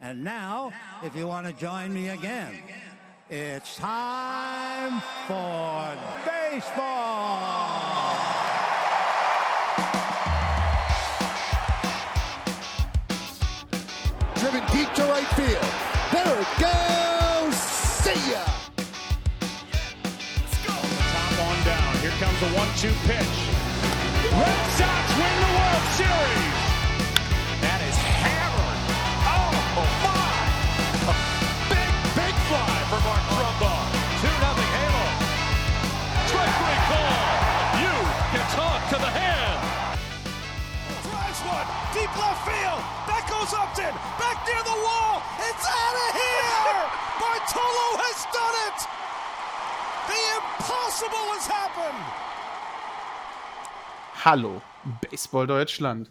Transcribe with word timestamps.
And 0.00 0.22
now, 0.22 0.72
if 1.02 1.16
you 1.16 1.26
want 1.26 1.48
to 1.48 1.52
join 1.52 1.92
me 1.92 2.10
again, 2.10 2.54
it's 3.28 3.76
time 3.76 5.02
for 5.26 5.92
baseball. 6.24 8.14
Driven 14.36 14.62
deep 14.70 14.94
to 14.94 15.02
right 15.02 15.26
field. 15.34 15.66
There 16.12 16.40
it 16.40 16.52
goes. 16.60 17.56
See 17.56 18.30
ya. 18.30 18.44
Top 20.62 20.84
on 21.42 21.64
down. 21.64 21.96
Here 21.96 22.14
comes 22.20 22.40
a 22.40 22.56
one-two 22.56 22.94
pitch. 23.04 23.36
Red 24.30 24.70
Sox 24.78 25.10
win 25.18 25.34
the 25.40 25.50
World 25.58 25.86
Series. 25.96 26.67
You 37.82 37.94
can 38.32 38.44
talk 38.52 38.80
to 38.92 38.98
the 38.98 39.12
hand. 39.12 39.60
Drives 41.06 41.40
one, 41.46 41.68
deep 41.94 42.12
left 42.18 42.42
field. 42.44 42.82
That 43.08 43.24
goes 43.30 43.52
Upton, 43.54 43.94
back 44.20 44.38
near 44.46 44.62
the 44.62 44.78
wall. 44.84 45.22
It's 45.48 45.66
out 45.66 45.96
of 46.04 46.10
here. 46.16 46.82
Bartolo 47.20 47.86
has 48.04 48.18
done 48.34 48.56
it. 48.68 48.78
The 50.10 50.20
impossible 50.38 51.26
has 51.34 51.46
happened. 51.46 52.04
Hallo, 54.24 54.62
Baseball 55.00 55.46
Deutschland. 55.46 56.10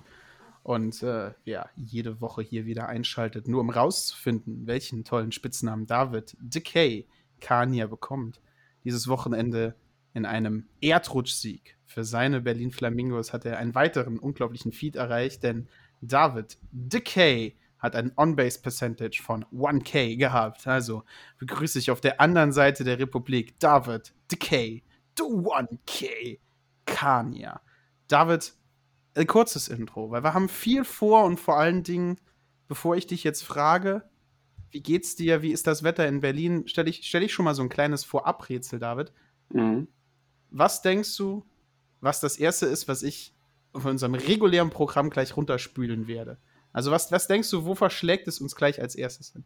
Und 0.64 1.02
äh, 1.02 1.32
ja, 1.46 1.70
jede 1.78 2.20
Woche 2.20 2.42
hier 2.42 2.66
wieder 2.66 2.90
einschaltet, 2.90 3.48
nur 3.48 3.62
um 3.62 3.70
rauszufinden, 3.70 4.68
welchen 4.68 5.06
tollen 5.06 5.32
Spitznamen 5.32 5.86
David 5.86 6.36
Decay 6.42 7.08
Kania 7.40 7.88
bekommt. 7.88 8.42
Dieses 8.84 9.08
Wochenende 9.08 9.76
in 10.18 10.26
einem 10.26 10.68
Erdrutschsieg 10.82 11.78
für 11.86 12.04
seine 12.04 12.42
Berlin 12.42 12.72
Flamingos 12.72 13.32
hat 13.32 13.46
er 13.46 13.58
einen 13.58 13.76
weiteren 13.76 14.20
unglaublichen 14.20 14.72
Feed 14.72 14.96
erreicht, 14.96 15.44
denn 15.44 15.70
David 16.02 16.58
Decay 16.72 17.56
hat 17.80 17.96
ein 17.96 18.12
On-Base 18.18 18.60
Percentage 18.62 19.22
von 19.24 19.46
1K 19.46 20.18
gehabt. 20.18 20.66
Also 20.68 21.04
begrüße 21.38 21.80
ich 21.80 21.92
auf 21.92 22.02
der 22.02 22.20
anderen 22.20 22.52
Seite 22.52 22.84
der 22.84 23.00
Republik 23.00 23.60
David 23.60 24.14
Decay, 24.32 24.84
the 25.18 25.24
1K 25.24 26.40
Kania. 26.86 27.62
David, 28.08 28.54
ein 29.16 29.28
kurzes 29.28 29.68
Intro, 29.68 30.10
weil 30.10 30.24
wir 30.24 30.34
haben 30.34 30.50
viel 30.50 30.84
vor 30.84 31.26
und 31.26 31.40
vor 31.40 31.58
allen 31.58 31.84
Dingen, 31.84 32.20
bevor 32.68 32.96
ich 32.96 33.06
dich 33.06 33.24
jetzt 33.24 33.44
frage, 33.44 34.10
wie 34.72 34.82
geht's 34.82 35.16
dir, 35.16 35.42
wie 35.42 35.52
ist 35.52 35.68
das 35.68 35.84
Wetter 35.84 36.08
in 36.08 36.22
Berlin, 36.22 36.68
stelle 36.68 36.90
ich, 36.90 37.08
stell 37.08 37.24
ich 37.24 37.34
schon 37.34 37.46
mal 37.46 37.56
so 37.56 37.62
ein 37.62 37.70
kleines 37.70 38.04
Vorabrätsel, 38.04 38.80
David. 38.80 39.14
Mhm. 39.54 39.88
Was 40.52 40.82
denkst 40.82 41.16
du, 41.18 41.44
was 42.02 42.20
das 42.20 42.38
erste 42.38 42.66
ist, 42.66 42.88
was 42.88 43.04
ich 43.04 43.34
von 43.74 43.92
unserem 43.92 44.16
regulären 44.16 44.70
Programm 44.70 45.10
gleich 45.10 45.36
runterspülen 45.36 46.08
werde? 46.08 46.38
Also, 46.74 46.92
was, 46.92 47.12
was 47.12 47.28
denkst 47.28 47.50
du, 47.52 47.66
wo 47.66 47.76
verschlägt 47.76 48.28
es 48.28 48.40
uns 48.40 48.56
gleich 48.56 48.82
als 48.82 48.96
erstes 48.96 49.34
hin? 49.34 49.44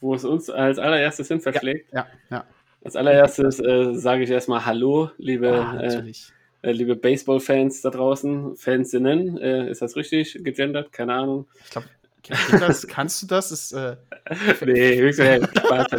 Wo 0.00 0.14
es 0.14 0.24
uns 0.24 0.48
als 0.48 0.78
allererstes 0.78 1.28
hin 1.28 1.40
verschlägt. 1.40 1.92
Ja, 1.92 2.06
ja. 2.30 2.44
Als 2.84 2.96
allererstes 2.96 3.58
äh, 3.58 3.94
sage 3.94 4.22
ich 4.22 4.30
erstmal 4.30 4.64
Hallo, 4.64 5.10
liebe, 5.18 5.50
Ah, 5.50 5.80
äh, 5.80 6.12
äh, 6.62 6.72
liebe 6.72 6.94
Baseball-Fans 6.96 7.82
da 7.82 7.90
draußen. 7.90 8.56
Fansinnen, 8.56 9.36
äh, 9.38 9.68
ist 9.70 9.82
das 9.82 9.96
richtig 9.96 10.38
gegendert? 10.44 10.92
Keine 10.92 11.14
Ahnung. 11.14 11.48
Ich 11.64 11.70
glaube, 11.70 11.88
das, 12.60 12.86
kannst 12.86 13.22
du 13.22 13.26
das? 13.26 13.50
Ist, 13.52 13.72
äh, 13.72 13.96
Nee, 14.66 14.96
höchstwahrscheinlich 14.96 15.50
Spaß 15.58 15.92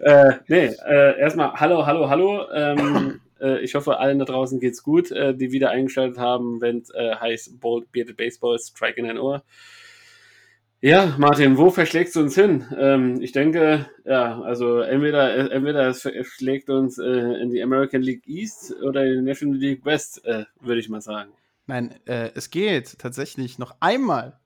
äh, 0.00 0.32
nee, 0.48 0.66
äh, 0.86 1.18
erstmal 1.18 1.52
Hallo, 1.54 1.86
Hallo, 1.86 2.08
Hallo. 2.08 2.50
Ähm, 2.52 3.20
äh, 3.40 3.60
ich 3.60 3.74
hoffe, 3.74 3.98
allen 3.98 4.18
da 4.18 4.24
draußen 4.24 4.60
geht's 4.60 4.82
gut, 4.82 5.10
äh, 5.10 5.34
die 5.34 5.52
wieder 5.52 5.70
eingeschaltet 5.70 6.18
haben, 6.18 6.60
wenn 6.60 6.78
es 6.78 6.90
äh, 6.90 7.14
heißt 7.14 7.60
Bold 7.60 7.90
Bearded 7.92 8.16
Baseball, 8.16 8.58
Strike 8.58 8.98
in 8.98 9.06
ein 9.06 9.18
Ohr. 9.18 9.42
Ja, 10.80 11.16
Martin, 11.18 11.58
wo 11.58 11.70
verschlägst 11.70 12.14
du 12.14 12.20
uns 12.20 12.36
hin? 12.36 12.64
Ähm, 12.78 13.20
ich 13.20 13.32
denke, 13.32 13.86
ja, 14.04 14.40
also 14.42 14.78
entweder, 14.78 15.50
entweder 15.50 15.88
es 15.88 16.08
schlägt 16.36 16.70
uns 16.70 16.98
äh, 16.98 17.08
in 17.08 17.50
die 17.50 17.62
American 17.62 18.00
League 18.00 18.22
East 18.28 18.76
oder 18.82 19.04
in 19.04 19.24
die 19.24 19.28
National 19.28 19.58
League 19.58 19.84
West, 19.84 20.22
würde 20.60 20.80
ich 20.80 20.88
mal 20.88 21.00
sagen. 21.00 21.32
Nein, 21.66 21.96
es 22.06 22.50
geht 22.50 22.98
tatsächlich 22.98 23.58
noch 23.58 23.76
einmal 23.80 24.38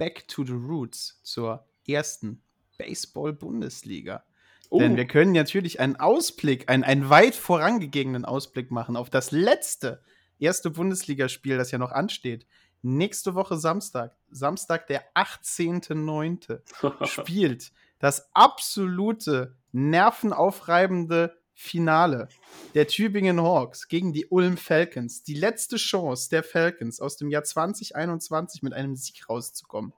back 0.00 0.26
to 0.28 0.44
the 0.44 0.54
roots 0.54 1.20
zur 1.22 1.66
ersten 1.86 2.42
Baseball-Bundesliga. 2.78 4.24
Oh, 4.70 4.78
Denn 4.78 4.96
wir 4.96 5.06
können 5.06 5.32
natürlich 5.32 5.78
einen 5.78 5.96
Ausblick, 5.96 6.70
einen, 6.70 6.84
einen 6.84 7.10
weit 7.10 7.34
vorangegangenen 7.34 8.24
Ausblick 8.24 8.70
machen 8.70 8.96
auf 8.96 9.10
das 9.10 9.30
letzte 9.30 10.02
erste 10.38 10.70
Bundesligaspiel, 10.70 11.58
das 11.58 11.70
ja 11.70 11.76
noch 11.76 11.92
ansteht. 11.92 12.46
Nächste 12.80 13.34
Woche 13.34 13.58
Samstag, 13.58 14.16
Samstag 14.30 14.86
der 14.86 15.04
18.09. 15.14 17.06
spielt 17.06 17.70
das 17.98 18.34
absolute 18.34 19.54
nervenaufreibende 19.72 21.36
Finale 21.60 22.28
der 22.74 22.88
Tübingen 22.88 23.38
Hawks 23.38 23.86
gegen 23.88 24.14
die 24.14 24.24
Ulm 24.26 24.56
Falcons. 24.56 25.24
Die 25.24 25.34
letzte 25.34 25.76
Chance 25.76 26.30
der 26.30 26.42
Falcons 26.42 27.00
aus 27.00 27.18
dem 27.18 27.28
Jahr 27.28 27.44
2021 27.44 28.62
mit 28.62 28.72
einem 28.72 28.96
Sieg 28.96 29.28
rauszukommen. 29.28 29.92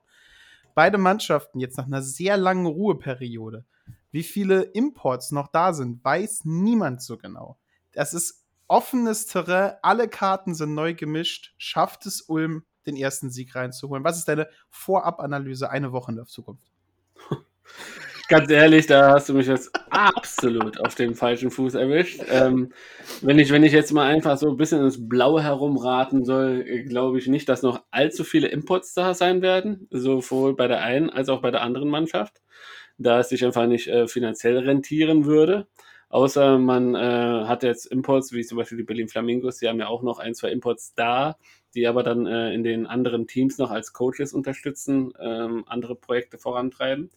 Beide 0.75 0.97
Mannschaften 0.97 1.61
jetzt 1.61 1.77
nach 1.77 1.85
einer 1.85 2.01
sehr 2.01 2.35
langen 2.35 2.65
Ruheperiode. 2.65 3.63
Wie 4.11 4.23
viele 4.23 4.63
Imports 4.63 5.31
noch 5.31 5.47
da 5.47 5.71
sind, 5.71 6.03
weiß 6.03 6.41
niemand 6.43 7.01
so 7.01 7.17
genau. 7.17 7.57
Das 7.93 8.13
ist 8.13 8.43
offenes 8.67 9.25
Terrain, 9.27 9.77
alle 9.83 10.09
Karten 10.09 10.55
sind 10.55 10.73
neu 10.73 10.93
gemischt. 10.93 11.53
Schafft 11.57 12.05
es 12.05 12.23
Ulm, 12.23 12.65
den 12.85 12.97
ersten 12.97 13.29
Sieg 13.29 13.55
reinzuholen? 13.55 14.03
Was 14.03 14.17
ist 14.17 14.27
deine 14.27 14.49
Vorabanalyse 14.69 15.69
eine 15.69 15.93
Woche 15.93 16.11
in 16.11 16.17
der 16.17 16.25
Zukunft? 16.25 16.69
Ganz 18.29 18.49
ehrlich, 18.49 18.87
da 18.87 19.11
hast 19.11 19.27
du 19.27 19.33
mich 19.33 19.47
jetzt 19.47 19.69
absolut 19.89 20.79
auf 20.79 20.95
dem 20.95 21.13
falschen 21.13 21.51
Fuß 21.51 21.73
erwischt. 21.75 22.21
Ähm, 22.29 22.71
wenn, 23.21 23.37
ich, 23.37 23.51
wenn 23.51 23.63
ich 23.63 23.73
jetzt 23.73 23.91
mal 23.91 24.07
einfach 24.07 24.37
so 24.37 24.49
ein 24.49 24.55
bisschen 24.55 24.81
ins 24.81 25.09
Blaue 25.09 25.43
herumraten 25.43 26.23
soll, 26.23 26.63
glaube 26.87 27.19
ich 27.19 27.27
nicht, 27.27 27.49
dass 27.49 27.63
noch 27.63 27.83
allzu 27.91 28.23
viele 28.23 28.47
Imports 28.47 28.93
da 28.93 29.13
sein 29.13 29.41
werden, 29.41 29.87
sowohl 29.91 30.55
bei 30.55 30.67
der 30.67 30.81
einen 30.81 31.09
als 31.09 31.27
auch 31.27 31.41
bei 31.41 31.51
der 31.51 31.61
anderen 31.63 31.89
Mannschaft, 31.89 32.41
da 32.97 33.19
es 33.19 33.29
sich 33.29 33.43
einfach 33.43 33.67
nicht 33.67 33.87
äh, 33.87 34.07
finanziell 34.07 34.57
rentieren 34.57 35.25
würde. 35.25 35.67
Außer 36.07 36.59
man 36.59 36.95
äh, 36.95 37.45
hat 37.45 37.63
jetzt 37.63 37.87
Imports, 37.87 38.31
wie 38.31 38.43
zum 38.45 38.57
Beispiel 38.57 38.77
die 38.77 38.83
Berlin 38.85 39.09
Flamingos, 39.09 39.57
die 39.57 39.67
haben 39.67 39.79
ja 39.79 39.87
auch 39.87 40.01
noch 40.03 40.19
ein, 40.19 40.33
zwei 40.33 40.49
Imports 40.51 40.93
da, 40.95 41.37
die 41.75 41.87
aber 41.87 42.03
dann 42.03 42.25
äh, 42.25 42.53
in 42.53 42.63
den 42.63 42.87
anderen 42.87 43.27
Teams 43.27 43.57
noch 43.57 43.71
als 43.71 43.91
Coaches 43.91 44.31
unterstützen, 44.33 45.11
ähm, 45.19 45.65
andere 45.67 45.95
Projekte 45.95 46.37
vorantreiben. 46.37 47.09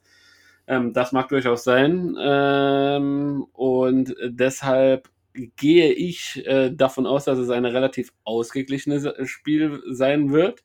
Ähm, 0.66 0.92
das 0.92 1.12
mag 1.12 1.28
durchaus 1.28 1.64
sein. 1.64 2.16
Ähm, 2.18 3.46
und 3.52 4.14
deshalb 4.24 5.08
gehe 5.34 5.92
ich 5.92 6.44
äh, 6.46 6.70
davon 6.70 7.06
aus, 7.06 7.24
dass 7.24 7.38
es 7.38 7.50
ein 7.50 7.64
relativ 7.64 8.12
ausgeglichenes 8.24 9.08
Spiel 9.28 9.82
sein 9.90 10.32
wird. 10.32 10.64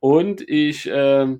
Und 0.00 0.40
ich 0.48 0.86
äh, 0.88 1.36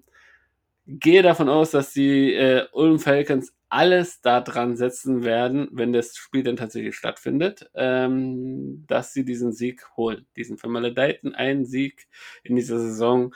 gehe 0.86 1.22
davon 1.22 1.48
aus, 1.48 1.70
dass 1.70 1.92
die 1.92 2.34
äh, 2.34 2.66
Ulm 2.72 2.98
Falcons 2.98 3.52
alles 3.68 4.20
daran 4.20 4.76
setzen 4.76 5.24
werden, 5.24 5.68
wenn 5.72 5.92
das 5.92 6.16
Spiel 6.16 6.44
dann 6.44 6.56
tatsächlich 6.56 6.96
stattfindet, 6.96 7.68
ähm, 7.74 8.84
dass 8.86 9.12
sie 9.12 9.24
diesen 9.24 9.52
Sieg 9.52 9.84
holen. 9.96 10.26
Diesen 10.36 10.56
vermaledeiten 10.56 11.34
einen 11.34 11.64
Sieg 11.64 12.06
in 12.44 12.56
dieser 12.56 12.78
Saison 12.78 13.34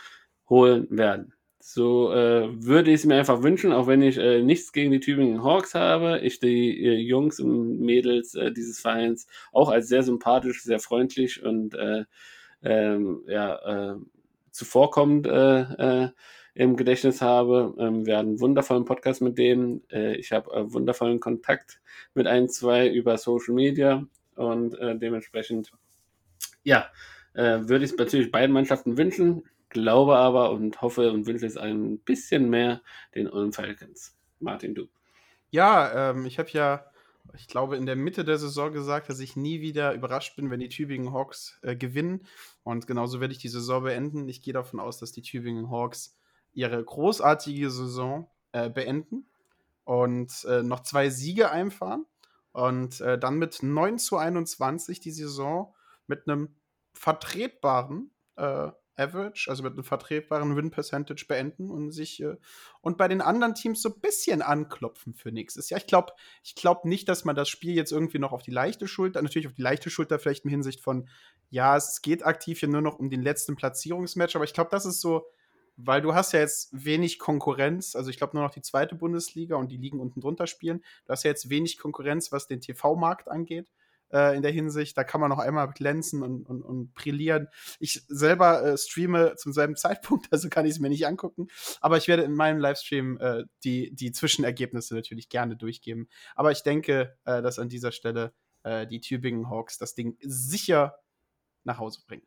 holen 0.49 0.87
werden. 0.91 1.35
So 1.62 2.10
äh, 2.10 2.48
würde 2.65 2.91
ich 2.91 3.01
es 3.01 3.07
mir 3.07 3.16
einfach 3.16 3.42
wünschen, 3.42 3.71
auch 3.71 3.86
wenn 3.86 4.01
ich 4.01 4.16
äh, 4.16 4.42
nichts 4.42 4.72
gegen 4.72 4.91
die 4.91 4.98
Tübingen 4.98 5.45
Hawks 5.45 5.74
habe. 5.74 6.18
Ich 6.21 6.41
die 6.41 6.83
äh, 6.83 6.95
Jungs 6.95 7.39
und 7.39 7.80
Mädels 7.80 8.34
äh, 8.34 8.51
dieses 8.51 8.80
Vereins 8.80 9.27
auch 9.53 9.68
als 9.68 9.89
sehr 9.89 10.03
sympathisch, 10.03 10.62
sehr 10.62 10.78
freundlich 10.78 11.45
und 11.45 11.74
äh, 11.74 12.04
ähm, 12.62 13.24
ja, 13.28 13.92
äh, 13.92 13.97
zuvorkommend 14.51 15.27
im 16.54 16.77
Gedächtnis 16.77 17.21
habe. 17.21 17.74
Ähm, 17.78 18.06
wir 18.06 18.16
hatten 18.16 18.30
einen 18.30 18.41
wundervollen 18.41 18.86
Podcast 18.86 19.21
mit 19.21 19.39
denen. 19.39 19.83
Ich 19.91 20.33
habe 20.33 20.72
wundervollen 20.72 21.21
Kontakt 21.21 21.80
mit 22.15 22.27
ein, 22.27 22.48
zwei 22.48 22.89
über 22.89 23.16
Social 23.16 23.54
Media 23.54 24.04
und 24.34 24.77
dementsprechend, 24.80 25.71
ja, 26.65 26.91
würde 27.34 27.84
ich 27.84 27.92
es 27.92 27.97
natürlich 27.97 28.33
beiden 28.33 28.53
Mannschaften 28.53 28.98
wünschen, 28.98 29.45
glaube 29.71 30.17
aber 30.17 30.51
und 30.51 30.83
hoffe 30.83 31.13
und 31.13 31.27
wünsche 31.27 31.47
es 31.47 31.57
ein 31.57 31.99
bisschen 32.01 32.51
mehr 32.51 32.83
den 33.15 33.28
Ulm 33.28 33.53
Falcons. 33.53 34.17
Martin, 34.39 34.75
du. 34.75 34.89
Ja, 35.51 36.11
ähm, 36.11 36.27
ich 36.27 36.39
habe 36.39 36.51
ja, 36.51 36.84
ich 37.34 37.49
glaube, 37.49 37.77
in 37.77 37.87
der 37.87 37.97
Mitte 37.97 38.25
der 38.25 38.39
Saison 38.39 38.72
gesagt, 38.72 39.09
dass 39.09 39.21
ich 39.21 39.37
nie 39.37 39.61
wieder 39.61 39.95
überrascht 39.95 40.37
bin, 40.37 40.51
wenn 40.51 40.61
die 40.61 40.69
Tübingen 40.69 41.13
Hawks 41.13 41.59
äh, 41.63 41.77
gewinnen. 41.77 42.27
Und 42.63 42.87
genauso 42.87 43.21
werde 43.21 43.33
ich 43.33 43.41
die 43.41 43.49
Saison 43.49 43.84
beenden. 43.84 44.28
Ich 44.28 44.43
gehe 44.43 44.55
davon 44.55 44.81
aus, 44.81 44.99
dass 44.99 45.13
die 45.13 45.22
Tübingen 45.22 45.71
Hawks 45.71 46.16
ihre 46.53 46.83
großartige 46.83 47.71
Saison 47.71 48.28
äh, 48.53 48.71
beenden 48.71 49.27
und 49.84 50.45
äh, 50.45 50.63
noch 50.63 50.81
zwei 50.81 51.11
Siege 51.11 51.51
einfahren 51.51 52.07
und 52.53 53.01
äh, 53.01 53.19
dann 53.19 53.39
mit 53.39 53.63
9 53.63 53.99
zu 53.99 54.16
21 54.16 55.01
die 55.01 55.13
Saison 55.13 55.75
mit 56.07 56.28
einem 56.28 56.55
vertretbaren 56.93 58.11
äh, 58.37 58.71
Average, 59.01 59.49
also 59.49 59.63
mit 59.63 59.73
einem 59.73 59.85
vertretbaren 59.85 60.55
Win-Percentage 60.55 61.25
beenden 61.27 61.71
und 61.71 61.91
sich 61.91 62.23
äh, 62.23 62.37
und 62.81 62.99
bei 62.99 63.09
den 63.09 63.21
anderen 63.21 63.55
Teams 63.55 63.83
so 63.83 63.89
ein 63.89 64.01
bisschen 64.01 64.43
anklopfen 64.43 65.15
für 65.15 65.33
nächstes 65.33 65.71
Jahr. 65.71 65.81
Ich 65.81 65.87
glaube 65.87 66.13
ich 66.43 66.55
glaub 66.55 66.85
nicht, 66.85 67.09
dass 67.09 67.25
man 67.25 67.35
das 67.35 67.49
Spiel 67.49 67.75
jetzt 67.75 67.93
irgendwie 67.93 68.19
noch 68.19 68.33
auf 68.33 68.43
die 68.43 68.51
leichte 68.51 68.87
Schulter, 68.87 69.23
natürlich 69.23 69.49
auf 69.49 69.55
die 69.55 69.63
leichte 69.63 69.91
Schulter 69.91 70.19
vielleicht 70.19 70.45
in 70.45 70.51
Hinsicht 70.51 70.81
von, 70.81 71.09
ja, 71.49 71.77
es 71.77 72.03
geht 72.03 72.25
aktiv 72.25 72.61
hier 72.61 72.69
nur 72.69 72.83
noch 72.83 72.99
um 72.99 73.11
den 73.11 73.23
letzten 73.23 73.57
Platzierungsmatch, 73.57 74.37
aber 74.37 74.45
ich 74.45 74.53
glaube, 74.53 74.71
das 74.71 74.85
ist 74.85 75.01
so, 75.01 75.27
weil 75.77 76.03
du 76.03 76.15
hast 76.15 76.33
ja 76.33 76.41
jetzt 76.41 76.69
wenig 76.73 77.19
Konkurrenz, 77.19 77.97
also 77.97 78.11
ich 78.11 78.19
glaube 78.19 78.37
nur 78.37 78.45
noch 78.45 78.53
die 78.53 78.63
zweite 78.63 78.95
Bundesliga 78.95 79.57
und 79.57 79.73
die 79.73 79.79
Ligen 79.79 80.01
unten 80.01 80.21
drunter 80.21 80.47
spielen. 80.47 80.85
Du 81.07 81.13
hast 81.13 81.25
ja 81.25 81.31
jetzt 81.31 81.49
wenig 81.49 81.79
Konkurrenz, 81.79 82.33
was 82.33 82.47
den 82.47 82.61
TV-Markt 82.61 83.29
angeht 83.29 83.71
äh, 84.12 84.36
in 84.36 84.42
der 84.42 84.53
Hinsicht. 84.53 84.97
Da 84.97 85.04
kann 85.04 85.21
man 85.21 85.30
noch 85.30 85.39
einmal 85.39 85.71
glänzen 85.71 86.22
und, 86.22 86.45
und, 86.48 86.62
und 86.62 86.95
brillieren. 86.95 87.48
Ich 87.78 88.03
selber 88.09 88.65
äh, 88.65 88.78
streame 88.78 89.34
zum 89.36 89.53
selben 89.53 89.77
Zeitpunkt, 89.77 90.27
also 90.30 90.48
kann 90.48 90.66
ich 90.66 90.72
es 90.72 90.80
mir 90.80 90.89
nicht 90.89 91.07
angucken. 91.07 91.48
Aber 91.80 91.97
ich 91.97 92.09
werde 92.09 92.22
in 92.22 92.34
meinem 92.34 92.59
Livestream 92.59 93.18
äh, 93.18 93.45
die, 93.65 93.95
die 93.95 94.12
Zwischenergebnisse 94.12 94.95
natürlich 94.95 95.28
gerne 95.28 95.57
durchgeben. 95.57 96.09
Aber 96.34 96.51
ich 96.51 96.62
denke, 96.62 97.16
äh, 97.24 97.42
dass 97.42 97.59
an 97.59 97.68
dieser 97.68 97.92
Stelle 97.92 98.33
äh, 98.62 98.86
die 98.86 99.01
Tübingen 99.01 99.51
Hawks 99.51 99.78
das 99.78 99.95
Ding 99.95 100.16
sicher 100.21 100.97
nach 101.65 101.78
Hause 101.78 102.01
bringen. 102.06 102.27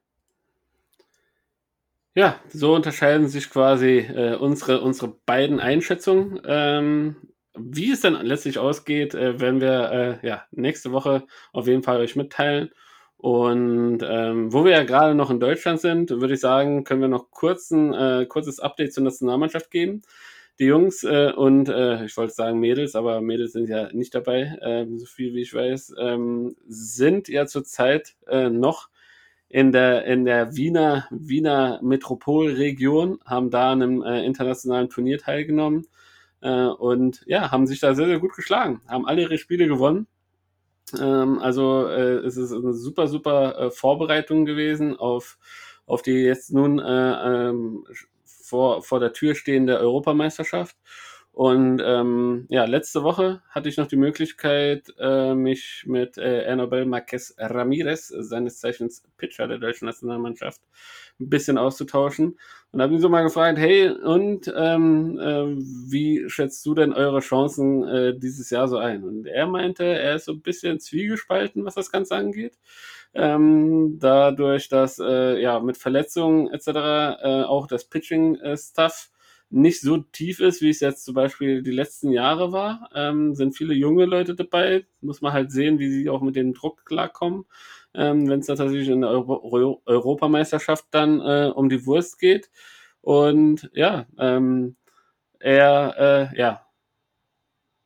Ja, 2.15 2.39
so 2.50 2.75
unterscheiden 2.75 3.27
sich 3.27 3.50
quasi 3.50 3.97
äh, 3.97 4.36
unsere, 4.36 4.81
unsere 4.81 5.07
beiden 5.25 5.59
Einschätzungen. 5.59 6.39
Ähm, 6.45 7.32
wie 7.55 7.91
es 7.91 8.01
dann 8.01 8.13
letztlich 8.25 8.57
ausgeht, 8.57 9.13
äh, 9.13 9.39
werden 9.39 9.61
wir 9.61 10.19
äh, 10.23 10.27
ja, 10.27 10.45
nächste 10.51 10.91
Woche 10.91 11.23
auf 11.51 11.67
jeden 11.67 11.83
Fall 11.83 12.00
euch 12.00 12.15
mitteilen. 12.15 12.71
Und 13.17 14.00
ähm, 14.03 14.51
wo 14.51 14.65
wir 14.65 14.71
ja 14.73 14.83
gerade 14.83 15.15
noch 15.15 15.29
in 15.29 15.39
Deutschland 15.39 15.79
sind, 15.79 16.09
würde 16.09 16.33
ich 16.33 16.41
sagen, 16.41 16.83
können 16.83 17.01
wir 17.01 17.07
noch 17.07 17.31
kurz 17.31 17.71
ein 17.71 17.94
äh, 17.94 18.25
kurzes 18.27 18.59
Update 18.59 18.94
zur 18.94 19.03
Nationalmannschaft 19.03 19.71
geben. 19.71 20.01
Die 20.59 20.65
Jungs 20.65 21.03
äh, 21.03 21.31
und 21.31 21.69
äh, 21.69 22.05
ich 22.05 22.17
wollte 22.17 22.33
sagen 22.33 22.59
Mädels, 22.59 22.95
aber 22.95 23.21
Mädels 23.21 23.53
sind 23.53 23.69
ja 23.69 23.91
nicht 23.94 24.13
dabei, 24.13 24.57
äh, 24.61 24.85
so 24.97 25.05
viel 25.05 25.33
wie 25.33 25.41
ich 25.41 25.53
weiß, 25.53 25.95
ähm, 26.00 26.55
sind 26.67 27.27
ja 27.27 27.45
zurzeit 27.45 28.15
äh, 28.27 28.50
noch 28.50 28.89
in 29.47 29.71
der, 29.71 30.05
in 30.05 30.25
der 30.25 30.55
Wiener, 30.55 31.07
Wiener 31.11 31.79
Metropolregion, 31.81 33.19
haben 33.25 33.50
da 33.51 33.71
an 33.71 33.81
einem 33.81 34.03
äh, 34.03 34.25
internationalen 34.25 34.89
Turnier 34.89 35.17
teilgenommen 35.17 35.88
äh, 36.44 36.68
und 36.68 37.24
ja, 37.25 37.51
haben 37.51 37.66
sich 37.66 37.80
da 37.80 37.95
sehr, 37.95 38.07
sehr 38.07 38.19
gut 38.19 38.36
geschlagen, 38.36 38.81
haben 38.88 39.07
alle 39.07 39.22
ihre 39.22 39.38
Spiele 39.38 39.68
gewonnen. 39.68 40.07
Ähm, 41.00 41.40
also 41.40 41.88
äh, 41.88 42.18
es 42.18 42.38
ist 42.38 42.51
eine 42.51 42.74
super, 42.74 43.07
super 43.07 43.57
äh, 43.57 43.72
Vorbereitung 43.72 44.45
gewesen 44.45 44.98
auf, 44.98 45.40
auf 45.86 46.01
die 46.01 46.12
jetzt 46.12 46.54
nun 46.54 46.80
äh, 46.80 47.50
ähm, 47.50 47.86
vor, 48.25 48.84
vor 48.84 49.00
der 49.00 49.13
Tür 49.13 49.36
stehende 49.36 49.80
Europameisterschaft. 49.80 50.75
Und 51.31 51.81
ähm, 51.84 52.46
ja, 52.50 52.66
letzte 52.66 53.01
Woche 53.01 53.42
hatte 53.50 53.68
ich 53.68 53.78
noch 53.78 53.88
die 53.88 53.96
Möglichkeit, 53.96 54.94
äh, 55.00 55.34
mich 55.34 55.84
mit 55.88 56.19
äh, 56.19 56.46
Anabel 56.46 56.86
Marquez 56.86 57.34
Ramirez, 57.39 58.10
seines 58.10 58.60
Zeichens 58.60 59.04
Pitcher 59.18 59.48
der 59.48 59.57
deutschen 59.57 59.88
Nationalmannschaft, 59.88 60.62
ein 61.19 61.30
bisschen 61.30 61.57
auszutauschen. 61.57 62.38
Und 62.74 62.81
habe 62.81 62.94
ihn 62.96 63.00
so 63.00 63.08
mal 63.08 63.22
gefragt, 63.22 63.60
hey, 63.60 63.88
und 63.88 64.52
ähm, 64.58 65.20
äh, 65.20 65.46
wie 65.92 66.28
schätzt 66.28 66.66
du 66.66 66.74
denn 66.74 66.92
eure 66.92 67.20
Chancen 67.20 67.88
äh, 67.88 68.18
dieses 68.18 68.50
Jahr 68.50 68.68
so 68.68 68.78
ein? 68.78 69.04
Und 69.04 69.28
er 69.28 69.46
meinte, 69.46 69.86
er 69.86 70.16
ist 70.16 70.25
so 70.25 70.31
ein 70.31 70.42
bisschen 70.42 70.80
zwiegespalten, 70.80 71.66
was 71.66 71.75
das 71.75 71.92
Ganze 71.92 72.16
angeht. 72.16 72.58
Ähm, 73.14 74.00
dadurch, 74.00 74.70
dass 74.70 74.98
äh, 74.98 75.40
ja 75.40 75.60
mit 75.60 75.78
Verletzungen 75.78 76.52
etc. 76.52 76.68
Äh, 76.68 77.44
auch 77.44 77.68
das 77.68 77.86
Pitching-Stuff 77.86 79.12
nicht 79.52 79.81
so 79.81 79.98
tief 79.98 80.40
ist, 80.40 80.64
wie 80.64 80.72
es 80.72 80.80
jetzt 80.80 81.06
zum 81.06 81.14
Beispiel 81.14 81.62
die 81.62 81.70
letzten 81.72 82.10
Jahre 82.10 82.52
war. 82.52 82.90
Ähm, 82.96 83.36
sind 83.36 83.56
viele 83.56 83.75
junge 83.75 84.06
Leute 84.06 84.34
dabei. 84.34 84.88
Muss 85.00 85.22
man 85.22 85.31
halt 85.31 85.52
sehen, 85.52 85.78
wie 85.78 85.92
sie 85.92 86.10
auch 86.10 86.24
mit 86.24 86.36
dem 86.36 86.56
Druck 86.56 86.86
klarkommen. 86.86 87.46
Ähm, 87.95 88.28
Wenn 88.30 88.40
es 88.40 88.48
tatsächlich 88.48 88.90
in 88.90 89.01
der 89.01 89.10
Euro 89.12 89.81
Europameisterschaft 89.86 90.86
dann 90.92 91.19
äh, 91.22 91.51
um 91.54 91.69
die 91.69 91.86
Wurst 91.86 92.19
geht. 92.19 92.50
Und 93.01 93.69
ja, 93.74 94.06
ähm, 94.19 94.75
er 95.40 96.31
äh, 96.34 96.38
ja, 96.40 96.66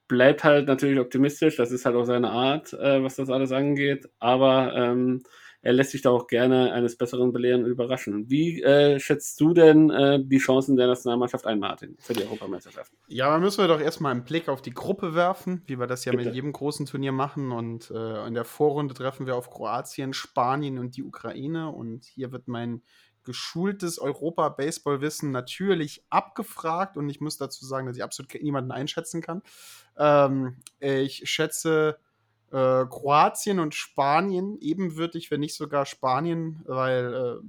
bleibt 0.07 0.44
halt 0.44 0.68
natürlich 0.68 1.00
optimistisch. 1.00 1.57
Das 1.57 1.71
ist 1.71 1.86
halt 1.86 1.95
auch 1.95 2.06
seine 2.06 2.30
Art, 2.31 2.74
äh, 2.74 3.04
was 3.04 3.15
das 3.15 3.30
alles 3.30 3.51
angeht. 3.51 4.09
Aber 4.19 4.74
ähm, 4.75 5.24
er 5.67 5.73
lässt 5.73 5.91
sich 5.91 6.01
da 6.01 6.11
auch 6.11 6.27
gerne 6.27 6.71
eines 6.71 6.95
Besseren 6.95 7.33
belehren 7.33 7.65
und 7.65 7.69
überraschen. 7.69 8.29
Wie 8.29 8.63
äh, 8.63 9.01
schätzt 9.01 9.41
du 9.41 9.53
denn 9.53 9.89
äh, 9.89 10.17
die 10.23 10.37
Chancen 10.37 10.77
der 10.77 10.87
Nationalmannschaft 10.87 11.45
ein, 11.45 11.59
Martin, 11.59 11.97
für 11.99 12.13
die 12.13 12.23
Europameisterschaft? 12.23 12.93
Ja, 13.09 13.31
dann 13.31 13.41
müssen 13.41 13.61
wir 13.61 13.67
doch 13.67 13.81
erstmal 13.81 14.13
einen 14.13 14.23
Blick 14.23 14.47
auf 14.47 14.61
die 14.61 14.73
Gruppe 14.73 15.13
werfen, 15.13 15.63
wie 15.65 15.77
wir 15.77 15.85
das 15.85 16.05
ja 16.05 16.13
Bitte. 16.13 16.23
mit 16.23 16.35
jedem 16.35 16.53
großen 16.53 16.85
Turnier 16.85 17.11
machen. 17.11 17.51
Und 17.51 17.91
äh, 17.91 18.25
in 18.25 18.33
der 18.33 18.45
Vorrunde 18.45 18.93
treffen 18.93 19.25
wir 19.25 19.35
auf 19.35 19.49
Kroatien, 19.49 20.13
Spanien 20.13 20.79
und 20.79 20.95
die 20.95 21.03
Ukraine. 21.03 21.67
Und 21.67 22.05
hier 22.05 22.31
wird 22.31 22.47
mein 22.47 22.81
geschultes 23.25 23.99
Europa-Baseball-Wissen 23.99 25.31
natürlich 25.31 26.05
abgefragt 26.09 26.95
und 26.95 27.09
ich 27.09 27.19
muss 27.19 27.35
dazu 27.35 27.65
sagen, 27.65 27.87
dass 27.87 27.97
ich 27.97 28.03
absolut 28.05 28.33
niemanden 28.41 28.71
einschätzen 28.71 29.21
kann. 29.21 29.41
Ähm, 29.97 30.55
ich 30.79 31.23
schätze 31.29 31.97
äh, 32.51 32.85
Kroatien 32.85 33.59
und 33.59 33.75
Spanien 33.75 34.57
ebenwürdig, 34.59 35.31
wenn 35.31 35.41
nicht 35.41 35.55
sogar 35.55 35.85
Spanien, 35.85 36.61
weil 36.65 37.13
äh, 37.13 37.47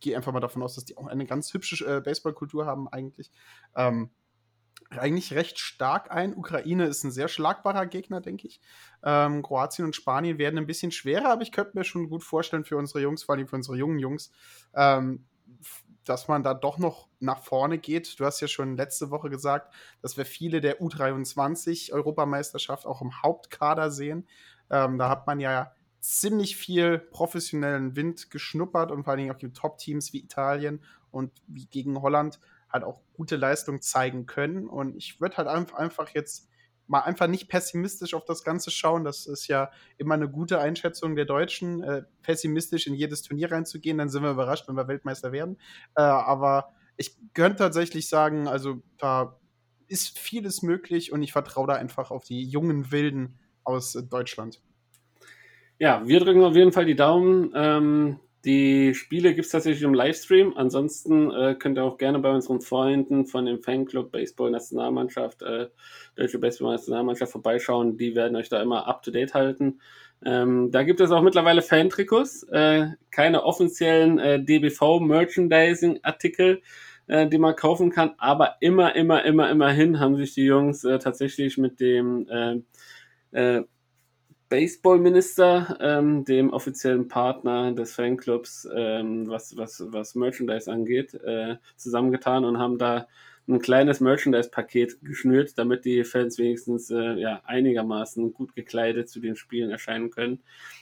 gehe 0.00 0.16
einfach 0.16 0.32
mal 0.32 0.40
davon 0.40 0.62
aus, 0.62 0.74
dass 0.74 0.84
die 0.84 0.96
auch 0.96 1.06
eine 1.06 1.26
ganz 1.26 1.52
hübsche 1.52 1.84
äh, 1.84 2.00
Baseballkultur 2.00 2.66
haben 2.66 2.88
eigentlich. 2.88 3.30
Ähm, 3.74 4.10
eigentlich 4.90 5.34
recht 5.34 5.58
stark 5.58 6.10
ein. 6.10 6.34
Ukraine 6.34 6.86
ist 6.86 7.04
ein 7.04 7.10
sehr 7.10 7.28
schlagbarer 7.28 7.86
Gegner, 7.86 8.20
denke 8.20 8.46
ich. 8.46 8.60
Ähm, 9.02 9.42
Kroatien 9.42 9.84
und 9.84 9.96
Spanien 9.96 10.38
werden 10.38 10.58
ein 10.58 10.66
bisschen 10.66 10.92
schwerer, 10.92 11.30
aber 11.30 11.42
ich 11.42 11.52
könnte 11.52 11.76
mir 11.76 11.84
schon 11.84 12.08
gut 12.08 12.24
vorstellen 12.24 12.64
für 12.64 12.76
unsere 12.76 13.00
Jungs, 13.00 13.22
vor 13.22 13.34
allem 13.34 13.48
für 13.48 13.56
unsere 13.56 13.76
jungen 13.76 13.98
Jungs, 13.98 14.30
ähm, 14.74 15.26
dass 16.08 16.28
man 16.28 16.42
da 16.42 16.54
doch 16.54 16.78
noch 16.78 17.08
nach 17.20 17.42
vorne 17.42 17.78
geht. 17.78 18.18
Du 18.18 18.24
hast 18.24 18.40
ja 18.40 18.48
schon 18.48 18.76
letzte 18.76 19.10
Woche 19.10 19.30
gesagt, 19.30 19.74
dass 20.02 20.16
wir 20.16 20.24
viele 20.24 20.60
der 20.60 20.80
U23-Europameisterschaft 20.80 22.86
auch 22.86 23.02
im 23.02 23.22
Hauptkader 23.22 23.90
sehen. 23.90 24.26
Ähm, 24.70 24.98
da 24.98 25.08
hat 25.08 25.26
man 25.26 25.40
ja 25.40 25.72
ziemlich 26.00 26.56
viel 26.56 26.98
professionellen 26.98 27.96
Wind 27.96 28.30
geschnuppert 28.30 28.90
und 28.90 29.04
vor 29.04 29.12
allen 29.12 29.18
Dingen 29.18 29.34
auch 29.34 29.38
die 29.38 29.52
Top-Teams 29.52 30.12
wie 30.12 30.20
Italien 30.20 30.82
und 31.10 31.32
wie 31.46 31.66
gegen 31.66 32.00
Holland 32.00 32.40
halt 32.70 32.84
auch 32.84 33.00
gute 33.14 33.36
Leistung 33.36 33.80
zeigen 33.80 34.26
können. 34.26 34.68
Und 34.68 34.96
ich 34.96 35.20
würde 35.20 35.36
halt 35.36 35.48
einfach 35.48 36.10
jetzt 36.10 36.47
mal 36.88 37.00
einfach 37.00 37.28
nicht 37.28 37.48
pessimistisch 37.48 38.14
auf 38.14 38.24
das 38.24 38.42
Ganze 38.42 38.70
schauen. 38.70 39.04
Das 39.04 39.26
ist 39.26 39.46
ja 39.46 39.70
immer 39.98 40.14
eine 40.14 40.28
gute 40.28 40.58
Einschätzung 40.58 41.14
der 41.14 41.26
Deutschen, 41.26 41.82
äh, 41.82 42.02
pessimistisch 42.22 42.86
in 42.86 42.94
jedes 42.94 43.22
Turnier 43.22 43.52
reinzugehen. 43.52 43.98
Dann 43.98 44.08
sind 44.08 44.22
wir 44.22 44.30
überrascht, 44.30 44.66
wenn 44.68 44.76
wir 44.76 44.88
Weltmeister 44.88 45.30
werden. 45.30 45.58
Äh, 45.94 46.02
aber 46.02 46.72
ich 46.96 47.16
könnte 47.34 47.58
tatsächlich 47.58 48.08
sagen, 48.08 48.48
also 48.48 48.82
da 48.98 49.38
ist 49.86 50.18
vieles 50.18 50.62
möglich 50.62 51.12
und 51.12 51.22
ich 51.22 51.32
vertraue 51.32 51.68
da 51.68 51.74
einfach 51.74 52.10
auf 52.10 52.24
die 52.24 52.44
jungen 52.44 52.90
Wilden 52.90 53.38
aus 53.64 53.92
Deutschland. 53.92 54.60
Ja, 55.78 56.06
wir 56.06 56.20
drücken 56.20 56.42
auf 56.42 56.56
jeden 56.56 56.72
Fall 56.72 56.86
die 56.86 56.96
Daumen. 56.96 57.52
Ähm, 57.54 58.20
die 58.48 58.94
Spiele 58.94 59.34
gibt 59.34 59.44
es 59.44 59.52
tatsächlich 59.52 59.82
im 59.82 59.92
Livestream. 59.92 60.54
Ansonsten 60.56 61.30
äh, 61.30 61.54
könnt 61.54 61.76
ihr 61.76 61.84
auch 61.84 61.98
gerne 61.98 62.18
bei 62.18 62.30
unseren 62.30 62.62
Freunden 62.62 63.26
von 63.26 63.44
dem 63.44 63.62
Fanclub 63.62 64.10
Baseball 64.10 64.50
Nationalmannschaft, 64.50 65.42
äh, 65.42 65.68
Deutsche 66.16 66.38
Baseball 66.38 66.72
Nationalmannschaft 66.72 67.30
vorbeischauen. 67.30 67.98
Die 67.98 68.16
werden 68.16 68.36
euch 68.36 68.48
da 68.48 68.62
immer 68.62 68.88
up 68.88 69.02
to 69.02 69.10
date 69.10 69.34
halten. 69.34 69.80
Ähm, 70.24 70.70
da 70.70 70.82
gibt 70.82 71.02
es 71.02 71.10
auch 71.10 71.20
mittlerweile 71.20 71.60
Fantrikots, 71.60 72.44
äh, 72.44 72.86
keine 73.10 73.44
offiziellen 73.44 74.18
äh, 74.18 74.42
DBV 74.42 75.00
Merchandising 75.00 76.00
Artikel, 76.02 76.62
äh, 77.06 77.28
die 77.28 77.38
man 77.38 77.54
kaufen 77.54 77.90
kann, 77.90 78.14
aber 78.16 78.56
immer, 78.60 78.96
immer, 78.96 79.26
immer, 79.26 79.50
immerhin 79.50 80.00
haben 80.00 80.16
sich 80.16 80.32
die 80.32 80.46
Jungs 80.46 80.84
äh, 80.84 80.98
tatsächlich 80.98 81.58
mit 81.58 81.80
dem 81.80 82.26
äh, 82.30 82.62
äh, 83.32 83.64
Baseballminister, 84.48 85.76
ähm, 85.80 86.24
dem 86.24 86.50
offiziellen 86.52 87.08
Partner 87.08 87.72
des 87.72 87.94
Fanclubs, 87.94 88.68
ähm, 88.74 89.28
was, 89.28 89.56
was, 89.56 89.84
was 89.88 90.14
Merchandise 90.14 90.70
angeht, 90.70 91.14
äh, 91.14 91.56
zusammengetan 91.76 92.44
und 92.44 92.58
haben 92.58 92.78
da 92.78 93.06
ein 93.48 93.60
kleines 93.60 94.00
Merchandise-Paket 94.00 94.98
geschnürt, 95.02 95.56
damit 95.56 95.84
die 95.84 96.04
Fans 96.04 96.38
wenigstens 96.38 96.90
äh, 96.90 97.14
ja, 97.14 97.40
einigermaßen 97.44 98.32
gut 98.34 98.54
gekleidet 98.54 99.08
zu 99.08 99.20
den 99.20 99.36
Spielen 99.36 99.70
erscheinen 99.70 100.10
können. 100.10 100.40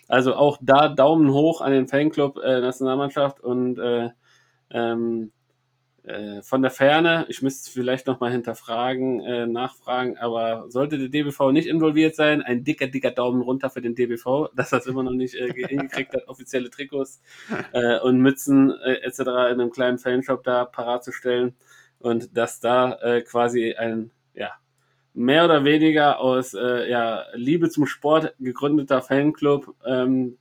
Also 0.08 0.34
auch 0.34 0.58
da 0.60 0.88
Daumen 0.88 1.32
hoch 1.32 1.60
an 1.60 1.72
den 1.72 1.86
Fanclub 1.86 2.38
äh, 2.38 2.60
Nationalmannschaft 2.60 3.40
und 3.40 3.78
äh, 3.78 4.10
ähm, 4.70 5.30
äh, 6.06 6.40
von 6.42 6.62
der 6.62 6.70
Ferne, 6.70 7.26
ich 7.28 7.42
müsste 7.42 7.66
es 7.66 7.68
vielleicht 7.68 8.06
nochmal 8.06 8.30
hinterfragen, 8.30 9.20
äh, 9.22 9.46
nachfragen, 9.46 10.16
aber 10.18 10.66
sollte 10.68 10.98
der 10.98 11.08
DBV 11.08 11.50
nicht 11.50 11.66
involviert 11.66 12.14
sein, 12.14 12.42
ein 12.42 12.62
dicker, 12.62 12.86
dicker 12.86 13.10
Daumen 13.10 13.42
runter 13.42 13.70
für 13.70 13.82
den 13.82 13.96
DBV, 13.96 14.50
dass 14.54 14.70
das 14.70 14.86
immer 14.86 15.02
noch 15.02 15.12
nicht 15.12 15.34
äh, 15.34 15.52
hingekriegt 15.52 16.14
hat, 16.14 16.28
offizielle 16.28 16.70
Trikots 16.70 17.20
äh, 17.72 17.98
und 17.98 18.20
Mützen 18.20 18.70
äh, 18.84 19.02
etc. 19.02 19.20
in 19.20 19.26
einem 19.28 19.70
kleinen 19.72 19.98
Fanshop 19.98 20.44
da 20.44 20.64
parat 20.64 21.02
zu 21.02 21.10
stellen 21.10 21.56
und 21.98 22.36
dass 22.36 22.60
da 22.60 22.92
äh, 23.00 23.22
quasi 23.22 23.74
ein, 23.74 24.12
ja, 24.32 24.52
mehr 25.12 25.44
oder 25.44 25.64
weniger 25.64 26.20
aus 26.20 26.54
äh, 26.54 26.88
ja, 26.88 27.24
Liebe 27.34 27.68
zum 27.68 27.86
Sport 27.86 28.34
gegründeter 28.38 29.02
Fanclub 29.02 29.74
ähm, 29.84 30.38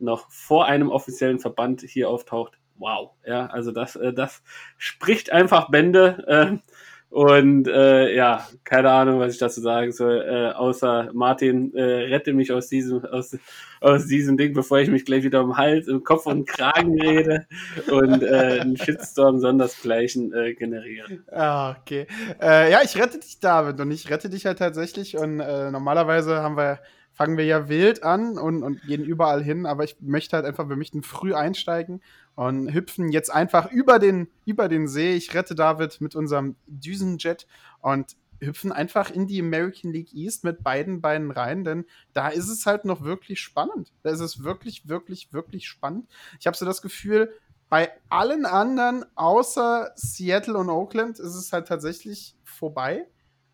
noch 0.00 0.30
vor 0.30 0.64
einem 0.66 0.88
offiziellen 0.88 1.40
Verband 1.40 1.82
hier 1.82 2.08
auftaucht 2.08 2.57
wow. 2.78 3.10
Ja, 3.26 3.46
also 3.46 3.72
das, 3.72 3.96
äh, 3.96 4.12
das 4.12 4.42
spricht 4.76 5.32
einfach 5.32 5.70
Bände. 5.70 6.24
Äh, 6.26 6.68
und 7.10 7.68
äh, 7.68 8.14
ja, 8.14 8.46
keine 8.64 8.90
Ahnung, 8.90 9.18
was 9.18 9.32
ich 9.32 9.38
dazu 9.38 9.62
sagen 9.62 9.92
soll, 9.92 10.20
äh, 10.28 10.52
außer 10.54 11.08
Martin, 11.14 11.74
äh, 11.74 11.82
rette 11.82 12.34
mich 12.34 12.52
aus 12.52 12.68
diesem, 12.68 13.02
aus, 13.06 13.34
aus 13.80 14.06
diesem 14.06 14.36
Ding, 14.36 14.52
bevor 14.52 14.80
ich 14.80 14.90
mich 14.90 15.06
gleich 15.06 15.24
wieder 15.24 15.42
um 15.42 15.56
Hals, 15.56 15.88
im 15.88 16.04
Kopf 16.04 16.26
und 16.26 16.46
Kragen 16.46 17.00
rede 17.00 17.46
und 17.90 18.22
äh, 18.22 18.60
einen 18.60 18.76
Shitstorm 18.76 19.38
sondersgleichen 19.40 20.34
äh, 20.34 20.52
generiere. 20.52 21.20
Ah, 21.32 21.76
okay. 21.80 22.06
Äh, 22.42 22.72
ja, 22.72 22.80
ich 22.84 23.00
rette 23.00 23.18
dich, 23.18 23.40
David, 23.40 23.80
und 23.80 23.90
ich 23.90 24.10
rette 24.10 24.28
dich 24.28 24.44
halt 24.44 24.58
tatsächlich. 24.58 25.16
Und 25.16 25.40
äh, 25.40 25.70
normalerweise 25.70 26.42
haben 26.42 26.58
wir 26.58 26.78
fangen 27.14 27.36
wir 27.36 27.44
ja 27.44 27.68
wild 27.68 28.04
an 28.04 28.38
und, 28.38 28.62
und 28.62 28.80
gehen 28.82 29.02
überall 29.02 29.42
hin, 29.42 29.66
aber 29.66 29.82
ich 29.82 29.96
möchte 30.00 30.36
halt 30.36 30.46
einfach, 30.46 30.68
wir 30.68 30.76
möchten 30.76 31.02
früh 31.02 31.34
einsteigen 31.34 32.00
und 32.38 32.72
hüpfen 32.72 33.08
jetzt 33.08 33.34
einfach 33.34 33.72
über 33.72 33.98
den, 33.98 34.28
über 34.44 34.68
den 34.68 34.86
See. 34.86 35.16
Ich 35.16 35.34
rette 35.34 35.56
David 35.56 36.00
mit 36.00 36.14
unserem 36.14 36.54
Düsenjet 36.68 37.48
und 37.80 38.14
hüpfen 38.38 38.70
einfach 38.70 39.10
in 39.10 39.26
die 39.26 39.40
American 39.40 39.90
League 39.90 40.14
East 40.14 40.44
mit 40.44 40.62
beiden 40.62 41.00
Beinen 41.00 41.32
rein, 41.32 41.64
denn 41.64 41.84
da 42.12 42.28
ist 42.28 42.48
es 42.48 42.64
halt 42.64 42.84
noch 42.84 43.02
wirklich 43.02 43.40
spannend. 43.40 43.92
Da 44.04 44.10
ist 44.10 44.20
es 44.20 44.44
wirklich, 44.44 44.88
wirklich, 44.88 45.32
wirklich 45.32 45.66
spannend. 45.66 46.06
Ich 46.38 46.46
habe 46.46 46.56
so 46.56 46.64
das 46.64 46.80
Gefühl, 46.80 47.32
bei 47.68 47.90
allen 48.08 48.46
anderen 48.46 49.04
außer 49.16 49.90
Seattle 49.96 50.58
und 50.58 50.70
Oakland 50.70 51.18
ist 51.18 51.34
es 51.34 51.52
halt 51.52 51.66
tatsächlich 51.66 52.36
vorbei. 52.44 53.08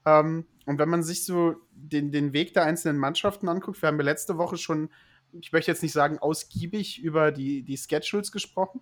Ähm, 0.05 0.45
und 0.67 0.79
wenn 0.79 0.91
man 0.91 1.03
sich 1.03 1.25
so 1.25 1.57
den, 1.73 2.13
den 2.13 2.35
Weg 2.35 2.53
der 2.53 2.65
einzelnen 2.65 2.99
Mannschaften 2.99 3.49
anguckt, 3.49 3.81
wir 3.81 3.87
haben 3.87 3.97
ja 3.97 4.05
letzte 4.05 4.37
Woche 4.37 4.59
schon, 4.59 4.91
ich 5.41 5.53
möchte 5.53 5.71
jetzt 5.71 5.83
nicht 5.83 5.93
sagen 5.93 6.19
ausgiebig 6.19 7.03
über 7.03 7.33
die, 7.33 7.63
die 7.63 7.77
Schedules 7.77 8.33
gesprochen, 8.33 8.81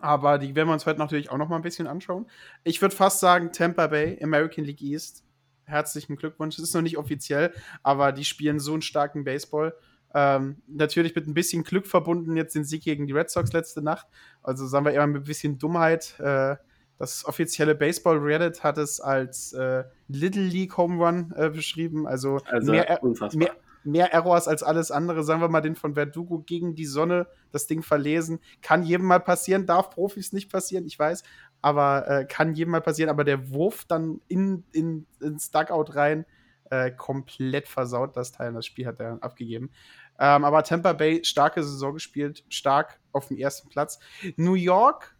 aber 0.00 0.38
die 0.38 0.54
werden 0.54 0.68
wir 0.68 0.74
uns 0.74 0.86
heute 0.86 0.98
natürlich 0.98 1.30
auch 1.30 1.38
noch 1.38 1.48
mal 1.48 1.56
ein 1.56 1.62
bisschen 1.62 1.86
anschauen. 1.86 2.26
Ich 2.64 2.80
würde 2.82 2.94
fast 2.94 3.20
sagen, 3.20 3.52
Tampa 3.52 3.86
Bay, 3.86 4.18
American 4.22 4.64
League 4.64 4.82
East, 4.82 5.24
herzlichen 5.64 6.16
Glückwunsch. 6.16 6.58
Es 6.58 6.64
ist 6.64 6.74
noch 6.74 6.82
nicht 6.82 6.98
offiziell, 6.98 7.52
aber 7.82 8.12
die 8.12 8.24
spielen 8.24 8.58
so 8.58 8.72
einen 8.72 8.82
starken 8.82 9.24
Baseball. 9.24 9.74
Ähm, 10.14 10.60
natürlich 10.66 11.14
mit 11.14 11.26
ein 11.26 11.34
bisschen 11.34 11.64
Glück 11.64 11.86
verbunden, 11.86 12.36
jetzt 12.36 12.54
den 12.54 12.64
Sieg 12.64 12.82
gegen 12.82 13.06
die 13.06 13.12
Red 13.12 13.30
Sox 13.30 13.52
letzte 13.52 13.80
Nacht. 13.80 14.06
Also 14.42 14.66
sagen 14.66 14.84
wir 14.84 14.92
eher 14.92 15.06
mit 15.06 15.22
ein 15.22 15.26
bisschen 15.26 15.58
Dummheit. 15.58 16.18
Äh, 16.20 16.56
das 16.98 17.24
offizielle 17.24 17.74
Baseball 17.74 18.18
Reddit 18.18 18.62
hat 18.62 18.78
es 18.78 19.00
als 19.00 19.52
äh, 19.54 19.84
Little 20.08 20.42
League 20.42 20.76
Home 20.76 21.02
Run 21.02 21.32
äh, 21.36 21.50
beschrieben. 21.50 22.06
Also, 22.06 22.40
also 22.44 22.70
mehr, 22.70 23.00
mehr, 23.32 23.56
mehr, 23.84 24.12
Errors 24.12 24.48
als 24.48 24.62
alles 24.62 24.90
andere. 24.90 25.22
Sagen 25.22 25.40
wir 25.40 25.48
mal 25.48 25.60
den 25.60 25.76
von 25.76 25.94
Verdugo 25.94 26.40
gegen 26.40 26.74
die 26.74 26.86
Sonne, 26.86 27.26
das 27.50 27.66
Ding 27.66 27.82
verlesen. 27.82 28.40
Kann 28.60 28.82
jedem 28.82 29.06
mal 29.06 29.20
passieren, 29.20 29.66
darf 29.66 29.90
Profis 29.90 30.32
nicht 30.32 30.50
passieren, 30.50 30.86
ich 30.86 30.98
weiß. 30.98 31.22
Aber 31.60 32.08
äh, 32.08 32.24
kann 32.24 32.54
jedem 32.54 32.72
mal 32.72 32.80
passieren. 32.80 33.10
Aber 33.10 33.24
der 33.24 33.50
Wurf 33.50 33.84
dann 33.84 34.20
in, 34.28 34.64
in, 34.72 35.06
ins 35.20 35.50
Dugout 35.50 35.94
rein, 35.94 36.26
äh, 36.70 36.90
komplett 36.90 37.68
versaut 37.68 38.16
das 38.16 38.32
Teil. 38.32 38.52
Das 38.52 38.66
Spiel 38.66 38.86
hat 38.86 38.98
er 38.98 39.18
abgegeben. 39.20 39.70
Ähm, 40.18 40.44
aber 40.44 40.62
Tampa 40.62 40.92
Bay, 40.92 41.24
starke 41.24 41.62
Saison 41.62 41.94
gespielt, 41.94 42.44
stark 42.48 42.98
auf 43.12 43.28
dem 43.28 43.36
ersten 43.36 43.68
Platz. 43.68 43.98
New 44.36 44.54
York 44.54 45.16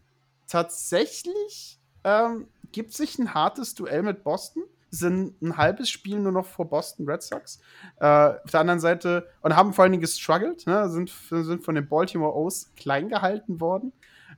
tatsächlich 0.47 1.79
ähm, 2.03 2.47
gibt 2.71 2.93
sich 2.93 3.17
ein 3.19 3.33
hartes 3.33 3.75
Duell 3.75 4.03
mit 4.03 4.23
Boston. 4.23 4.63
Sind 4.95 5.41
ein 5.41 5.57
halbes 5.57 5.89
Spiel 5.89 6.19
nur 6.19 6.31
noch 6.31 6.45
vor 6.45 6.69
Boston 6.69 7.09
Red 7.09 7.23
Sox. 7.23 7.59
Äh, 7.99 8.05
auf 8.05 8.51
der 8.51 8.59
anderen 8.59 8.79
Seite, 8.79 9.27
und 9.41 9.55
haben 9.55 9.73
vor 9.73 9.83
allen 9.83 9.91
Dingen 9.91 10.01
gestruggelt, 10.01 10.67
ne, 10.67 10.87
sind, 10.89 11.09
sind 11.09 11.63
von 11.63 11.73
den 11.73 11.87
Baltimore 11.87 12.35
O's 12.35 12.71
klein 12.75 13.09
gehalten 13.09 13.59
worden. 13.59 13.91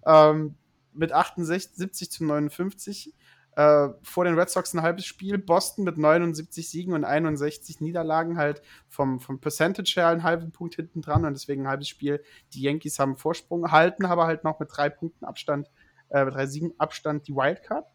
Ähm, 0.06 0.56
mit 0.94 1.12
68, 1.12 1.76
70 1.76 2.12
zu 2.12 2.24
59. 2.24 3.14
Äh, 3.58 3.90
vor 4.02 4.24
den 4.24 4.40
Red 4.40 4.50
Sox 4.50 4.74
ein 4.74 4.82
halbes 4.82 5.06
Spiel. 5.06 5.38
Boston 5.38 5.84
mit 5.84 5.98
79 5.98 6.70
Siegen 6.70 6.94
und 6.94 7.04
61 7.04 7.82
Niederlagen 7.82 8.38
halt 8.38 8.62
vom, 8.88 9.20
vom 9.20 9.42
Percentage 9.42 9.94
her 9.96 10.08
einen 10.08 10.24
halben 10.24 10.52
Punkt 10.52 10.76
hinten 10.76 11.02
dran 11.02 11.26
und 11.26 11.34
deswegen 11.34 11.64
ein 11.64 11.70
halbes 11.70 11.90
Spiel. 11.90 12.24
Die 12.54 12.62
Yankees 12.62 12.98
haben 12.98 13.18
Vorsprung, 13.18 13.72
halten 13.72 14.06
aber 14.06 14.26
halt 14.26 14.46
noch 14.46 14.60
mit 14.60 14.70
drei 14.72 14.90
Punkten 14.90 15.26
Abstand 15.26 15.70
äh, 16.10 16.26
drei 16.26 16.46
Siegen 16.46 16.74
Abstand 16.78 17.28
die 17.28 17.36
Wildcard. 17.36 17.86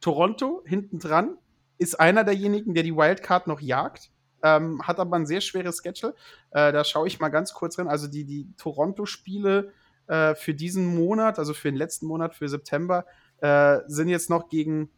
Toronto 0.00 0.62
hinten 0.64 0.98
dran 0.98 1.36
ist 1.78 1.98
einer 1.98 2.24
derjenigen, 2.24 2.74
der 2.74 2.82
die 2.82 2.94
Wildcard 2.94 3.46
noch 3.46 3.60
jagt. 3.60 4.10
Ähm, 4.42 4.86
hat 4.86 5.00
aber 5.00 5.16
ein 5.16 5.26
sehr 5.26 5.40
schweres 5.40 5.82
Schedule. 5.82 6.14
Äh, 6.50 6.72
da 6.72 6.84
schaue 6.84 7.08
ich 7.08 7.18
mal 7.18 7.28
ganz 7.28 7.52
kurz 7.52 7.78
rein. 7.78 7.88
Also 7.88 8.06
die, 8.06 8.24
die 8.24 8.46
Toronto-Spiele 8.56 9.72
äh, 10.06 10.34
für 10.34 10.54
diesen 10.54 10.94
Monat, 10.94 11.38
also 11.38 11.54
für 11.54 11.70
den 11.70 11.76
letzten 11.76 12.06
Monat, 12.06 12.34
für 12.34 12.48
September, 12.48 13.04
äh, 13.40 13.80
sind 13.86 14.08
jetzt 14.08 14.30
noch 14.30 14.48
gegen, 14.48 14.90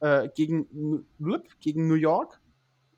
äh, 0.00 0.28
gegen, 0.34 1.06
gegen 1.60 1.88
New 1.88 1.94
York, 1.94 2.40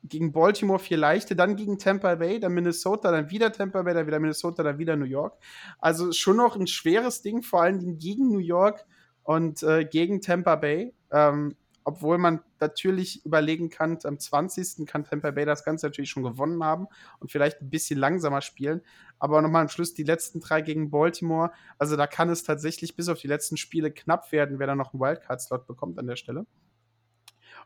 gegen 0.03 0.31
Baltimore 0.31 0.79
vier 0.79 0.97
leichte, 0.97 1.35
dann 1.35 1.55
gegen 1.55 1.77
Tampa 1.77 2.15
Bay, 2.15 2.39
dann 2.39 2.53
Minnesota, 2.53 3.11
dann 3.11 3.29
wieder 3.29 3.51
Tampa 3.53 3.83
Bay, 3.83 3.93
dann 3.93 4.07
wieder 4.07 4.19
Minnesota, 4.19 4.63
dann 4.63 4.79
wieder 4.79 4.95
New 4.95 5.05
York. 5.05 5.37
Also 5.79 6.11
schon 6.11 6.37
noch 6.37 6.55
ein 6.55 6.67
schweres 6.67 7.21
Ding, 7.21 7.41
vor 7.41 7.61
allen 7.61 7.79
Dingen 7.79 7.97
gegen 7.99 8.29
New 8.29 8.39
York 8.39 8.85
und 9.23 9.63
äh, 9.63 9.85
gegen 9.85 10.21
Tampa 10.21 10.55
Bay. 10.55 10.93
Ähm, 11.11 11.55
obwohl 11.83 12.19
man 12.19 12.41
natürlich 12.59 13.25
überlegen 13.25 13.69
kann, 13.69 13.97
am 14.03 14.19
20. 14.19 14.85
kann 14.85 15.03
Tampa 15.03 15.31
Bay 15.31 15.45
das 15.45 15.63
Ganze 15.63 15.87
natürlich 15.87 16.11
schon 16.11 16.23
gewonnen 16.23 16.63
haben 16.63 16.87
und 17.19 17.31
vielleicht 17.31 17.61
ein 17.61 17.69
bisschen 17.69 17.97
langsamer 17.97 18.41
spielen. 18.41 18.81
Aber 19.17 19.41
nochmal 19.41 19.63
am 19.63 19.69
Schluss 19.69 19.93
die 19.93 20.03
letzten 20.03 20.41
drei 20.41 20.61
gegen 20.61 20.91
Baltimore. 20.91 21.51
Also 21.79 21.95
da 21.95 22.05
kann 22.05 22.29
es 22.29 22.43
tatsächlich 22.43 22.95
bis 22.95 23.09
auf 23.09 23.19
die 23.19 23.27
letzten 23.27 23.57
Spiele 23.57 23.91
knapp 23.91 24.31
werden, 24.31 24.59
wer 24.59 24.67
da 24.67 24.75
noch 24.75 24.93
einen 24.93 25.01
Wildcard-Slot 25.01 25.65
bekommt 25.65 25.97
an 25.97 26.07
der 26.07 26.17
Stelle. 26.17 26.45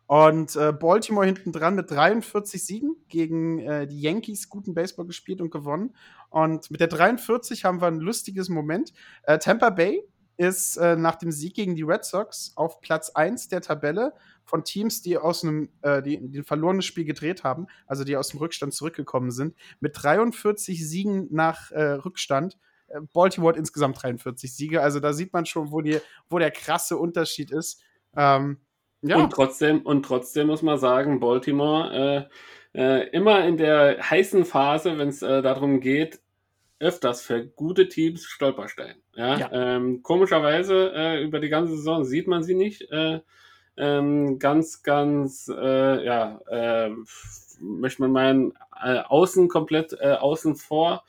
Und 0.07 0.55
äh, 0.55 0.71
Baltimore 0.71 1.25
hinten 1.25 1.51
dran 1.51 1.75
mit 1.75 1.89
43 1.89 2.63
Siegen 2.63 2.95
gegen 3.09 3.59
äh, 3.59 3.87
die 3.87 3.99
Yankees 3.99 4.49
guten 4.49 4.75
Baseball 4.75 5.07
gespielt 5.07 5.41
und 5.41 5.49
gewonnen. 5.49 5.95
Und 6.29 6.69
mit 6.69 6.79
der 6.79 6.87
43 6.87 7.65
haben 7.65 7.81
wir 7.81 7.87
ein 7.87 7.99
lustiges 7.99 8.47
Moment. 8.47 8.93
Äh, 9.23 9.39
Tampa 9.39 9.71
Bay 9.71 10.03
ist 10.37 10.77
äh, 10.77 10.95
nach 10.95 11.15
dem 11.15 11.31
Sieg 11.31 11.53
gegen 11.53 11.75
die 11.75 11.83
Red 11.83 12.05
Sox 12.05 12.53
auf 12.55 12.81
Platz 12.81 13.09
1 13.11 13.47
der 13.47 13.61
Tabelle 13.61 14.13
von 14.43 14.63
Teams, 14.63 15.01
die 15.01 15.17
aus 15.17 15.43
einem, 15.43 15.69
äh, 15.81 16.01
die, 16.01 16.19
die 16.29 16.39
ein 16.39 16.43
verlorenes 16.43 16.85
Spiel 16.85 17.05
gedreht 17.05 17.43
haben, 17.43 17.67
also 17.87 18.03
die 18.03 18.17
aus 18.17 18.29
dem 18.29 18.39
Rückstand 18.39 18.73
zurückgekommen 18.73 19.31
sind, 19.31 19.55
mit 19.79 19.93
43 20.01 20.87
Siegen 20.87 21.27
nach 21.31 21.71
äh, 21.71 21.83
Rückstand. 21.83 22.57
Äh, 22.87 23.01
Baltimore 23.13 23.53
hat 23.53 23.57
insgesamt 23.57 24.01
43 24.01 24.53
Siege, 24.53 24.81
also 24.81 24.99
da 24.99 25.13
sieht 25.13 25.33
man 25.33 25.45
schon, 25.45 25.71
wo, 25.71 25.81
die, 25.81 25.99
wo 26.29 26.39
der 26.39 26.51
krasse 26.51 26.97
Unterschied 26.97 27.51
ist. 27.51 27.81
Ähm, 28.15 28.59
ja. 29.01 29.17
Und 29.17 29.31
trotzdem, 29.31 29.81
und 29.81 30.03
trotzdem 30.03 30.47
muss 30.47 30.61
man 30.61 30.79
sagen, 30.79 31.19
Baltimore 31.19 32.29
äh, 32.73 32.79
äh, 32.79 33.09
immer 33.09 33.45
in 33.45 33.57
der 33.57 34.09
heißen 34.09 34.45
Phase, 34.45 34.97
wenn 34.97 35.09
es 35.09 35.21
äh, 35.21 35.41
darum 35.41 35.79
geht, 35.79 36.19
öfters 36.79 37.21
für 37.21 37.45
gute 37.45 37.87
Teams 37.87 38.25
Stolperstein. 38.25 38.95
Ja? 39.15 39.37
ja. 39.37 39.49
Ähm, 39.51 40.03
komischerweise 40.03 40.91
äh, 40.93 41.23
über 41.23 41.39
die 41.39 41.49
ganze 41.49 41.75
Saison 41.75 42.03
sieht 42.03 42.27
man 42.27 42.43
sie 42.43 42.55
nicht. 42.55 42.89
Äh, 42.91 43.21
ähm, 43.77 44.39
ganz, 44.39 44.83
ganz, 44.83 45.51
äh, 45.53 46.05
ja, 46.05 46.39
möchte 47.59 48.01
man 48.01 48.11
meinen, 48.11 48.53
außen 48.71 49.47
komplett 49.47 49.99
außen 49.99 50.55
vor. 50.55 51.03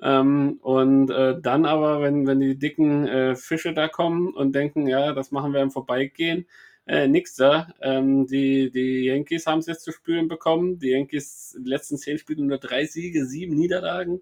Ähm, 0.00 0.58
und 0.60 1.10
äh, 1.10 1.40
dann 1.40 1.64
aber, 1.64 2.02
wenn, 2.02 2.26
wenn 2.26 2.40
die 2.40 2.58
dicken 2.58 3.06
äh, 3.06 3.36
Fische 3.36 3.72
da 3.72 3.88
kommen 3.88 4.34
und 4.34 4.54
denken, 4.54 4.86
ja, 4.86 5.12
das 5.12 5.30
machen 5.30 5.52
wir 5.52 5.62
im 5.62 5.70
Vorbeigehen, 5.70 6.46
äh, 6.86 7.08
nix 7.08 7.36
da. 7.36 7.68
Ähm, 7.80 8.26
die, 8.26 8.70
die 8.70 9.04
Yankees 9.04 9.46
haben 9.46 9.60
es 9.60 9.66
jetzt 9.66 9.84
zu 9.84 9.92
spüren 9.92 10.28
bekommen. 10.28 10.78
Die 10.78 10.90
Yankees 10.90 11.56
die 11.58 11.68
letzten 11.68 11.96
zehn 11.96 12.18
Spiele 12.18 12.42
nur 12.42 12.58
drei 12.58 12.84
Siege, 12.86 13.24
sieben 13.24 13.54
Niederlagen. 13.54 14.20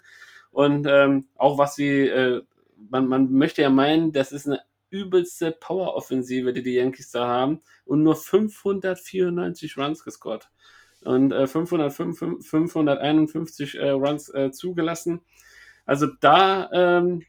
Und 0.52 0.86
ähm, 0.88 1.26
auch 1.36 1.58
was 1.58 1.74
sie, 1.74 2.06
äh, 2.06 2.42
man, 2.90 3.08
man 3.08 3.32
möchte 3.32 3.62
ja 3.62 3.70
meinen, 3.70 4.12
das 4.12 4.32
ist 4.32 4.46
eine 4.46 4.60
übelste 4.90 5.50
Power-Offensive, 5.50 6.52
die 6.52 6.62
die 6.62 6.74
Yankees 6.74 7.10
da 7.10 7.26
haben. 7.26 7.62
Und 7.84 8.02
nur 8.02 8.14
594 8.14 9.76
Runs 9.76 10.04
gescored. 10.04 10.48
Und 11.02 11.32
äh, 11.32 11.46
505, 11.46 12.46
551 12.46 13.74
äh, 13.76 13.90
Runs 13.90 14.28
äh, 14.28 14.52
zugelassen. 14.52 15.22
Also 15.84 16.06
da 16.20 16.70
ähm, 16.72 17.22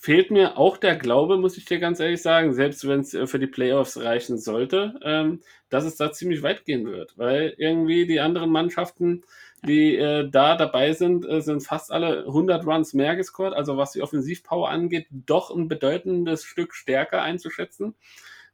fehlt 0.00 0.30
mir 0.30 0.56
auch 0.56 0.78
der 0.78 0.96
Glaube, 0.96 1.36
muss 1.36 1.58
ich 1.58 1.66
dir 1.66 1.78
ganz 1.78 2.00
ehrlich 2.00 2.22
sagen, 2.22 2.54
selbst 2.54 2.88
wenn 2.88 3.00
es 3.00 3.12
äh, 3.12 3.26
für 3.26 3.38
die 3.38 3.46
Playoffs 3.46 3.98
reichen 3.98 4.38
sollte, 4.38 4.98
ähm, 5.02 5.40
dass 5.68 5.84
es 5.84 5.96
da 5.96 6.10
ziemlich 6.10 6.42
weit 6.42 6.64
gehen 6.64 6.86
wird, 6.86 7.16
weil 7.18 7.54
irgendwie 7.58 8.06
die 8.06 8.20
anderen 8.20 8.50
Mannschaften, 8.50 9.22
die 9.66 9.96
äh, 9.96 10.28
da 10.30 10.56
dabei 10.56 10.92
sind, 10.92 11.28
äh, 11.28 11.40
sind 11.40 11.62
fast 11.62 11.92
alle 11.92 12.24
100 12.26 12.66
Runs 12.66 12.94
mehr 12.94 13.16
gescored, 13.16 13.54
also 13.54 13.76
was 13.76 13.92
die 13.92 14.02
Offensivpower 14.02 14.68
angeht, 14.68 15.06
doch 15.10 15.50
ein 15.50 15.68
bedeutendes 15.68 16.44
Stück 16.44 16.74
stärker 16.74 17.22
einzuschätzen. 17.22 17.94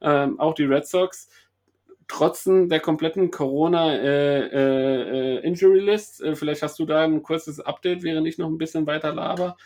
Ähm, 0.01 0.39
auch 0.41 0.55
die 0.55 0.65
Red 0.65 0.87
Sox 0.87 1.29
trotz 2.09 2.45
der 2.45 2.79
kompletten 2.79 3.33
Corona 3.33 3.95
äh, 3.97 5.41
äh, 5.41 5.79
List. 5.79 6.23
Äh, 6.23 6.37
vielleicht 6.37 6.63
hast 6.63 6.79
du 6.79 6.87
da 6.87 7.03
ein 7.03 7.23
kurzes 7.23 7.59
Update, 7.59 8.05
während 8.05 8.29
ich 8.29 8.39
noch 8.39 8.49
ein 8.49 8.59
bisschen 8.59 8.87
weiter 8.87 9.13
laber 9.13 9.57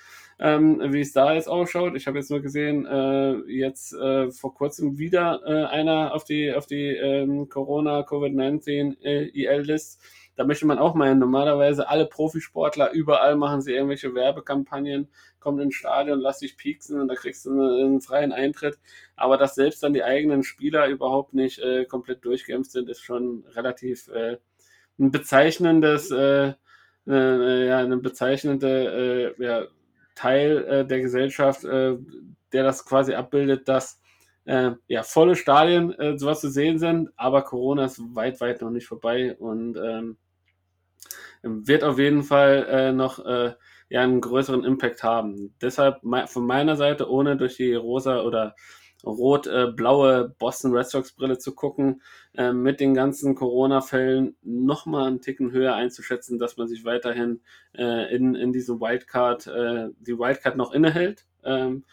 ähm, 0.41 0.81
wie 0.93 1.01
es 1.01 1.13
da 1.13 1.35
jetzt 1.35 1.49
ausschaut. 1.49 1.95
Ich 1.95 2.07
habe 2.07 2.19
jetzt 2.19 2.31
nur 2.31 2.41
gesehen, 2.41 2.87
äh, 2.87 3.35
jetzt 3.47 3.93
äh, 3.93 4.31
vor 4.31 4.55
kurzem 4.55 4.99
wieder 4.99 5.43
äh, 5.45 5.67
einer 5.67 6.15
auf 6.15 6.25
die, 6.25 6.53
auf 6.53 6.67
die 6.67 6.89
ähm, 6.89 7.49
Corona-Covid-19 7.49 8.97
IL-List. 9.03 10.01
Da 10.41 10.47
möchte 10.47 10.65
man 10.65 10.79
auch 10.79 10.95
meinen, 10.95 11.19
normalerweise 11.19 11.91
alle 11.91 12.07
Profisportler, 12.07 12.93
überall 12.93 13.37
machen 13.37 13.61
sie 13.61 13.75
irgendwelche 13.75 14.15
Werbekampagnen, 14.15 15.11
kommen 15.39 15.61
ins 15.61 15.75
Stadion, 15.75 16.19
lass 16.19 16.39
dich 16.39 16.57
pieksen 16.57 16.99
und 16.99 17.09
da 17.09 17.15
kriegst 17.15 17.45
du 17.45 17.51
einen, 17.51 17.61
einen 17.61 18.01
freien 18.01 18.33
Eintritt. 18.33 18.79
Aber 19.17 19.37
dass 19.37 19.55
selbst 19.55 19.83
dann 19.83 19.93
die 19.93 20.03
eigenen 20.03 20.43
Spieler 20.43 20.89
überhaupt 20.89 21.35
nicht 21.35 21.59
äh, 21.59 21.85
komplett 21.85 22.25
durchgeimpft 22.25 22.71
sind, 22.71 22.89
ist 22.89 23.03
schon 23.03 23.45
relativ 23.55 24.09
äh, 24.09 24.39
ein 24.99 25.11
bezeichnendes, 25.11 26.11
äh, 26.11 26.55
äh, 27.07 27.67
ja, 27.67 27.77
eine 27.77 27.99
bezeichnende 27.99 29.35
äh, 29.39 29.45
ja, 29.45 29.67
Teil 30.15 30.65
äh, 30.65 30.87
der 30.87 31.01
Gesellschaft, 31.03 31.65
äh, 31.65 31.99
der 32.55 32.65
das 32.65 32.87
quasi 32.87 33.13
abbildet, 33.13 33.69
dass 33.69 34.01
äh, 34.47 34.71
ja, 34.89 35.03
volle 35.03 35.37
Stadien 35.37 35.93
äh, 35.99 36.17
sowas 36.17 36.41
zu 36.41 36.49
sehen 36.49 36.79
sind, 36.79 37.11
aber 37.17 37.43
Corona 37.43 37.85
ist 37.85 38.01
weit, 38.15 38.41
weit 38.41 38.63
noch 38.63 38.71
nicht 38.71 38.87
vorbei 38.87 39.37
und 39.37 39.77
ähm, 39.77 40.17
wird 41.43 41.85
auf 41.85 41.99
jeden 41.99 42.23
Fall 42.23 42.67
äh, 42.69 42.93
noch 42.93 43.25
äh, 43.25 43.55
ja, 43.89 44.03
einen 44.03 44.21
größeren 44.21 44.65
Impact 44.65 45.03
haben. 45.03 45.55
Deshalb 45.61 46.01
von 46.27 46.47
meiner 46.47 46.77
Seite, 46.77 47.11
ohne 47.11 47.37
durch 47.37 47.57
die 47.57 47.75
rosa 47.75 48.23
oder 48.23 48.55
rot-blaue 49.05 50.35
Boston 50.39 50.73
Red 50.73 50.87
Sox 50.87 51.13
Brille 51.13 51.39
zu 51.39 51.55
gucken, 51.55 52.03
äh, 52.35 52.53
mit 52.53 52.81
den 52.81 52.95
ganzen 52.95 53.35
Corona-Fällen 53.35 54.37
nochmal 54.43 55.09
einen 55.09 55.21
Ticken 55.21 55.53
höher 55.53 55.75
einzuschätzen, 55.75 56.39
dass 56.39 56.57
man 56.57 56.69
sich 56.69 56.85
weiterhin 56.85 57.41
äh, 57.77 58.15
in, 58.15 58.35
in 58.35 58.53
diesem 58.53 58.81
Wildcard, 58.81 59.47
äh, 59.47 59.89
die 60.01 60.19
Wildcard 60.19 60.57
noch 60.57 60.73
innehält. 60.73 61.27
Ähm, 61.45 61.85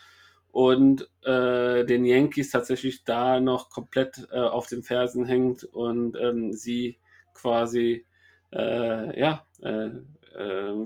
und 0.51 1.07
äh, 1.23 1.85
den 1.85 2.03
Yankees 2.03 2.49
tatsächlich 2.49 3.03
da 3.03 3.39
noch 3.39 3.69
komplett 3.69 4.27
äh, 4.31 4.39
auf 4.39 4.65
den 4.67 4.81
Fersen 4.81 5.23
hängt 5.23 5.63
und 5.63 6.17
ähm, 6.19 6.51
sie 6.51 6.97
quasi 7.35 8.06
äh, 8.51 9.19
ja, 9.19 9.45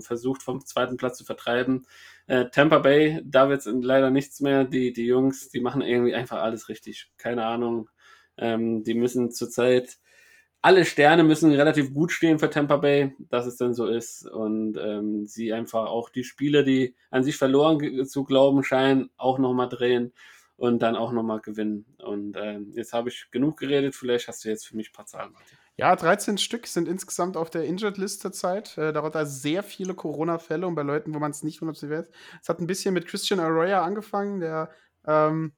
versucht 0.00 0.42
vom 0.42 0.64
zweiten 0.64 0.96
Platz 0.96 1.18
zu 1.18 1.24
vertreiben. 1.24 1.86
Äh, 2.26 2.46
Tampa 2.50 2.78
Bay, 2.78 3.20
da 3.24 3.48
wird 3.48 3.66
es 3.66 3.66
leider 3.66 4.10
nichts 4.10 4.40
mehr. 4.40 4.64
Die, 4.64 4.92
die 4.92 5.06
Jungs, 5.06 5.50
die 5.50 5.60
machen 5.60 5.82
irgendwie 5.82 6.14
einfach 6.14 6.42
alles 6.42 6.68
richtig. 6.68 7.10
Keine 7.18 7.44
Ahnung. 7.44 7.90
Ähm, 8.36 8.84
die 8.84 8.94
müssen 8.94 9.30
zurzeit, 9.30 9.98
alle 10.62 10.84
Sterne 10.84 11.24
müssen 11.24 11.52
relativ 11.52 11.92
gut 11.92 12.12
stehen 12.12 12.38
für 12.38 12.48
Tampa 12.48 12.76
Bay, 12.76 13.14
dass 13.18 13.46
es 13.46 13.56
dann 13.56 13.74
so 13.74 13.86
ist. 13.86 14.26
Und 14.26 14.78
ähm, 14.78 15.26
sie 15.26 15.52
einfach 15.52 15.86
auch 15.86 16.08
die 16.08 16.24
Spiele, 16.24 16.64
die 16.64 16.94
an 17.10 17.24
sich 17.24 17.36
verloren 17.36 18.06
zu 18.06 18.24
glauben 18.24 18.62
scheinen, 18.62 19.10
auch 19.16 19.38
nochmal 19.38 19.68
drehen 19.68 20.12
und 20.56 20.80
dann 20.80 20.96
auch 20.96 21.12
nochmal 21.12 21.40
gewinnen. 21.40 21.84
Und 21.98 22.36
ähm, 22.40 22.70
jetzt 22.74 22.92
habe 22.92 23.08
ich 23.08 23.26
genug 23.32 23.58
geredet. 23.58 23.96
Vielleicht 23.96 24.28
hast 24.28 24.44
du 24.44 24.48
jetzt 24.48 24.66
für 24.66 24.76
mich 24.76 24.90
ein 24.90 24.94
paar 24.94 25.06
Zahlen, 25.06 25.32
Martin. 25.32 25.58
Ja, 25.76 25.96
13 25.96 26.36
Stück 26.38 26.66
sind 26.66 26.86
insgesamt 26.86 27.36
auf 27.36 27.48
der 27.48 27.64
Injured 27.64 27.96
List 27.96 28.20
zurzeit. 28.20 28.76
Äh, 28.76 28.92
darunter 28.92 29.24
sehr 29.24 29.62
viele 29.62 29.94
Corona-Fälle 29.94 30.66
und 30.66 30.74
bei 30.74 30.82
Leuten, 30.82 31.14
wo 31.14 31.18
man 31.18 31.30
es 31.30 31.42
nicht 31.42 31.60
hundertprozentig 31.60 31.98
weiß. 31.98 32.10
Es 32.42 32.48
hat 32.48 32.60
ein 32.60 32.66
bisschen 32.66 32.92
mit 32.92 33.06
Christian 33.06 33.40
Arroyo 33.40 33.78
angefangen, 33.78 34.40
der 34.40 34.70
ähm, 35.06 35.52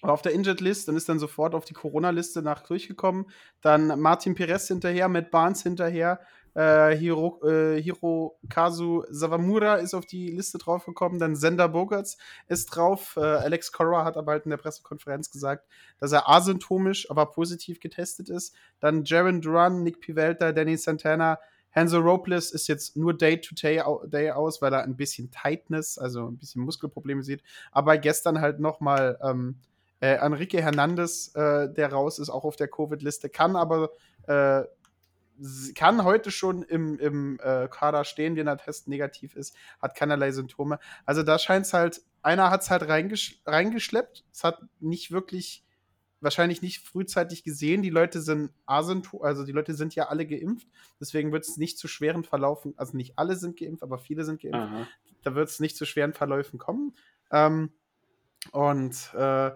war 0.00 0.12
auf 0.12 0.22
der 0.22 0.32
Injured 0.32 0.60
List 0.60 0.88
und 0.88 0.96
ist 0.96 1.08
dann 1.08 1.18
sofort 1.18 1.54
auf 1.54 1.64
die 1.64 1.74
Corona-Liste 1.74 2.42
nach 2.42 2.62
durchgekommen. 2.62 3.26
Dann 3.60 4.00
Martin 4.00 4.34
Perez 4.34 4.68
hinterher, 4.68 5.08
Matt 5.08 5.30
Barnes 5.30 5.62
hinterher, 5.62 6.20
äh, 6.56 6.96
Hiro, 6.96 7.40
äh, 7.46 7.80
Hirokazu 7.82 9.04
Sawamura 9.10 9.76
ist 9.76 9.92
auf 9.92 10.06
die 10.06 10.30
Liste 10.30 10.56
draufgekommen. 10.56 11.18
Dann 11.18 11.36
Sender 11.36 11.68
Bogarts 11.68 12.16
ist 12.48 12.66
drauf. 12.66 13.14
Äh, 13.16 13.20
Alex 13.20 13.72
Cora 13.72 14.04
hat 14.04 14.16
aber 14.16 14.32
halt 14.32 14.44
in 14.44 14.50
der 14.50 14.56
Pressekonferenz 14.56 15.30
gesagt, 15.30 15.66
dass 16.00 16.12
er 16.12 16.28
asymptomisch, 16.28 17.10
aber 17.10 17.26
positiv 17.26 17.78
getestet 17.78 18.30
ist. 18.30 18.54
Dann 18.80 19.04
Jaron 19.04 19.42
Duran, 19.42 19.82
Nick 19.82 20.00
Pivelta, 20.00 20.52
Danny 20.52 20.78
Santana, 20.78 21.38
Hanzo 21.72 21.98
Robles 21.98 22.52
ist 22.52 22.68
jetzt 22.68 22.96
nur 22.96 23.12
Day-to-Day 23.12 23.82
-Day 23.82 24.30
aus, 24.32 24.62
weil 24.62 24.72
er 24.72 24.82
ein 24.82 24.96
bisschen 24.96 25.30
Tightness, 25.30 25.98
also 25.98 26.28
ein 26.28 26.38
bisschen 26.38 26.62
Muskelprobleme 26.62 27.22
sieht. 27.22 27.42
Aber 27.70 27.98
gestern 27.98 28.40
halt 28.40 28.60
noch 28.60 28.80
mal 28.80 29.18
ähm, 29.22 29.60
äh, 30.00 30.14
Enrique 30.14 30.62
Hernandez, 30.62 31.32
äh, 31.34 31.68
der 31.70 31.92
raus 31.92 32.18
ist, 32.18 32.30
auch 32.30 32.44
auf 32.44 32.56
der 32.56 32.68
Covid-Liste, 32.68 33.28
kann 33.28 33.56
aber 33.56 33.90
äh, 34.26 34.62
kann 35.74 36.04
heute 36.04 36.30
schon 36.30 36.62
im, 36.62 36.98
im 36.98 37.38
äh, 37.42 37.68
Kader 37.68 38.04
stehen, 38.04 38.36
wenn 38.36 38.46
der 38.46 38.56
Test 38.56 38.88
negativ 38.88 39.36
ist, 39.36 39.54
hat 39.80 39.94
keinerlei 39.94 40.30
Symptome. 40.32 40.78
Also 41.04 41.22
da 41.22 41.38
scheint 41.38 41.66
es 41.66 41.72
halt, 41.72 42.02
einer 42.22 42.50
hat 42.50 42.62
es 42.62 42.70
halt 42.70 42.88
reingesch 42.88 43.40
reingeschleppt. 43.44 44.24
Es 44.32 44.44
hat 44.44 44.60
nicht 44.80 45.10
wirklich, 45.10 45.64
wahrscheinlich 46.20 46.62
nicht 46.62 46.80
frühzeitig 46.80 47.44
gesehen. 47.44 47.82
Die 47.82 47.90
Leute 47.90 48.20
sind 48.20 48.50
asymptom, 48.64 49.22
also 49.22 49.44
die 49.44 49.52
Leute 49.52 49.74
sind 49.74 49.94
ja 49.94 50.08
alle 50.08 50.26
geimpft. 50.26 50.68
Deswegen 51.00 51.32
wird 51.32 51.44
es 51.44 51.56
nicht 51.56 51.78
zu 51.78 51.88
schweren 51.88 52.24
Verlaufen, 52.24 52.74
also 52.76 52.96
nicht 52.96 53.18
alle 53.18 53.36
sind 53.36 53.58
geimpft, 53.58 53.82
aber 53.82 53.98
viele 53.98 54.24
sind 54.24 54.40
geimpft. 54.40 54.58
Aha. 54.58 54.88
Da 55.22 55.34
wird 55.34 55.48
es 55.48 55.60
nicht 55.60 55.76
zu 55.76 55.84
schweren 55.84 56.14
Verläufen 56.14 56.58
kommen. 56.58 56.94
Ähm, 57.30 57.72
und 58.52 59.12
äh, 59.14 59.50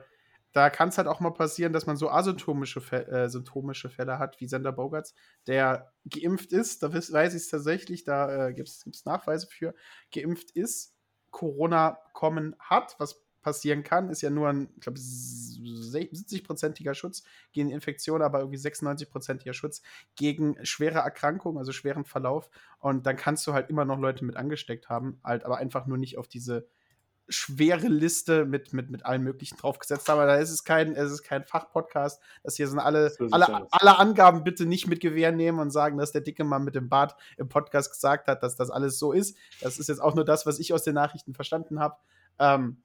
da 0.53 0.71
kann 0.71 0.89
es 0.89 0.99
halt 0.99 1.07
auch 1.09 1.21
mal 1.21 1.31
passieren, 1.31 1.73
dass 1.73 1.87
man 1.87 1.97
so 1.97 2.11
asymptomische 2.11 2.81
äh, 2.93 3.29
symptomische 3.29 3.89
Fälle 3.89 4.19
hat, 4.19 4.41
wie 4.41 4.49
Sender 4.49 4.73
Bogarts, 4.73 5.15
der 5.47 5.93
geimpft 6.05 6.53
ist, 6.53 6.83
da 6.83 6.93
weiß 6.93 7.35
ich 7.35 7.43
es 7.43 7.49
tatsächlich, 7.49 8.05
da 8.05 8.49
äh, 8.49 8.53
gibt 8.55 8.69
es 8.69 9.05
Nachweise 9.05 9.47
für, 9.47 9.75
geimpft 10.13 10.51
ist, 10.53 10.95
Corona 11.31 11.99
kommen 12.13 12.57
hat, 12.59 12.97
was 12.99 13.23
passieren 13.43 13.83
kann, 13.83 14.11
ist 14.11 14.21
ja 14.21 14.31
nur 14.31 14.49
ein, 14.49 14.69
ich 14.75 14.81
glaube, 14.83 14.99
70-prozentiger 14.99 16.95
Schutz 16.95 17.23
gegen 17.53 17.71
Infektion, 17.71 18.23
aber 18.23 18.41
irgendwie 18.41 18.59
96-prozentiger 18.59 19.53
Schutz 19.55 19.83
gegen 20.17 20.57
schwere 20.65 20.99
Erkrankungen, 20.99 21.59
also 21.59 21.73
schweren 21.73 22.05
Verlauf. 22.05 22.51
Und 22.79 23.07
dann 23.07 23.17
kannst 23.17 23.47
du 23.47 23.53
halt 23.53 23.71
immer 23.71 23.85
noch 23.85 23.99
Leute 23.99 24.25
mit 24.25 24.37
angesteckt 24.37 24.89
haben, 24.89 25.21
halt 25.25 25.45
aber 25.45 25.59
einfach 25.59 25.87
nur 25.87 25.99
nicht 25.99 26.19
auf 26.19 26.29
diese 26.29 26.69
schwere 27.31 27.89
Liste 27.89 28.45
mit, 28.45 28.73
mit, 28.73 28.91
mit 28.91 29.07
allem 29.07 29.23
Möglichen 29.23 29.57
draufgesetzt 29.57 30.09
haben. 30.09 30.19
Aber 30.19 30.27
da 30.27 30.37
ist 30.37 30.51
es 30.51 30.65
kein, 30.65 30.95
es 30.95 31.11
ist 31.11 31.23
kein 31.23 31.45
Fachpodcast. 31.45 32.21
Das 32.43 32.57
hier 32.57 32.69
sind 32.69 32.79
alle, 32.79 33.11
so 33.11 33.27
alle, 33.31 33.67
alle 33.71 33.99
Angaben 33.99 34.45
bitte 34.45 34.67
nicht 34.67 34.87
mit 34.87 35.01
Gewehr 35.01 35.33
nehmen 35.33 35.59
und 35.59 35.71
sagen, 35.71 35.99
dass 35.99 36.13
der 36.13 36.21
dicke 36.21 36.45
Mann 36.45 36.65
mit 36.65 36.75
dem 36.75 36.89
Bart 36.89 37.17
im 37.37 37.49
Podcast 37.49 37.93
gesagt 37.93 38.29
hat, 38.29 38.43
dass 38.43 38.57
das 38.57 38.71
alles 38.71 38.99
so 38.99 39.13
ist. 39.13 39.37
Das 39.61 39.79
ist 39.79 39.89
jetzt 39.89 40.01
auch 40.01 40.15
nur 40.15 40.25
das, 40.25 40.47
was 40.47 40.59
ich 40.59 40.73
aus 40.73 40.83
den 40.83 40.95
Nachrichten 40.95 41.35
verstanden 41.35 41.81
habe. 41.81 41.97
Ähm, 42.39 42.83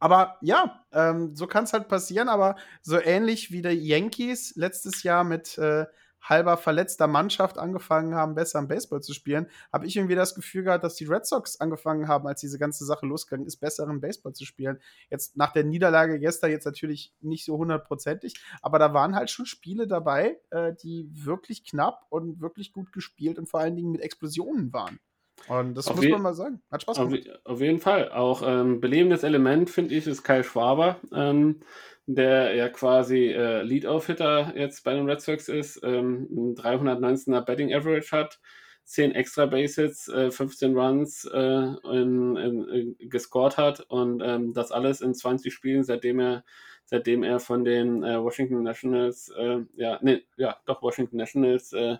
aber 0.00 0.38
ja, 0.40 0.84
ähm, 0.92 1.34
so 1.34 1.46
kann 1.46 1.64
es 1.64 1.72
halt 1.72 1.88
passieren, 1.88 2.28
aber 2.28 2.56
so 2.82 3.00
ähnlich 3.00 3.50
wie 3.50 3.62
die 3.62 3.70
Yankees 3.70 4.54
letztes 4.56 5.02
Jahr 5.02 5.24
mit 5.24 5.58
äh, 5.58 5.86
halber 6.22 6.56
verletzter 6.56 7.06
Mannschaft 7.06 7.58
angefangen 7.58 8.14
haben, 8.14 8.34
besser 8.34 8.58
am 8.58 8.68
Baseball 8.68 9.02
zu 9.02 9.12
spielen, 9.12 9.48
habe 9.72 9.86
ich 9.86 9.96
irgendwie 9.96 10.14
das 10.14 10.34
Gefühl 10.34 10.64
gehabt, 10.64 10.84
dass 10.84 10.96
die 10.96 11.06
Red 11.06 11.26
Sox 11.26 11.60
angefangen 11.60 12.08
haben, 12.08 12.26
als 12.26 12.40
diese 12.40 12.58
ganze 12.58 12.84
Sache 12.84 13.06
losgegangen 13.06 13.46
ist, 13.46 13.56
besseren 13.58 14.00
Baseball 14.00 14.32
zu 14.32 14.44
spielen. 14.44 14.78
Jetzt 15.10 15.36
nach 15.36 15.52
der 15.52 15.64
Niederlage 15.64 16.18
gestern 16.18 16.50
jetzt 16.50 16.64
natürlich 16.64 17.12
nicht 17.20 17.44
so 17.44 17.56
hundertprozentig, 17.58 18.34
aber 18.62 18.78
da 18.78 18.92
waren 18.94 19.14
halt 19.14 19.30
schon 19.30 19.46
Spiele 19.46 19.86
dabei, 19.86 20.40
äh, 20.50 20.74
die 20.74 21.08
wirklich 21.12 21.64
knapp 21.64 22.06
und 22.10 22.40
wirklich 22.40 22.72
gut 22.72 22.92
gespielt 22.92 23.38
und 23.38 23.48
vor 23.48 23.60
allen 23.60 23.76
Dingen 23.76 23.90
mit 23.90 24.00
Explosionen 24.00 24.72
waren. 24.72 24.98
Und 25.46 25.74
das 25.74 25.86
auf 25.86 25.96
muss 25.96 26.08
man 26.08 26.22
mal 26.22 26.34
sagen. 26.34 26.60
Hat 26.70 26.82
Spaß 26.82 26.98
gemacht. 26.98 27.30
Auf, 27.44 27.52
auf 27.52 27.60
jeden 27.60 27.78
Fall. 27.78 28.10
Auch 28.10 28.42
ähm, 28.44 28.80
belebendes 28.80 29.22
Element, 29.22 29.70
finde 29.70 29.94
ich, 29.94 30.06
ist 30.06 30.24
Kyle 30.24 30.42
Schwaber. 30.42 30.96
Ähm, 31.12 31.60
der 32.08 32.54
ja 32.54 32.70
quasi 32.70 33.26
äh, 33.28 33.62
Lead-Off-Hitter 33.62 34.54
jetzt 34.56 34.82
bei 34.82 34.94
den 34.94 35.08
Red 35.08 35.20
Sox 35.20 35.48
ist, 35.48 35.78
ähm, 35.84 36.26
ein 36.30 36.54
319er 36.54 37.42
Betting 37.42 37.74
Average 37.74 38.16
hat, 38.16 38.40
10 38.84 39.12
extra 39.14 39.44
Bases, 39.44 40.08
äh, 40.08 40.30
15 40.30 40.74
Runs 40.74 41.26
äh, 41.26 41.38
in, 41.38 42.36
in, 42.36 42.68
in, 42.68 43.10
gescored 43.10 43.58
hat 43.58 43.80
und 43.90 44.22
ähm, 44.24 44.54
das 44.54 44.72
alles 44.72 45.02
in 45.02 45.14
20 45.14 45.52
Spielen, 45.52 45.84
seitdem 45.84 46.18
er, 46.18 46.44
seitdem 46.86 47.22
er 47.22 47.40
von 47.40 47.62
den 47.62 48.02
äh, 48.02 48.22
Washington 48.22 48.62
Nationals, 48.62 49.28
äh, 49.36 49.58
ja, 49.76 49.98
nee, 50.00 50.22
ja, 50.38 50.56
doch 50.64 50.80
Washington 50.80 51.18
Nationals 51.18 51.74
äh, 51.74 51.98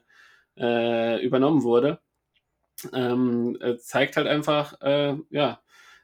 äh, 0.57 1.23
übernommen 1.23 1.65
wurde. 1.65 2.01
Ähm, 2.95 3.59
zeigt 3.81 4.17
halt 4.17 4.29
einfach, 4.29 4.79
ja, 5.31 5.61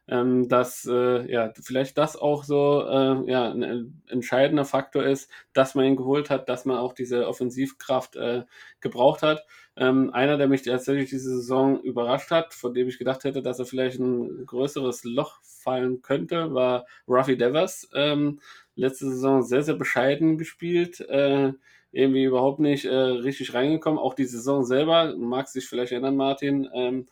ähm, 0.09 0.49
dass 0.49 0.87
äh, 0.87 1.31
ja 1.31 1.53
vielleicht 1.63 1.97
das 1.99 2.17
auch 2.17 2.45
so 2.45 2.83
äh, 2.87 3.31
ja, 3.31 3.51
ein 3.51 4.03
entscheidender 4.09 4.65
Faktor 4.65 5.05
ist, 5.05 5.31
dass 5.53 5.75
man 5.75 5.87
ihn 5.87 5.97
geholt 5.97 6.31
hat, 6.31 6.49
dass 6.49 6.65
man 6.65 6.79
auch 6.79 6.93
diese 6.93 7.27
Offensivkraft 7.27 8.17
äh, 8.17 8.45
gebraucht 8.81 9.23
hat. 9.23 9.45
Ähm, 9.77 10.11
einer, 10.13 10.37
der 10.37 10.47
mich 10.47 10.63
tatsächlich 10.63 11.11
diese 11.11 11.37
Saison 11.37 11.81
überrascht 11.83 12.31
hat, 12.31 12.55
von 12.55 12.75
dem 12.75 12.89
ich 12.89 12.99
gedacht 12.99 13.25
hätte, 13.25 13.43
dass 13.43 13.59
er 13.59 13.67
vielleicht 13.67 13.99
ein 13.99 14.47
größeres 14.47 15.05
Loch 15.05 15.41
fallen 15.43 16.03
könnte, 16.03 16.55
war 16.55 16.87
Ruffy 17.09 17.37
Devers. 17.37 17.89
Ähm, 17.95 18.41
letzte 18.77 19.07
Saison 19.11 19.43
sehr, 19.43 19.63
sehr 19.63 19.75
bescheiden 19.75 20.39
gespielt. 20.39 21.01
Äh, 21.01 21.53
irgendwie 21.95 22.25
überhaupt 22.25 22.59
nicht 22.59 22.85
äh, 22.85 22.95
richtig 22.95 23.55
reingekommen. 23.55 23.99
Auch 23.99 24.15
die 24.15 24.25
Saison 24.25 24.65
selber, 24.65 25.17
mag 25.17 25.49
sich 25.49 25.67
vielleicht 25.67 25.93
erinnern, 25.93 26.17
Martin, 26.17 26.69
ähm, 26.75 27.09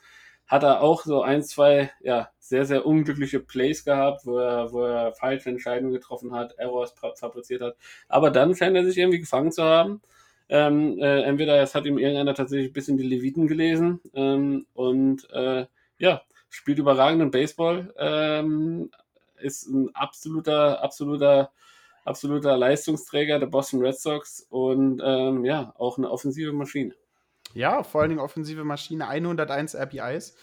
hat 0.53 0.65
er 0.65 0.83
auch 0.83 1.03
so 1.05 1.23
ein, 1.23 1.43
zwei, 1.43 1.91
ja, 2.03 2.29
sehr, 2.39 2.67
sehr 2.67 2.85
unglückliche 2.85 3.41
Plays 3.41 3.87
gehabt, 3.87 4.27
wo 4.27 4.37
er, 4.37 4.71
wo 4.71 4.83
er 4.83 5.15
falsche 5.15 5.49
Entscheidungen 5.49 5.95
getroffen 5.95 6.35
hat, 6.35 6.53
Errors 6.59 6.95
fabriziert 7.15 7.63
hat. 7.63 7.75
Aber 8.07 8.31
dann 8.31 8.55
scheint 8.55 8.77
er 8.77 8.85
sich 8.85 8.99
irgendwie 8.99 9.21
gefangen 9.21 9.51
zu 9.51 9.63
haben. 9.63 10.03
Ähm, 10.51 10.99
äh, 10.99 11.23
entweder 11.23 11.57
es 11.63 11.75
hat 11.75 11.87
ihm 11.87 11.97
irgendeiner 11.97 12.35
tatsächlich 12.35 12.69
ein 12.69 12.75
bisschen 12.75 12.99
die 12.99 13.09
Leviten 13.09 13.47
gelesen 13.47 14.01
ähm, 14.13 14.67
und 14.75 15.27
äh, 15.31 15.65
ja, 15.97 16.21
spielt 16.51 16.79
überragenden 16.79 17.31
Baseball, 17.31 17.95
ähm, 17.97 18.91
ist 19.41 19.69
ein 19.69 19.89
absoluter, 19.95 20.83
absoluter, 20.83 21.51
absoluter 22.05 22.59
Leistungsträger 22.59 23.39
der 23.39 23.47
Boston 23.47 23.81
Red 23.81 23.99
Sox 23.99 24.47
und 24.51 25.01
ähm, 25.03 25.47
ja, 25.47 25.73
auch 25.79 25.97
eine 25.97 26.11
offensive 26.11 26.53
Maschine. 26.53 26.95
Ja, 27.55 27.83
vor 27.83 28.01
allen 28.01 28.11
Dingen 28.11 28.21
offensive 28.21 28.65
Maschine, 28.65 29.09
101 29.09 29.75
RBIs, 29.75 30.35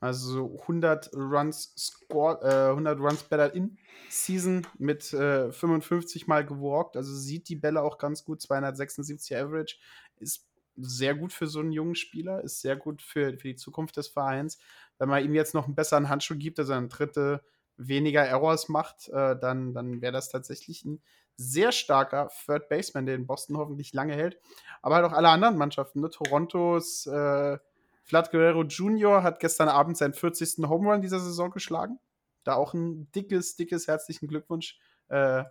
also 0.00 0.58
100 0.62 1.12
Runs 1.14 1.72
scored, 1.76 2.42
äh, 2.42 2.70
100 2.70 2.98
Runs 2.98 3.22
better 3.24 3.54
in 3.54 3.78
Season 4.08 4.66
mit 4.78 5.12
äh, 5.12 5.52
55 5.52 6.26
Mal 6.26 6.44
gewalkt, 6.44 6.96
also 6.96 7.14
sieht 7.14 7.48
die 7.48 7.56
Bälle 7.56 7.82
auch 7.82 7.98
ganz 7.98 8.24
gut, 8.24 8.42
276 8.42 9.36
Average, 9.36 9.76
ist 10.18 10.46
sehr 10.76 11.14
gut 11.14 11.32
für 11.32 11.46
so 11.46 11.60
einen 11.60 11.72
jungen 11.72 11.94
Spieler, 11.94 12.42
ist 12.42 12.60
sehr 12.60 12.76
gut 12.76 13.00
für, 13.00 13.38
für 13.38 13.48
die 13.48 13.56
Zukunft 13.56 13.96
des 13.96 14.08
Vereins. 14.08 14.58
Wenn 14.98 15.08
man 15.08 15.24
ihm 15.24 15.34
jetzt 15.34 15.54
noch 15.54 15.64
einen 15.64 15.74
besseren 15.74 16.08
Handschuh 16.10 16.36
gibt, 16.36 16.58
also 16.58 16.74
eine 16.74 16.88
dritte 16.88 17.42
weniger 17.78 18.22
Errors 18.22 18.68
macht, 18.68 19.08
äh, 19.08 19.38
dann, 19.38 19.72
dann 19.72 20.02
wäre 20.02 20.12
das 20.12 20.28
tatsächlich 20.28 20.84
ein 20.84 21.00
sehr 21.36 21.72
starker 21.72 22.30
Third 22.46 22.68
Baseman, 22.68 23.06
der 23.06 23.14
in 23.14 23.26
Boston 23.26 23.56
hoffentlich 23.56 23.92
lange 23.92 24.14
hält. 24.14 24.38
Aber 24.82 24.96
halt 24.96 25.04
auch 25.04 25.12
alle 25.12 25.28
anderen 25.28 25.56
Mannschaften. 25.56 26.00
Ne? 26.00 26.10
Torontos 26.10 27.06
äh, 27.06 27.58
Vlad 28.04 28.30
Guerrero 28.30 28.62
Jr. 28.62 29.22
hat 29.22 29.40
gestern 29.40 29.68
Abend 29.68 29.96
seinen 29.96 30.14
40. 30.14 30.68
Home 30.68 30.90
Run 30.90 31.02
dieser 31.02 31.20
Saison 31.20 31.50
geschlagen. 31.50 31.98
Da 32.44 32.54
auch 32.54 32.72
ein 32.72 33.10
dickes, 33.12 33.56
dickes 33.56 33.88
herzlichen 33.88 34.28
Glückwunsch 34.28 34.78
äh, 35.08 35.42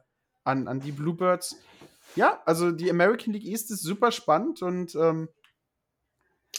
an, 0.43 0.67
an 0.67 0.79
die 0.79 0.93
Bluebirds. 0.93 1.57
Ja, 2.15 2.41
also 2.45 2.71
die 2.71 2.89
American 2.89 3.33
League 3.33 3.43
East 3.43 3.71
ist 3.71 3.81
super 3.81 4.11
spannend 4.11 4.61
und 4.61 4.95
ähm, 4.95 5.27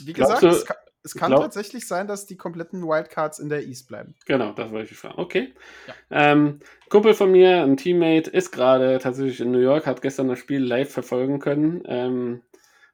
wie 0.01 0.13
gesagt, 0.13 0.43
es 0.43 0.67
kann, 0.67 0.77
es 1.07 1.15
kann 1.15 1.31
glaub, 1.31 1.43
tatsächlich 1.43 1.87
sein, 1.87 2.09
dass 2.09 2.27
die 2.27 2.37
kompletten 2.37 2.83
Wildcards 2.83 3.39
in 3.39 3.49
der 3.49 3.65
East 3.65 3.87
bleiben. 3.87 4.17
Genau, 4.27 4.51
das 4.53 4.73
wollte 4.73 4.91
ich 4.91 4.99
fragen. 4.99 5.15
Okay. 5.19 5.55
Ja. 5.87 6.33
Ähm, 6.33 6.59
Kumpel 6.89 7.15
von 7.15 7.31
mir, 7.31 7.63
ein 7.63 7.77
Teammate, 7.77 8.29
ist 8.29 8.51
gerade 8.51 8.99
tatsächlich 8.99 9.41
in 9.41 9.53
New 9.53 9.61
York, 9.61 9.87
hat 9.87 10.03
gestern 10.03 10.27
das 10.27 10.41
Spiel 10.41 10.65
live 10.65 10.93
verfolgen 10.93 11.39
können 11.39 11.85
ähm, 11.87 12.43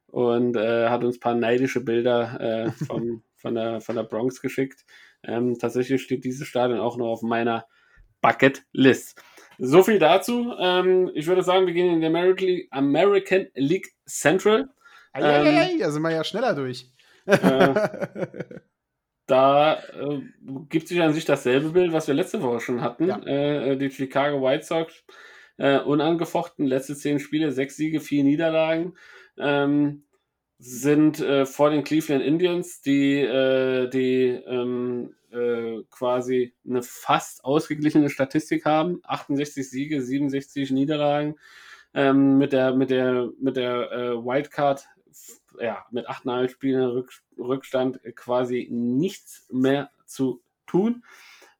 und 0.08 0.56
äh, 0.56 0.90
hat 0.90 1.04
uns 1.04 1.16
ein 1.16 1.20
paar 1.20 1.34
neidische 1.34 1.80
Bilder 1.80 2.38
äh, 2.38 2.70
vom, 2.86 3.22
von, 3.36 3.54
der, 3.54 3.80
von 3.80 3.96
der 3.96 4.02
Bronx 4.02 4.42
geschickt. 4.42 4.84
Ähm, 5.24 5.58
tatsächlich 5.58 6.02
steht 6.02 6.24
dieses 6.24 6.46
Stadion 6.46 6.80
auch 6.80 6.98
noch 6.98 7.08
auf 7.08 7.22
meiner 7.22 7.64
Bucket 8.20 8.62
List. 8.72 9.22
So 9.58 9.82
viel 9.82 9.98
dazu. 9.98 10.52
Ähm, 10.60 11.10
ich 11.14 11.26
würde 11.26 11.42
sagen, 11.42 11.66
wir 11.66 11.72
gehen 11.72 11.94
in 11.94 12.00
die 12.00 12.06
American 12.06 12.46
League, 12.46 12.68
American 12.72 13.46
League 13.54 13.88
Central. 14.06 14.68
Eieiei, 15.14 15.78
da 15.78 15.90
sind 15.90 16.02
wir 16.02 16.10
ja 16.10 16.24
schneller 16.24 16.54
durch. 16.54 16.91
Äh, 17.26 17.74
da 19.26 19.74
äh, 19.74 20.20
gibt 20.68 20.88
sich 20.88 21.00
an 21.00 21.12
sich 21.12 21.24
dasselbe 21.24 21.70
Bild, 21.70 21.92
was 21.92 22.08
wir 22.08 22.14
letzte 22.14 22.42
Woche 22.42 22.60
schon 22.60 22.80
hatten. 22.80 23.08
Ja. 23.08 23.18
Äh, 23.22 23.76
die 23.76 23.90
Chicago 23.90 24.42
White 24.42 24.64
Sox 24.64 25.04
äh, 25.58 25.78
unangefochten, 25.78 26.66
letzte 26.66 26.96
zehn 26.96 27.18
Spiele, 27.18 27.52
sechs 27.52 27.76
Siege, 27.76 28.00
vier 28.00 28.24
Niederlagen. 28.24 28.94
Ähm, 29.38 30.04
sind 30.58 31.20
äh, 31.20 31.44
vor 31.44 31.70
den 31.70 31.82
Cleveland 31.82 32.22
Indians, 32.22 32.82
die, 32.82 33.20
die 33.92 34.40
ähm, 34.46 35.12
äh, 35.32 35.82
quasi 35.90 36.54
eine 36.68 36.82
fast 36.82 37.44
ausgeglichene 37.44 38.10
Statistik 38.10 38.64
haben. 38.64 39.00
68 39.04 39.68
Siege, 39.68 40.02
67 40.02 40.70
Niederlagen. 40.70 41.36
Ähm, 41.94 42.38
mit 42.38 42.52
der, 42.52 42.74
mit 42.74 42.90
der, 42.90 43.30
mit 43.38 43.56
der 43.56 43.92
äh, 43.92 44.24
Wildcard 44.24 44.88
ja, 45.60 45.84
mit 45.90 46.08
8,5 46.08 46.48
Spielen 46.48 46.84
Rück, 46.84 47.12
Rückstand 47.38 48.00
quasi 48.14 48.68
nichts 48.70 49.46
mehr 49.50 49.90
zu 50.06 50.42
tun. 50.66 51.04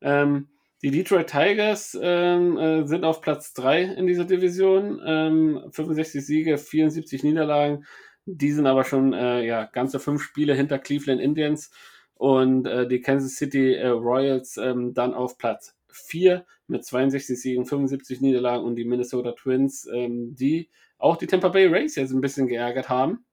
Ähm, 0.01 0.49
die 0.83 0.91
Detroit 0.91 1.29
Tigers 1.29 1.97
ähm, 2.01 2.59
äh, 2.59 2.87
sind 2.87 3.05
auf 3.05 3.21
Platz 3.21 3.55
3 3.55 3.83
in 3.83 4.07
dieser 4.07 4.25
Division. 4.25 5.01
Ähm, 5.05 5.63
65 5.71 6.27
Siege, 6.27 6.59
74 6.59 7.23
Niederlagen. 7.23 7.87
Die 8.25 8.53
sind 8.53 8.67
aber 8.67 8.85
schon 8.85 9.13
äh, 9.13 9.45
ja, 9.45 9.65
ganze 9.65 10.01
fünf 10.01 10.23
Spiele 10.23 10.55
hinter 10.55 10.79
Cleveland 10.79 11.21
Indians 11.21 11.71
und 12.15 12.67
äh, 12.67 12.87
die 12.89 13.01
Kansas 13.01 13.37
City 13.37 13.75
äh, 13.75 13.89
Royals 13.89 14.57
ähm, 14.57 14.95
dann 14.95 15.15
auf 15.15 15.39
Platz 15.39 15.77
4 15.89 16.45
mit 16.67 16.85
62 16.85 17.41
Siegen, 17.41 17.67
75 17.67 18.21
Niederlagen 18.21 18.65
und 18.65 18.77
die 18.77 18.85
Minnesota 18.85 19.33
Twins, 19.33 19.89
ähm, 19.93 20.35
die 20.35 20.69
auch 20.99 21.17
die 21.17 21.27
Tampa 21.27 21.49
Bay 21.49 21.67
Rays 21.67 21.97
jetzt 21.97 22.13
ein 22.13 22.21
bisschen 22.21 22.47
geärgert 22.47 22.89
haben 22.89 23.25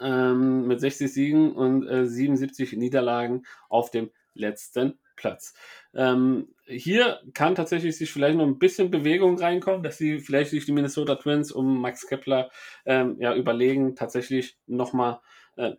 ähm, 0.00 0.66
mit 0.66 0.80
60 0.80 1.12
Siegen 1.12 1.52
und 1.52 1.86
äh, 1.88 2.06
77 2.06 2.72
Niederlagen 2.74 3.44
auf 3.68 3.90
dem 3.90 4.10
letzten 4.34 4.98
Platz. 5.16 5.54
Ähm, 5.94 6.48
hier 6.66 7.20
kann 7.34 7.54
tatsächlich 7.54 7.96
sich 7.96 8.12
vielleicht 8.12 8.36
noch 8.36 8.46
ein 8.46 8.58
bisschen 8.58 8.90
Bewegung 8.90 9.38
reinkommen, 9.38 9.82
dass 9.82 9.98
sie 9.98 10.18
vielleicht 10.18 10.50
sich 10.50 10.66
die 10.66 10.72
Minnesota 10.72 11.16
Twins 11.16 11.52
um 11.52 11.80
Max 11.80 12.06
Kepler 12.06 12.50
ähm, 12.84 13.16
ja, 13.20 13.34
überlegen, 13.34 13.94
tatsächlich 13.96 14.56
nochmal 14.66 15.20
äh, 15.56 15.72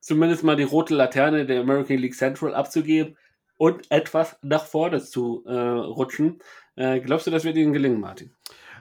zumindest 0.00 0.42
mal 0.42 0.56
die 0.56 0.62
rote 0.62 0.94
Laterne 0.94 1.46
der 1.46 1.60
American 1.60 1.98
League 1.98 2.14
Central 2.14 2.54
abzugeben 2.54 3.16
und 3.56 3.90
etwas 3.90 4.38
nach 4.42 4.64
vorne 4.64 5.00
zu 5.00 5.44
äh, 5.46 5.52
rutschen. 5.52 6.40
Äh, 6.76 7.00
glaubst 7.00 7.26
du, 7.26 7.30
das 7.30 7.44
wird 7.44 7.56
ihnen 7.56 7.72
gelingen, 7.72 8.00
Martin? 8.00 8.32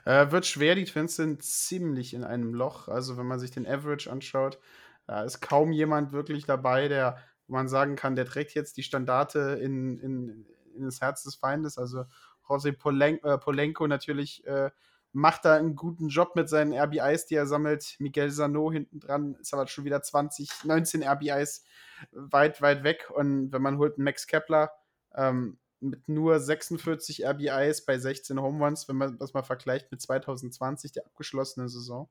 Äh, 0.05 0.31
wird 0.31 0.45
schwer, 0.45 0.75
die 0.75 0.85
Twins 0.85 1.15
sind 1.15 1.43
ziemlich 1.43 2.13
in 2.13 2.23
einem 2.23 2.53
Loch. 2.53 2.87
Also, 2.87 3.17
wenn 3.17 3.27
man 3.27 3.39
sich 3.39 3.51
den 3.51 3.67
Average 3.67 4.11
anschaut, 4.11 4.59
da 5.05 5.23
ist 5.23 5.41
kaum 5.41 5.71
jemand 5.71 6.11
wirklich 6.11 6.45
dabei, 6.45 6.87
der, 6.87 7.17
wo 7.47 7.53
man 7.53 7.67
sagen 7.67 7.95
kann, 7.95 8.15
der 8.15 8.25
trägt 8.25 8.53
jetzt 8.53 8.77
die 8.77 8.83
Standarte 8.83 9.59
in, 9.61 9.97
in, 9.99 10.45
in 10.75 10.85
das 10.85 11.01
Herz 11.01 11.23
des 11.23 11.35
Feindes. 11.35 11.77
Also, 11.77 12.05
José 12.47 12.71
Polenko, 12.71 13.27
äh, 13.27 13.37
Polenko 13.37 13.87
natürlich 13.87 14.45
äh, 14.45 14.71
macht 15.13 15.45
da 15.45 15.55
einen 15.55 15.75
guten 15.75 16.07
Job 16.07 16.35
mit 16.35 16.49
seinen 16.49 16.73
RBIs, 16.73 17.25
die 17.25 17.35
er 17.35 17.45
sammelt. 17.45 17.95
Miguel 17.99 18.31
Sano 18.31 18.71
hinten 18.71 18.99
dran 18.99 19.35
ist 19.35 19.53
aber 19.53 19.67
schon 19.67 19.85
wieder 19.85 20.01
20, 20.01 20.63
19 20.63 21.03
RBIs 21.03 21.63
weit, 22.11 22.61
weit 22.61 22.83
weg. 22.83 23.11
Und 23.13 23.51
wenn 23.51 23.61
man 23.61 23.77
holt 23.77 23.97
einen 23.97 24.05
Max 24.05 24.27
Kepler, 24.27 24.71
ähm, 25.15 25.57
mit 25.81 26.07
nur 26.07 26.39
46 26.39 27.25
RBIs 27.25 27.85
bei 27.85 27.97
16 27.97 28.39
Home 28.39 28.63
Runs, 28.63 28.87
wenn 28.87 28.95
man 28.95 29.17
das 29.17 29.33
mal 29.33 29.43
vergleicht 29.43 29.91
mit 29.91 30.01
2020, 30.01 30.91
der 30.91 31.05
abgeschlossenen 31.05 31.67
Saison. 31.67 32.09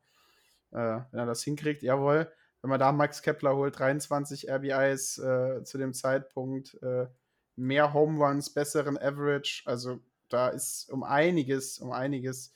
Äh, 0.73 1.01
wenn 1.11 1.21
er 1.21 1.27
das 1.27 1.43
hinkriegt, 1.43 1.83
jawohl. 1.83 2.31
Wenn 2.63 2.71
man 2.71 2.81
da 2.81 2.93
Max 2.93 3.23
Kepler 3.23 3.57
holt, 3.57 3.79
23 3.79 4.51
RBIs 4.51 5.19
äh, 5.19 5.65
zu 5.65 5.79
dem 5.79 5.95
Zeitpunkt, 5.95 6.75
äh, 6.83 7.07
mehr 7.57 7.95
Home 7.95 8.23
Runs, 8.23 8.51
besseren 8.51 8.99
Average, 8.99 9.63
also 9.65 10.01
da 10.29 10.49
ist 10.49 10.91
um 10.91 11.03
einiges, 11.03 11.79
um 11.79 11.93
einiges, 11.93 12.53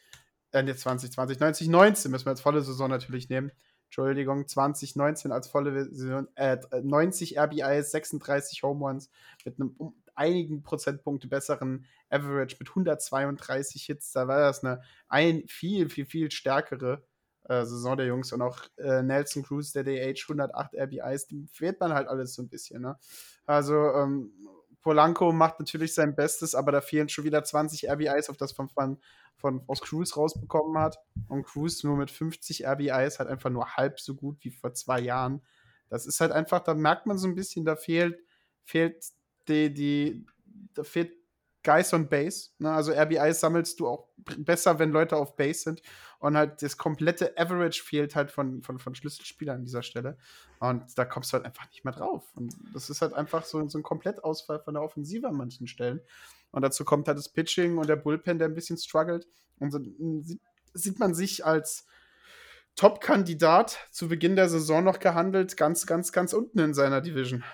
äh, 0.53 0.65
2020, 0.65 1.41
90, 1.41 1.69
19 1.69 2.11
müssen 2.11 2.27
wir 2.27 2.31
als 2.31 2.41
volle 2.41 2.63
Saison 2.63 2.91
natürlich 2.91 3.29
nehmen. 3.29 3.51
Entschuldigung, 3.87 4.47
2019 4.49 5.31
als 5.31 5.47
volle 5.47 5.89
Saison, 5.93 6.27
äh, 6.35 6.59
90 6.83 7.39
RBIs, 7.39 7.93
36 7.93 8.63
Home 8.63 8.85
Runs 8.85 9.11
mit 9.45 9.61
einem 9.61 9.77
einigen 10.15 10.63
Prozentpunkte 10.63 11.29
besseren 11.29 11.87
Average 12.11 12.57
mit 12.59 12.69
132 12.69 13.85
Hits. 13.85 14.13
Da 14.13 14.29
war 14.29 14.41
das 14.41 14.65
eine 14.65 14.83
ein, 15.09 15.45
viel, 15.49 15.89
viel, 15.89 16.07
viel 16.07 16.31
stärkere 16.31 17.05
äh, 17.45 17.65
Saison 17.65 17.97
der 17.97 18.07
Jungs. 18.07 18.33
Und 18.33 18.43
auch 18.43 18.61
äh, 18.77 19.03
Nelson 19.03 19.43
Cruz, 19.43 19.73
der 19.73 19.85
DH, 19.85 20.23
108 20.23 20.75
RBIs, 20.75 21.27
dem 21.27 21.49
fehlt 21.49 21.81
man 21.81 21.93
halt 21.93 22.09
alles 22.09 22.35
so 22.35 22.43
ein 22.43 22.49
bisschen. 22.49 22.83
Ne? 22.83 22.99
Also, 23.47 23.75
ähm, 23.75 24.33
Polanco 24.85 25.33
macht 25.33 25.59
natürlich 25.61 25.95
sein 25.95 26.15
Bestes, 26.15 26.55
aber 26.55 26.71
da 26.71 26.83
fehlen 26.83 27.09
schon 27.09 27.25
wieder 27.25 27.43
20 27.43 27.89
RBIs, 27.89 28.29
auf 28.29 28.37
das 28.37 28.57
man 28.59 28.69
von, 28.69 28.99
von 29.35 29.63
aus 29.67 29.81
Cruz 29.81 30.15
rausbekommen 30.15 30.81
hat. 30.81 30.99
Und 31.29 31.45
Cruz 31.45 31.83
nur 31.85 31.97
mit 31.97 32.11
50 32.11 32.67
RBIs 32.67 33.19
hat 33.19 33.29
einfach 33.29 33.49
nur 33.49 33.77
halb 33.77 33.99
so 33.99 34.15
gut 34.15 34.45
wie 34.45 34.51
vor 34.51 34.75
zwei 34.75 35.01
Jahren. 35.01 35.43
Das 35.89 36.07
ist 36.07 36.21
halt 36.21 36.33
einfach, 36.33 36.61
da 36.61 36.75
merkt 36.75 37.07
man 37.07 37.17
so 37.17 37.27
ein 37.27 37.35
bisschen, 37.35 37.65
da 37.65 37.77
fehlt, 37.77 38.21
fehlt 38.65 39.07
die, 39.49 39.73
die, 39.73 40.27
da 40.75 40.85
fehlt 40.85 41.13
Guys 41.65 41.93
on 41.93 42.09
Base. 42.09 42.51
Ne? 42.59 42.71
Also 42.71 42.93
RBIs 42.93 43.41
sammelst 43.41 43.81
du 43.81 43.89
auch 43.89 44.09
besser, 44.37 44.79
wenn 44.79 44.91
Leute 44.91 45.17
auf 45.17 45.35
Base 45.37 45.63
sind. 45.63 45.83
Und 46.19 46.37
halt 46.37 46.63
das 46.63 46.79
komplette 46.79 47.37
Average 47.37 47.83
fehlt 47.83 48.15
halt 48.15 48.31
von, 48.31 48.63
von, 48.63 48.79
von 48.79 48.95
Schlüsselspielern 48.95 49.57
an 49.57 49.65
dieser 49.65 49.83
Stelle. 49.83 50.17
Und 50.61 50.97
da 50.97 51.05
kommst 51.05 51.33
du 51.33 51.35
halt 51.35 51.45
einfach 51.45 51.69
nicht 51.71 51.85
mehr 51.85 51.93
drauf. 51.93 52.25
Und 52.35 52.55
das 52.73 52.89
ist 52.91 53.03
halt 53.03 53.15
einfach 53.15 53.45
so, 53.45 53.67
so 53.69 53.79
ein 53.79 53.83
Komplettausfall 53.83 54.61
von 54.61 54.75
der 54.75 54.83
Offensive 54.83 55.27
an 55.27 55.37
manchen 55.37 55.67
Stellen. 55.67 56.01
Und 56.51 56.63
dazu 56.63 56.85
kommt 56.85 57.09
halt 57.09 57.19
das 57.19 57.29
Pitching 57.29 57.79
und 57.79 57.89
der 57.89 57.97
Bullpen, 57.97 58.39
der 58.39 58.49
ein 58.49 58.55
bisschen 58.55 58.79
struggelt. 58.79 59.27
Und 59.59 59.71
so 59.71 59.81
sieht 60.73 60.99
man 60.99 61.15
sich 61.15 61.45
als 61.45 61.87
Top-Kandidat 62.77 63.79
zu 63.91 64.09
Beginn 64.09 64.37
der 64.37 64.49
Saison 64.49 64.83
noch 64.83 64.99
gehandelt, 64.99 65.57
ganz, 65.57 65.87
ganz, 65.87 66.13
ganz 66.13 66.33
unten 66.33 66.59
in 66.59 66.75
seiner 66.75 67.01
Division. 67.01 67.45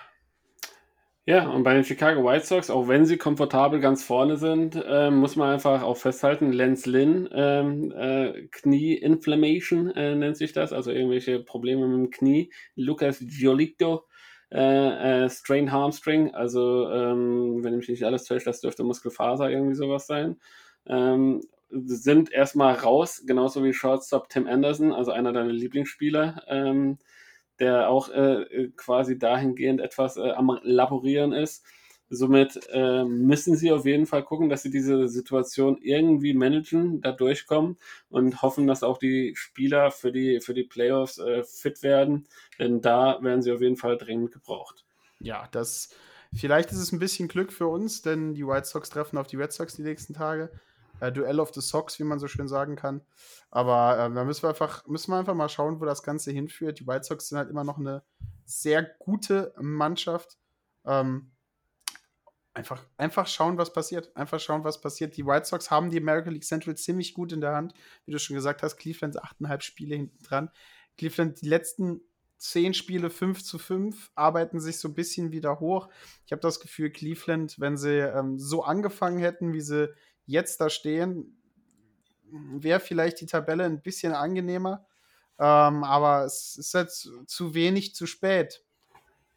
Ja, 1.27 1.47
und 1.49 1.63
bei 1.63 1.75
den 1.75 1.83
Chicago 1.83 2.23
White 2.25 2.45
Sox, 2.47 2.71
auch 2.71 2.87
wenn 2.87 3.05
sie 3.05 3.17
komfortabel 3.17 3.79
ganz 3.79 4.03
vorne 4.03 4.37
sind, 4.37 4.75
äh, 4.75 5.11
muss 5.11 5.35
man 5.35 5.51
einfach 5.51 5.83
auch 5.83 5.97
festhalten, 5.97 6.51
Lance 6.51 6.89
Lynn, 6.89 7.29
ähm, 7.31 7.91
äh, 7.95 8.47
Knie-Inflammation 8.51 9.91
äh, 9.91 10.15
nennt 10.15 10.35
sich 10.37 10.51
das, 10.53 10.73
also 10.73 10.89
irgendwelche 10.89 11.39
Probleme 11.39 11.87
mit 11.87 11.97
dem 12.07 12.09
Knie. 12.09 12.51
Lucas 12.75 13.19
Giolito, 13.19 14.07
äh, 14.51 15.25
äh, 15.25 15.29
Strain 15.29 15.71
Harmstring, 15.71 16.33
also 16.33 16.89
ähm, 16.89 17.63
wenn 17.63 17.73
ich 17.73 17.79
mich 17.81 17.89
nicht 17.89 18.03
alles 18.03 18.23
täusche, 18.23 18.45
das 18.45 18.61
dürfte 18.61 18.83
Muskelfaser 18.83 19.51
irgendwie 19.51 19.75
sowas 19.75 20.07
sein. 20.07 20.39
Ähm, 20.87 21.41
sind 21.69 22.31
erstmal 22.31 22.73
raus, 22.73 23.23
genauso 23.27 23.63
wie 23.63 23.73
Shortstop 23.73 24.27
Tim 24.29 24.47
Anderson, 24.47 24.91
also 24.91 25.11
einer 25.11 25.31
deiner 25.33 25.53
Lieblingsspieler. 25.53 26.43
Ähm, 26.47 26.97
der 27.61 27.89
auch 27.89 28.09
äh, 28.09 28.69
quasi 28.75 29.17
dahingehend 29.17 29.79
etwas 29.79 30.17
äh, 30.17 30.31
am 30.31 30.59
Laborieren 30.63 31.31
ist. 31.31 31.63
Somit 32.09 32.59
äh, 32.73 33.05
müssen 33.05 33.55
sie 33.55 33.71
auf 33.71 33.85
jeden 33.85 34.05
Fall 34.05 34.23
gucken, 34.23 34.49
dass 34.49 34.63
sie 34.63 34.69
diese 34.69 35.07
Situation 35.07 35.77
irgendwie 35.81 36.33
managen, 36.33 36.99
da 36.99 37.13
durchkommen 37.13 37.77
und 38.09 38.41
hoffen, 38.41 38.67
dass 38.67 38.83
auch 38.83 38.97
die 38.97 39.33
Spieler 39.37 39.91
für 39.91 40.11
die, 40.11 40.41
für 40.41 40.53
die 40.53 40.65
Playoffs 40.65 41.19
äh, 41.19 41.43
fit 41.45 41.83
werden, 41.83 42.27
denn 42.59 42.81
da 42.81 43.19
werden 43.21 43.41
sie 43.41 43.53
auf 43.53 43.61
jeden 43.61 43.77
Fall 43.77 43.97
dringend 43.97 44.33
gebraucht. 44.33 44.83
Ja, 45.21 45.47
das 45.53 45.95
vielleicht 46.33 46.71
ist 46.71 46.79
es 46.79 46.91
ein 46.91 46.99
bisschen 46.99 47.29
Glück 47.29 47.53
für 47.53 47.67
uns, 47.67 48.01
denn 48.01 48.33
die 48.33 48.45
White 48.45 48.67
Sox 48.67 48.89
treffen 48.89 49.17
auf 49.17 49.27
die 49.27 49.37
Red 49.37 49.53
Sox 49.53 49.75
die 49.75 49.83
nächsten 49.83 50.13
Tage 50.13 50.51
äh, 51.01 51.11
Duell 51.11 51.39
of 51.39 51.53
the 51.53 51.61
Socks, 51.61 51.99
wie 51.99 52.03
man 52.03 52.19
so 52.19 52.27
schön 52.27 52.47
sagen 52.47 52.75
kann. 52.75 53.01
Aber 53.49 53.93
äh, 53.93 54.13
da 54.13 54.23
müssen 54.23 54.43
wir, 54.43 54.49
einfach, 54.49 54.85
müssen 54.87 55.11
wir 55.11 55.17
einfach 55.17 55.33
mal 55.33 55.49
schauen, 55.49 55.81
wo 55.81 55.85
das 55.85 56.03
Ganze 56.03 56.31
hinführt. 56.31 56.79
Die 56.79 56.87
White 56.87 57.03
Sox 57.03 57.27
sind 57.27 57.37
halt 57.37 57.49
immer 57.49 57.63
noch 57.63 57.79
eine 57.79 58.03
sehr 58.45 58.83
gute 58.83 59.53
Mannschaft. 59.59 60.37
Ähm, 60.85 61.31
einfach, 62.53 62.85
einfach 62.97 63.27
schauen, 63.27 63.57
was 63.57 63.73
passiert. 63.73 64.15
Einfach 64.15 64.39
schauen, 64.39 64.63
was 64.63 64.79
passiert. 64.79 65.17
Die 65.17 65.25
White 65.25 65.45
Sox 65.47 65.71
haben 65.71 65.89
die 65.89 65.97
American 65.97 66.33
League 66.33 66.45
Central 66.45 66.77
ziemlich 66.77 67.15
gut 67.15 67.31
in 67.31 67.41
der 67.41 67.53
Hand. 67.53 67.73
Wie 68.05 68.11
du 68.11 68.19
schon 68.19 68.35
gesagt 68.35 68.61
hast, 68.61 68.77
Cleveland 68.77 69.21
8,5 69.21 69.61
Spiele 69.61 69.95
hinten 69.95 70.23
dran. 70.23 70.51
Cleveland 70.97 71.41
die 71.41 71.47
letzten 71.47 72.01
zehn 72.37 72.73
Spiele 72.73 73.11
5 73.11 73.43
zu 73.43 73.59
5, 73.59 74.11
arbeiten 74.15 74.59
sich 74.59 74.79
so 74.79 74.87
ein 74.87 74.95
bisschen 74.95 75.31
wieder 75.31 75.59
hoch. 75.59 75.89
Ich 76.25 76.31
habe 76.31 76.41
das 76.41 76.59
Gefühl, 76.59 76.89
Cleveland, 76.89 77.59
wenn 77.59 77.77
sie 77.77 77.99
ähm, 77.99 78.39
so 78.39 78.63
angefangen 78.63 79.19
hätten, 79.19 79.53
wie 79.53 79.61
sie 79.61 79.93
jetzt 80.31 80.61
da 80.61 80.69
stehen, 80.69 81.37
wäre 82.31 82.79
vielleicht 82.79 83.21
die 83.21 83.25
Tabelle 83.25 83.65
ein 83.65 83.81
bisschen 83.81 84.13
angenehmer. 84.13 84.85
Ähm, 85.39 85.83
aber 85.83 86.25
es 86.25 86.55
ist 86.57 86.73
jetzt 86.73 87.09
zu 87.25 87.53
wenig 87.53 87.95
zu 87.95 88.05
spät. 88.05 88.63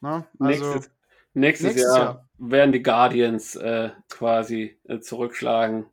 Ne? 0.01 0.27
Also, 0.39 0.65
nächstes, 0.65 0.91
nächstes, 1.33 1.67
nächstes 1.67 1.83
Jahr, 1.83 1.99
Jahr, 1.99 2.29
werden 2.39 2.73
die 2.73 2.83
Guardians 2.83 3.57
äh, 3.57 3.91
quasi 4.11 4.79
äh, 4.85 5.01
zurückschlagen 5.01 5.87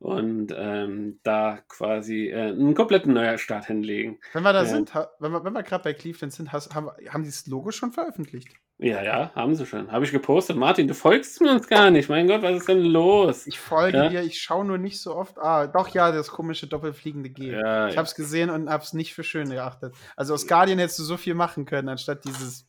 und 0.00 0.52
ähm, 0.56 1.20
da 1.22 1.60
quasi 1.68 2.28
äh, 2.28 2.48
einen 2.48 2.74
kompletten 2.74 3.14
Neustart 3.14 3.66
hinlegen. 3.66 4.18
Wenn 4.32 4.42
wir 4.42 4.52
da 4.52 4.64
äh, 4.64 4.66
sind, 4.66 4.94
wenn 5.20 5.32
wir, 5.32 5.44
wenn 5.44 5.52
wir 5.52 5.62
gerade 5.62 5.84
bei 5.84 5.94
Cleveland 5.94 6.32
sind, 6.32 6.52
hast, 6.52 6.74
haben, 6.74 6.90
haben 7.08 7.22
die 7.22 7.30
das 7.30 7.46
Logo 7.46 7.70
schon 7.70 7.92
veröffentlicht? 7.92 8.48
Ja, 8.78 9.02
ja, 9.02 9.30
haben 9.36 9.54
sie 9.54 9.66
schon. 9.66 9.90
Habe 9.92 10.04
ich 10.04 10.10
gepostet. 10.10 10.56
Martin, 10.56 10.88
du 10.88 10.94
folgst 10.94 11.40
mir 11.40 11.52
uns 11.52 11.68
gar 11.68 11.90
nicht. 11.90 12.08
Mein 12.08 12.26
Gott, 12.26 12.42
was 12.42 12.56
ist 12.56 12.68
denn 12.68 12.82
los? 12.82 13.46
Ich 13.46 13.60
folge 13.60 13.96
ja? 13.96 14.08
dir, 14.08 14.22
ich 14.22 14.42
schaue 14.42 14.64
nur 14.64 14.78
nicht 14.78 15.00
so 15.00 15.14
oft. 15.14 15.38
Ah, 15.38 15.68
doch, 15.68 15.88
ja, 15.88 16.10
das 16.10 16.28
komische 16.28 16.66
doppelfliegende 16.66 17.30
G. 17.30 17.52
Ja, 17.52 17.86
ich 17.86 17.94
ja. 17.94 17.98
habe 17.98 18.08
es 18.08 18.16
gesehen 18.16 18.50
und 18.50 18.68
habe 18.68 18.82
es 18.82 18.92
nicht 18.92 19.14
für 19.14 19.22
schön 19.22 19.48
geachtet. 19.48 19.94
Also 20.16 20.34
aus 20.34 20.48
Guardian 20.48 20.80
hättest 20.80 20.98
du 20.98 21.04
so 21.04 21.16
viel 21.16 21.34
machen 21.34 21.66
können, 21.66 21.88
anstatt 21.88 22.24
dieses. 22.24 22.66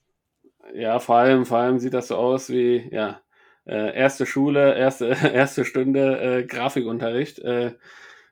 Ja, 0.73 0.99
vor 0.99 1.15
allem, 1.17 1.45
vor 1.45 1.57
allem 1.57 1.79
sieht 1.79 1.93
das 1.93 2.09
so 2.09 2.15
aus 2.17 2.49
wie, 2.49 2.87
ja, 2.91 3.21
äh, 3.65 3.95
erste 3.95 4.27
Schule, 4.27 4.75
erste, 4.75 5.07
erste 5.33 5.65
Stunde 5.65 6.19
äh, 6.19 6.43
Grafikunterricht. 6.43 7.39
Äh, 7.39 7.73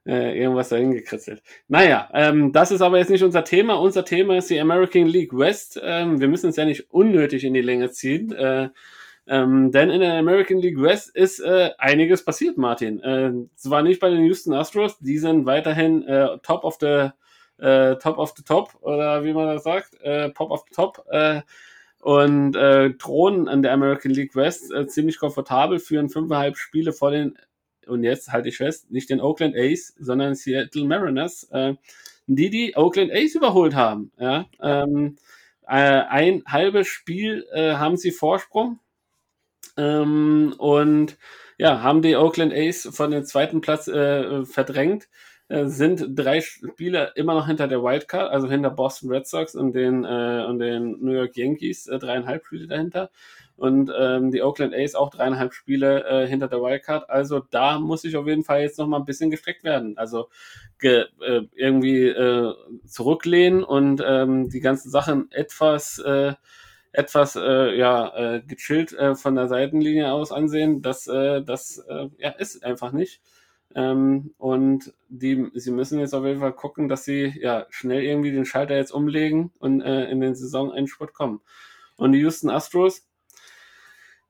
äh, 0.05 0.37
irgendwas 0.39 0.69
dahin 0.69 0.91
gekritzelt. 0.91 1.41
Naja, 1.67 2.09
ähm, 2.13 2.51
das 2.51 2.71
ist 2.71 2.81
aber 2.81 2.97
jetzt 2.97 3.09
nicht 3.09 3.23
unser 3.23 3.43
Thema. 3.43 3.75
Unser 3.75 4.05
Thema 4.05 4.37
ist 4.37 4.49
die 4.49 4.59
American 4.59 5.07
League 5.07 5.37
West. 5.37 5.79
Ähm, 5.81 6.19
wir 6.19 6.27
müssen 6.27 6.49
es 6.49 6.55
ja 6.55 6.65
nicht 6.65 6.91
unnötig 6.91 7.43
in 7.43 7.53
die 7.53 7.61
Länge 7.61 7.91
ziehen. 7.91 8.31
Äh, 8.33 8.69
ähm, 9.25 9.71
denn 9.71 9.89
in 9.89 10.01
der 10.01 10.15
American 10.15 10.57
League 10.57 10.81
West 10.81 11.15
ist 11.15 11.39
äh, 11.39 11.71
einiges 11.77 12.25
passiert, 12.25 12.57
Martin. 12.57 12.99
Äh, 12.99 13.31
zwar 13.55 13.81
nicht 13.81 14.01
bei 14.01 14.09
den 14.09 14.23
Houston 14.25 14.53
Astros, 14.53 14.99
die 14.99 15.17
sind 15.17 15.45
weiterhin 15.45 16.03
äh, 16.03 16.37
top 16.43 16.65
of 16.65 16.77
the 16.81 17.09
äh, 17.59 17.95
top 17.95 18.17
of 18.17 18.33
the 18.35 18.43
top 18.43 18.75
oder 18.81 19.23
wie 19.23 19.33
man 19.33 19.47
das 19.47 19.63
sagt, 19.63 19.99
äh, 20.01 20.29
pop 20.29 20.51
of 20.51 20.65
the 20.67 20.75
top. 20.75 21.05
Äh, 21.09 21.41
und 22.01 22.57
äh, 22.57 22.89
drohen 22.91 23.47
an 23.47 23.61
der 23.61 23.71
American 23.71 24.11
League 24.11 24.35
West 24.35 24.73
äh, 24.73 24.87
ziemlich 24.87 25.19
komfortabel, 25.19 25.79
führen 25.79 26.09
fünfeinhalb 26.09 26.57
Spiele 26.57 26.91
vor 26.91 27.11
den 27.11 27.37
und 27.87 28.03
jetzt 28.03 28.31
halte 28.31 28.49
ich 28.49 28.57
fest, 28.57 28.91
nicht 28.91 29.09
den 29.09 29.21
Oakland 29.21 29.55
A's, 29.55 29.93
sondern 29.97 30.35
Seattle 30.35 30.85
Mariners, 30.85 31.47
äh, 31.51 31.73
die 32.27 32.49
die 32.49 32.75
Oakland 32.75 33.11
A's 33.11 33.35
überholt 33.35 33.75
haben. 33.75 34.11
Ja? 34.19 34.45
Ähm, 34.61 35.17
äh, 35.67 36.01
ein 36.09 36.43
halbes 36.47 36.87
Spiel 36.87 37.45
äh, 37.53 37.73
haben 37.73 37.97
sie 37.97 38.11
Vorsprung 38.11 38.79
ähm, 39.77 40.53
und 40.57 41.17
ja, 41.57 41.81
haben 41.81 42.01
die 42.01 42.15
Oakland 42.15 42.53
A's 42.53 42.89
von 42.91 43.11
dem 43.11 43.25
zweiten 43.25 43.61
Platz 43.61 43.87
äh, 43.87 44.45
verdrängt, 44.45 45.07
äh, 45.53 45.67
sind 45.67 46.05
drei 46.15 46.41
Spiele 46.41 47.11
immer 47.15 47.33
noch 47.35 47.47
hinter 47.47 47.67
der 47.67 47.83
Wildcard, 47.83 48.31
also 48.31 48.49
hinter 48.49 48.69
Boston 48.71 49.09
Red 49.11 49.27
Sox 49.27 49.55
und 49.55 49.73
den, 49.73 50.03
äh, 50.03 50.45
und 50.47 50.59
den 50.59 50.97
New 51.01 51.11
York 51.13 51.35
Yankees, 51.37 51.85
dreieinhalb 51.85 52.45
Spiele 52.45 52.67
dahinter 52.67 53.09
und 53.55 53.91
ähm, 53.97 54.31
die 54.31 54.41
Oakland 54.41 54.73
A's 54.73 54.95
auch 54.95 55.09
dreieinhalb 55.11 55.53
Spiele 55.53 56.03
äh, 56.05 56.27
hinter 56.27 56.47
der 56.47 56.59
Wildcard. 56.61 57.09
Also 57.09 57.39
da 57.51 57.79
muss 57.79 58.03
ich 58.03 58.17
auf 58.17 58.27
jeden 58.27 58.43
Fall 58.43 58.61
jetzt 58.61 58.79
noch 58.79 58.87
mal 58.87 58.97
ein 58.97 59.05
bisschen 59.05 59.29
gestreckt 59.31 59.63
werden. 59.63 59.97
Also 59.97 60.29
ge, 60.79 61.05
äh, 61.21 61.41
irgendwie 61.55 62.07
äh, 62.07 62.53
zurücklehnen 62.85 63.63
und 63.63 64.01
ähm, 64.05 64.49
die 64.49 64.59
ganzen 64.59 64.89
Sachen 64.89 65.31
etwas 65.31 65.99
äh, 65.99 66.33
etwas 66.91 67.35
äh, 67.35 67.75
ja 67.77 68.35
äh, 68.35 68.41
gechillt 68.41 68.93
äh, 68.93 69.15
von 69.15 69.35
der 69.35 69.47
Seitenlinie 69.47 70.11
aus 70.11 70.31
ansehen. 70.31 70.81
Das 70.81 71.07
äh, 71.07 71.41
das 71.43 71.77
äh, 71.87 72.09
ja 72.17 72.29
ist 72.31 72.63
einfach 72.63 72.91
nicht. 72.91 73.21
Ähm, 73.75 74.33
und 74.37 74.93
die, 75.09 75.49
sie 75.53 75.71
müssen 75.71 75.99
jetzt 75.99 76.13
auf 76.13 76.25
jeden 76.25 76.39
Fall 76.39 76.53
gucken, 76.53 76.87
dass 76.87 77.05
sie 77.05 77.33
ja 77.39 77.65
schnell 77.69 78.03
irgendwie 78.03 78.31
den 78.31 78.45
Schalter 78.45 78.75
jetzt 78.75 78.91
umlegen 78.91 79.51
und 79.59 79.81
äh, 79.81 80.05
in 80.05 80.21
den 80.21 80.35
Saisonendspurt 80.35 81.13
kommen. 81.13 81.41
Und 81.95 82.11
die 82.11 82.19
Houston 82.19 82.49
Astros, 82.49 83.07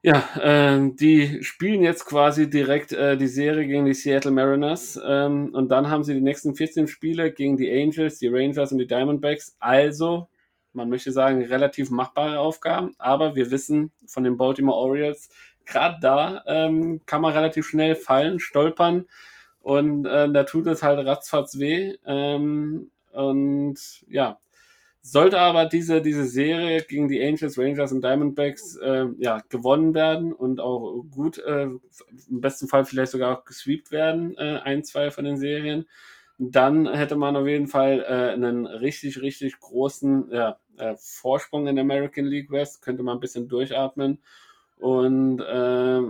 ja, 0.01 0.21
äh, 0.35 0.91
die 0.93 1.43
spielen 1.43 1.81
jetzt 1.81 2.05
quasi 2.05 2.49
direkt 2.49 2.91
äh, 2.91 3.15
die 3.15 3.27
Serie 3.27 3.65
gegen 3.65 3.85
die 3.85 3.93
Seattle 3.93 4.31
Mariners 4.31 4.99
ähm, 5.01 5.53
und 5.53 5.69
dann 5.69 5.89
haben 5.89 6.03
sie 6.03 6.13
die 6.13 6.21
nächsten 6.21 6.55
14 6.55 6.87
Spiele 6.87 7.31
gegen 7.31 7.55
die 7.55 7.71
Angels, 7.71 8.19
die 8.19 8.27
Rangers 8.27 8.73
und 8.73 8.79
die 8.79 8.87
Diamondbacks. 8.87 9.55
Also, 9.59 10.27
man 10.73 10.89
möchte 10.89 11.13
sagen, 11.13 11.41
relativ 11.45 11.89
machbare 11.89 12.39
Aufgaben, 12.39 12.93
aber 12.97 13.35
wir 13.35 13.49
wissen 13.49 13.93
von 14.05 14.25
den 14.25 14.35
Baltimore 14.35 14.77
Orioles, 14.77 15.29
gerade 15.65 15.97
da 16.01 16.43
ähm, 16.47 17.01
kann 17.05 17.21
man 17.21 17.31
relativ 17.33 17.65
schnell 17.65 17.95
fallen, 17.95 18.39
stolpern 18.39 19.05
und 19.63 20.05
äh, 20.05 20.31
da 20.31 20.43
tut 20.43 20.67
es 20.67 20.83
halt 20.83 21.05
ratzfatz 21.05 21.57
weh. 21.57 21.95
Ähm, 22.05 22.91
und 23.13 23.79
ja, 24.07 24.37
sollte 25.01 25.39
aber 25.39 25.65
diese, 25.65 26.01
diese 26.01 26.25
Serie 26.25 26.83
gegen 26.83 27.07
die 27.07 27.23
Angels, 27.23 27.57
Rangers 27.57 27.93
und 27.93 28.03
Diamondbacks 28.03 28.75
äh, 28.77 29.05
ja, 29.17 29.41
gewonnen 29.49 29.93
werden 29.93 30.33
und 30.33 30.59
auch 30.59 31.03
gut, 31.09 31.37
äh, 31.39 31.63
im 31.63 31.81
besten 32.29 32.67
Fall 32.67 32.85
vielleicht 32.85 33.13
sogar 33.13 33.37
auch 33.37 33.45
gesweept 33.45 33.91
werden, 33.91 34.37
äh, 34.37 34.59
ein, 34.63 34.83
zwei 34.83 35.11
von 35.11 35.23
den 35.25 35.37
Serien, 35.37 35.85
dann 36.37 36.93
hätte 36.93 37.15
man 37.15 37.37
auf 37.37 37.47
jeden 37.47 37.67
Fall 37.67 38.01
äh, 38.01 38.33
einen 38.33 38.65
richtig, 38.65 39.21
richtig 39.21 39.59
großen 39.59 40.29
ja, 40.29 40.57
äh, 40.77 40.95
Vorsprung 40.97 41.67
in 41.67 41.75
der 41.75 41.83
American 41.83 42.25
League 42.25 42.51
West, 42.51 42.81
könnte 42.81 43.03
man 43.03 43.17
ein 43.17 43.21
bisschen 43.21 43.47
durchatmen. 43.47 44.19
Und 44.77 45.39
äh, 45.39 46.01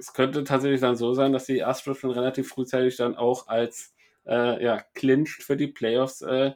es 0.00 0.12
könnte 0.12 0.44
tatsächlich 0.44 0.80
dann 0.80 0.96
so 0.96 1.12
sein, 1.14 1.32
dass 1.32 1.44
die 1.44 1.62
Astros 1.62 1.98
schon 1.98 2.10
relativ 2.10 2.48
frühzeitig 2.48 2.96
dann 2.96 3.16
auch 3.16 3.46
als 3.48 3.94
äh, 4.26 4.62
ja, 4.64 4.82
clinched 4.94 5.42
für 5.42 5.56
die 5.56 5.68
Playoffs 5.68 6.22
äh, 6.22 6.52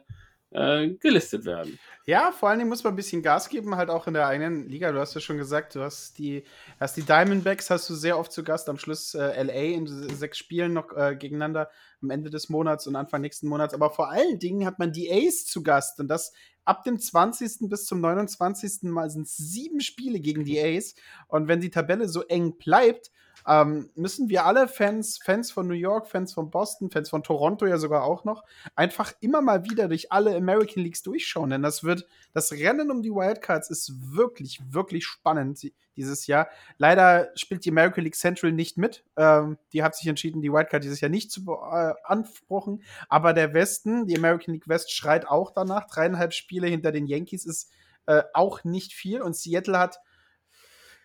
äh, 0.51 0.89
gelistet 0.95 1.45
werden. 1.45 1.77
Ja, 2.05 2.31
vor 2.31 2.49
allen 2.49 2.59
Dingen 2.59 2.69
muss 2.69 2.83
man 2.83 2.93
ein 2.93 2.95
bisschen 2.95 3.21
Gas 3.21 3.49
geben, 3.49 3.75
halt 3.75 3.89
auch 3.89 4.07
in 4.07 4.13
der 4.13 4.27
eigenen 4.27 4.67
Liga. 4.67 4.91
Du 4.91 4.99
hast 4.99 5.13
ja 5.13 5.21
schon 5.21 5.37
gesagt, 5.37 5.75
du 5.75 5.81
hast 5.81 6.17
die, 6.17 6.43
hast 6.79 6.97
die 6.97 7.03
Diamondbacks, 7.03 7.69
hast 7.69 7.89
du 7.89 7.93
sehr 7.93 8.17
oft 8.17 8.31
zu 8.31 8.43
Gast, 8.43 8.69
am 8.69 8.77
Schluss 8.77 9.13
äh, 9.15 9.43
LA 9.43 9.75
in 9.75 9.87
sechs 9.87 10.37
Spielen 10.37 10.73
noch 10.73 10.95
äh, 10.95 11.15
gegeneinander 11.15 11.69
am 12.01 12.09
Ende 12.09 12.29
des 12.29 12.49
Monats 12.49 12.87
und 12.87 12.95
Anfang 12.95 13.21
nächsten 13.21 13.47
Monats. 13.47 13.73
Aber 13.73 13.89
vor 13.91 14.09
allen 14.09 14.39
Dingen 14.39 14.65
hat 14.65 14.79
man 14.79 14.91
die 14.91 15.11
Ace 15.11 15.45
zu 15.45 15.61
Gast 15.61 15.99
und 15.99 16.07
das 16.07 16.31
ab 16.63 16.83
dem 16.83 16.99
20. 16.99 17.69
bis 17.69 17.85
zum 17.85 18.01
29. 18.01 18.83
Mal 18.83 19.09
sind 19.09 19.27
es 19.27 19.37
sieben 19.37 19.81
Spiele 19.81 20.19
gegen 20.19 20.45
die 20.45 20.59
Ace. 20.59 20.95
Und 21.27 21.47
wenn 21.47 21.59
die 21.61 21.69
Tabelle 21.69 22.07
so 22.07 22.23
eng 22.23 22.57
bleibt, 22.57 23.11
ähm, 23.47 23.89
müssen 23.95 24.29
wir 24.29 24.45
alle 24.45 24.67
Fans, 24.67 25.19
Fans 25.23 25.51
von 25.51 25.67
New 25.67 25.73
York, 25.73 26.07
Fans 26.07 26.33
von 26.33 26.49
Boston, 26.49 26.89
Fans 26.89 27.09
von 27.09 27.23
Toronto 27.23 27.65
ja 27.65 27.77
sogar 27.77 28.03
auch 28.03 28.23
noch, 28.23 28.43
einfach 28.75 29.13
immer 29.19 29.41
mal 29.41 29.65
wieder 29.65 29.87
durch 29.87 30.11
alle 30.11 30.35
American 30.35 30.83
Leagues 30.83 31.03
durchschauen. 31.03 31.49
Denn 31.49 31.61
das 31.61 31.83
wird, 31.83 32.07
das 32.33 32.51
Rennen 32.51 32.91
um 32.91 33.01
die 33.01 33.11
Wildcards 33.11 33.69
ist 33.69 34.15
wirklich, 34.15 34.59
wirklich 34.69 35.05
spannend 35.05 35.59
dieses 35.95 36.27
Jahr. 36.27 36.49
Leider 36.77 37.31
spielt 37.35 37.65
die 37.65 37.71
American 37.71 38.03
League 38.03 38.15
Central 38.15 38.51
nicht 38.51 38.77
mit. 38.77 39.03
Ähm, 39.15 39.57
die 39.73 39.83
hat 39.83 39.95
sich 39.95 40.07
entschieden, 40.07 40.41
die 40.41 40.51
Wildcard 40.51 40.83
dieses 40.83 41.01
Jahr 41.01 41.09
nicht 41.09 41.31
zu 41.31 41.41
äh, 41.51 41.93
anspruchen. 42.03 42.83
Aber 43.07 43.33
der 43.33 43.53
Westen, 43.53 44.07
die 44.07 44.17
American 44.17 44.53
League 44.53 44.67
West, 44.67 44.91
schreit 44.91 45.27
auch 45.27 45.51
danach. 45.51 45.87
Dreieinhalb 45.87 46.33
Spiele 46.33 46.67
hinter 46.67 46.91
den 46.91 47.07
Yankees 47.07 47.45
ist 47.45 47.71
äh, 48.07 48.23
auch 48.33 48.63
nicht 48.63 48.93
viel. 48.93 49.21
Und 49.21 49.35
Seattle 49.35 49.79
hat 49.79 49.99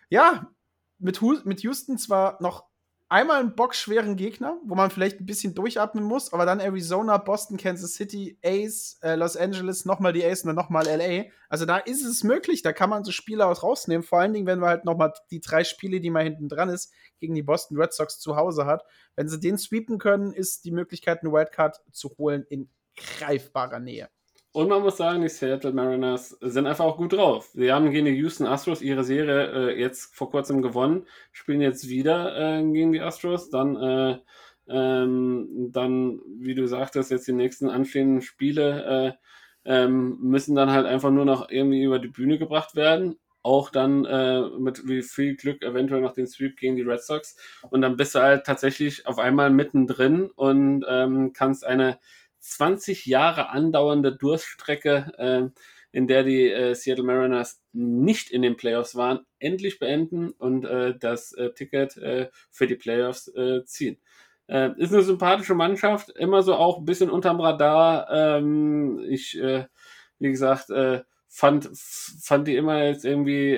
ja, 0.09 0.51
mit, 1.01 1.21
mit 1.45 1.61
Houston 1.61 1.97
zwar 1.97 2.41
noch 2.41 2.65
einmal 3.11 3.41
einen 3.41 3.55
bockschweren 3.55 4.15
Gegner, 4.15 4.57
wo 4.65 4.73
man 4.73 4.89
vielleicht 4.89 5.19
ein 5.19 5.25
bisschen 5.25 5.53
durchatmen 5.53 6.03
muss, 6.03 6.31
aber 6.31 6.45
dann 6.45 6.61
Arizona, 6.61 7.17
Boston, 7.17 7.57
Kansas 7.57 7.95
City, 7.95 8.37
Ace, 8.41 8.99
äh, 9.01 9.15
Los 9.15 9.35
Angeles, 9.35 9.83
nochmal 9.83 10.13
die 10.13 10.23
Ace 10.23 10.43
und 10.43 10.47
dann 10.47 10.55
nochmal 10.55 10.85
LA. 10.85 11.25
Also 11.49 11.65
da 11.65 11.77
ist 11.77 12.05
es 12.05 12.23
möglich, 12.23 12.61
da 12.61 12.71
kann 12.71 12.89
man 12.89 13.03
so 13.03 13.11
Spiele 13.11 13.45
aus 13.45 13.63
rausnehmen, 13.63 14.03
vor 14.03 14.19
allen 14.19 14.31
Dingen, 14.31 14.47
wenn 14.47 14.59
man 14.59 14.69
halt 14.69 14.85
nochmal 14.85 15.13
die 15.29 15.41
drei 15.41 15.65
Spiele, 15.65 15.99
die 15.99 16.09
man 16.09 16.23
hinten 16.23 16.47
dran 16.47 16.69
ist, 16.69 16.93
gegen 17.19 17.35
die 17.35 17.43
Boston 17.43 17.77
Red 17.77 17.91
Sox 17.91 18.17
zu 18.17 18.37
Hause 18.37 18.65
hat. 18.65 18.85
Wenn 19.17 19.27
sie 19.27 19.41
den 19.41 19.57
sweepen 19.57 19.97
können, 19.97 20.31
ist 20.31 20.63
die 20.63 20.71
Möglichkeit, 20.71 21.19
eine 21.21 21.33
Wildcard 21.33 21.81
zu 21.91 22.15
holen, 22.17 22.45
in 22.47 22.69
greifbarer 22.95 23.79
Nähe. 23.79 24.09
Und 24.53 24.67
man 24.67 24.81
muss 24.81 24.97
sagen, 24.97 25.21
die 25.21 25.29
Seattle 25.29 25.71
Mariners 25.71 26.37
sind 26.41 26.67
einfach 26.67 26.83
auch 26.83 26.97
gut 26.97 27.13
drauf. 27.13 27.49
Sie 27.53 27.71
haben 27.71 27.89
gegen 27.91 28.05
die 28.05 28.11
Houston 28.11 28.45
Astros 28.45 28.81
ihre 28.81 29.05
Serie 29.05 29.71
äh, 29.71 29.79
jetzt 29.79 30.13
vor 30.13 30.29
kurzem 30.29 30.61
gewonnen, 30.61 31.05
spielen 31.31 31.61
jetzt 31.61 31.87
wieder 31.87 32.35
äh, 32.37 32.61
gegen 32.61 32.91
die 32.91 32.99
Astros, 32.99 33.49
dann, 33.49 33.77
äh, 33.77 34.17
ähm, 34.67 35.69
dann, 35.71 36.19
wie 36.39 36.53
du 36.53 36.67
sagtest, 36.67 37.11
jetzt 37.11 37.27
die 37.27 37.33
nächsten 37.33 37.69
anstehenden 37.69 38.21
Spiele 38.21 39.15
äh, 39.65 39.73
ähm, 39.83 40.17
müssen 40.21 40.55
dann 40.55 40.71
halt 40.71 40.85
einfach 40.85 41.11
nur 41.11 41.25
noch 41.25 41.49
irgendwie 41.49 41.83
über 41.83 41.99
die 41.99 42.09
Bühne 42.09 42.37
gebracht 42.37 42.75
werden. 42.75 43.15
Auch 43.43 43.69
dann 43.69 44.05
äh, 44.05 44.41
mit 44.59 44.87
wie 44.87 45.01
viel 45.01 45.35
Glück 45.35 45.63
eventuell 45.63 46.01
noch 46.01 46.13
den 46.13 46.27
Sweep 46.27 46.57
gegen 46.57 46.75
die 46.75 46.83
Red 46.83 47.01
Sox. 47.01 47.37
Und 47.69 47.81
dann 47.81 47.95
bist 47.95 48.15
du 48.15 48.19
halt 48.19 48.45
tatsächlich 48.45 49.07
auf 49.07 49.17
einmal 49.17 49.49
mittendrin 49.49 50.29
und 50.35 50.85
ähm, 50.87 51.31
kannst 51.33 51.65
eine 51.65 51.97
20 52.41 53.05
Jahre 53.05 53.49
andauernde 53.49 54.15
Durststrecke, 54.15 55.13
äh, 55.17 55.61
in 55.91 56.07
der 56.07 56.23
die 56.23 56.49
äh, 56.49 56.73
Seattle 56.73 57.03
Mariners 57.03 57.61
nicht 57.73 58.31
in 58.31 58.41
den 58.41 58.57
Playoffs 58.57 58.95
waren, 58.95 59.19
endlich 59.39 59.79
beenden 59.79 60.31
und 60.31 60.65
äh, 60.65 60.97
das 60.97 61.33
äh, 61.33 61.51
Ticket 61.53 61.97
äh, 61.97 62.29
für 62.49 62.67
die 62.67 62.75
Playoffs 62.75 63.27
äh, 63.29 63.63
ziehen. 63.65 63.97
Äh, 64.47 64.71
ist 64.77 64.93
eine 64.93 65.03
sympathische 65.03 65.53
Mannschaft, 65.53 66.09
immer 66.09 66.43
so 66.43 66.55
auch 66.55 66.79
ein 66.79 66.85
bisschen 66.85 67.09
unterm 67.09 67.39
Radar. 67.39 68.09
Ähm, 68.11 68.99
ich, 69.07 69.39
wie 70.19 70.31
gesagt, 70.31 70.71
fand, 71.27 71.69
fand 71.73 72.47
die 72.47 72.55
immer 72.55 72.83
jetzt 72.83 73.05
irgendwie 73.05 73.55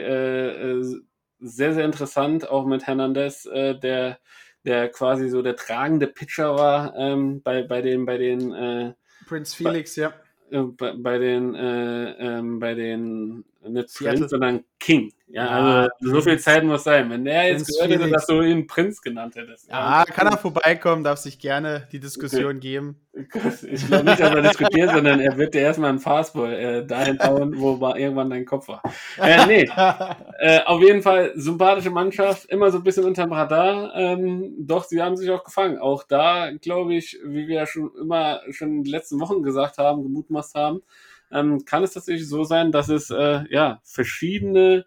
sehr, 1.40 1.74
sehr 1.74 1.86
interessant, 1.86 2.50
auch 2.50 2.66
mit 2.66 2.88
Hernandez, 2.88 3.44
der 3.44 4.20
der 4.66 4.90
quasi 4.90 5.30
so 5.30 5.42
der 5.42 5.56
tragende 5.56 6.08
Pitcher 6.08 6.56
war 6.56 6.96
ähm, 6.96 7.42
bei, 7.42 7.64
bei 7.64 7.82
den, 7.82 8.06
bei 8.06 8.18
den 8.18 8.54
äh, 8.54 8.94
Prince 9.28 9.56
Felix, 9.56 9.96
bei, 9.96 10.02
ja. 10.02 10.14
Äh, 10.52 10.64
bei, 10.64 10.94
bei, 10.98 11.18
den, 11.18 11.56
äh, 11.56 12.12
ähm, 12.14 12.60
bei 12.60 12.74
den, 12.74 13.44
nicht 13.68 13.90
Seattle. 13.90 14.20
Prince, 14.20 14.30
sondern 14.30 14.64
King. 14.80 15.12
Ja, 15.34 15.48
also 15.48 15.90
so 16.00 16.22
viel 16.22 16.38
Zeit 16.38 16.64
muss 16.64 16.84
sein. 16.84 17.10
Wenn 17.10 17.26
der 17.26 17.48
jetzt 17.48 17.66
Prinz 17.66 17.78
gehört 17.80 17.92
hätte, 17.92 18.12
dass 18.12 18.28
du 18.28 18.42
ihn 18.44 18.68
Prinz 18.68 19.02
genannt 19.02 19.36
hättest. 19.36 19.68
Ja, 19.68 20.06
kann 20.06 20.28
er 20.28 20.38
vorbeikommen, 20.38 21.04
darf 21.04 21.18
sich 21.18 21.40
gerne 21.40 21.88
die 21.92 22.00
Diskussion 22.00 22.60
geben. 22.60 23.02
Ich 23.14 23.88
glaube 23.88 24.04
nicht, 24.06 24.20
dass 24.20 24.32
er 24.32 24.42
diskutiert, 24.44 24.92
sondern 24.92 25.20
er 25.20 25.36
wird 25.36 25.56
dir 25.56 25.62
erstmal 25.62 25.90
einen 25.90 25.98
Fastball 25.98 26.54
äh, 26.54 26.86
dahin 26.86 27.18
hauen, 27.18 27.58
wo 27.58 27.74
irgendwann 27.96 28.30
dein 28.30 28.46
Kopf 28.46 28.68
war. 28.68 28.84
Äh, 29.18 29.48
nee, 29.48 29.72
äh, 30.40 30.62
auf 30.66 30.80
jeden 30.82 31.02
Fall 31.02 31.32
sympathische 31.34 31.90
Mannschaft, 31.90 32.46
immer 32.52 32.70
so 32.70 32.78
ein 32.78 32.84
bisschen 32.84 33.06
unterm 33.06 33.34
Radar. 33.34 33.96
Ähm, 33.96 34.54
doch, 34.60 34.84
sie 34.84 35.02
haben 35.02 35.18
sich 35.18 35.32
auch 35.32 35.44
gefangen. 35.44 35.80
Auch 35.80 36.04
da, 36.04 36.52
glaube 36.62 36.94
ich, 36.94 37.18
wie 37.26 37.48
wir 37.48 37.56
ja 37.56 37.66
schon 37.66 37.90
immer 38.00 38.42
schon 38.52 38.70
in 38.70 38.84
den 38.84 38.92
letzten 38.92 39.20
Wochen 39.20 39.42
gesagt 39.42 39.80
haben, 39.80 40.04
gemutmaßt 40.04 40.54
haben, 40.54 40.84
ähm, 41.32 41.66
kann 41.66 41.82
es 41.82 41.94
tatsächlich 41.94 42.30
so 42.30 42.44
sein, 42.44 42.72
dass 42.72 42.90
es 42.90 43.10
äh, 43.10 43.46
ja 43.50 43.82
verschiedene 43.84 44.86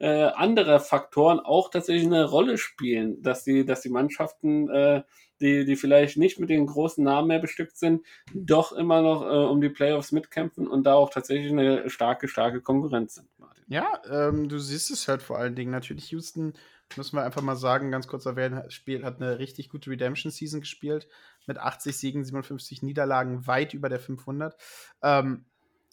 äh, 0.00 0.30
andere 0.34 0.80
Faktoren 0.80 1.40
auch 1.40 1.70
tatsächlich 1.70 2.06
eine 2.06 2.24
Rolle 2.24 2.56
spielen, 2.56 3.22
dass 3.22 3.44
die, 3.44 3.66
dass 3.66 3.82
die 3.82 3.90
Mannschaften, 3.90 4.68
äh, 4.70 5.02
die, 5.40 5.66
die 5.66 5.76
vielleicht 5.76 6.16
nicht 6.16 6.40
mit 6.40 6.48
den 6.48 6.66
großen 6.66 7.04
Namen 7.04 7.28
mehr 7.28 7.38
bestückt 7.38 7.76
sind, 7.76 8.04
doch 8.34 8.72
immer 8.72 9.02
noch 9.02 9.22
äh, 9.22 9.46
um 9.46 9.60
die 9.60 9.68
Playoffs 9.68 10.10
mitkämpfen 10.10 10.66
und 10.66 10.84
da 10.84 10.94
auch 10.94 11.10
tatsächlich 11.10 11.52
eine 11.52 11.88
starke, 11.90 12.28
starke 12.28 12.62
Konkurrenz 12.62 13.14
sind. 13.16 13.28
Martin. 13.38 13.64
Ja, 13.68 14.00
ähm, 14.10 14.48
du 14.48 14.58
siehst 14.58 14.90
es 14.90 15.06
halt 15.06 15.22
vor 15.22 15.38
allen 15.38 15.54
Dingen. 15.54 15.70
Natürlich 15.70 16.10
Houston, 16.10 16.54
müssen 16.96 17.16
wir 17.16 17.24
einfach 17.24 17.42
mal 17.42 17.56
sagen, 17.56 17.90
ganz 17.90 18.06
kurz 18.06 18.24
erwähnen, 18.24 18.70
Spiel 18.70 19.04
hat 19.04 19.20
eine 19.20 19.38
richtig 19.38 19.68
gute 19.68 19.90
Redemption-Season 19.90 20.60
gespielt 20.60 21.08
mit 21.46 21.58
80 21.58 21.96
Siegen, 21.96 22.24
57 22.24 22.82
Niederlagen, 22.82 23.46
weit 23.46 23.74
über 23.74 23.88
der 23.88 24.00
500. 24.00 24.56
Ähm, 25.02 25.44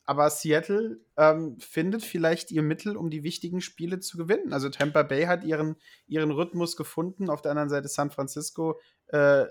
aber 0.08 0.30
Seattle 0.30 1.02
ähm, 1.18 1.60
findet 1.60 2.02
vielleicht 2.02 2.50
ihr 2.52 2.64
Mittel, 2.64 2.96
um 2.96 3.10
die 3.10 3.24
wichtigen 3.24 3.60
Spiele 3.60 4.00
zu 4.00 4.18
gewinnen. 4.18 4.54
Also 4.54 4.70
Tampa 4.70 5.04
Bay 5.04 5.26
hat 5.26 5.44
ihren, 5.44 5.76
ihren 6.08 6.32
Rhythmus 6.32 6.78
gefunden. 6.78 7.30
Auf 7.30 7.42
der 7.42 7.52
anderen 7.52 7.68
Seite 7.68 7.90
San 7.90 8.10
Francisco 8.10 8.80
äh, 9.08 9.46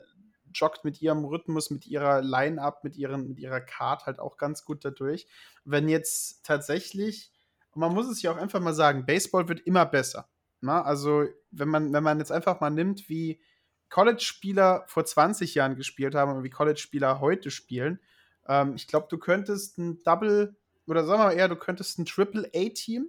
joggt 0.54 0.82
mit 0.82 1.02
ihrem 1.02 1.26
Rhythmus, 1.26 1.70
mit 1.70 1.86
ihrer 1.86 2.22
Line-Up, 2.22 2.84
mit, 2.84 2.96
mit 2.96 3.38
ihrer 3.38 3.60
Card 3.60 4.06
halt 4.06 4.18
auch 4.18 4.38
ganz 4.38 4.64
gut 4.64 4.82
dadurch. 4.82 5.26
Wenn 5.66 5.90
jetzt 5.90 6.46
tatsächlich, 6.46 7.34
man 7.74 7.92
muss 7.92 8.08
es 8.08 8.22
ja 8.22 8.32
auch 8.32 8.38
einfach 8.38 8.60
mal 8.60 8.72
sagen, 8.72 9.04
Baseball 9.04 9.48
wird 9.48 9.60
immer 9.60 9.84
besser. 9.84 10.26
Na? 10.62 10.82
Also, 10.82 11.26
wenn 11.50 11.68
man, 11.68 11.92
wenn 11.92 12.02
man 12.02 12.18
jetzt 12.18 12.32
einfach 12.32 12.60
mal 12.60 12.70
nimmt, 12.70 13.10
wie 13.10 13.42
College-Spieler 13.90 14.84
vor 14.88 15.04
20 15.04 15.54
Jahren 15.54 15.76
gespielt 15.76 16.14
haben 16.14 16.34
und 16.34 16.44
wie 16.44 16.50
College-Spieler 16.50 17.20
heute 17.20 17.50
spielen, 17.50 18.00
ähm, 18.48 18.74
ich 18.76 18.86
glaube, 18.86 19.06
du 19.10 19.18
könntest 19.18 19.78
ein 19.78 20.02
Double 20.02 20.56
oder 20.86 21.04
sagen 21.04 21.20
wir 21.20 21.24
mal 21.26 21.32
eher, 21.32 21.48
du 21.48 21.56
könntest 21.56 21.98
ein 21.98 22.06
Triple 22.06 22.50
A-Team 22.54 23.08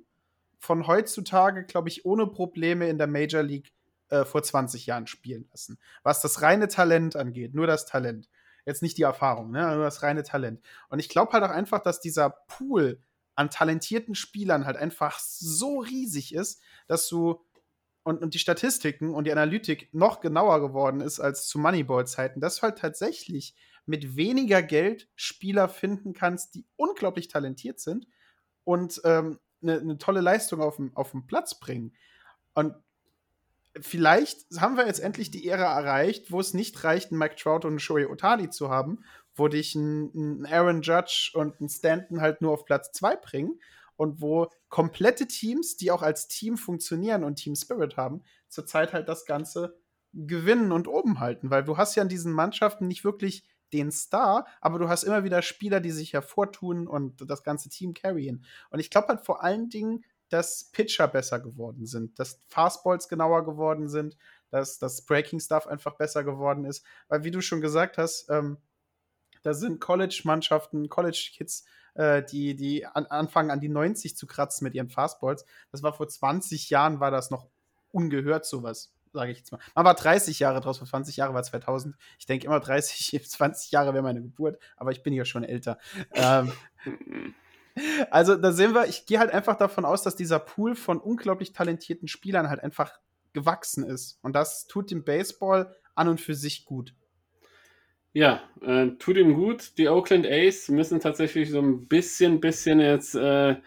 von 0.58 0.88
heutzutage, 0.88 1.64
glaube 1.66 1.90
ich, 1.90 2.06
ohne 2.06 2.28
Probleme 2.28 2.90
in 2.90 2.98
der 2.98 3.08
Major 3.08 3.44
League 3.44 3.72
äh, 4.10 4.26
vor 4.26 4.42
20 4.42 4.86
Jahren 4.86 5.08
spielen 5.08 5.48
lassen. 5.52 5.78
Was 6.04 6.22
das 6.22 6.42
reine 6.42 6.68
Talent 6.68 7.16
angeht, 7.16 7.54
nur 7.54 7.68
das 7.68 7.86
Talent. 7.86 8.30
Jetzt 8.66 8.82
nicht 8.82 8.98
die 8.98 9.04
Erfahrung, 9.04 9.52
ne? 9.52 9.76
nur 9.76 9.86
das 9.86 10.04
reine 10.04 10.24
Talent. 10.24 10.62
Und 10.90 11.00
ich 11.00 11.10
glaube 11.10 11.32
halt 11.32 11.44
auch 11.44 11.52
einfach, 11.52 11.80
dass 11.80 12.02
dieser 12.02 12.30
Pool 12.30 13.02
an 13.36 13.50
talentierten 13.50 14.16
Spielern 14.16 14.66
halt 14.66 14.78
einfach 14.78 15.20
so 15.20 15.80
riesig 15.80 16.34
ist, 16.34 16.62
dass 16.88 17.08
du 17.08 17.44
und, 18.04 18.22
und 18.22 18.34
die 18.34 18.40
Statistiken 18.40 19.14
und 19.14 19.26
die 19.26 19.32
Analytik 19.32 19.94
noch 19.94 20.22
genauer 20.22 20.62
geworden 20.62 21.02
ist 21.02 21.20
als 21.20 21.48
zu 21.48 21.60
Moneyball-Zeiten, 21.60 22.40
dass 22.40 22.58
du 22.58 22.62
halt 22.64 22.78
tatsächlich 22.78 23.54
mit 23.88 24.16
weniger 24.16 24.62
Geld 24.62 25.10
Spieler 25.16 25.70
finden 25.70 26.14
kannst, 26.14 26.56
die 26.56 26.66
unglaublich 26.76 27.28
talentiert 27.28 27.80
sind 27.80 28.08
und 28.64 29.02
ähm, 29.04 29.40
eine, 29.62 29.80
eine 29.80 29.98
tolle 29.98 30.22
Leistung 30.22 30.62
auf 30.62 30.76
dem, 30.76 30.96
auf 30.96 31.12
den 31.12 31.26
Platz 31.26 31.60
bringen. 31.60 31.96
Und 32.54 32.76
vielleicht 33.80 34.46
haben 34.60 34.78
wir 34.78 34.86
jetzt 34.86 35.00
endlich 35.00 35.32
die 35.32 35.48
Ära 35.48 35.80
erreicht, 35.80 36.32
wo 36.32 36.40
es 36.40 36.54
nicht 36.54 36.84
reicht, 36.84 37.12
einen 37.12 37.20
Mike 37.20 37.36
Trout 37.36 37.66
und 37.66 37.72
einen 37.72 37.80
Shohei 37.80 38.08
Otani 38.08 38.50
zu 38.50 38.70
haben, 38.70 39.04
wo 39.36 39.48
dich 39.48 39.74
ein, 39.76 40.46
Aaron 40.46 40.82
Judge 40.82 41.32
und 41.34 41.60
ein 41.60 41.70
Stanton 41.70 42.22
halt 42.22 42.42
nur 42.42 42.52
auf 42.52 42.66
Platz 42.66 42.92
2 42.92 43.16
bringen, 43.16 43.60
und 43.98 44.22
wo 44.22 44.48
komplette 44.70 45.28
Teams, 45.28 45.76
die 45.76 45.92
auch 45.92 46.04
als 46.04 46.28
Team 46.28 46.56
funktionieren 46.56 47.24
und 47.24 47.36
Team 47.36 47.56
Spirit 47.56 47.98
haben, 47.98 48.24
zurzeit 48.48 48.94
halt 48.94 49.10
das 49.10 49.26
Ganze 49.26 49.76
gewinnen 50.14 50.72
und 50.72 50.88
oben 50.88 51.20
halten, 51.20 51.50
weil 51.50 51.64
du 51.64 51.78
hast 51.78 51.96
ja 51.96 52.04
in 52.04 52.10
diesen 52.10 52.32
Mannschaften 52.32 52.88
nicht 52.88 53.04
wirklich 53.04 53.44
den 53.74 53.92
Star, 53.92 54.48
aber 54.62 54.80
du 54.80 54.90
hast 54.90 55.04
immer 55.04 55.24
wieder 55.24 55.42
Spieler, 55.42 55.80
die 55.80 55.92
sich 55.92 56.14
hervortun 56.14 56.88
und 56.88 57.30
das 57.30 57.44
ganze 57.44 57.70
Team 57.70 57.94
carryen. 57.94 58.46
Und 58.70 58.80
ich 58.80 58.90
glaube 58.90 59.10
halt 59.10 59.22
vor 59.26 59.44
allen 59.44 59.70
Dingen, 59.70 60.04
dass 60.30 60.66
Pitcher 60.72 61.08
besser 61.08 61.40
geworden 61.40 61.86
sind, 61.86 62.20
dass 62.20 62.42
Fastballs 62.48 63.08
genauer 63.08 63.46
geworden 63.46 63.88
sind, 63.90 64.18
dass 64.50 64.78
das 64.80 65.06
Breaking 65.06 65.40
Stuff 65.40 65.68
einfach 65.68 65.96
besser 65.96 66.24
geworden 66.24 66.66
ist, 66.66 66.86
weil 67.08 67.24
wie 67.24 67.32
du 67.32 67.42
schon 67.42 67.62
gesagt 67.62 67.98
hast, 67.98 68.30
ähm, 68.30 68.58
Da 69.44 69.54
sind 69.54 69.80
College-Mannschaften, 69.80 70.90
College-Kids, 70.90 71.66
äh, 71.94 72.24
die, 72.24 72.56
die 72.56 72.86
an, 72.86 73.06
anfangen 73.06 73.52
an 73.52 73.60
die 73.62 73.70
90 73.70 74.18
zu 74.18 74.28
kratzen 74.28 74.66
mit 74.66 74.76
ihren 74.76 74.90
Fastballs. 74.90 75.46
Das 75.72 75.84
war 75.84 75.94
vor 75.94 76.08
20 76.08 76.70
Jahren, 76.70 77.00
war 77.00 77.12
das 77.12 77.32
noch 77.32 77.48
ungehört, 77.92 78.46
sowas, 78.46 78.94
sage 79.14 79.32
ich 79.32 79.40
jetzt 79.40 79.52
mal. 79.52 79.60
Man 79.76 79.86
war 79.86 79.96
30 79.96 80.40
Jahre 80.40 80.62
draus, 80.62 80.78
vor 80.78 80.88
20 80.88 81.18
Jahren 81.18 81.34
war 81.34 81.44
2000. 81.44 81.96
Ich 82.20 82.26
denke 82.26 82.48
immer 82.48 82.60
30, 82.60 83.22
20 83.28 83.72
Jahre 83.72 83.94
wäre 83.94 84.04
meine 84.04 84.22
Geburt, 84.22 84.60
aber 84.76 84.92
ich 84.92 85.04
bin 85.04 85.14
ja 85.14 85.26
schon 85.26 85.44
älter. 85.44 85.78
ähm, 86.14 86.52
also 88.12 88.36
da 88.36 88.52
sehen 88.52 88.74
wir, 88.74 88.88
ich 88.88 89.06
gehe 89.06 89.20
halt 89.20 89.32
einfach 89.32 89.58
davon 89.58 89.86
aus, 89.86 90.04
dass 90.04 90.16
dieser 90.16 90.40
Pool 90.40 90.76
von 90.76 91.00
unglaublich 91.00 91.54
talentierten 91.54 92.08
Spielern 92.08 92.50
halt 92.50 92.62
einfach 92.62 93.00
gewachsen 93.34 93.84
ist. 93.84 94.20
Und 94.22 94.34
das 94.34 94.68
tut 94.68 94.92
dem 94.92 95.04
Baseball 95.04 95.76
an 95.96 96.08
und 96.08 96.22
für 96.22 96.36
sich 96.36 96.66
gut. 96.66 96.94
Ja, 98.18 98.42
äh, 98.62 98.88
tut 98.98 99.16
ihm 99.16 99.36
gut. 99.36 99.78
Die 99.78 99.90
Oakland 99.90 100.26
A's 100.26 100.70
müssen 100.70 101.00
tatsächlich 101.00 101.52
so 101.52 101.60
ein 101.60 101.88
bisschen, 101.88 102.40
bisschen 102.40 102.80
jetzt 102.80 103.14
äh, 103.14 103.58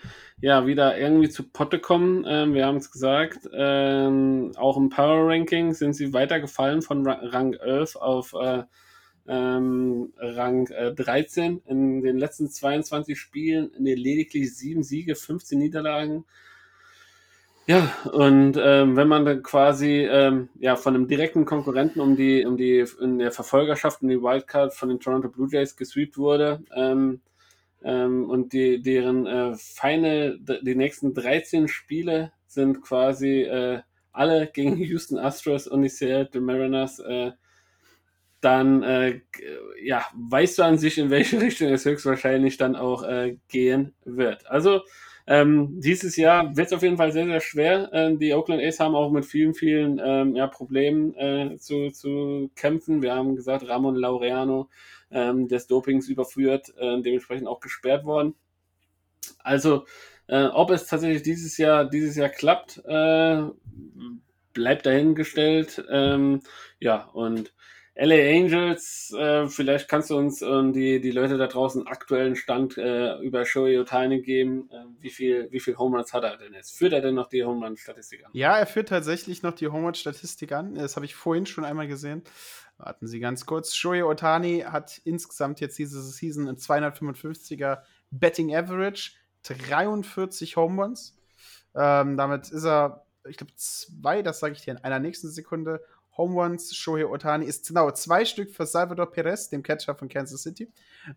ja 0.40 0.66
wieder 0.66 0.98
irgendwie 0.98 1.28
zu 1.28 1.48
Potte 1.48 1.78
kommen. 1.78 2.24
Ähm, 2.26 2.55
wir 2.55 2.66
haben 2.66 2.78
es 2.78 2.90
gesagt. 2.90 3.48
Ähm, 3.55 4.51
auch 4.57 4.76
im 4.76 4.88
Power 4.88 5.28
Ranking 5.28 5.72
sind 5.72 5.92
sie 5.92 6.12
weitergefallen 6.12 6.82
von 6.82 7.07
Rang 7.07 7.53
11 7.53 7.94
auf 7.94 8.34
äh, 8.34 8.64
ähm, 9.28 10.12
Rang 10.18 10.66
äh, 10.66 10.94
13. 10.94 11.62
In 11.66 12.03
den 12.03 12.18
letzten 12.18 12.51
22 12.51 13.20
Spielen 13.20 13.70
lediglich 13.78 14.57
sieben 14.57 14.82
Siege, 14.82 15.14
15 15.14 15.61
Niederlagen. 15.61 16.24
Ja, 17.67 17.95
und 18.13 18.57
ähm, 18.61 18.97
wenn 18.97 19.07
man 19.07 19.25
dann 19.25 19.43
quasi 19.43 20.07
ähm, 20.11 20.49
ja, 20.59 20.77
von 20.77 20.95
einem 20.95 21.07
direkten 21.07 21.45
Konkurrenten 21.45 22.01
um 22.01 22.17
die, 22.17 22.45
um 22.45 22.57
die 22.57 22.85
in 23.01 23.19
der 23.19 23.31
Verfolgerschaft, 23.31 24.03
in 24.03 24.09
die 24.09 24.21
Wildcard 24.21 24.75
von 24.75 24.89
den 24.89 24.99
Toronto 24.99 25.29
Blue 25.29 25.49
Jays 25.51 25.77
gesweept 25.77 26.19
wurde 26.19 26.65
ähm, 26.75 27.21
ähm, 27.85 28.29
und 28.29 28.53
die, 28.53 28.83
deren 28.83 29.27
äh, 29.27 29.55
Final, 29.57 30.39
die 30.41 30.75
nächsten 30.75 31.15
13 31.15 31.69
Spiele 31.69 32.33
sind 32.47 32.83
quasi 32.83 33.43
äh, 33.43 33.81
alle 34.13 34.49
gegen 34.49 34.77
Houston 34.83 35.19
Astros 35.19 35.69
und 35.69 35.83
die 35.83 35.89
Seattle 35.89 36.41
Mariners, 36.41 36.99
äh, 36.99 37.33
dann 38.41 38.83
äh, 38.83 39.21
ja, 39.83 40.05
weißt 40.15 40.59
du 40.59 40.63
an 40.65 40.79
sich, 40.79 40.99
in 40.99 41.11
welche 41.11 41.41
Richtung 41.41 41.69
es 41.69 41.85
höchstwahrscheinlich 41.85 42.57
dann 42.57 42.75
auch 42.75 43.03
äh, 43.05 43.37
gehen 43.49 43.95
wird. 44.05 44.51
Also 44.51 44.81
ähm, 45.31 45.81
dieses 45.81 46.16
Jahr 46.16 46.57
wird 46.57 46.66
es 46.66 46.72
auf 46.72 46.83
jeden 46.83 46.97
Fall 46.97 47.12
sehr, 47.12 47.24
sehr 47.24 47.41
schwer. 47.41 47.89
Ähm, 47.93 48.18
die 48.18 48.35
Oakland 48.35 48.61
A's 48.64 48.81
haben 48.81 48.97
auch 48.97 49.12
mit 49.12 49.24
vielen, 49.24 49.55
vielen 49.55 50.01
ähm, 50.05 50.35
ja, 50.35 50.49
Problemen 50.49 51.14
äh, 51.14 51.57
zu, 51.57 51.91
zu 51.91 52.51
kämpfen. 52.57 53.01
Wir 53.01 53.14
haben 53.14 53.37
gesagt, 53.37 53.68
Ramon 53.68 53.95
Laureano 53.95 54.68
ähm, 55.12 55.47
des 55.47 55.68
Dopings 55.68 56.09
überführt, 56.09 56.74
äh, 56.76 57.01
dementsprechend 57.01 57.47
auch 57.47 57.61
gesperrt 57.61 58.05
worden. 58.05 58.35
Also, 59.39 59.85
äh, 60.26 60.47
ob 60.47 60.72
es 60.72 60.89
tatsächlich 60.89 61.22
dieses 61.22 61.57
Jahr, 61.59 61.89
dieses 61.89 62.16
Jahr 62.16 62.28
klappt, 62.28 62.83
äh, 62.85 63.43
bleibt 64.53 64.85
dahingestellt. 64.85 65.85
Ähm, 65.89 66.41
ja, 66.81 67.05
und 67.12 67.53
LA 68.03 68.14
Angels, 68.14 69.14
äh, 69.14 69.46
vielleicht 69.46 69.86
kannst 69.86 70.09
du 70.09 70.16
uns 70.16 70.40
äh, 70.40 70.72
die, 70.72 71.03
die 71.03 71.11
Leute 71.11 71.36
da 71.36 71.46
draußen 71.46 71.86
aktuellen 71.86 72.34
Stand 72.34 72.78
äh, 72.78 73.18
über 73.18 73.44
Shohei 73.44 73.78
Otani 73.78 74.22
geben. 74.22 74.70
Äh, 74.70 74.86
wie 75.01 75.11
viel, 75.11 75.48
wie 75.51 75.61
viel 75.61 75.76
Home 75.76 75.98
Runs 75.98 76.14
hat 76.14 76.24
er 76.24 76.38
denn 76.38 76.55
jetzt? 76.55 76.78
Führt 76.78 76.94
er 76.94 77.03
denn 77.03 77.14
noch 77.14 77.28
die 77.28 77.44
Home 77.44 77.66
Run 77.66 77.76
Statistik 77.76 78.24
an? 78.24 78.30
Ja, 78.32 78.57
er 78.57 78.66
führt 78.66 78.88
tatsächlich 78.88 79.42
noch 79.42 79.53
die 79.53 79.68
Home 79.68 79.84
Run 79.84 79.94
Statistik 79.94 80.53
an. 80.53 80.76
Das 80.76 80.96
habe 80.96 81.05
ich 81.05 81.14
vorhin 81.14 81.44
schon 81.44 81.66
einmal 81.66 81.88
gesehen. 81.88 82.22
Warten 82.78 83.07
Sie 83.07 83.20
ganz 83.20 83.44
kurz. 83.44 83.74
Shohei 83.74 84.03
Otani 84.03 84.61
hat 84.61 85.03
insgesamt 85.05 85.61
jetzt 85.61 85.78
diese 85.78 86.01
Season 86.01 86.48
ein 86.48 86.57
255er 86.57 87.80
Betting 88.11 88.57
Average, 88.57 89.12
43 89.42 90.57
Home 90.57 90.82
Runs. 90.82 91.18
Ähm, 91.74 92.16
damit 92.16 92.51
ist 92.51 92.64
er, 92.64 93.05
ich 93.28 93.36
glaube, 93.36 93.53
zwei, 93.57 94.22
das 94.22 94.40
sage 94.40 94.55
ich 94.55 94.62
dir 94.62 94.70
in 94.70 94.78
einer 94.78 95.01
nächsten 95.01 95.28
Sekunde, 95.28 95.82
Home 96.17 96.35
Runs 96.35 96.75
Shohei 96.75 97.07
Otani 97.07 97.47
ist 97.47 97.69
genau 97.69 97.91
zwei 97.93 98.25
Stück 98.25 98.51
für 98.51 98.67
Salvador 98.67 99.11
Perez, 99.11 99.49
dem 99.49 99.63
Catcher 99.63 99.95
von 99.95 100.09
Kansas 100.09 100.43
City, 100.43 100.73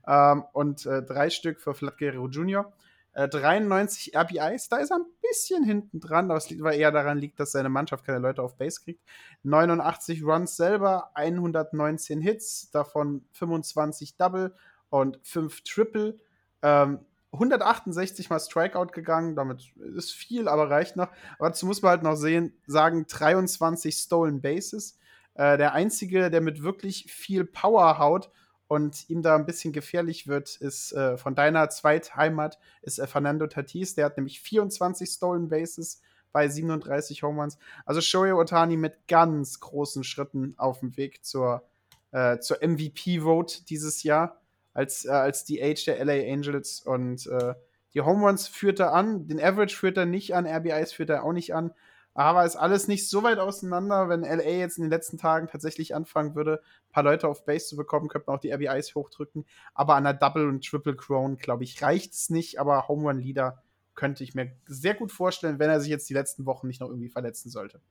ähm, 0.07 0.43
und 0.53 0.85
äh, 0.85 1.01
drei 1.01 1.29
Stück 1.29 1.59
für 1.59 1.73
Vlad 1.73 1.97
Guerrero 1.97 2.27
Jr. 2.27 2.71
Äh, 3.13 3.27
93 3.27 4.15
RBIs, 4.15 4.69
da 4.69 4.77
ist 4.77 4.91
er 4.91 4.97
ein 4.97 5.05
bisschen 5.21 5.63
hinten 5.63 5.99
dran, 5.99 6.31
aber 6.31 6.37
es 6.37 6.49
liegt, 6.49 6.63
weil 6.63 6.79
eher 6.79 6.91
daran 6.91 7.19
liegt, 7.19 7.39
dass 7.39 7.51
seine 7.51 7.69
Mannschaft 7.69 8.05
keine 8.05 8.19
Leute 8.19 8.41
auf 8.41 8.57
Base 8.57 8.81
kriegt. 8.83 9.03
89 9.43 10.23
Runs 10.23 10.55
selber, 10.55 11.11
119 11.13 12.21
Hits, 12.21 12.71
davon 12.71 13.23
25 13.33 14.17
Double 14.17 14.55
und 14.89 15.19
5 15.21 15.61
Triple. 15.61 16.19
Ähm, 16.63 16.99
168 17.33 18.29
mal 18.29 18.39
Strikeout 18.39 18.93
gegangen, 18.93 19.35
damit 19.35 19.73
ist 19.95 20.13
viel, 20.13 20.47
aber 20.47 20.69
reicht 20.69 20.95
noch. 20.95 21.09
Aber 21.39 21.49
dazu 21.49 21.65
muss 21.65 21.81
man 21.81 21.91
halt 21.91 22.03
noch 22.03 22.15
sehen, 22.15 22.53
sagen 22.67 23.05
23 23.07 23.95
Stolen 23.95 24.41
Bases. 24.41 24.99
Äh, 25.33 25.57
der 25.57 25.73
einzige, 25.73 26.29
der 26.29 26.41
mit 26.41 26.61
wirklich 26.61 27.11
viel 27.11 27.43
Power 27.43 27.97
haut 27.97 28.29
und 28.67 29.09
ihm 29.09 29.23
da 29.23 29.35
ein 29.35 29.47
bisschen 29.47 29.73
gefährlich 29.73 30.27
wird, 30.27 30.55
ist 30.57 30.93
äh, 30.93 31.17
von 31.17 31.33
deiner 31.33 31.69
Zweitheimat, 31.69 32.59
ist 32.83 32.99
äh, 32.99 33.07
Fernando 33.07 33.47
Tatis. 33.47 33.95
Der 33.95 34.05
hat 34.05 34.17
nämlich 34.17 34.39
24 34.39 35.09
Stolen 35.09 35.49
Bases 35.49 36.01
bei 36.31 36.47
37 36.47 37.23
Home 37.23 37.41
Runs. 37.41 37.57
Also 37.85 38.01
Shohei 38.01 38.35
Otani 38.35 38.77
mit 38.77 39.07
ganz 39.07 39.59
großen 39.59 40.03
Schritten 40.03 40.53
auf 40.57 40.81
dem 40.81 40.97
Weg 40.97 41.25
zur, 41.25 41.67
äh, 42.11 42.37
zur 42.37 42.57
MVP-Vote 42.61 43.65
dieses 43.65 44.03
Jahr 44.03 44.42
als, 44.73 45.05
äh, 45.05 45.09
als 45.09 45.45
die 45.45 45.61
Age 45.63 45.85
der 45.85 46.03
LA 46.03 46.31
Angels. 46.31 46.81
Und 46.81 47.27
äh, 47.27 47.53
die 47.93 48.01
Home 48.01 48.25
Runs 48.25 48.47
führt 48.47 48.79
er 48.79 48.93
an, 48.93 49.27
den 49.27 49.39
Average 49.39 49.75
führt 49.75 49.97
er 49.97 50.05
nicht 50.05 50.35
an, 50.35 50.47
RBIs 50.47 50.93
führt 50.93 51.09
er 51.09 51.23
auch 51.23 51.33
nicht 51.33 51.53
an. 51.53 51.73
Aber 52.15 52.45
ist 52.45 52.55
alles 52.55 52.87
nicht 52.87 53.09
so 53.09 53.23
weit 53.23 53.39
auseinander. 53.39 54.07
Wenn 54.07 54.21
LA 54.21 54.43
jetzt 54.43 54.77
in 54.77 54.83
den 54.83 54.91
letzten 54.91 55.17
Tagen 55.17 55.47
tatsächlich 55.47 55.95
anfangen 55.95 56.35
würde, 56.35 56.61
ein 56.61 56.91
paar 56.91 57.03
Leute 57.03 57.27
auf 57.27 57.43
Base 57.43 57.65
zu 57.65 57.75
bekommen, 57.75 58.07
könnte 58.07 58.27
man 58.27 58.37
auch 58.37 58.41
die 58.41 58.51
RBIs 58.51 58.93
hochdrücken. 58.93 59.45
Aber 59.73 59.95
an 59.95 60.03
der 60.03 60.13
Double 60.13 60.47
und 60.47 60.63
Triple 60.63 60.95
Crown, 60.95 61.37
glaube 61.37 61.63
ich, 61.63 61.81
reicht 61.81 62.13
es 62.13 62.29
nicht. 62.29 62.59
Aber 62.59 62.87
Home 62.87 63.09
Run 63.09 63.19
Leader 63.19 63.63
könnte 63.95 64.23
ich 64.23 64.35
mir 64.35 64.51
sehr 64.67 64.93
gut 64.93 65.11
vorstellen, 65.11 65.57
wenn 65.57 65.69
er 65.69 65.79
sich 65.79 65.89
jetzt 65.89 66.09
die 66.09 66.13
letzten 66.13 66.45
Wochen 66.45 66.67
nicht 66.67 66.81
noch 66.81 66.89
irgendwie 66.89 67.09
verletzen 67.09 67.49
sollte. 67.49 67.81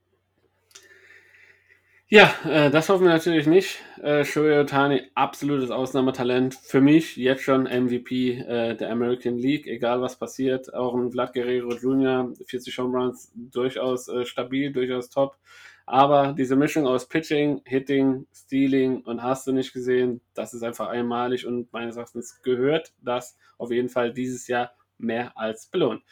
Ja, 2.13 2.35
äh, 2.45 2.71
das 2.71 2.91
hoffen 2.91 3.05
wir 3.05 3.11
natürlich 3.11 3.47
nicht. 3.47 3.79
Äh, 4.03 4.27
Shohei 4.27 4.61
Otani, 4.61 5.01
absolutes 5.15 5.71
Ausnahmetalent. 5.71 6.55
Für 6.55 6.83
mich 6.83 7.17
jetzt 7.17 7.43
schon 7.43 7.63
MVP 7.63 8.33
äh, 8.33 8.77
der 8.77 8.91
American 8.91 9.39
League, 9.39 9.67
egal 9.67 10.03
was 10.03 10.19
passiert. 10.19 10.75
Auch 10.75 10.95
ein 10.95 11.11
Vlad 11.11 11.33
Guerrero 11.33 11.73
Jr., 11.73 12.31
40 12.45 12.77
Home 12.77 12.99
Runs, 12.99 13.33
durchaus 13.35 14.09
äh, 14.09 14.27
stabil, 14.27 14.71
durchaus 14.75 15.09
top. 15.09 15.39
Aber 15.87 16.35
diese 16.37 16.55
Mischung 16.55 16.87
aus 16.87 17.09
Pitching, 17.09 17.63
Hitting, 17.65 18.27
Stealing 18.35 19.01
und 19.05 19.23
hast 19.23 19.47
du 19.47 19.53
nicht 19.53 19.73
gesehen, 19.73 20.21
das 20.35 20.53
ist 20.53 20.63
einfach 20.63 20.89
einmalig 20.89 21.47
und 21.47 21.73
meines 21.73 21.97
Erachtens 21.97 22.43
gehört 22.43 22.93
das 23.01 23.39
auf 23.57 23.71
jeden 23.71 23.89
Fall 23.89 24.13
dieses 24.13 24.49
Jahr 24.49 24.73
mehr 24.99 25.33
als 25.35 25.65
belohnt. 25.65 26.03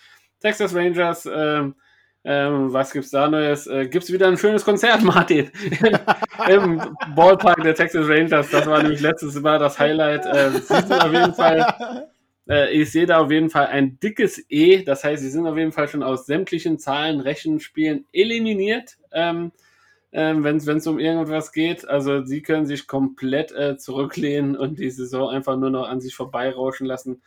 Texas 0.40 0.74
Rangers, 0.74 1.26
äh, 1.26 1.68
ähm, 2.24 2.72
was 2.72 2.92
gibt's 2.92 3.10
da 3.10 3.28
Neues? 3.28 3.66
Äh, 3.66 3.88
gibt's 3.88 4.12
wieder 4.12 4.28
ein 4.28 4.36
schönes 4.36 4.64
Konzert, 4.64 5.02
Martin? 5.04 5.50
Im 6.48 6.96
Ballpark 7.14 7.62
der 7.62 7.74
Texas 7.74 8.08
Rangers. 8.08 8.50
Das 8.50 8.66
war 8.66 8.82
nämlich 8.82 9.00
letztes 9.00 9.40
Mal 9.40 9.58
das 9.58 9.78
Highlight. 9.78 10.26
Äh, 10.26 10.50
auf 10.68 11.12
jeden 11.12 11.34
Fall, 11.34 12.10
äh, 12.48 12.72
ich 12.72 12.92
sehe 12.92 13.06
da 13.06 13.18
auf 13.18 13.30
jeden 13.30 13.48
Fall 13.48 13.68
ein 13.68 13.98
dickes 14.00 14.44
E. 14.50 14.82
Das 14.82 15.02
heißt, 15.02 15.22
sie 15.22 15.30
sind 15.30 15.46
auf 15.46 15.56
jeden 15.56 15.72
Fall 15.72 15.88
schon 15.88 16.02
aus 16.02 16.26
sämtlichen 16.26 16.78
Zahlen, 16.78 17.20
Rechenspielen 17.20 18.04
eliminiert. 18.12 18.98
Ähm, 19.12 19.52
ähm, 20.12 20.44
wenn 20.44 20.56
es 20.56 20.86
um 20.86 20.98
irgendwas 20.98 21.52
geht. 21.52 21.88
Also 21.88 22.24
sie 22.24 22.42
können 22.42 22.66
sich 22.66 22.86
komplett 22.86 23.52
äh, 23.52 23.76
zurücklehnen 23.76 24.56
und 24.56 24.78
die 24.78 24.90
Saison 24.90 25.30
einfach 25.30 25.56
nur 25.56 25.70
noch 25.70 25.88
an 25.88 26.00
sich 26.00 26.14
vorbeirauschen 26.14 26.86
lassen 26.86 27.22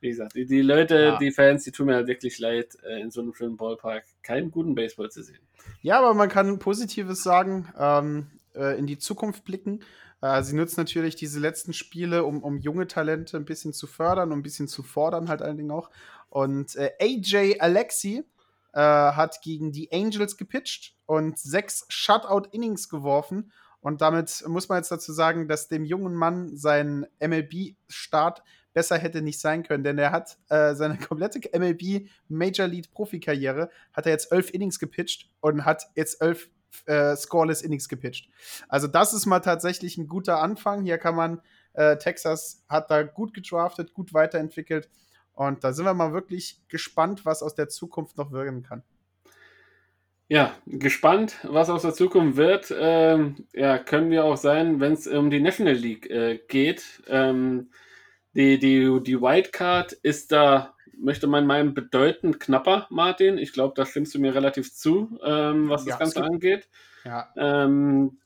wie 0.00 0.08
gesagt, 0.08 0.34
die, 0.34 0.46
die 0.46 0.62
Leute, 0.62 0.94
ja. 0.94 1.18
die 1.18 1.30
Fans, 1.30 1.64
die 1.64 1.72
tun 1.72 1.86
mir 1.86 1.94
halt 1.94 2.06
wirklich 2.06 2.38
leid, 2.38 2.76
äh, 2.84 3.00
in 3.00 3.10
so 3.10 3.20
einem 3.20 3.34
schönen 3.34 3.56
Ballpark 3.56 4.04
keinen 4.22 4.50
guten 4.50 4.74
Baseball 4.74 5.10
zu 5.10 5.22
sehen. 5.22 5.40
Ja, 5.82 5.98
aber 5.98 6.14
man 6.14 6.28
kann 6.28 6.58
Positives 6.58 7.22
sagen, 7.22 7.68
ähm, 7.78 8.26
äh, 8.54 8.78
in 8.78 8.86
die 8.86 8.98
Zukunft 8.98 9.44
blicken. 9.44 9.80
Äh, 10.22 10.42
sie 10.42 10.56
nutzen 10.56 10.80
natürlich 10.80 11.16
diese 11.16 11.40
letzten 11.40 11.72
Spiele, 11.72 12.24
um, 12.24 12.42
um 12.42 12.58
junge 12.58 12.86
Talente 12.86 13.36
ein 13.36 13.44
bisschen 13.44 13.72
zu 13.72 13.86
fördern, 13.86 14.32
um 14.32 14.40
ein 14.40 14.42
bisschen 14.42 14.68
zu 14.68 14.82
fordern, 14.82 15.28
halt 15.28 15.42
allen 15.42 15.56
Dingen 15.56 15.70
auch. 15.70 15.90
Und 16.28 16.76
äh, 16.76 16.92
AJ 17.00 17.60
Alexi 17.60 18.24
äh, 18.72 18.80
hat 18.80 19.40
gegen 19.42 19.72
die 19.72 19.90
Angels 19.92 20.36
gepitcht 20.36 20.94
und 21.06 21.38
sechs 21.38 21.86
Shutout-Innings 21.88 22.88
geworfen. 22.88 23.52
Und 23.80 24.02
damit 24.02 24.44
muss 24.46 24.68
man 24.68 24.78
jetzt 24.78 24.92
dazu 24.92 25.12
sagen, 25.12 25.48
dass 25.48 25.68
dem 25.68 25.84
jungen 25.84 26.14
Mann 26.14 26.56
sein 26.56 27.06
MLB-Start 27.18 28.42
besser 28.72 28.98
hätte 28.98 29.22
nicht 29.22 29.40
sein 29.40 29.62
können, 29.62 29.84
denn 29.84 29.98
er 29.98 30.12
hat 30.12 30.38
äh, 30.48 30.74
seine 30.74 30.98
komplette 31.08 31.40
MLB 31.58 32.08
Major 32.28 32.66
League 32.66 32.92
Profikarriere 32.92 33.70
hat 33.92 34.06
er 34.06 34.12
jetzt 34.12 34.32
elf 34.32 34.52
Innings 34.52 34.78
gepitcht 34.78 35.30
und 35.40 35.64
hat 35.64 35.88
jetzt 35.94 36.20
elf 36.22 36.50
äh, 36.86 37.16
scoreless 37.16 37.62
Innings 37.62 37.88
gepitcht. 37.88 38.28
Also 38.68 38.86
das 38.86 39.12
ist 39.12 39.26
mal 39.26 39.40
tatsächlich 39.40 39.98
ein 39.98 40.06
guter 40.06 40.40
Anfang. 40.40 40.82
Hier 40.82 40.98
kann 40.98 41.16
man 41.16 41.40
äh, 41.74 41.96
Texas 41.98 42.64
hat 42.68 42.90
da 42.90 43.02
gut 43.02 43.34
gedraftet, 43.34 43.94
gut 43.94 44.14
weiterentwickelt. 44.14 44.88
Und 45.32 45.64
da 45.64 45.72
sind 45.72 45.84
wir 45.84 45.94
mal 45.94 46.12
wirklich 46.12 46.60
gespannt, 46.68 47.24
was 47.24 47.42
aus 47.42 47.54
der 47.54 47.68
Zukunft 47.68 48.18
noch 48.18 48.32
wirken 48.32 48.62
kann. 48.62 48.82
Ja, 50.28 50.54
gespannt, 50.66 51.38
was 51.42 51.70
aus 51.70 51.82
der 51.82 51.92
Zukunft 51.92 52.36
wird. 52.36 52.72
Ähm, 52.76 53.46
ja, 53.52 53.78
können 53.78 54.10
wir 54.10 54.24
auch 54.24 54.36
sein, 54.36 54.78
wenn 54.78 54.92
es 54.92 55.06
um 55.08 55.30
die 55.30 55.40
National 55.40 55.74
League 55.74 56.08
äh, 56.08 56.38
geht. 56.46 57.02
Ähm, 57.08 57.70
die, 58.34 58.58
die, 58.58 59.00
die 59.02 59.20
Wildcard 59.20 59.92
ist 59.92 60.32
da, 60.32 60.74
möchte 60.98 61.26
man 61.26 61.46
meinen, 61.46 61.74
bedeutend 61.74 62.40
knapper, 62.40 62.86
Martin. 62.90 63.38
Ich 63.38 63.52
glaube, 63.52 63.74
da 63.76 63.86
stimmst 63.86 64.14
du 64.14 64.20
mir 64.20 64.34
relativ 64.34 64.72
zu, 64.72 65.18
ähm, 65.24 65.68
was 65.68 65.84
ja, 65.84 65.90
das 65.90 65.98
Ganze 65.98 66.22
angeht. 66.22 66.68
Ja. 67.04 67.32
Ähm, 67.36 68.18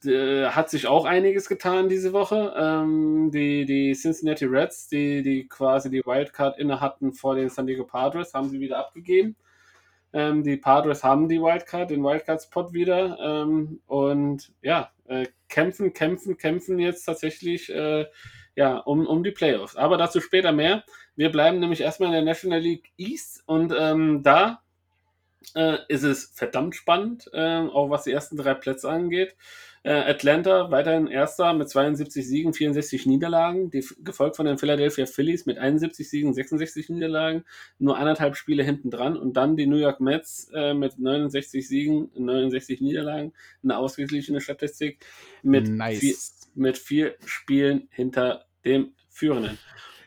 hat 0.51 0.69
sich 0.69 0.87
auch 0.87 1.05
einiges 1.05 1.49
getan 1.49 1.89
diese 1.89 2.13
Woche. 2.13 2.53
Ähm, 2.57 3.31
die, 3.33 3.65
die 3.67 3.93
Cincinnati 3.93 4.47
Reds, 4.47 4.89
die, 4.89 5.23
die 5.23 5.47
quasi 5.47 5.91
die 5.91 6.03
Wildcard 6.05 6.59
inne 6.59 6.81
hatten 6.81 7.13
vor 7.13 7.37
den 7.37 7.49
San 7.49 7.67
Diego 7.67 7.85
Padres, 7.85 8.35
haben 8.35 8.49
sie 8.49 8.61
wieder 8.61 8.79
abgegeben. 8.79 9.37
Ähm, 10.13 10.43
die 10.43 10.57
Padres 10.57 11.03
haben 11.05 11.29
die 11.29 11.41
Wildcard, 11.41 11.91
den 11.91 12.03
Wildcard-Spot 12.03 12.73
wieder. 12.73 13.19
Ähm, 13.21 13.81
und 13.87 14.53
ja, 14.61 14.91
äh, 15.07 15.27
kämpfen, 15.49 15.93
kämpfen, 15.93 16.37
kämpfen 16.37 16.79
jetzt 16.79 17.05
tatsächlich 17.05 17.73
äh, 17.73 18.07
ja, 18.57 18.79
um, 18.79 19.07
um 19.07 19.25
die 19.25 19.31
Playoffs. 19.31 19.77
Aber 19.77 19.97
dazu 19.97 20.21
später 20.21 20.53
mehr. 20.53 20.85
Wir 21.17 21.31
bleiben 21.31 21.61
nämlich 21.61 21.81
erstmal 21.81 22.09
in 22.09 22.15
der 22.15 22.23
National 22.23 22.61
League 22.61 22.91
East 22.97 23.43
und 23.47 23.73
ähm, 23.79 24.23
da 24.23 24.63
äh, 25.55 25.79
ist 25.89 26.03
es 26.03 26.33
verdammt 26.35 26.75
spannend, 26.75 27.31
äh, 27.33 27.61
auch 27.61 27.91
was 27.91 28.05
die 28.05 28.13
ersten 28.13 28.37
drei 28.37 28.55
Plätze 28.55 28.89
angeht. 28.91 29.37
Äh, 29.83 29.93
Atlanta 29.93 30.71
weiterhin 30.71 31.09
erster 31.09 31.53
mit 31.53 31.69
72 31.69 32.27
Siegen, 32.27 32.55
64 32.55 33.05
Niederlagen, 33.05 33.71
die, 33.71 33.87
gefolgt 34.03 34.37
von 34.37 34.47
den 34.47 34.57
Philadelphia 34.57 35.05
Phillies 35.05 35.45
mit 35.45 35.59
71 35.59 36.09
Siegen, 36.09 36.33
66 36.33 36.89
Niederlagen, 36.89 37.45
nur 37.79 37.99
anderthalb 37.99 38.37
Spiele 38.37 38.65
hinten 38.65 38.91
dran 38.91 39.19
und 39.19 39.35
dann 39.35 39.57
die 39.57 39.67
New 39.67 39.77
York 39.77 40.01
Mets 40.01 40.51
äh, 40.55 40.73
mit 40.73 40.99
69 40.99 41.69
Siegen, 41.69 42.11
69 42.17 42.81
Niederlagen, 42.81 43.35
eine 43.63 43.77
ausgeglichene 43.77 44.41
Statistik 44.41 45.05
mit, 45.43 45.69
nice. 45.69 46.44
Mit 46.55 46.79
vier 46.79 47.17
Spielen 47.25 47.89
hinter 47.91 48.47
dem 48.65 48.95
Führenden. 49.09 49.59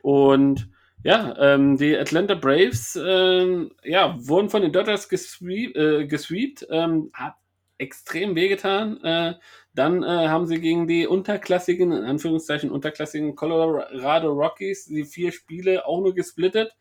Und 0.02 0.70
ja, 1.04 1.36
ähm, 1.40 1.78
die 1.78 1.96
Atlanta 1.96 2.36
Braves 2.36 3.00
ähm, 3.02 3.72
ja, 3.84 4.16
wurden 4.20 4.50
von 4.50 4.62
den 4.62 4.74
Dodgers 4.74 5.08
gesweept, 5.10 5.76
äh, 5.76 6.76
ähm, 6.76 7.12
hat 7.14 7.36
extrem 7.78 8.36
wehgetan. 8.36 9.02
Äh, 9.04 9.36
dann 9.74 10.04
äh, 10.04 10.28
haben 10.28 10.48
sie 10.48 10.60
gegen 10.60 10.88
die 10.88 11.06
unterklassigen, 11.06 11.92
in 11.92 12.04
Anführungszeichen 12.04 12.72
unterklassigen 12.72 13.36
Colorado 13.36 14.32
Rockies 14.32 14.86
die 14.86 15.06
vier 15.06 15.32
Spiele 15.32 15.86
auch 15.86 16.02
nur 16.02 16.16
gesplittet. 16.16 16.76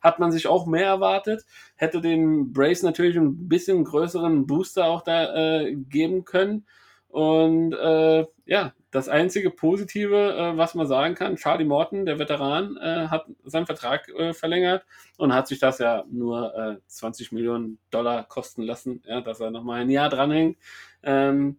Hat 0.00 0.20
man 0.20 0.30
sich 0.30 0.46
auch 0.46 0.66
mehr 0.66 0.86
erwartet. 0.86 1.44
Hätte 1.74 2.00
den 2.00 2.52
Brace 2.52 2.82
natürlich 2.82 3.16
ein 3.16 3.48
bisschen 3.48 3.82
größeren 3.84 4.46
Booster 4.46 4.84
auch 4.84 5.02
da 5.02 5.62
äh, 5.62 5.74
geben 5.74 6.24
können. 6.24 6.66
Und 7.08 7.72
äh, 7.72 8.26
ja, 8.44 8.72
das 8.96 9.10
einzige 9.10 9.50
Positive, 9.50 10.32
äh, 10.32 10.56
was 10.56 10.74
man 10.74 10.86
sagen 10.86 11.14
kann, 11.14 11.36
Charlie 11.36 11.66
Morton, 11.66 12.06
der 12.06 12.18
Veteran, 12.18 12.78
äh, 12.78 13.08
hat 13.08 13.26
seinen 13.44 13.66
Vertrag 13.66 14.08
äh, 14.08 14.32
verlängert 14.32 14.86
und 15.18 15.34
hat 15.34 15.48
sich 15.48 15.58
das 15.58 15.78
ja 15.78 16.04
nur 16.10 16.80
20 16.86 17.30
äh, 17.30 17.34
Millionen 17.34 17.78
Dollar 17.90 18.24
kosten 18.26 18.62
lassen, 18.62 19.02
ja, 19.06 19.20
dass 19.20 19.40
er 19.40 19.50
nochmal 19.50 19.82
ein 19.82 19.90
Jahr 19.90 20.08
dranhängt. 20.08 20.56
Ähm, 21.02 21.58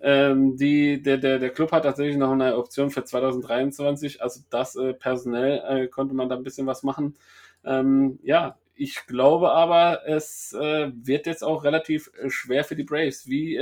ähm, 0.00 0.56
die, 0.56 1.02
der, 1.02 1.18
der, 1.18 1.38
der 1.38 1.50
Club 1.50 1.72
hat 1.72 1.82
tatsächlich 1.82 2.16
noch 2.16 2.32
eine 2.32 2.56
Option 2.56 2.88
für 2.88 3.04
2023, 3.04 4.22
also 4.22 4.40
das 4.48 4.74
äh, 4.74 4.94
personell 4.94 5.62
äh, 5.68 5.88
konnte 5.88 6.14
man 6.14 6.30
da 6.30 6.36
ein 6.36 6.44
bisschen 6.44 6.66
was 6.66 6.82
machen. 6.84 7.16
Ähm, 7.64 8.18
ja, 8.22 8.56
ich 8.74 9.06
glaube 9.06 9.50
aber, 9.50 10.06
es 10.06 10.54
äh, 10.54 10.90
wird 10.94 11.26
jetzt 11.26 11.44
auch 11.44 11.64
relativ 11.64 12.10
schwer 12.28 12.64
für 12.64 12.76
die 12.76 12.84
Braves. 12.84 13.28
Wie 13.28 13.58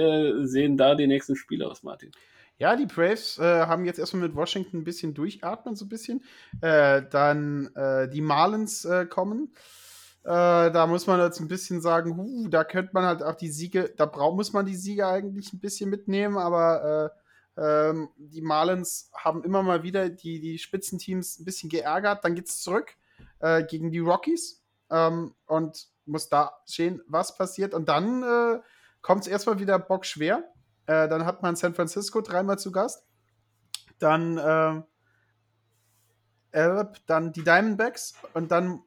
sehen 0.46 0.76
da 0.76 0.94
die 0.94 1.08
nächsten 1.08 1.34
Spiele 1.34 1.68
aus, 1.68 1.82
Martin? 1.82 2.12
Ja, 2.58 2.74
die 2.74 2.86
Braves 2.86 3.38
äh, 3.38 3.66
haben 3.66 3.84
jetzt 3.84 3.98
erstmal 3.98 4.22
mit 4.28 4.34
Washington 4.34 4.78
ein 4.78 4.84
bisschen 4.84 5.12
durchatmen, 5.12 5.76
so 5.76 5.84
ein 5.84 5.88
bisschen. 5.88 6.24
Äh, 6.62 7.02
dann 7.10 7.74
äh, 7.74 8.08
die 8.08 8.22
Marlins 8.22 8.86
kommen. 9.10 9.52
da 10.24 10.86
muss 10.88 11.06
man 11.06 11.20
jetzt 11.20 11.38
ein 11.38 11.46
bisschen 11.46 11.80
sagen, 11.80 12.16
huh, 12.16 12.48
da 12.48 12.64
könnte 12.64 12.90
man 12.94 13.04
halt 13.04 13.22
auch 13.22 13.36
die 13.36 13.50
Siege, 13.50 13.92
da 13.96 14.06
braucht, 14.06 14.34
muss 14.34 14.52
man 14.52 14.66
die 14.66 14.74
Siege 14.74 15.06
eigentlich 15.06 15.52
ein 15.52 15.60
bisschen 15.60 15.88
mitnehmen, 15.88 16.36
aber 16.36 17.12
ähm, 17.56 18.08
die 18.16 18.42
Marlins 18.42 19.08
haben 19.14 19.44
immer 19.44 19.62
mal 19.62 19.84
wieder 19.84 20.08
die, 20.08 20.40
die 20.40 20.58
Spitzenteams 20.58 21.38
ein 21.38 21.44
bisschen 21.44 21.70
geärgert. 21.70 22.24
Dann 22.24 22.34
geht 22.34 22.48
es 22.48 22.60
zurück 22.60 22.96
gegen 23.68 23.92
die 23.92 24.00
Rockies 24.00 24.66
ähm, 24.90 25.34
und 25.46 25.88
muss 26.06 26.28
da 26.28 26.52
sehen, 26.64 27.02
was 27.06 27.36
passiert. 27.36 27.74
Und 27.74 27.88
dann 27.88 28.22
äh, 28.22 28.60
kommt 29.02 29.22
es 29.22 29.28
erstmal 29.28 29.58
wieder 29.58 29.78
bockschwer. 29.78 30.44
Äh, 30.86 31.08
dann 31.08 31.24
hat 31.24 31.42
man 31.42 31.56
San 31.56 31.74
Francisco 31.74 32.20
dreimal 32.20 32.58
zu 32.58 32.72
Gast. 32.72 33.04
Dann 33.98 34.38
äh, 34.38 34.82
dann 37.06 37.32
die 37.32 37.44
Diamondbacks 37.44 38.14
und 38.32 38.50
dann 38.50 38.82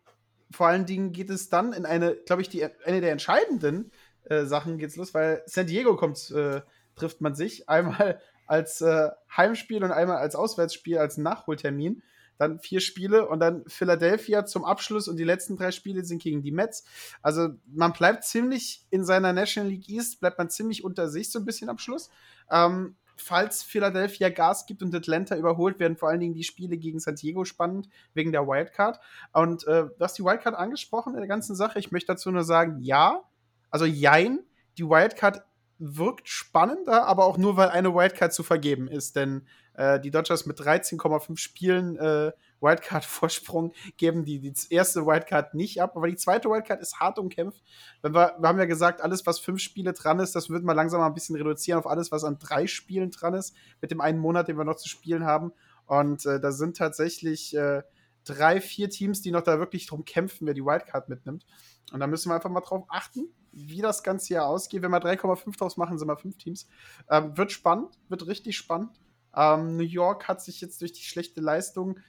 vor 0.51 0.67
allen 0.67 0.85
Dingen 0.85 1.11
geht 1.11 1.29
es 1.29 1.49
dann 1.49 1.73
in 1.73 1.85
eine, 1.85 2.15
glaube 2.15 2.41
ich, 2.41 2.49
die, 2.49 2.65
eine 2.85 3.01
der 3.01 3.11
entscheidenden 3.11 3.91
äh, 4.23 4.45
Sachen 4.45 4.77
geht's 4.77 4.95
los, 4.95 5.13
weil 5.13 5.43
San 5.45 5.67
Diego 5.67 5.95
kommt, 5.95 6.31
äh, 6.31 6.61
trifft 6.95 7.21
man 7.21 7.35
sich 7.35 7.69
einmal 7.69 8.19
als 8.47 8.81
äh, 8.81 9.09
Heimspiel 9.35 9.83
und 9.83 9.91
einmal 9.91 10.17
als 10.17 10.35
Auswärtsspiel, 10.35 10.97
als 10.97 11.17
Nachholtermin 11.17 12.01
dann 12.39 12.59
vier 12.59 12.79
Spiele 12.79 13.27
und 13.27 13.41
dann 13.41 13.63
Philadelphia 13.67 14.45
zum 14.45 14.63
Abschluss 14.63 15.07
und 15.07 15.17
die 15.17 15.25
letzten 15.25 15.57
drei 15.57 15.71
Spiele 15.71 16.03
sind 16.05 16.23
gegen 16.23 16.41
die 16.41 16.51
Mets. 16.51 16.85
Also 17.21 17.49
man 17.67 17.91
bleibt 17.93 18.23
ziemlich 18.23 18.85
in 18.89 19.03
seiner 19.03 19.33
National 19.33 19.69
League 19.69 19.89
East, 19.89 20.21
bleibt 20.21 20.37
man 20.37 20.49
ziemlich 20.49 20.83
unter 20.83 21.09
sich 21.09 21.31
so 21.31 21.39
ein 21.39 21.45
bisschen 21.45 21.69
am 21.69 21.77
Schluss. 21.77 22.09
Ähm, 22.49 22.95
falls 23.17 23.61
Philadelphia 23.61 24.29
Gas 24.29 24.65
gibt 24.65 24.81
und 24.81 24.95
Atlanta 24.95 25.35
überholt, 25.35 25.79
werden 25.79 25.97
vor 25.97 26.09
allen 26.09 26.21
Dingen 26.21 26.33
die 26.33 26.45
Spiele 26.45 26.77
gegen 26.77 26.99
San 26.99 27.15
Diego 27.15 27.43
spannend, 27.43 27.89
wegen 28.13 28.31
der 28.31 28.47
Wildcard. 28.47 28.99
Und 29.33 29.67
äh, 29.67 29.87
du 29.87 29.99
hast 29.99 30.17
die 30.17 30.23
Wildcard 30.23 30.55
angesprochen 30.55 31.13
in 31.13 31.19
der 31.19 31.27
ganzen 31.27 31.55
Sache. 31.55 31.77
Ich 31.77 31.91
möchte 31.91 32.13
dazu 32.13 32.31
nur 32.31 32.45
sagen, 32.45 32.79
ja, 32.79 33.21
also 33.69 33.85
jein, 33.85 34.39
die 34.77 34.85
Wildcard 34.85 35.43
wirkt 35.79 36.27
spannender, 36.27 37.07
aber 37.07 37.25
auch 37.25 37.37
nur, 37.37 37.57
weil 37.57 37.69
eine 37.69 37.95
Wildcard 37.95 38.33
zu 38.33 38.43
vergeben 38.43 38.87
ist. 38.87 39.15
Denn 39.15 39.47
äh, 39.73 39.99
die 39.99 40.11
Dodgers 40.11 40.45
mit 40.45 40.59
13,5 40.59 41.37
Spielen 41.37 41.95
äh, 41.97 42.33
Wildcard-Vorsprung 42.59 43.71
geben 43.95 44.25
die, 44.25 44.39
die 44.39 44.53
erste 44.69 45.05
Wildcard 45.05 45.53
nicht 45.53 45.81
ab. 45.81 45.95
Aber 45.95 46.07
die 46.07 46.17
zweite 46.17 46.49
Wildcard 46.49 46.81
ist 46.81 46.99
hart 46.99 47.17
umkämpft. 47.17 47.63
Wenn 48.01 48.13
wir, 48.13 48.35
wir 48.37 48.49
haben 48.49 48.59
ja 48.59 48.65
gesagt, 48.65 49.01
alles, 49.01 49.25
was 49.25 49.39
fünf 49.39 49.61
Spiele 49.61 49.93
dran 49.93 50.19
ist, 50.19 50.35
das 50.35 50.49
wird 50.49 50.63
man 50.63 50.75
langsam 50.75 50.99
mal 50.99 51.07
ein 51.07 51.13
bisschen 51.13 51.37
reduzieren 51.37 51.79
auf 51.79 51.87
alles, 51.87 52.11
was 52.11 52.25
an 52.25 52.37
drei 52.39 52.67
Spielen 52.67 53.11
dran 53.11 53.33
ist, 53.33 53.55
mit 53.81 53.91
dem 53.91 54.01
einen 54.01 54.19
Monat, 54.19 54.49
den 54.49 54.57
wir 54.57 54.65
noch 54.65 54.75
zu 54.75 54.89
spielen 54.89 55.25
haben. 55.25 55.53
Und 55.85 56.25
äh, 56.25 56.41
da 56.41 56.51
sind 56.51 56.75
tatsächlich 56.75 57.55
äh, 57.55 57.83
drei, 58.25 58.59
vier 58.59 58.89
Teams, 58.89 59.21
die 59.21 59.31
noch 59.31 59.41
da 59.41 59.59
wirklich 59.59 59.87
drum 59.87 60.03
kämpfen, 60.03 60.45
wer 60.45 60.53
die 60.53 60.65
Wildcard 60.65 61.07
mitnimmt. 61.07 61.45
Und 61.93 62.01
da 62.01 62.07
müssen 62.07 62.29
wir 62.29 62.35
einfach 62.35 62.49
mal 62.49 62.61
drauf 62.61 62.83
achten, 62.89 63.29
wie 63.67 63.81
das 63.81 64.03
ganze 64.03 64.27
hier 64.27 64.45
ausgeht. 64.45 64.81
Wenn 64.81 64.91
wir 64.91 65.01
3,5 65.01 65.57
draus 65.57 65.77
machen, 65.77 65.97
sind 65.97 66.07
wir 66.07 66.17
fünf 66.17 66.37
Teams. 66.37 66.67
Ähm, 67.09 67.37
wird 67.37 67.51
spannend, 67.51 67.97
wird 68.07 68.27
richtig 68.27 68.57
spannend. 68.57 68.99
Ähm, 69.35 69.77
New 69.77 69.83
York 69.83 70.27
hat 70.27 70.41
sich 70.41 70.61
jetzt 70.61 70.81
durch 70.81 70.93
die 70.93 71.03
schlechte 71.03 71.41
Leistung 71.41 71.99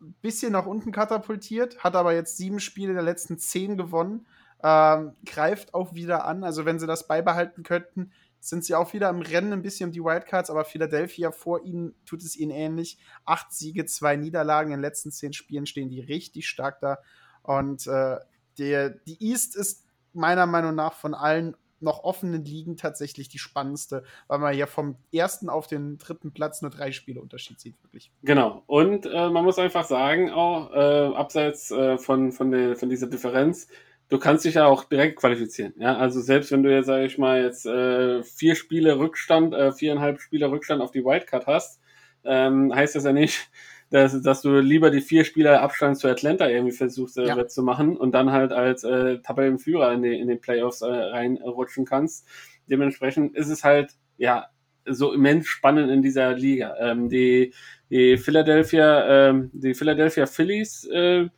ein 0.00 0.14
bisschen 0.20 0.52
nach 0.52 0.66
unten 0.66 0.92
katapultiert, 0.92 1.82
hat 1.84 1.94
aber 1.94 2.14
jetzt 2.14 2.36
sieben 2.36 2.60
Spiele 2.60 2.92
der 2.92 3.02
letzten 3.02 3.38
zehn 3.38 3.76
gewonnen. 3.76 4.26
Ähm, 4.62 5.14
greift 5.24 5.74
auch 5.74 5.94
wieder 5.94 6.24
an. 6.24 6.44
Also, 6.44 6.64
wenn 6.64 6.78
sie 6.78 6.86
das 6.86 7.06
beibehalten 7.08 7.62
könnten, 7.62 8.12
sind 8.38 8.64
sie 8.64 8.74
auch 8.74 8.92
wieder 8.92 9.08
im 9.08 9.20
Rennen 9.22 9.52
ein 9.52 9.62
bisschen 9.62 9.88
um 9.88 9.92
die 9.92 10.02
Wildcards, 10.02 10.50
aber 10.50 10.64
Philadelphia 10.64 11.30
vor 11.30 11.64
ihnen 11.64 11.94
tut 12.04 12.22
es 12.22 12.36
ihnen 12.36 12.50
ähnlich. 12.50 12.98
Acht 13.24 13.52
Siege, 13.52 13.86
zwei 13.86 14.16
Niederlagen 14.16 14.70
in 14.72 14.78
den 14.78 14.82
letzten 14.82 15.12
zehn 15.12 15.32
Spielen 15.32 15.66
stehen 15.66 15.88
die 15.88 16.00
richtig 16.00 16.48
stark 16.48 16.80
da. 16.80 16.98
Und 17.42 17.86
äh, 17.86 18.18
der, 18.58 18.90
die 18.90 19.22
East 19.22 19.56
ist 19.56 19.81
meiner 20.12 20.46
Meinung 20.46 20.74
nach 20.74 20.94
von 20.94 21.14
allen 21.14 21.56
noch 21.82 22.04
offenen 22.04 22.44
Ligen 22.44 22.76
tatsächlich 22.76 23.28
die 23.28 23.38
spannendste, 23.38 24.04
weil 24.28 24.38
man 24.38 24.56
ja 24.56 24.66
vom 24.66 24.96
ersten 25.12 25.48
auf 25.48 25.66
den 25.66 25.98
dritten 25.98 26.32
Platz 26.32 26.62
nur 26.62 26.70
drei 26.70 26.92
Spiele 26.92 27.20
Unterschied 27.20 27.60
sieht, 27.60 27.74
wirklich. 27.82 28.12
Genau. 28.22 28.62
Und 28.66 29.06
äh, 29.06 29.28
man 29.28 29.44
muss 29.44 29.58
einfach 29.58 29.84
sagen, 29.84 30.30
auch 30.30 30.72
äh, 30.72 31.14
abseits 31.14 31.70
äh, 31.70 31.98
von, 31.98 32.32
von, 32.32 32.50
der, 32.50 32.76
von 32.76 32.88
dieser 32.88 33.08
Differenz, 33.08 33.68
du 34.08 34.18
kannst 34.18 34.44
dich 34.44 34.54
ja 34.54 34.66
auch 34.66 34.84
direkt 34.84 35.18
qualifizieren. 35.18 35.74
Ja, 35.76 35.96
also 35.96 36.20
selbst 36.20 36.52
wenn 36.52 36.62
du 36.62 36.72
jetzt, 36.72 36.86
sage 36.86 37.04
ich 37.04 37.18
mal, 37.18 37.42
jetzt 37.42 37.66
äh, 37.66 38.22
vier 38.22 38.54
Spiele 38.54 38.98
Rückstand, 38.98 39.52
äh, 39.54 39.72
viereinhalb 39.72 40.20
Spiele 40.20 40.50
Rückstand 40.50 40.82
auf 40.82 40.92
die 40.92 41.04
Wildcard 41.04 41.46
hast, 41.46 41.80
ähm, 42.24 42.72
heißt 42.74 42.94
das 42.94 43.04
ja 43.04 43.12
nicht, 43.12 43.50
dass, 43.92 44.20
dass 44.22 44.42
du 44.42 44.58
lieber 44.58 44.90
die 44.90 45.00
vier 45.00 45.24
Spieler 45.24 45.62
Abstand 45.62 45.98
zu 45.98 46.08
Atlanta 46.08 46.48
irgendwie 46.48 46.72
versuchst 46.72 47.18
äh, 47.18 47.26
ja. 47.26 47.46
zu 47.46 47.62
machen 47.62 47.96
und 47.96 48.12
dann 48.12 48.32
halt 48.32 48.50
als 48.50 48.82
äh, 48.82 49.18
Tabellenführer 49.18 49.92
in, 49.92 50.02
die, 50.02 50.18
in 50.18 50.28
den 50.28 50.40
Playoffs 50.40 50.82
äh, 50.82 50.86
reinrutschen 50.86 51.84
kannst. 51.84 52.26
Dementsprechend 52.66 53.36
ist 53.36 53.48
es 53.48 53.62
halt, 53.62 53.92
ja, 54.16 54.46
so 54.84 55.12
immens 55.12 55.46
spannend 55.46 55.90
in 55.90 56.02
dieser 56.02 56.32
Liga. 56.34 56.74
Ähm, 56.80 57.08
die, 57.08 57.52
Die 57.90 58.16
Philadelphia, 58.16 59.28
ähm, 59.28 59.50
die 59.52 59.74
Philadelphia 59.74 60.24
Phillies 60.26 60.88
äh, 60.90 61.28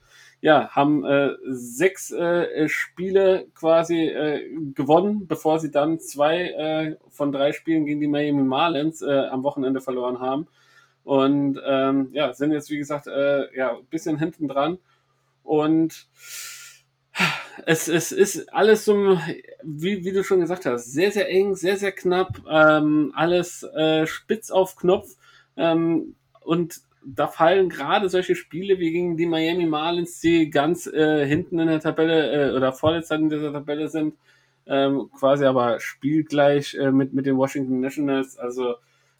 ja, 0.40 0.68
haben 0.70 1.04
äh, 1.04 1.30
sechs 1.48 2.12
äh, 2.12 2.68
Spiele 2.68 3.46
quasi 3.54 4.06
äh, 4.06 4.40
gewonnen, 4.72 5.26
bevor 5.26 5.58
sie 5.58 5.72
dann 5.72 5.98
zwei 5.98 6.50
äh, 6.50 6.96
von 7.10 7.32
drei 7.32 7.52
Spielen 7.52 7.86
gegen 7.86 8.00
die 8.00 8.06
Miami 8.06 8.42
Marlins 8.42 9.02
äh, 9.02 9.26
am 9.30 9.42
Wochenende 9.42 9.80
verloren 9.80 10.20
haben. 10.20 10.46
Und 11.04 11.60
ähm, 11.64 12.08
ja, 12.12 12.32
sind 12.32 12.52
jetzt, 12.52 12.70
wie 12.70 12.78
gesagt, 12.78 13.06
äh, 13.06 13.54
ja, 13.56 13.76
ein 13.76 13.84
bisschen 13.90 14.18
hinten 14.18 14.48
dran. 14.48 14.78
Und 15.42 16.08
es, 17.66 17.88
es 17.88 18.10
ist 18.10 18.52
alles 18.52 18.84
so, 18.84 19.18
wie, 19.62 20.04
wie 20.04 20.12
du 20.12 20.24
schon 20.24 20.40
gesagt 20.40 20.66
hast, 20.66 20.92
sehr, 20.92 21.12
sehr 21.12 21.28
eng, 21.30 21.54
sehr, 21.54 21.76
sehr 21.76 21.92
knapp, 21.92 22.40
ähm, 22.50 23.12
alles 23.14 23.62
äh, 23.62 24.06
spitz 24.06 24.50
auf 24.50 24.76
Knopf. 24.76 25.14
Ähm, 25.56 26.16
und 26.42 26.80
da 27.06 27.28
fallen 27.28 27.68
gerade 27.68 28.08
solche 28.08 28.34
Spiele 28.34 28.78
wie 28.78 28.90
gegen 28.90 29.16
die 29.16 29.26
Miami 29.26 29.66
Marlins, 29.66 30.20
die 30.20 30.50
ganz 30.50 30.86
äh, 30.86 31.26
hinten 31.26 31.58
in 31.58 31.68
der 31.68 31.80
Tabelle 31.80 32.50
äh, 32.50 32.56
oder 32.56 32.72
vorletzter 32.72 33.16
in 33.16 33.28
dieser 33.28 33.52
Tabelle 33.52 33.88
sind, 33.88 34.14
ähm, 34.66 35.10
quasi 35.18 35.44
aber 35.44 35.80
spielgleich 35.80 36.74
äh, 36.74 36.90
mit, 36.90 37.12
mit 37.12 37.26
den 37.26 37.36
Washington 37.36 37.80
Nationals. 37.80 38.38
Also 38.38 38.76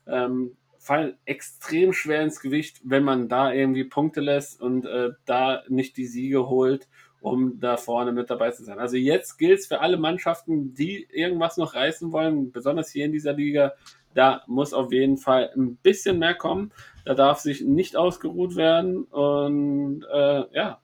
ähm, 0.07 0.53
fallen 0.85 1.17
extrem 1.25 1.93
schwer 1.93 2.23
ins 2.23 2.41
Gewicht, 2.41 2.81
wenn 2.85 3.05
man 3.05 3.29
da 3.29 3.53
irgendwie 3.53 3.85
Punkte 3.85 4.21
lässt 4.21 4.61
und 4.61 4.87
äh, 4.87 5.11
da 5.25 5.63
nicht 5.69 5.97
die 5.97 6.07
Siege 6.07 6.49
holt 6.49 6.89
um 7.25 7.59
da 7.59 7.79
vorne 7.79 8.13
mit 8.13 8.29
dabei 8.29 8.51
zu 8.51 8.65
sein. 8.65 8.79
Also 8.79 8.99
jetzt 8.99 9.39
gilt 9.39 9.61
es 9.61 9.67
für 9.67 9.81
alle 9.81 9.97
Mannschaften, 9.97 10.75
die 10.75 11.09
irgendwas 11.11 11.57
noch 11.57 11.75
reißen 11.75 12.13
wollen, 12.13 12.53
besonders 12.53 12.91
hier 12.91 13.07
in 13.07 13.13
dieser 13.13 13.33
Liga, 13.33 13.73
da 14.13 14.43
muss 14.47 14.75
auf 14.75 14.93
jeden 14.93 15.17
Fall 15.17 15.51
ein 15.57 15.77
bisschen 15.77 16.19
mehr 16.19 16.35
kommen. 16.35 16.71
Da 17.07 17.15
darf 17.15 17.39
sich 17.39 17.63
nicht 17.63 17.97
ausgeruht 17.97 18.57
werden 18.57 19.05
und 19.05 20.05
äh, 20.13 20.45
ja, 20.55 20.81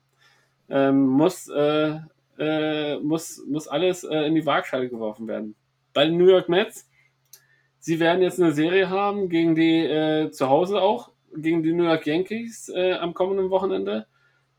ähm, 0.67 1.05
muss, 1.05 1.47
äh, 1.47 1.99
äh, 2.39 2.97
muss, 2.99 3.43
muss 3.47 3.67
alles 3.67 4.03
äh, 4.03 4.25
in 4.25 4.33
die 4.33 4.45
Waagschale 4.45 4.89
geworfen 4.89 5.27
werden. 5.27 5.55
Bei 5.93 6.05
den 6.05 6.17
New 6.17 6.27
York 6.27 6.49
Mets, 6.49 6.89
sie 7.81 7.99
werden 7.99 8.21
jetzt 8.21 8.39
eine 8.39 8.53
Serie 8.53 8.89
haben 8.89 9.27
gegen 9.27 9.55
die 9.55 9.79
äh, 9.79 10.31
zu 10.31 10.47
Hause 10.47 10.81
auch, 10.81 11.11
gegen 11.35 11.63
die 11.63 11.73
New 11.73 11.83
York 11.83 12.07
Yankees 12.07 12.69
äh, 12.69 12.93
am 12.93 13.13
kommenden 13.13 13.49
Wochenende 13.49 14.07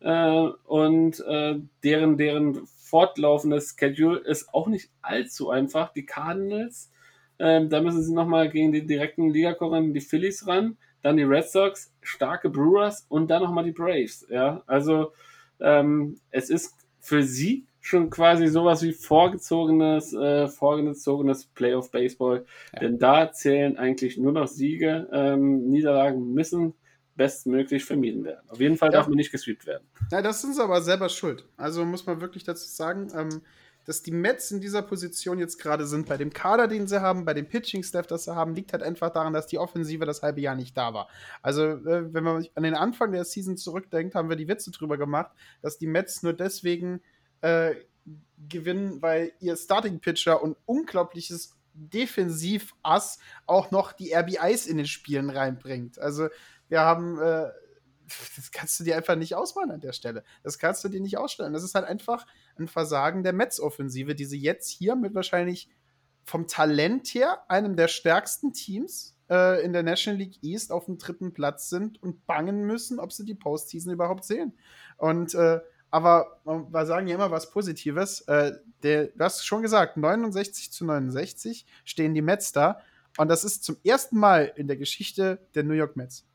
äh, 0.01 0.49
und 0.65 1.21
äh, 1.21 1.59
deren, 1.83 2.19
deren 2.19 2.67
fortlaufendes 2.67 3.77
Schedule 3.79 4.19
ist 4.19 4.53
auch 4.53 4.67
nicht 4.67 4.91
allzu 5.01 5.51
einfach. 5.51 5.93
Die 5.93 6.05
Cardinals, 6.05 6.91
äh, 7.39 7.67
da 7.67 7.81
müssen 7.81 8.03
sie 8.03 8.13
nochmal 8.13 8.51
gegen 8.51 8.73
die 8.73 8.85
direkten 8.85 9.31
Ligakonkurrenten, 9.31 9.95
die 9.95 10.01
Phillies 10.01 10.47
ran, 10.47 10.77
dann 11.03 11.17
die 11.17 11.23
Red 11.23 11.49
Sox, 11.49 11.93
starke 12.03 12.51
Brewers 12.51 13.07
und 13.09 13.31
dann 13.31 13.43
nochmal 13.43 13.65
die 13.65 13.73
Braves. 13.73 14.27
Ja, 14.29 14.63
also 14.67 15.13
ähm, 15.61 16.19
es 16.31 16.51
ist 16.51 16.75
für 17.01 17.23
sie 17.23 17.67
schon 17.83 18.11
quasi 18.11 18.47
sowas 18.47 18.83
wie 18.83 18.93
vorgezogenes, 18.93 20.15
äh, 20.15 20.47
vorgezogenes 20.47 21.47
Playoff 21.47 21.91
Baseball, 21.91 22.47
ja. 22.73 22.81
denn 22.81 22.99
da 22.99 23.33
zählen 23.33 23.77
eigentlich 23.77 24.17
nur 24.17 24.33
noch 24.33 24.47
Siege, 24.47 25.09
ähm, 25.13 25.69
Niederlagen 25.69 26.33
müssen 26.33 26.75
bestmöglich 27.17 27.85
vermieden 27.85 28.25
werden. 28.25 28.49
Auf 28.49 28.61
jeden 28.61 28.77
Fall 28.77 28.91
ja. 28.91 28.99
darf 28.99 29.09
man 29.09 29.17
nicht 29.17 29.33
gesweept 29.33 29.67
werden. 29.67 29.83
Ja, 30.13 30.23
das 30.23 30.41
sind 30.41 30.55
sie 30.55 30.63
aber 30.63 30.81
selber 30.81 31.09
schuld. 31.09 31.45
Also 31.57 31.85
muss 31.85 32.07
man 32.07 32.21
wirklich 32.21 32.45
dazu 32.45 32.67
sagen, 32.67 33.09
ähm, 33.15 33.43
dass 33.85 34.03
die 34.03 34.13
Mets 34.13 34.53
in 34.53 34.61
dieser 34.61 34.83
Position 34.83 35.41
jetzt 35.41 35.59
gerade 35.59 35.85
sind, 35.87 36.07
bei 36.07 36.17
dem 36.17 36.33
Kader, 36.33 36.69
den 36.69 36.87
sie 36.87 37.03
haben, 37.03 37.25
bei 37.25 37.35
dem 37.35 37.49
Pitching-Staff, 37.49 38.07
das 38.07 38.25
sie 38.25 38.35
haben, 38.35 38.55
liegt 38.55 38.73
halt 38.73 38.85
einfach 38.85 39.11
daran, 39.11 39.33
dass 39.33 39.49
die 39.49 39.59
Offensive 39.59 40.05
das 40.07 40.23
halbe 40.23 40.41
Jahr 40.41 40.55
nicht 40.55 40.77
da 40.77 40.95
war. 40.95 41.09
Also, 41.43 41.65
äh, 41.65 42.15
wenn 42.15 42.23
man 42.23 42.47
an 42.55 42.63
den 42.63 42.75
Anfang 42.75 43.11
der 43.11 43.25
Season 43.25 43.57
zurückdenkt, 43.57 44.15
haben 44.15 44.29
wir 44.29 44.37
die 44.37 44.47
Witze 44.47 44.71
drüber 44.71 44.99
gemacht, 44.99 45.33
dass 45.63 45.79
die 45.79 45.89
Mets 45.89 46.23
nur 46.23 46.33
deswegen 46.33 47.03
äh, 47.43 47.75
gewinnen, 48.49 49.03
weil 49.03 49.33
ihr 49.41 49.57
Starting-Pitcher 49.57 50.43
und 50.43 50.57
unglaubliches 50.67 51.57
Defensiv-Ass 51.75 53.19
auch 53.47 53.71
noch 53.71 53.93
die 53.93 54.15
RBIs 54.15 54.67
in 54.67 54.77
den 54.77 54.87
Spielen 54.87 55.31
reinbringt. 55.31 55.99
Also, 55.99 56.29
wir 56.69 56.81
haben, 56.81 57.19
äh, 57.19 57.51
das 58.37 58.51
kannst 58.53 58.79
du 58.81 58.85
dir 58.85 58.97
einfach 58.97 59.17
nicht 59.17 59.35
ausmalen 59.35 59.71
an 59.71 59.81
der 59.81 59.93
Stelle. 59.93 60.25
Das 60.43 60.59
kannst 60.59 60.85
du 60.85 60.89
dir 60.89 61.01
nicht 61.01 61.19
ausstellen. 61.19 61.53
Das 61.53 61.63
ist 61.63 61.75
halt 61.75 61.87
einfach 61.87 62.27
ein 62.59 62.69
Versagen 62.69 63.23
der 63.23 63.33
Mets-Offensive, 63.33 64.15
die 64.15 64.25
sie 64.25 64.41
jetzt 64.41 64.69
hier 64.69 64.97
mit 64.97 65.15
wahrscheinlich 65.15 65.71
vom 66.25 66.47
Talent 66.47 67.09
her 67.09 67.43
einem 67.49 67.77
der 67.77 67.89
stärksten 67.89 68.53
Teams 68.53 69.17
äh, 69.31 69.65
in 69.65 69.73
der 69.73 69.83
National 69.83 70.19
League 70.19 70.43
East 70.43 70.71
auf 70.71 70.85
dem 70.87 70.99
dritten 70.99 71.33
Platz 71.33 71.69
sind 71.69 72.03
und 72.03 72.27
bangen 72.27 72.65
müssen, 72.65 73.01
ob 73.01 73.13
sie 73.13 73.25
die 73.25 73.35
Postseason 73.35 73.93
überhaupt 73.93 74.25
sehen. 74.25 74.57
Und 74.99 75.35
äh, 75.35 75.61
aber 75.93 76.41
wir 76.45 76.87
sagen 76.87 77.07
ja 77.07 77.15
immer 77.15 77.31
was 77.31 77.51
Positives. 77.51 78.23
Äh, 78.23 78.53
der, 78.83 79.09
du 79.09 79.25
hast 79.25 79.47
schon 79.47 79.63
gesagt, 79.63 79.97
69 79.97 80.73
zu 80.73 80.85
69 80.85 81.67
stehen 81.85 82.15
die 82.15 82.23
Mets 82.23 82.51
da. 82.51 82.81
Und 83.19 83.29
das 83.29 83.45
ist 83.45 83.63
zum 83.63 83.77
ersten 83.85 84.19
Mal 84.19 84.53
in 84.57 84.67
der 84.67 84.79
Geschichte 84.79 85.39
der 85.55 85.63
New 85.63 85.75
York 85.75 85.97
Mets. 85.97 86.27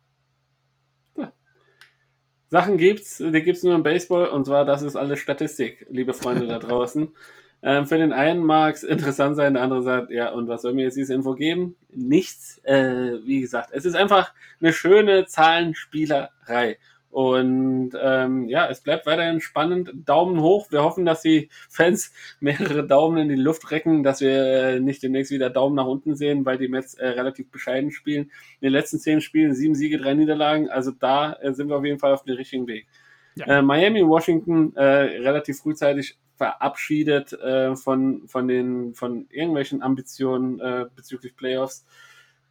Sachen 2.49 2.77
gibt's, 2.77 3.17
die 3.17 3.41
gibt's 3.41 3.63
nur 3.63 3.75
im 3.75 3.83
Baseball 3.83 4.29
und 4.29 4.45
zwar, 4.45 4.63
das 4.63 4.81
ist 4.81 4.95
alles 4.95 5.19
Statistik, 5.19 5.85
liebe 5.89 6.13
Freunde 6.13 6.47
da 6.47 6.59
draußen. 6.59 7.09
Ähm, 7.63 7.87
für 7.87 7.97
den 7.97 8.13
einen 8.13 8.43
mag 8.43 8.75
es 8.75 8.83
interessant 8.83 9.35
sein, 9.35 9.55
der 9.55 9.63
andere 9.63 9.81
sagt, 9.81 10.11
ja, 10.11 10.29
und 10.31 10.47
was 10.47 10.61
soll 10.61 10.75
mir 10.75 10.83
jetzt 10.83 10.95
diese 10.95 11.15
Info 11.15 11.33
geben? 11.33 11.75
Nichts. 11.89 12.59
Äh, 12.63 13.17
wie 13.25 13.41
gesagt, 13.41 13.71
es 13.73 13.83
ist 13.83 13.95
einfach 13.95 14.31
eine 14.61 14.71
schöne 14.71 15.25
Zahlenspielerei. 15.25 16.77
Und 17.09 17.91
ähm, 17.99 18.49
ja, 18.49 18.67
es 18.69 18.81
bleibt 18.81 19.05
weiterhin 19.05 19.39
spannend. 19.39 19.91
Daumen 20.05 20.41
hoch. 20.41 20.71
Wir 20.71 20.83
hoffen, 20.83 21.05
dass 21.05 21.21
die 21.21 21.49
Fans 21.69 22.13
mehrere 22.39 22.85
Daumen 22.85 23.17
in 23.17 23.29
die 23.29 23.35
Luft 23.41 23.71
recken, 23.71 24.03
dass 24.03 24.21
wir 24.21 24.43
äh, 24.43 24.79
nicht 24.79 25.01
demnächst 25.03 25.31
wieder 25.31 25.49
Daumen 25.49 25.75
nach 25.75 25.85
unten 25.85 26.15
sehen, 26.15 26.45
weil 26.45 26.57
die 26.57 26.67
Mets 26.67 26.95
äh, 26.95 27.07
relativ 27.07 27.49
bescheiden 27.49 27.91
spielen. 27.91 28.25
In 28.59 28.67
den 28.67 28.73
letzten 28.73 28.99
zehn 28.99 29.21
Spielen 29.21 29.53
sieben 29.53 29.75
Siege, 29.75 29.97
drei 29.97 30.13
Niederlagen. 30.13 30.69
Also 30.69 30.91
da 30.91 31.33
äh, 31.33 31.53
sind 31.53 31.69
wir 31.69 31.77
auf 31.77 31.85
jeden 31.85 31.99
Fall 31.99 32.13
auf 32.13 32.23
dem 32.23 32.35
richtigen 32.35 32.67
Weg. 32.67 32.87
Ja. 33.35 33.45
Äh, 33.45 33.61
Miami, 33.61 34.05
Washington 34.05 34.75
äh, 34.75 34.83
relativ 34.83 35.59
frühzeitig 35.59 36.17
verabschiedet 36.35 37.35
von, 37.73 38.27
von, 38.27 38.47
den, 38.47 38.93
von 38.93 39.25
irgendwelchen 39.31 39.81
Ambitionen 39.81 40.61
bezüglich 40.95 41.35
Playoffs. 41.35 41.83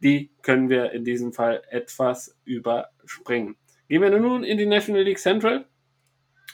Die 0.03 0.29
können 0.41 0.67
wir 0.67 0.91
in 0.91 1.05
diesem 1.05 1.31
Fall 1.31 1.61
etwas 1.69 2.35
überspringen. 2.43 3.55
Gehen 3.87 4.01
wir 4.01 4.09
nun 4.09 4.43
in 4.43 4.57
die 4.57 4.65
National 4.65 5.03
League 5.03 5.19
Central 5.19 5.65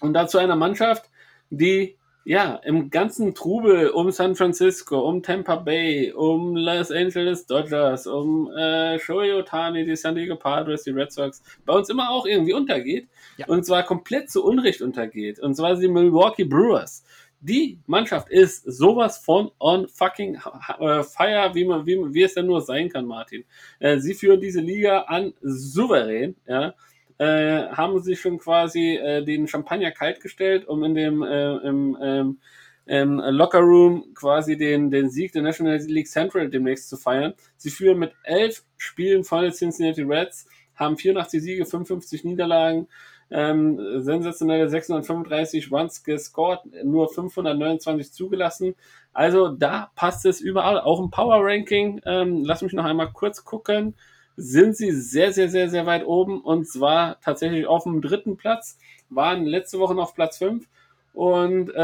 und 0.01 0.13
dazu 0.13 0.37
einer 0.37 0.55
Mannschaft, 0.55 1.09
die 1.49 1.97
ja 2.25 2.55
im 2.63 2.89
ganzen 2.89 3.35
Trubel 3.35 3.89
um 3.89 4.11
San 4.11 4.35
Francisco, 4.35 4.99
um 5.07 5.21
Tampa 5.23 5.57
Bay, 5.57 6.13
um 6.13 6.55
Los 6.55 6.89
Angeles 6.89 7.45
Dodgers, 7.45 8.07
um 8.07 8.49
äh, 8.51 8.97
Shohei 8.99 9.35
Otani, 9.35 9.85
die 9.85 9.95
San 9.95 10.15
Diego 10.15 10.35
Padres, 10.35 10.83
die 10.83 10.91
Red 10.91 11.11
Sox, 11.11 11.43
bei 11.65 11.73
uns 11.73 11.89
immer 11.89 12.09
auch 12.09 12.25
irgendwie 12.25 12.53
untergeht. 12.53 13.09
Ja. 13.37 13.47
Und 13.47 13.65
zwar 13.65 13.83
komplett 13.83 14.29
zu 14.29 14.43
Unrecht 14.45 14.81
untergeht. 14.81 15.39
Und 15.39 15.55
zwar 15.55 15.75
die 15.75 15.87
Milwaukee 15.87 16.45
Brewers 16.45 17.03
die 17.43 17.77
Mannschaft 17.87 18.29
ist 18.29 18.63
sowas 18.63 19.17
von 19.17 19.51
on 19.59 19.89
fucking 19.89 20.35
äh, 20.79 21.03
fire, 21.03 21.51
wie, 21.53 21.65
man, 21.65 21.85
wie, 21.85 21.97
wie 22.13 22.23
es 22.23 22.35
denn 22.35 22.45
nur 22.45 22.61
sein 22.61 22.87
kann, 22.87 23.05
Martin. 23.05 23.43
Äh, 23.79 23.99
sie 23.99 24.13
führen 24.13 24.39
diese 24.39 24.61
Liga 24.61 25.01
an 25.01 25.33
souverän, 25.41 26.37
ja. 26.47 26.73
Äh, 27.19 27.67
haben 27.67 27.99
sie 28.01 28.15
schon 28.15 28.39
quasi 28.39 28.95
äh, 28.95 29.23
den 29.23 29.47
Champagner 29.47 29.91
kalt 29.91 30.19
gestellt, 30.19 30.67
um 30.67 30.83
in 30.83 30.95
dem 30.95 31.21
äh, 31.21 31.57
im, 31.57 31.97
ähm, 32.01 32.39
im 32.85 33.17
Locker 33.17 33.59
Room 33.59 34.13
quasi 34.15 34.57
den, 34.57 34.89
den 34.89 35.09
Sieg 35.09 35.31
der 35.31 35.43
National 35.43 35.77
League 35.77 36.07
Central 36.07 36.49
demnächst 36.49 36.89
zu 36.89 36.97
feiern. 36.97 37.33
Sie 37.55 37.69
führen 37.69 37.99
mit 37.99 38.13
elf 38.23 38.63
Spielen 38.77 39.23
von 39.23 39.43
den 39.43 39.53
Cincinnati 39.53 40.01
Reds, 40.01 40.47
haben 40.75 40.97
84 40.97 41.41
Siege, 41.41 41.65
55 41.65 42.23
Niederlagen, 42.23 42.87
ähm, 43.29 43.79
sensationelle 44.01 44.67
635 44.67 45.71
Runs 45.71 46.03
gescored, 46.03 46.61
nur 46.83 47.09
529 47.09 48.11
zugelassen. 48.11 48.75
Also 49.13 49.49
da 49.49 49.91
passt 49.95 50.25
es 50.25 50.41
überall, 50.41 50.79
auch 50.79 50.99
im 50.99 51.09
Power 51.09 51.39
Ranking. 51.41 52.01
Ähm, 52.05 52.43
lass 52.43 52.63
mich 52.63 52.73
noch 52.73 52.85
einmal 52.85 53.11
kurz 53.13 53.45
gucken 53.45 53.95
sind 54.35 54.75
sie 54.75 54.91
sehr, 54.91 55.31
sehr, 55.31 55.49
sehr, 55.49 55.69
sehr 55.69 55.85
weit 55.85 56.05
oben 56.05 56.41
und 56.41 56.67
zwar 56.67 57.19
tatsächlich 57.21 57.65
auf 57.67 57.83
dem 57.83 58.01
dritten 58.01 58.37
Platz, 58.37 58.77
waren 59.09 59.45
letzte 59.45 59.79
Woche 59.79 59.95
noch 59.95 60.03
auf 60.03 60.15
Platz 60.15 60.37
5 60.37 60.67
und 61.13 61.69
äh, 61.69 61.77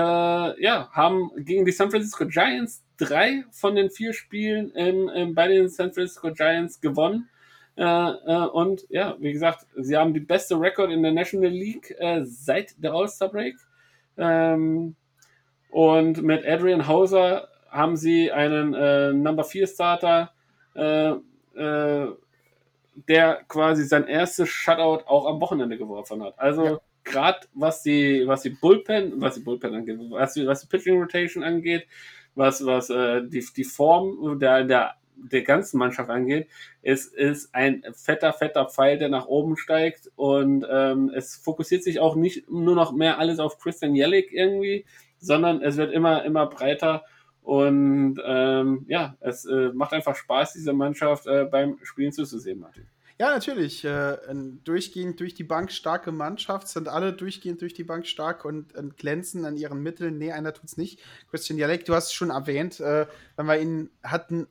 ja, 0.61 0.89
haben 0.91 1.29
gegen 1.37 1.65
die 1.65 1.71
San 1.71 1.91
Francisco 1.91 2.25
Giants 2.25 2.83
drei 2.97 3.43
von 3.51 3.75
den 3.75 3.89
vier 3.89 4.13
Spielen 4.13 4.71
in, 4.71 5.07
in, 5.09 5.35
bei 5.35 5.47
den 5.47 5.69
San 5.69 5.93
Francisco 5.93 6.31
Giants 6.33 6.81
gewonnen. 6.81 7.29
Äh, 7.77 7.83
äh, 7.83 8.47
und 8.47 8.85
ja, 8.89 9.15
wie 9.19 9.31
gesagt, 9.31 9.67
sie 9.75 9.95
haben 9.95 10.13
die 10.13 10.19
beste 10.19 10.59
Rekord 10.59 10.91
in 10.91 11.03
der 11.03 11.11
National 11.11 11.51
League 11.51 11.95
äh, 11.99 12.25
seit 12.25 12.81
der 12.83 12.93
All-Star 12.93 13.29
Break. 13.29 13.55
Ähm, 14.17 14.95
und 15.69 16.23
mit 16.23 16.45
Adrian 16.45 16.87
Hauser 16.87 17.47
haben 17.69 17.95
sie 17.95 18.31
einen 18.31 18.73
äh, 18.73 19.13
Number 19.13 19.43
4 19.43 19.67
Starter, 19.67 20.31
äh, 20.75 21.11
äh, 21.55 22.07
der 23.07 23.43
quasi 23.47 23.83
sein 23.85 24.07
erstes 24.07 24.49
Shutout 24.49 25.03
auch 25.07 25.25
am 25.27 25.39
Wochenende 25.41 25.77
geworfen 25.77 26.23
hat. 26.23 26.37
Also 26.39 26.65
Ja. 26.65 26.79
gerade 27.03 27.39
was 27.53 27.83
die, 27.83 28.23
was 28.25 28.41
die 28.41 28.49
Bullpen, 28.51 29.21
was 29.21 29.35
die 29.35 29.41
Bullpen 29.41 29.73
angeht, 29.73 29.97
was 30.09 30.33
die, 30.33 30.45
was 30.45 30.61
die 30.61 30.67
Pitching 30.67 30.99
Rotation 30.99 31.43
angeht, 31.43 31.87
was, 32.35 32.65
was 32.65 32.89
äh, 32.89 33.21
die, 33.27 33.45
die 33.55 33.63
Form 33.63 34.39
der, 34.39 34.63
der, 34.63 34.95
der 35.15 35.41
ganzen 35.43 35.77
Mannschaft 35.77 36.09
angeht, 36.09 36.47
es 36.81 37.05
ist 37.07 37.53
ein 37.53 37.83
fetter, 37.93 38.31
fetter 38.33 38.65
Pfeil, 38.69 38.97
der 38.97 39.09
nach 39.09 39.25
oben 39.27 39.57
steigt 39.57 40.09
und 40.15 40.65
ähm, 40.69 41.11
es 41.13 41.35
fokussiert 41.35 41.83
sich 41.83 41.99
auch 41.99 42.15
nicht 42.15 42.49
nur 42.49 42.75
noch 42.75 42.91
mehr 42.93 43.19
alles 43.19 43.39
auf 43.39 43.59
Christian 43.59 43.95
Jellick 43.95 44.31
irgendwie, 44.31 44.85
sondern 45.19 45.61
es 45.61 45.75
wird 45.77 45.91
immer, 45.91 46.23
immer 46.23 46.45
breiter 46.47 47.03
und 47.49 48.21
ähm, 48.23 48.85
ja, 48.87 49.17
es 49.21 49.43
äh, 49.45 49.71
macht 49.73 49.91
einfach 49.93 50.15
Spaß, 50.15 50.53
diese 50.53 50.71
Mannschaft 50.71 51.25
äh, 51.25 51.45
beim 51.45 51.79
Spielen 51.81 52.11
zuzusehen, 52.11 52.59
Martin. 52.59 52.85
Ja, 53.17 53.31
natürlich. 53.31 53.83
Äh, 53.83 54.17
durchgehend 54.63 55.19
durch 55.19 55.33
die 55.33 55.43
Bank 55.43 55.71
starke 55.71 56.11
Mannschaft, 56.11 56.67
sind 56.67 56.87
alle 56.87 57.11
durchgehend 57.11 57.59
durch 57.61 57.73
die 57.73 57.83
Bank 57.83 58.05
stark 58.05 58.45
und, 58.45 58.75
und 58.75 58.97
glänzen 58.97 59.45
an 59.45 59.57
ihren 59.57 59.81
Mitteln. 59.81 60.19
Nee, 60.19 60.31
einer 60.31 60.53
tut's 60.53 60.77
nicht. 60.77 61.01
Christian 61.31 61.57
Jalek, 61.57 61.85
du 61.85 61.95
hast 61.95 62.09
es 62.09 62.13
schon 62.13 62.29
erwähnt, 62.29 62.79
äh, 62.81 63.07
wenn 63.35 63.47
wir 63.47 63.59
ihn 63.59 63.89
hatten, 64.03 64.45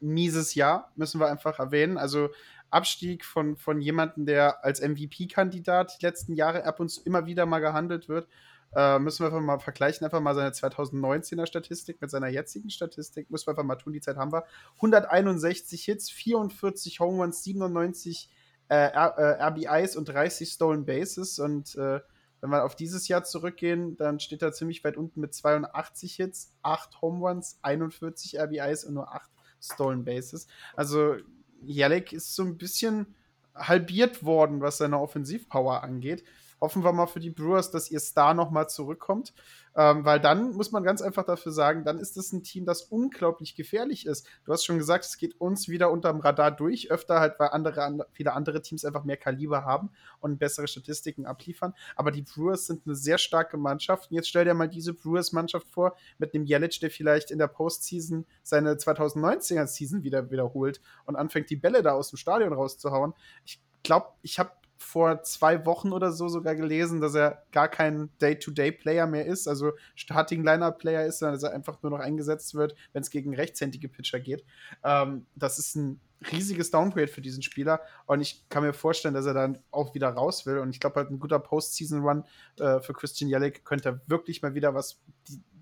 mieses 0.00 0.54
Jahr, 0.54 0.92
müssen 0.94 1.20
wir 1.20 1.28
einfach 1.28 1.58
erwähnen. 1.58 1.96
Also 1.96 2.28
Abstieg 2.68 3.24
von, 3.24 3.56
von 3.56 3.80
jemandem, 3.80 4.26
der 4.26 4.62
als 4.62 4.82
MVP-Kandidat 4.82 5.96
die 5.98 6.04
letzten 6.04 6.34
Jahre 6.34 6.66
ab 6.66 6.80
und 6.80 6.90
zu 6.90 7.00
immer 7.04 7.24
wieder 7.24 7.46
mal 7.46 7.60
gehandelt 7.60 8.10
wird. 8.10 8.28
Äh, 8.74 8.98
müssen 8.98 9.20
wir 9.20 9.26
einfach 9.26 9.40
mal 9.40 9.58
vergleichen, 9.58 10.04
einfach 10.04 10.20
mal 10.20 10.34
seine 10.34 10.50
2019er 10.50 11.46
Statistik 11.46 12.00
mit 12.00 12.10
seiner 12.10 12.28
jetzigen 12.28 12.70
Statistik. 12.70 13.30
Müssen 13.30 13.46
wir 13.46 13.50
einfach 13.50 13.64
mal 13.64 13.76
tun, 13.76 13.92
die 13.92 14.00
Zeit 14.00 14.16
haben 14.16 14.32
wir. 14.32 14.44
161 14.76 15.84
Hits, 15.84 16.10
44 16.10 17.00
Home 17.00 17.22
Runs, 17.22 17.42
97 17.44 18.30
äh, 18.68 18.74
R 18.74 19.18
äh, 19.18 19.42
RBIs 19.42 19.96
und 19.96 20.08
30 20.08 20.48
Stolen 20.48 20.86
Bases. 20.86 21.38
Und 21.38 21.74
äh, 21.76 22.00
wenn 22.40 22.50
wir 22.50 22.64
auf 22.64 22.74
dieses 22.74 23.06
Jahr 23.08 23.24
zurückgehen, 23.24 23.96
dann 23.96 24.18
steht 24.18 24.42
er 24.42 24.52
ziemlich 24.52 24.82
weit 24.84 24.96
unten 24.96 25.20
mit 25.20 25.34
82 25.34 26.16
Hits, 26.16 26.52
8 26.62 27.00
Home 27.02 27.28
Runs, 27.28 27.58
41 27.62 28.40
RBIs 28.40 28.84
und 28.84 28.94
nur 28.94 29.14
8 29.14 29.30
Stolen 29.60 30.04
Bases. 30.04 30.46
Also 30.74 31.16
Jelek 31.62 32.12
ist 32.12 32.34
so 32.34 32.42
ein 32.42 32.56
bisschen 32.56 33.14
halbiert 33.54 34.24
worden, 34.24 34.60
was 34.60 34.78
seine 34.78 34.98
Offensivpower 34.98 35.82
angeht. 35.82 36.24
Hoffen 36.62 36.84
wir 36.84 36.92
mal 36.92 37.08
für 37.08 37.18
die 37.18 37.30
Brewers, 37.30 37.72
dass 37.72 37.90
ihr 37.90 37.98
Star 37.98 38.34
noch 38.34 38.52
mal 38.52 38.68
zurückkommt, 38.68 39.34
ähm, 39.74 40.04
weil 40.04 40.20
dann 40.20 40.52
muss 40.52 40.70
man 40.70 40.84
ganz 40.84 41.02
einfach 41.02 41.24
dafür 41.24 41.50
sagen, 41.50 41.82
dann 41.84 41.98
ist 41.98 42.16
es 42.16 42.32
ein 42.32 42.44
Team, 42.44 42.66
das 42.66 42.82
unglaublich 42.82 43.56
gefährlich 43.56 44.06
ist. 44.06 44.28
Du 44.44 44.52
hast 44.52 44.64
schon 44.64 44.78
gesagt, 44.78 45.04
es 45.04 45.18
geht 45.18 45.40
uns 45.40 45.68
wieder 45.68 45.90
unterm 45.90 46.20
Radar 46.20 46.52
durch, 46.52 46.88
öfter 46.88 47.18
halt, 47.18 47.40
weil 47.40 47.48
andere, 47.48 47.82
an, 47.82 48.02
viele 48.12 48.34
andere 48.34 48.62
Teams 48.62 48.84
einfach 48.84 49.02
mehr 49.02 49.16
Kaliber 49.16 49.64
haben 49.64 49.90
und 50.20 50.38
bessere 50.38 50.68
Statistiken 50.68 51.26
abliefern. 51.26 51.74
Aber 51.96 52.12
die 52.12 52.22
Brewers 52.22 52.68
sind 52.68 52.86
eine 52.86 52.94
sehr 52.94 53.18
starke 53.18 53.56
Mannschaft. 53.56 54.12
Und 54.12 54.14
jetzt 54.14 54.28
stell 54.28 54.44
dir 54.44 54.54
mal 54.54 54.68
diese 54.68 54.94
Brewers-Mannschaft 54.94 55.66
vor 55.68 55.96
mit 56.18 56.32
einem 56.32 56.44
Jelic, 56.44 56.78
der 56.78 56.92
vielleicht 56.92 57.32
in 57.32 57.38
der 57.38 57.48
Postseason 57.48 58.24
seine 58.44 58.74
2019er-Season 58.74 60.04
wieder 60.04 60.30
wiederholt 60.30 60.80
und 61.06 61.16
anfängt, 61.16 61.50
die 61.50 61.56
Bälle 61.56 61.82
da 61.82 61.90
aus 61.90 62.10
dem 62.10 62.18
Stadion 62.18 62.52
rauszuhauen. 62.52 63.14
Ich 63.44 63.60
glaube, 63.82 64.06
ich 64.22 64.38
habe 64.38 64.52
vor 64.82 65.22
zwei 65.22 65.64
Wochen 65.64 65.92
oder 65.92 66.12
so 66.12 66.28
sogar 66.28 66.54
gelesen, 66.54 67.00
dass 67.00 67.14
er 67.14 67.44
gar 67.52 67.68
kein 67.68 68.10
Day-to-Day-Player 68.20 69.06
mehr 69.06 69.26
ist, 69.26 69.48
also 69.48 69.72
Starting-Lineup-Player 69.94 71.06
ist, 71.06 71.20
sondern 71.20 71.34
dass 71.34 71.44
er 71.44 71.54
einfach 71.54 71.82
nur 71.82 71.90
noch 71.90 72.00
eingesetzt 72.00 72.54
wird, 72.54 72.74
wenn 72.92 73.02
es 73.02 73.10
gegen 73.10 73.34
rechtshändige 73.34 73.88
Pitcher 73.88 74.20
geht. 74.20 74.44
Ähm, 74.84 75.26
das 75.34 75.58
ist 75.58 75.76
ein 75.76 76.00
riesiges 76.30 76.70
Downgrade 76.70 77.08
für 77.08 77.20
diesen 77.20 77.42
Spieler 77.42 77.80
und 78.06 78.20
ich 78.20 78.48
kann 78.48 78.62
mir 78.62 78.72
vorstellen, 78.72 79.14
dass 79.14 79.26
er 79.26 79.34
dann 79.34 79.58
auch 79.70 79.94
wieder 79.94 80.08
raus 80.08 80.46
will 80.46 80.58
und 80.58 80.70
ich 80.70 80.80
glaube 80.80 80.96
halt 80.96 81.10
ein 81.10 81.18
guter 81.18 81.38
Postseason-Run 81.38 82.24
äh, 82.58 82.80
für 82.80 82.92
Christian 82.92 83.30
Jellick 83.30 83.64
könnte 83.64 84.00
wirklich 84.06 84.42
mal 84.42 84.54
wieder 84.54 84.74
was 84.74 85.00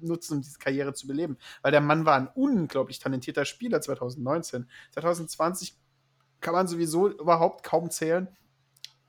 nutzen, 0.00 0.34
um 0.34 0.42
diese 0.42 0.58
Karriere 0.58 0.92
zu 0.92 1.06
beleben, 1.06 1.38
weil 1.62 1.72
der 1.72 1.80
Mann 1.80 2.04
war 2.04 2.16
ein 2.16 2.28
unglaublich 2.34 2.98
talentierter 2.98 3.44
Spieler 3.44 3.80
2019. 3.80 4.68
2020 4.92 5.76
kann 6.40 6.54
man 6.54 6.66
sowieso 6.66 7.08
überhaupt 7.08 7.64
kaum 7.64 7.90
zählen. 7.90 8.28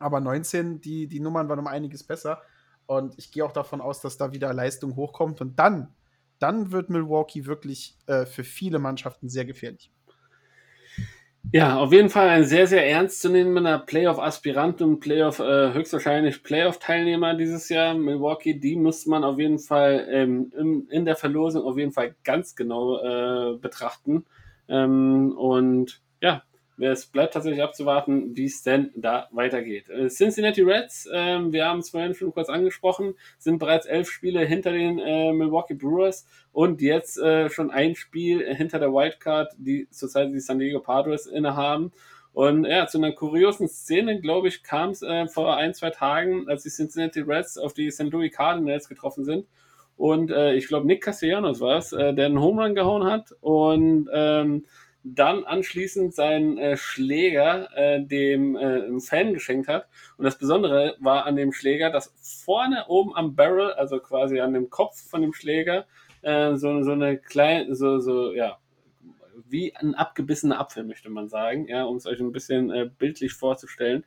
Aber 0.01 0.19
19, 0.19 0.81
die, 0.81 1.07
die 1.07 1.19
Nummern 1.19 1.49
waren 1.49 1.59
um 1.59 1.67
einiges 1.67 2.03
besser. 2.03 2.41
Und 2.85 3.17
ich 3.17 3.31
gehe 3.31 3.45
auch 3.45 3.51
davon 3.51 3.81
aus, 3.81 4.01
dass 4.01 4.17
da 4.17 4.33
wieder 4.33 4.53
Leistung 4.53 4.95
hochkommt. 4.95 5.41
Und 5.41 5.59
dann, 5.59 5.93
dann 6.39 6.71
wird 6.71 6.89
Milwaukee 6.89 7.45
wirklich 7.45 7.97
äh, 8.07 8.25
für 8.25 8.43
viele 8.43 8.79
Mannschaften 8.79 9.29
sehr 9.29 9.45
gefährlich. 9.45 9.91
Ja, 11.53 11.77
auf 11.79 11.91
jeden 11.91 12.09
Fall 12.09 12.29
ein 12.29 12.45
sehr, 12.45 12.67
sehr 12.67 12.87
ernstzunehmender 12.87 13.79
Playoff-Aspirant 13.79 14.81
und 14.81 14.99
Playoff, 14.99 15.39
äh, 15.39 15.73
höchstwahrscheinlich 15.73 16.43
Playoff-Teilnehmer 16.43 17.33
dieses 17.33 17.67
Jahr. 17.67 17.93
Milwaukee, 17.93 18.53
die 18.53 18.75
muss 18.75 19.05
man 19.05 19.23
auf 19.23 19.37
jeden 19.37 19.59
Fall 19.59 20.07
ähm, 20.09 20.53
in, 20.57 20.87
in 20.89 21.03
der 21.03 21.15
Verlosung 21.15 21.63
auf 21.63 21.77
jeden 21.77 21.91
Fall 21.91 22.15
ganz 22.23 22.55
genau 22.55 22.99
äh, 22.99 23.57
betrachten. 23.57 24.25
Ähm, 24.69 25.35
und 25.35 26.01
ja, 26.21 26.43
es 26.89 27.05
bleibt 27.05 27.33
tatsächlich 27.33 27.61
abzuwarten, 27.61 28.35
wie 28.35 28.45
es 28.45 28.63
denn 28.63 28.91
da 28.95 29.27
weitergeht. 29.31 29.89
Äh, 29.89 30.07
Cincinnati 30.07 30.61
Reds, 30.61 31.05
äh, 31.05 31.39
wir 31.51 31.65
haben 31.67 31.79
es 31.79 31.91
vorhin 31.91 32.15
schon 32.15 32.33
kurz 32.33 32.49
angesprochen, 32.49 33.13
sind 33.37 33.59
bereits 33.59 33.85
elf 33.85 34.09
Spiele 34.09 34.45
hinter 34.45 34.71
den 34.71 34.99
äh, 34.99 35.31
Milwaukee 35.31 35.75
Brewers 35.75 36.25
und 36.51 36.81
jetzt 36.81 37.17
äh, 37.17 37.49
schon 37.49 37.71
ein 37.71 37.95
Spiel 37.95 38.43
hinter 38.55 38.79
der 38.79 38.91
Wildcard, 38.91 39.53
die 39.57 39.87
zurzeit 39.91 40.31
die 40.33 40.39
San 40.39 40.59
Diego 40.59 40.79
Padres 40.79 41.27
innehaben. 41.27 41.91
Und 42.33 42.65
ja, 42.65 42.87
zu 42.87 42.97
einer 42.97 43.11
kuriosen 43.11 43.67
Szene, 43.67 44.21
glaube 44.21 44.47
ich, 44.47 44.63
kam 44.63 44.91
es 44.91 45.01
äh, 45.01 45.27
vor 45.27 45.57
ein, 45.57 45.73
zwei 45.73 45.89
Tagen, 45.89 46.47
als 46.47 46.63
die 46.63 46.69
Cincinnati 46.69 47.19
Reds 47.19 47.57
auf 47.57 47.73
die 47.73 47.91
St. 47.91 48.09
Louis 48.11 48.31
Cardinals 48.31 48.87
getroffen 48.87 49.25
sind. 49.25 49.45
Und 49.97 50.31
äh, 50.31 50.53
ich 50.55 50.67
glaube, 50.67 50.87
Nick 50.87 51.03
Castellanos 51.03 51.59
war 51.59 51.77
es, 51.77 51.89
der 51.89 52.07
einen 52.07 52.39
Home 52.39 52.63
Run 52.63 52.73
gehauen 52.73 53.03
hat 53.03 53.35
und 53.41 54.09
ähm, 54.11 54.65
dann 55.03 55.43
anschließend 55.45 56.13
seinen 56.13 56.57
äh, 56.57 56.77
Schläger 56.77 57.69
äh, 57.75 58.03
dem 58.03 58.55
äh, 58.55 58.99
Fan 58.99 59.33
geschenkt 59.33 59.67
hat. 59.67 59.87
Und 60.17 60.25
das 60.25 60.37
Besondere 60.37 60.95
war 60.99 61.25
an 61.25 61.35
dem 61.35 61.53
Schläger, 61.53 61.89
dass 61.89 62.13
vorne 62.45 62.85
oben 62.87 63.15
am 63.15 63.35
Barrel, 63.35 63.73
also 63.73 63.99
quasi 63.99 64.39
an 64.39 64.53
dem 64.53 64.69
Kopf 64.69 65.01
von 65.09 65.21
dem 65.21 65.33
Schläger, 65.33 65.85
äh, 66.21 66.55
so, 66.55 66.83
so 66.83 66.91
eine 66.91 67.17
kleine, 67.17 67.75
so, 67.75 67.99
so, 67.99 68.31
ja, 68.33 68.57
wie 69.49 69.75
ein 69.75 69.95
abgebissener 69.95 70.59
Apfel, 70.59 70.83
möchte 70.83 71.09
man 71.09 71.27
sagen, 71.27 71.67
ja, 71.67 71.83
um 71.83 71.97
es 71.97 72.05
euch 72.05 72.19
ein 72.19 72.31
bisschen 72.31 72.71
äh, 72.71 72.89
bildlich 72.97 73.33
vorzustellen. 73.33 74.05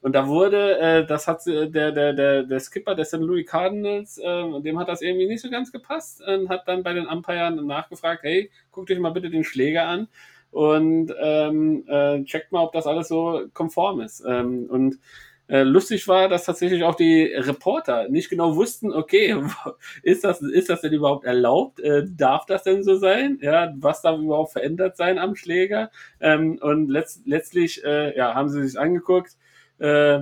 Und 0.00 0.14
da 0.14 0.28
wurde, 0.28 0.78
äh, 0.78 1.06
das 1.06 1.26
hat 1.26 1.44
der, 1.46 1.66
der, 1.66 2.12
der, 2.12 2.44
der 2.44 2.60
Skipper 2.60 2.94
der 2.94 3.04
St. 3.04 3.14
Louis 3.14 3.46
Cardinals, 3.46 4.18
äh, 4.18 4.60
dem 4.60 4.78
hat 4.78 4.88
das 4.88 5.02
irgendwie 5.02 5.26
nicht 5.26 5.40
so 5.40 5.50
ganz 5.50 5.72
gepasst 5.72 6.22
und 6.22 6.48
hat 6.48 6.68
dann 6.68 6.84
bei 6.84 6.92
den 6.92 7.06
Umpiren 7.06 7.66
nachgefragt, 7.66 8.22
hey, 8.22 8.50
guckt 8.70 8.90
euch 8.90 8.98
mal 9.00 9.10
bitte 9.10 9.28
den 9.28 9.44
Schläger 9.44 9.86
an 9.86 10.08
und 10.56 11.12
ähm, 11.20 11.84
äh, 11.86 12.24
checkt 12.24 12.50
mal, 12.50 12.64
ob 12.64 12.72
das 12.72 12.86
alles 12.86 13.08
so 13.08 13.42
konform 13.52 14.00
ist. 14.00 14.24
Ähm, 14.26 14.64
und 14.70 14.98
äh, 15.48 15.64
lustig 15.64 16.08
war, 16.08 16.30
dass 16.30 16.46
tatsächlich 16.46 16.82
auch 16.82 16.94
die 16.94 17.24
Reporter 17.24 18.08
nicht 18.08 18.30
genau 18.30 18.56
wussten, 18.56 18.90
okay, 18.90 19.36
ist 20.02 20.24
das, 20.24 20.40
ist 20.40 20.70
das 20.70 20.80
denn 20.80 20.94
überhaupt 20.94 21.26
erlaubt? 21.26 21.78
Äh, 21.80 22.04
darf 22.08 22.46
das 22.46 22.62
denn 22.62 22.82
so 22.82 22.96
sein? 22.96 23.38
Ja, 23.42 23.74
was 23.76 24.00
darf 24.00 24.18
überhaupt 24.18 24.52
verändert 24.52 24.96
sein 24.96 25.18
am 25.18 25.36
Schläger? 25.36 25.90
Ähm, 26.20 26.58
und 26.62 26.88
letzt, 26.88 27.26
letztlich 27.26 27.84
äh, 27.84 28.16
ja, 28.16 28.34
haben 28.34 28.48
sie 28.48 28.66
sich 28.66 28.80
angeguckt, 28.80 29.36
äh, 29.78 30.20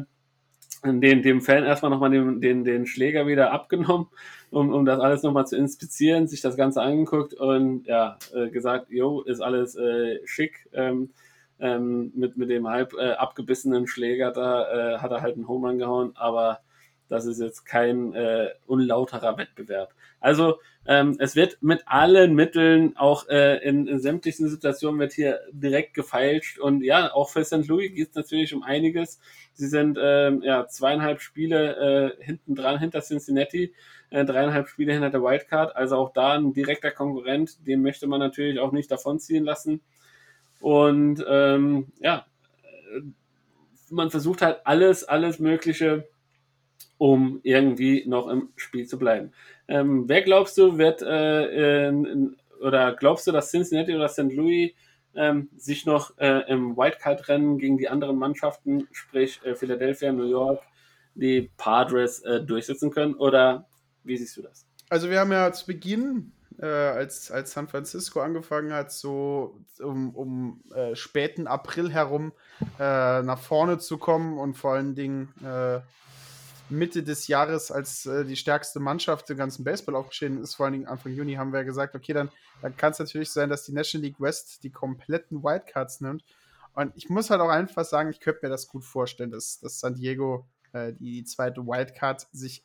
den, 0.85 1.22
dem 1.22 1.41
Fan 1.41 1.64
erstmal 1.64 1.91
nochmal 1.91 2.11
den, 2.11 2.41
den, 2.41 2.64
den 2.64 2.87
Schläger 2.87 3.26
wieder 3.26 3.53
abgenommen, 3.53 4.09
um, 4.51 4.72
um 4.72 4.85
das 4.85 5.01
alles 5.01 5.22
nochmal 5.22 5.47
zu 5.47 5.57
inspizieren, 5.57 6.28
sich 6.28 6.41
das 6.41 6.57
Ganze 6.57 6.82
angeguckt 6.82 7.35
und 7.35 7.87
ja, 7.87 8.18
äh, 8.35 8.51
gesagt, 8.51 8.91
jo, 8.91 9.22
ist 9.22 9.41
alles 9.41 9.76
äh, 9.76 10.20
schick. 10.26 10.68
Ähm, 10.72 11.11
ähm, 11.61 12.12
mit, 12.14 12.37
mit 12.37 12.51
dem 12.51 12.68
halb 12.68 12.95
äh, 12.95 13.12
abgebissenen 13.12 13.87
Schläger 13.87 14.32
da 14.32 14.95
äh, 14.95 14.99
hat 14.99 15.12
er 15.12 15.22
halt 15.22 15.37
einen 15.37 15.49
Home 15.49 15.76
gehauen, 15.76 16.12
aber 16.14 16.61
das 17.09 17.26
ist 17.26 17.41
jetzt 17.41 17.64
kein 17.64 18.12
äh, 18.14 18.49
unlauterer 18.66 19.39
Wettbewerb. 19.39 19.95
Also 20.25 20.59
ähm, 20.87 21.16
es 21.18 21.37
wird 21.37 21.59
mit 21.62 21.83
allen 21.85 22.35
Mitteln, 22.35 22.97
auch 22.97 23.29
äh, 23.29 23.59
in, 23.59 23.87
in 23.87 23.99
sämtlichen 23.99 24.49
Situationen, 24.49 24.99
wird 24.99 25.12
hier 25.12 25.41
direkt 25.53 25.93
gefeilscht. 25.93 26.59
Und 26.59 26.83
ja, 26.83 27.12
auch 27.12 27.29
für 27.29 27.45
St. 27.45 27.68
Louis 27.68 27.93
geht 27.95 28.09
es 28.09 28.14
natürlich 28.14 28.55
um 28.55 28.62
einiges. 28.62 29.20
Sie 29.53 29.66
sind 29.66 29.99
ähm, 30.01 30.41
ja 30.43 30.66
zweieinhalb 30.66 31.20
Spiele 31.20 32.16
äh, 32.18 32.25
hinten 32.25 32.55
dran, 32.55 32.79
hinter 32.79 33.03
Cincinnati, 33.03 33.75
äh, 34.09 34.25
dreieinhalb 34.25 34.68
Spiele 34.68 34.95
hinter 34.95 35.11
der 35.11 35.20
Wildcard. 35.20 35.77
Also 35.77 35.97
auch 35.97 36.14
da 36.14 36.33
ein 36.39 36.55
direkter 36.55 36.91
Konkurrent, 36.91 37.59
den 37.66 37.83
möchte 37.83 38.07
man 38.07 38.20
natürlich 38.20 38.61
auch 38.61 38.72
nicht 38.72 38.91
davonziehen 38.91 39.45
lassen. 39.45 39.83
Und 40.59 41.22
ähm, 41.29 41.93
ja, 42.01 42.25
man 43.91 44.11
versucht 44.11 44.41
halt 44.41 44.61
alles, 44.64 45.05
alles 45.05 45.39
Mögliche, 45.39 46.09
um 47.05 47.40
irgendwie 47.42 48.02
noch 48.07 48.28
im 48.28 48.48
Spiel 48.57 48.86
zu 48.86 48.98
bleiben. 48.98 49.30
Ähm, 49.68 50.09
wer 50.09 50.22
glaubst 50.22 50.57
du 50.57 50.78
wird, 50.78 51.02
äh, 51.02 51.88
in, 51.88 52.34
oder 52.62 52.94
glaubst 52.94 53.26
du, 53.26 53.32
dass 53.32 53.50
Cincinnati 53.50 53.94
oder 53.94 54.09
St. 54.09 54.32
Louis 54.32 54.72
ähm, 55.14 55.50
sich 55.55 55.84
noch 55.84 56.16
äh, 56.16 56.50
im 56.50 56.78
Wildcard-Rennen 56.78 57.59
gegen 57.59 57.76
die 57.76 57.90
anderen 57.90 58.16
Mannschaften, 58.16 58.88
sprich 58.90 59.38
äh, 59.44 59.55
Philadelphia, 59.55 60.12
New 60.12 60.24
York, 60.24 60.62
die 61.14 61.50
Padres 61.59 62.20
äh, 62.20 62.40
durchsetzen 62.40 62.90
können? 62.90 63.12
Oder 63.16 63.66
wie 64.02 64.16
siehst 64.16 64.38
du 64.38 64.40
das? 64.40 64.66
Also 64.88 65.11
wir 65.11 65.20
haben 65.20 65.30
ja 65.30 65.52
zu 65.52 65.66
Beginn, 65.66 66.32
äh, 66.59 66.64
als, 66.64 67.30
als 67.30 67.52
San 67.52 67.68
Francisco 67.68 68.20
angefangen 68.20 68.72
hat, 68.72 68.90
so 68.92 69.61
um, 69.78 70.14
um 70.14 70.62
äh, 70.74 70.96
späten 70.96 71.48
April 71.48 71.90
herum 71.90 72.32
nach 72.78 73.40
vorne 73.40 73.76
zu 73.76 73.98
kommen 73.98 74.38
und 74.38 74.55
vor 74.55 74.72
allen 74.72 74.94
Dingen 74.94 75.34
Mitte 76.71 77.03
des 77.03 77.29
Jahres 77.29 77.71
als 77.71 78.07
äh, 78.07 78.25
die 78.25 78.37
stärkste 78.37 78.81
Mannschaft 78.81 79.29
im 79.31 79.37
ganzen 79.37 79.65
Baseball 79.65 79.97
aufgeschrieben 79.97 80.43
ist, 80.43 80.55
vor 80.55 80.67
allen 80.67 80.75
Dingen 80.75 80.87
Anfang 80.87 81.12
Juni, 81.12 81.35
haben 81.35 81.53
wir 81.53 81.65
gesagt, 81.65 81.95
okay, 81.95 82.12
dann, 82.12 82.31
dann 82.62 82.77
kann 82.77 82.93
es 82.93 82.99
natürlich 82.99 83.31
sein, 83.31 83.51
dass 83.51 83.65
die 83.65 83.73
National 83.73 84.07
League 84.07 84.21
West 84.21 84.62
die 84.65 84.71
kompletten 84.71 85.43
Wildcards 85.43 86.01
nimmt. 86.01 86.25
Und 86.75 86.93
ich 86.97 87.09
muss 87.09 87.31
halt 87.31 87.41
auch 87.41 87.51
einfach 87.51 87.85
sagen, 87.85 88.11
ich 88.11 88.21
könnte 88.21 88.41
mir 88.43 88.51
das 88.51 88.67
gut 88.67 88.85
vorstellen, 88.85 89.31
dass, 89.31 89.61
dass 89.61 89.79
San 89.79 89.95
Diego 89.95 90.47
äh, 90.73 90.93
die 90.93 91.25
zweite 91.25 91.67
Wildcard 91.67 92.27
sich 92.33 92.65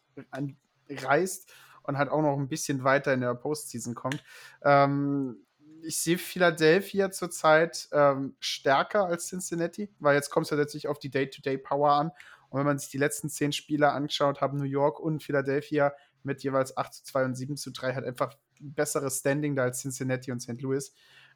reißt 0.89 1.51
und 1.83 1.97
halt 1.97 2.09
auch 2.09 2.21
noch 2.21 2.37
ein 2.37 2.47
bisschen 2.47 2.83
weiter 2.83 3.13
in 3.13 3.21
der 3.21 3.35
Postseason 3.35 3.95
kommt. 3.95 4.23
Ähm, 4.63 5.37
ich 5.81 5.97
sehe 5.97 6.17
Philadelphia 6.17 7.11
zurzeit 7.11 7.87
ähm, 7.91 8.35
stärker 8.39 9.05
als 9.05 9.27
Cincinnati, 9.27 9.89
weil 9.99 10.15
jetzt 10.15 10.29
kommt 10.29 10.45
es 10.45 10.49
ja 10.49 10.57
letztlich 10.57 10.87
auf 10.87 10.99
die 10.99 11.09
Day-to-Day-Power 11.09 11.91
an. 11.91 12.11
Und 12.49 12.59
wenn 12.59 12.65
man 12.65 12.79
sich 12.79 12.89
die 12.89 12.97
letzten 12.97 13.29
zehn 13.29 13.51
Spiele 13.51 13.91
anschaut, 13.91 14.41
haben 14.41 14.57
New 14.57 14.63
York 14.63 14.99
und 14.99 15.23
Philadelphia 15.23 15.93
mit 16.23 16.43
jeweils 16.43 16.75
8 16.75 16.93
zu 16.93 17.03
2 17.03 17.25
und 17.25 17.35
7 17.35 17.57
zu 17.57 17.71
3 17.71 17.93
halt 17.93 18.05
einfach 18.05 18.33
ein 18.59 18.73
besseres 18.73 19.19
Standing 19.19 19.55
da 19.55 19.63
als 19.63 19.81
Cincinnati 19.81 20.31
und 20.31 20.41
St. 20.41 20.61
Louis. 20.61 20.93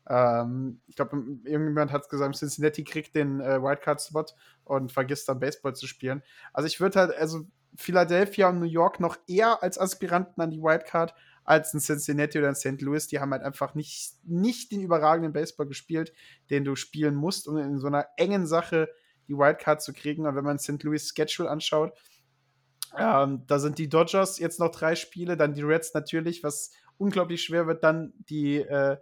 Ähm, 0.10 0.82
ich 0.88 0.96
glaube, 0.96 1.16
irgendjemand 1.44 1.92
hat 1.92 2.10
gesagt, 2.10 2.36
Cincinnati 2.36 2.84
kriegt 2.84 3.16
den 3.16 3.40
äh, 3.40 3.62
Wildcard-Spot 3.62 4.26
und 4.66 4.92
vergisst 4.92 5.30
dann 5.30 5.40
Baseball 5.40 5.76
zu 5.76 5.88
spielen. 5.88 6.22
Also 6.52 6.68
ich 6.68 6.80
würde 6.82 7.00
halt, 7.00 7.18
also 7.18 7.46
Philadelphia 7.76 8.50
und 8.50 8.60
New 8.60 8.66
York 8.66 9.00
noch 9.00 9.18
eher 9.28 9.64
als 9.64 9.80
Aspiranten 9.80 10.42
an 10.42 10.52
die 10.52 10.62
Wildcard 10.62 11.14
als 11.46 11.74
ein 11.74 11.80
Cincinnati 11.80 12.38
oder 12.38 12.50
ein 12.50 12.56
St. 12.56 12.82
Louis. 12.82 13.08
Die 13.08 13.20
haben 13.20 13.32
halt 13.32 13.44
einfach 13.44 13.76
nicht, 13.76 14.14
nicht 14.24 14.72
den 14.72 14.82
überragenden 14.82 15.34
Baseball 15.34 15.68
gespielt, 15.68 16.14
den 16.50 16.64
du 16.64 16.76
spielen 16.76 17.16
musst, 17.16 17.48
um 17.48 17.58
in 17.58 17.80
so 17.80 17.88
einer 17.88 18.08
engen 18.18 18.46
Sache 18.46 18.90
die 19.28 19.38
Wildcard 19.38 19.82
zu 19.82 19.94
kriegen. 19.94 20.26
Und 20.26 20.36
wenn 20.36 20.44
man 20.44 20.60
St. 20.60 20.82
Louis 20.84 21.10
Schedule 21.10 21.50
anschaut, 21.50 21.94
ähm, 22.98 23.44
da 23.48 23.60
sind 23.60 23.78
die 23.80 23.90
Dodgers 23.90 24.40
jetzt 24.40 24.60
noch 24.60 24.72
drei 24.72 24.96
Spiele, 24.96 25.36
dann 25.38 25.54
die 25.54 25.64
Reds 25.64 25.94
natürlich, 25.94 26.44
was 26.44 26.72
unglaublich 26.98 27.44
schwer 27.44 27.66
wird, 27.68 27.84
dann 27.84 28.14
die 28.30 28.58
äh, 28.58 28.98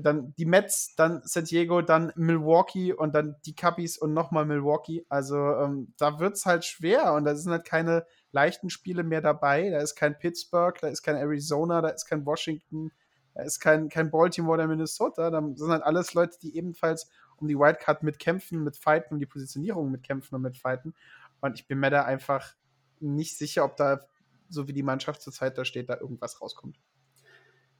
dann 0.00 0.34
die 0.36 0.46
Mets, 0.46 0.94
dann 0.96 1.22
San 1.24 1.44
Diego, 1.44 1.82
dann 1.82 2.12
Milwaukee 2.16 2.92
und 2.92 3.14
dann 3.14 3.36
die 3.46 3.54
Cubbies 3.54 3.98
und 3.98 4.12
nochmal 4.12 4.44
Milwaukee. 4.44 5.04
Also 5.08 5.36
ähm, 5.36 5.92
da 5.98 6.18
wird 6.18 6.34
es 6.34 6.46
halt 6.46 6.64
schwer 6.64 7.12
und 7.14 7.24
da 7.24 7.34
sind 7.34 7.52
halt 7.52 7.64
keine 7.64 8.06
leichten 8.32 8.70
Spiele 8.70 9.04
mehr 9.04 9.20
dabei. 9.20 9.70
Da 9.70 9.78
ist 9.78 9.94
kein 9.94 10.18
Pittsburgh, 10.18 10.78
da 10.80 10.88
ist 10.88 11.02
kein 11.02 11.16
Arizona, 11.16 11.80
da 11.80 11.88
ist 11.88 12.06
kein 12.06 12.26
Washington, 12.26 12.90
da 13.34 13.42
ist 13.42 13.60
kein, 13.60 13.88
kein 13.88 14.10
Baltimore 14.10 14.54
oder 14.54 14.66
Minnesota. 14.66 15.30
Da 15.30 15.42
sind 15.54 15.70
halt 15.70 15.82
alles 15.82 16.14
Leute, 16.14 16.38
die 16.42 16.56
ebenfalls 16.56 17.08
um 17.44 17.48
die 17.48 17.58
Wildcard 17.58 18.02
mitkämpfen, 18.02 18.64
mitfighten, 18.64 19.14
um 19.14 19.20
die 19.20 19.26
Positionierung 19.26 19.90
mitkämpfen 19.90 20.34
und 20.34 20.42
mitfighten. 20.42 20.94
Und 21.40 21.60
ich 21.60 21.68
bin 21.68 21.78
mir 21.78 21.90
da 21.90 22.04
einfach 22.04 22.54
nicht 23.00 23.36
sicher, 23.36 23.64
ob 23.64 23.76
da, 23.76 24.00
so 24.48 24.66
wie 24.66 24.72
die 24.72 24.82
Mannschaft 24.82 25.20
zurzeit 25.20 25.58
da 25.58 25.64
steht, 25.64 25.90
da 25.90 26.00
irgendwas 26.00 26.40
rauskommt. 26.40 26.78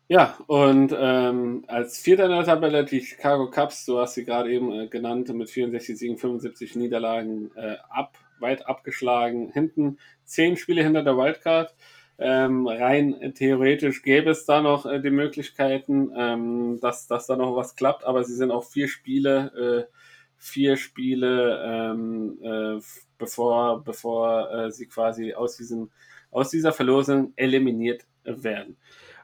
Ja, 0.07 0.37
und 0.49 0.95
ähm, 0.95 1.65
als 1.67 1.99
Vierter 1.99 2.27
in 2.27 2.33
der 2.33 2.45
Tabelle 2.45 2.85
die 2.85 3.01
Chicago 3.01 3.51
Cubs, 3.51 3.87
du 3.87 3.99
hast 3.99 4.15
sie 4.15 4.27
gerade 4.27 4.53
eben 4.53 4.71
äh, 4.71 4.87
genannt, 4.89 5.33
mit 5.35 5.49
64 5.49 5.99
Siegen, 5.99 6.19
75 6.19 6.77
Niederlagen 6.77 7.51
äh, 7.57 7.77
ab, 7.89 8.19
weit 8.39 8.67
abgeschlagen. 8.67 9.51
Hinten 9.51 9.99
zehn 10.25 10.59
Spiele 10.59 10.83
hinter 10.83 11.03
der 11.03 11.17
Wildcard. 11.17 11.75
Ähm, 12.17 12.67
rein 12.69 13.33
theoretisch 13.35 14.03
gäbe 14.03 14.31
es 14.31 14.45
da 14.45 14.61
noch 14.63 14.87
äh, 14.87 15.01
die 15.01 15.11
Möglichkeiten, 15.11 16.13
ähm, 16.17 16.79
dass, 16.81 17.09
dass 17.09 17.27
da 17.27 17.37
noch 17.37 17.57
was 17.57 17.75
klappt, 17.75 18.05
aber 18.05 18.23
sie 18.23 18.35
sind 18.35 18.53
auch 18.53 18.65
vier 18.65 18.87
Spiele, 18.89 19.89
äh, 19.89 19.95
vier 20.37 20.77
Spiele, 20.77 21.61
ähm, 21.65 22.39
äh, 22.43 22.81
bevor, 23.19 23.83
bevor 23.83 24.51
äh, 24.53 24.71
sie 24.71 24.87
quasi 24.87 25.35
aus, 25.35 25.57
diesem, 25.57 25.91
aus 26.31 26.51
dieser 26.51 26.73
Verlosung 26.73 27.33
eliminiert 27.35 28.07
werden. 28.25 28.77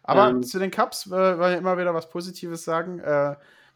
Aber 0.03 0.28
ähm, 0.28 0.43
zu 0.43 0.59
den 0.59 0.72
Cups 0.72 1.07
äh, 1.07 1.11
wollen 1.11 1.59
immer 1.59 1.78
wieder 1.78 1.95
was 1.95 2.11
Positives 2.11 2.64
sagen. 2.64 3.01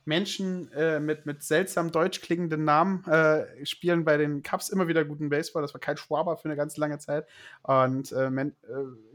Äh, 0.05 0.09
Menschen 0.09 0.71
äh, 0.73 1.01
mit, 1.01 1.27
mit 1.27 1.43
seltsam 1.43 1.91
deutsch 1.91 2.21
klingenden 2.21 2.65
Namen 2.65 3.05
äh, 3.05 3.65
spielen 3.65 4.05
bei 4.05 4.17
den 4.17 4.43
Cups 4.43 4.69
immer 4.69 4.89
wieder 4.89 5.05
guten 5.05 5.29
Baseball. 5.29 5.63
Das 5.63 5.75
war 5.75 5.81
Kai 5.81 5.97
Schwaber 5.97 6.37
für 6.37 6.47
eine 6.47 6.57
ganz 6.57 6.77
lange 6.77 6.99
Zeit. 6.99 7.27
Und 7.63 8.13
äh, 8.13 8.27
äh 8.27 8.53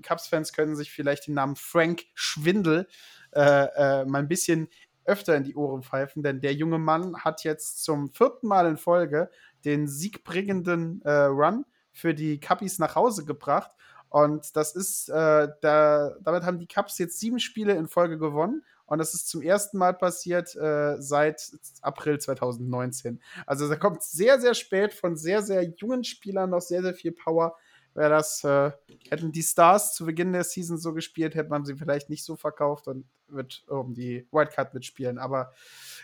Cups-Fans 0.01 0.53
können 0.53 0.75
sich 0.75 0.91
vielleicht 0.91 1.27
den 1.27 1.35
Namen 1.35 1.55
Frank 1.55 2.03
Schwindel 2.13 2.87
äh, 3.31 4.05
mal 4.05 4.19
ein 4.19 4.27
bisschen 4.27 4.69
öfter 5.05 5.35
in 5.35 5.43
die 5.43 5.55
Ohren 5.55 5.81
pfeifen, 5.81 6.21
denn 6.21 6.41
der 6.41 6.53
junge 6.53 6.77
Mann 6.77 7.17
hat 7.23 7.43
jetzt 7.43 7.83
zum 7.83 8.11
vierten 8.11 8.47
Mal 8.47 8.67
in 8.67 8.77
Folge 8.77 9.31
den 9.65 9.87
siegbringenden 9.87 11.01
Run 11.03 11.65
für 11.91 12.13
die 12.13 12.39
Cuppies 12.39 12.77
nach 12.77 12.95
Hause 12.95 13.25
gebracht 13.25 13.71
und 14.09 14.55
das 14.55 14.75
ist, 14.75 15.09
äh, 15.09 15.47
da, 15.61 16.15
damit 16.21 16.43
haben 16.43 16.59
die 16.59 16.67
Cubs 16.67 16.97
jetzt 16.97 17.19
sieben 17.19 17.39
Spiele 17.39 17.73
in 17.73 17.87
Folge 17.87 18.17
gewonnen. 18.17 18.63
Und 18.89 18.97
das 18.99 19.13
ist 19.13 19.27
zum 19.27 19.41
ersten 19.41 19.77
Mal 19.77 19.93
passiert 19.93 20.55
äh, 20.55 20.99
seit 20.99 21.51
April 21.81 22.19
2019. 22.19 23.21
Also 23.45 23.69
da 23.69 23.75
kommt 23.75 24.03
sehr, 24.03 24.39
sehr 24.39 24.53
spät 24.53 24.93
von 24.93 25.15
sehr, 25.15 25.41
sehr 25.41 25.63
jungen 25.63 26.03
Spielern 26.03 26.49
noch 26.49 26.61
sehr, 26.61 26.81
sehr 26.81 26.93
viel 26.93 27.11
Power. 27.11 27.55
Wäre 27.93 28.09
das, 28.09 28.43
äh, 28.43 28.71
hätten 29.09 29.31
die 29.31 29.43
Stars 29.43 29.93
zu 29.93 30.05
Beginn 30.05 30.33
der 30.33 30.43
Season 30.43 30.77
so 30.77 30.93
gespielt, 30.93 31.35
hätte 31.35 31.49
man 31.49 31.65
sie 31.65 31.75
vielleicht 31.75 32.09
nicht 32.09 32.23
so 32.23 32.35
verkauft 32.35 32.87
und 32.87 33.05
wird 33.27 33.63
um 33.67 33.93
die 33.93 34.27
Wildcard 34.31 34.73
mitspielen. 34.73 35.17
Aber 35.17 35.53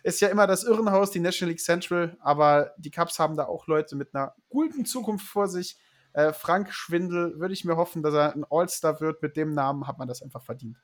ist 0.04 0.22
ja 0.22 0.28
immer 0.28 0.48
das 0.48 0.64
Irrenhaus, 0.64 1.12
die 1.12 1.20
National 1.20 1.52
League 1.52 1.62
Central. 1.62 2.18
Aber 2.20 2.74
die 2.78 2.92
Cubs 2.92 3.20
haben 3.20 3.36
da 3.36 3.46
auch 3.46 3.68
Leute 3.68 3.96
mit 3.96 4.14
einer 4.14 4.36
guten 4.50 4.86
Zukunft 4.86 5.28
vor 5.28 5.48
sich 5.48 5.78
äh, 6.16 6.32
Frank 6.32 6.72
Schwindel 6.72 7.40
würde 7.40 7.54
ich 7.54 7.66
mir 7.66 7.76
hoffen, 7.76 8.02
dass 8.02 8.14
er 8.14 8.34
ein 8.34 8.46
All-Star 8.50 9.02
wird. 9.02 9.22
Mit 9.22 9.36
dem 9.36 9.54
Namen 9.54 9.86
hat 9.86 10.00
man 10.00 10.08
das 10.08 10.22
einfach 10.22 10.42
verdient. 10.42 10.78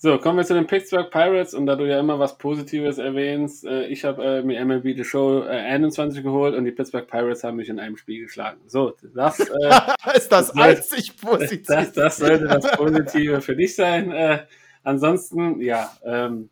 So, 0.00 0.16
kommen 0.18 0.38
wir 0.38 0.44
zu 0.44 0.54
den 0.54 0.68
Pittsburgh 0.68 1.10
Pirates 1.10 1.54
und 1.54 1.66
da 1.66 1.74
du 1.74 1.84
ja 1.84 1.98
immer 1.98 2.20
was 2.20 2.38
Positives 2.38 2.98
erwähnst, 2.98 3.64
äh, 3.64 3.88
ich 3.88 4.04
habe 4.04 4.24
äh, 4.24 4.42
mir 4.44 4.64
MLB 4.64 4.96
The 4.96 5.02
Show 5.02 5.42
äh, 5.42 5.48
21 5.48 6.22
geholt 6.22 6.54
und 6.54 6.64
die 6.64 6.70
Pittsburgh 6.70 7.04
Pirates 7.04 7.42
haben 7.42 7.56
mich 7.56 7.68
in 7.68 7.80
einem 7.80 7.96
Spiel 7.96 8.22
geschlagen. 8.22 8.60
So, 8.68 8.94
das 9.12 9.40
äh, 9.40 10.16
ist 10.16 10.30
das 10.30 10.52
einzig 10.52 11.16
Positive. 11.20 11.64
Das, 11.66 11.92
das, 11.92 12.16
sollte 12.18 12.44
das 12.44 12.70
Positive 12.76 13.40
für 13.40 13.56
dich 13.56 13.74
sein. 13.74 14.12
Äh, 14.12 14.44
ansonsten, 14.84 15.60
ja, 15.60 15.90
ähm, 16.04 16.48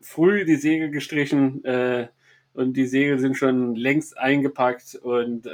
früh 0.00 0.44
die 0.44 0.56
Segel 0.56 0.90
gestrichen 0.90 1.64
äh, 1.64 2.08
und 2.52 2.76
die 2.76 2.86
Segel 2.86 3.20
sind 3.20 3.36
schon 3.36 3.76
längst 3.76 4.18
eingepackt 4.18 4.96
und 4.96 5.44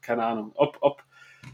keine 0.00 0.24
Ahnung, 0.24 0.52
ob, 0.54 0.78
ob, 0.80 1.02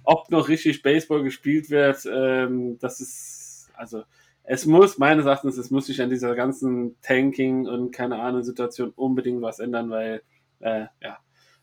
ob 0.05 0.31
noch 0.31 0.49
richtig 0.49 0.83
Baseball 0.83 1.25
gespielt 1.25 1.69
wird, 1.69 2.07
ähm, 2.07 2.79
das 2.79 3.01
ist, 3.01 3.71
also 3.75 4.05
es 4.53 4.67
muss, 4.67 4.99
meines 4.99 5.27
Erachtens, 5.27 5.57
es 5.59 5.71
muss 5.71 5.87
sich 5.87 6.03
an 6.03 6.11
dieser 6.11 6.35
ganzen 6.35 7.01
Tanking 7.03 7.69
und 7.69 7.93
keine 7.93 8.21
Ahnung 8.21 8.43
Situation 8.43 8.93
unbedingt 8.97 9.43
was 9.43 9.61
ändern, 9.61 9.91
weil, 9.91 10.23
äh, 10.59 10.87
ja, 11.01 11.19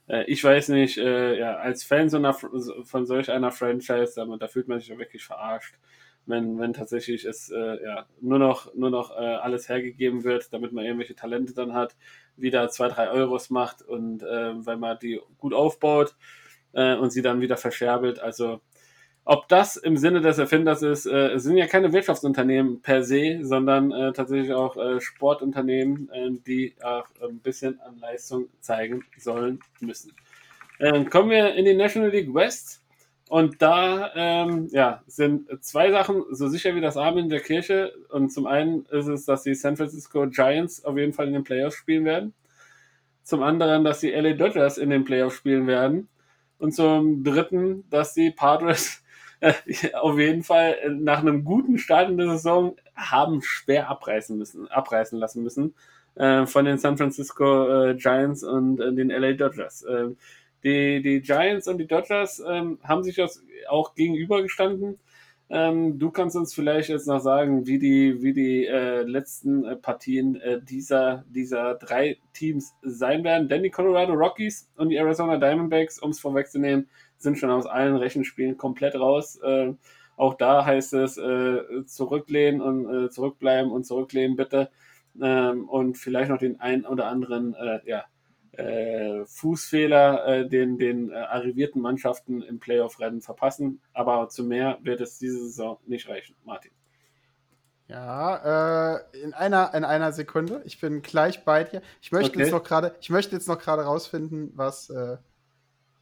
äh, 0.07 0.23
ich 0.31 0.41
weiß 0.41 0.69
nicht, 0.69 0.97
äh, 0.97 1.37
ja, 1.37 1.57
als 1.57 1.83
Fan 1.83 2.07
so 2.07 2.15
einer, 2.15 2.33
von 2.33 3.05
solch 3.05 3.29
einer 3.29 3.51
Franchise, 3.51 4.13
da, 4.15 4.25
da 4.37 4.47
fühlt 4.47 4.69
man 4.69 4.79
sich 4.79 4.87
ja 4.87 4.97
wirklich 4.97 5.25
verarscht 5.25 5.75
wenn, 6.29 6.59
wenn 6.59 6.73
tatsächlich 6.73 7.23
es 7.23 7.49
äh, 7.49 7.83
ja, 7.83 8.05
nur 8.19 8.37
noch, 8.37 8.73
nur 8.75 8.89
noch 8.89 9.11
äh, 9.11 9.15
alles 9.15 9.69
hergegeben 9.69 10.25
wird, 10.25 10.51
damit 10.51 10.73
man 10.73 10.83
irgendwelche 10.83 11.15
Talente 11.15 11.53
dann 11.53 11.73
hat, 11.73 11.95
wieder 12.35 12.67
zwei, 12.67 12.89
drei 12.89 13.09
Euros 13.09 13.49
macht 13.49 13.81
und 13.81 14.23
äh, 14.23 14.65
weil 14.65 14.75
man 14.75 14.99
die 14.99 15.21
gut 15.37 15.53
aufbaut, 15.53 16.15
und 16.73 17.11
sie 17.11 17.23
dann 17.23 17.41
wieder 17.41 17.57
verscherbelt. 17.57 18.19
Also 18.19 18.61
ob 19.29 19.49
das 19.49 19.75
im 19.75 19.97
Sinne 19.97 20.21
des 20.21 20.37
Erfinders 20.37 20.81
ist, 20.81 21.05
äh, 21.05 21.33
es 21.33 21.43
sind 21.43 21.57
ja 21.57 21.67
keine 21.67 21.91
Wirtschaftsunternehmen 21.91 22.81
per 22.81 23.03
se, 23.03 23.39
sondern 23.41 23.91
äh, 23.91 24.13
tatsächlich 24.13 24.53
auch 24.53 24.77
äh, 24.77 25.01
Sportunternehmen, 25.01 26.09
äh, 26.13 26.29
die 26.47 26.73
auch 26.81 27.05
ein 27.21 27.39
bisschen 27.39 27.77
an 27.81 27.99
Leistung 27.99 28.47
zeigen 28.61 29.03
sollen 29.17 29.59
müssen. 29.81 30.13
Äh, 30.79 31.03
kommen 31.05 31.29
wir 31.29 31.55
in 31.55 31.65
die 31.65 31.73
National 31.73 32.09
League 32.09 32.33
West. 32.33 32.81
Und 33.27 33.61
da 33.61 34.13
ähm, 34.15 34.69
ja, 34.71 35.03
sind 35.07 35.49
zwei 35.61 35.91
Sachen 35.91 36.23
so 36.31 36.47
sicher 36.47 36.73
wie 36.75 36.81
das 36.81 36.95
Abend 36.95 37.23
in 37.23 37.29
der 37.29 37.41
Kirche. 37.41 37.91
Und 38.07 38.29
zum 38.31 38.47
einen 38.47 38.85
ist 38.85 39.07
es, 39.07 39.25
dass 39.25 39.43
die 39.43 39.55
San 39.55 39.75
Francisco 39.75 40.25
Giants 40.29 40.85
auf 40.85 40.97
jeden 40.97 41.11
Fall 41.11 41.27
in 41.27 41.33
den 41.33 41.43
Playoffs 41.43 41.75
spielen 41.75 42.05
werden. 42.05 42.33
Zum 43.23 43.43
anderen, 43.43 43.83
dass 43.83 43.99
die 43.99 44.11
LA 44.11 44.35
Dodgers 44.35 44.77
in 44.77 44.89
den 44.89 45.03
Playoffs 45.03 45.35
spielen 45.35 45.67
werden. 45.67 46.07
Und 46.59 46.73
zum 46.73 47.25
dritten, 47.25 47.83
dass 47.89 48.13
die 48.13 48.31
Padres 48.31 49.03
auf 49.93 50.17
jeden 50.17 50.43
Fall 50.43 50.75
nach 50.99 51.19
einem 51.19 51.43
guten 51.43 51.77
Start 51.77 52.09
in 52.09 52.17
der 52.17 52.29
Saison 52.31 52.75
haben 52.95 53.41
schwer 53.41 53.89
abreißen 53.89 54.37
müssen, 54.37 54.67
abreißen 54.69 55.19
lassen 55.19 55.43
müssen. 55.43 55.75
äh, 56.17 56.45
von 56.45 56.65
den 56.65 56.77
San 56.77 56.97
Francisco 56.97 57.89
äh, 57.89 57.95
Giants 57.95 58.43
und 58.43 58.79
äh, 58.79 58.93
den 58.93 59.09
LA 59.09 59.33
Dodgers. 59.33 59.85
Ähm, 59.89 60.17
die, 60.63 61.01
die 61.01 61.21
Giants 61.21 61.67
und 61.67 61.77
die 61.77 61.87
Dodgers 61.87 62.41
ähm, 62.47 62.79
haben 62.83 63.03
sich 63.03 63.21
auch 63.69 63.95
gegenübergestanden. 63.95 64.99
Ähm, 65.49 65.97
du 65.97 66.11
kannst 66.11 66.35
uns 66.35 66.53
vielleicht 66.53 66.89
jetzt 66.89 67.07
noch 67.07 67.19
sagen, 67.19 67.67
wie 67.67 67.79
die, 67.79 68.21
wie 68.21 68.33
die 68.33 68.65
äh, 68.65 69.03
letzten 69.03 69.63
äh, 69.63 69.75
Partien 69.77 70.41
äh, 70.41 70.59
dieser, 70.61 71.23
dieser 71.29 71.75
drei 71.75 72.17
Teams 72.33 72.73
sein 72.81 73.23
werden. 73.23 73.47
Denn 73.47 73.63
die 73.63 73.69
Colorado 73.69 74.13
Rockies 74.13 74.69
und 74.75 74.89
die 74.89 74.97
Arizona 74.97 75.37
Diamondbacks, 75.37 75.99
um 75.99 76.09
es 76.09 76.19
vorwegzunehmen, 76.19 76.89
sind 77.17 77.37
schon 77.37 77.49
aus 77.49 77.65
allen 77.65 77.95
Rechenspielen 77.95 78.57
komplett 78.57 78.95
raus. 78.95 79.37
Äh, 79.37 79.73
auch 80.15 80.33
da 80.33 80.65
heißt 80.65 80.93
es 80.93 81.17
äh, 81.17 81.85
zurücklehnen 81.85 82.61
und 82.61 83.05
äh, 83.05 83.09
zurückbleiben 83.09 83.71
und 83.71 83.85
zurücklehnen 83.85 84.35
bitte. 84.35 84.69
Ähm, 85.21 85.67
und 85.69 85.97
vielleicht 85.97 86.29
noch 86.29 86.39
den 86.39 86.59
einen 86.59 86.85
oder 86.85 87.07
anderen 87.07 87.55
ja, 87.85 88.05
äh, 88.57 89.25
Fußfehler 89.25 90.25
äh, 90.27 90.49
den, 90.49 90.77
den 90.77 91.11
äh, 91.11 91.15
arrivierten 91.15 91.81
Mannschaften 91.81 92.41
im 92.41 92.59
Playoff-Rennen 92.59 93.21
verpassen. 93.21 93.81
Aber 93.93 94.29
zu 94.29 94.43
mehr 94.43 94.79
wird 94.81 95.01
es 95.01 95.19
diese 95.19 95.37
Saison 95.37 95.79
nicht 95.85 96.09
reichen, 96.09 96.35
Martin. 96.43 96.71
Ja, 97.87 98.95
äh, 98.95 99.19
in, 99.21 99.33
einer, 99.33 99.73
in 99.73 99.85
einer 99.85 100.11
Sekunde. 100.11 100.61
Ich 100.65 100.81
bin 100.81 101.01
gleich 101.01 101.45
bei 101.45 101.63
dir. 101.63 101.81
Ich 102.01 102.11
möchte 102.11 102.31
okay. 102.31 102.39
jetzt 102.39 102.51
noch 102.51 102.63
gerade, 102.63 102.95
ich 102.99 103.09
möchte 103.09 103.35
jetzt 103.35 103.47
noch 103.47 103.59
gerade 103.59 103.83
rausfinden, 103.83 104.51
was, 104.55 104.89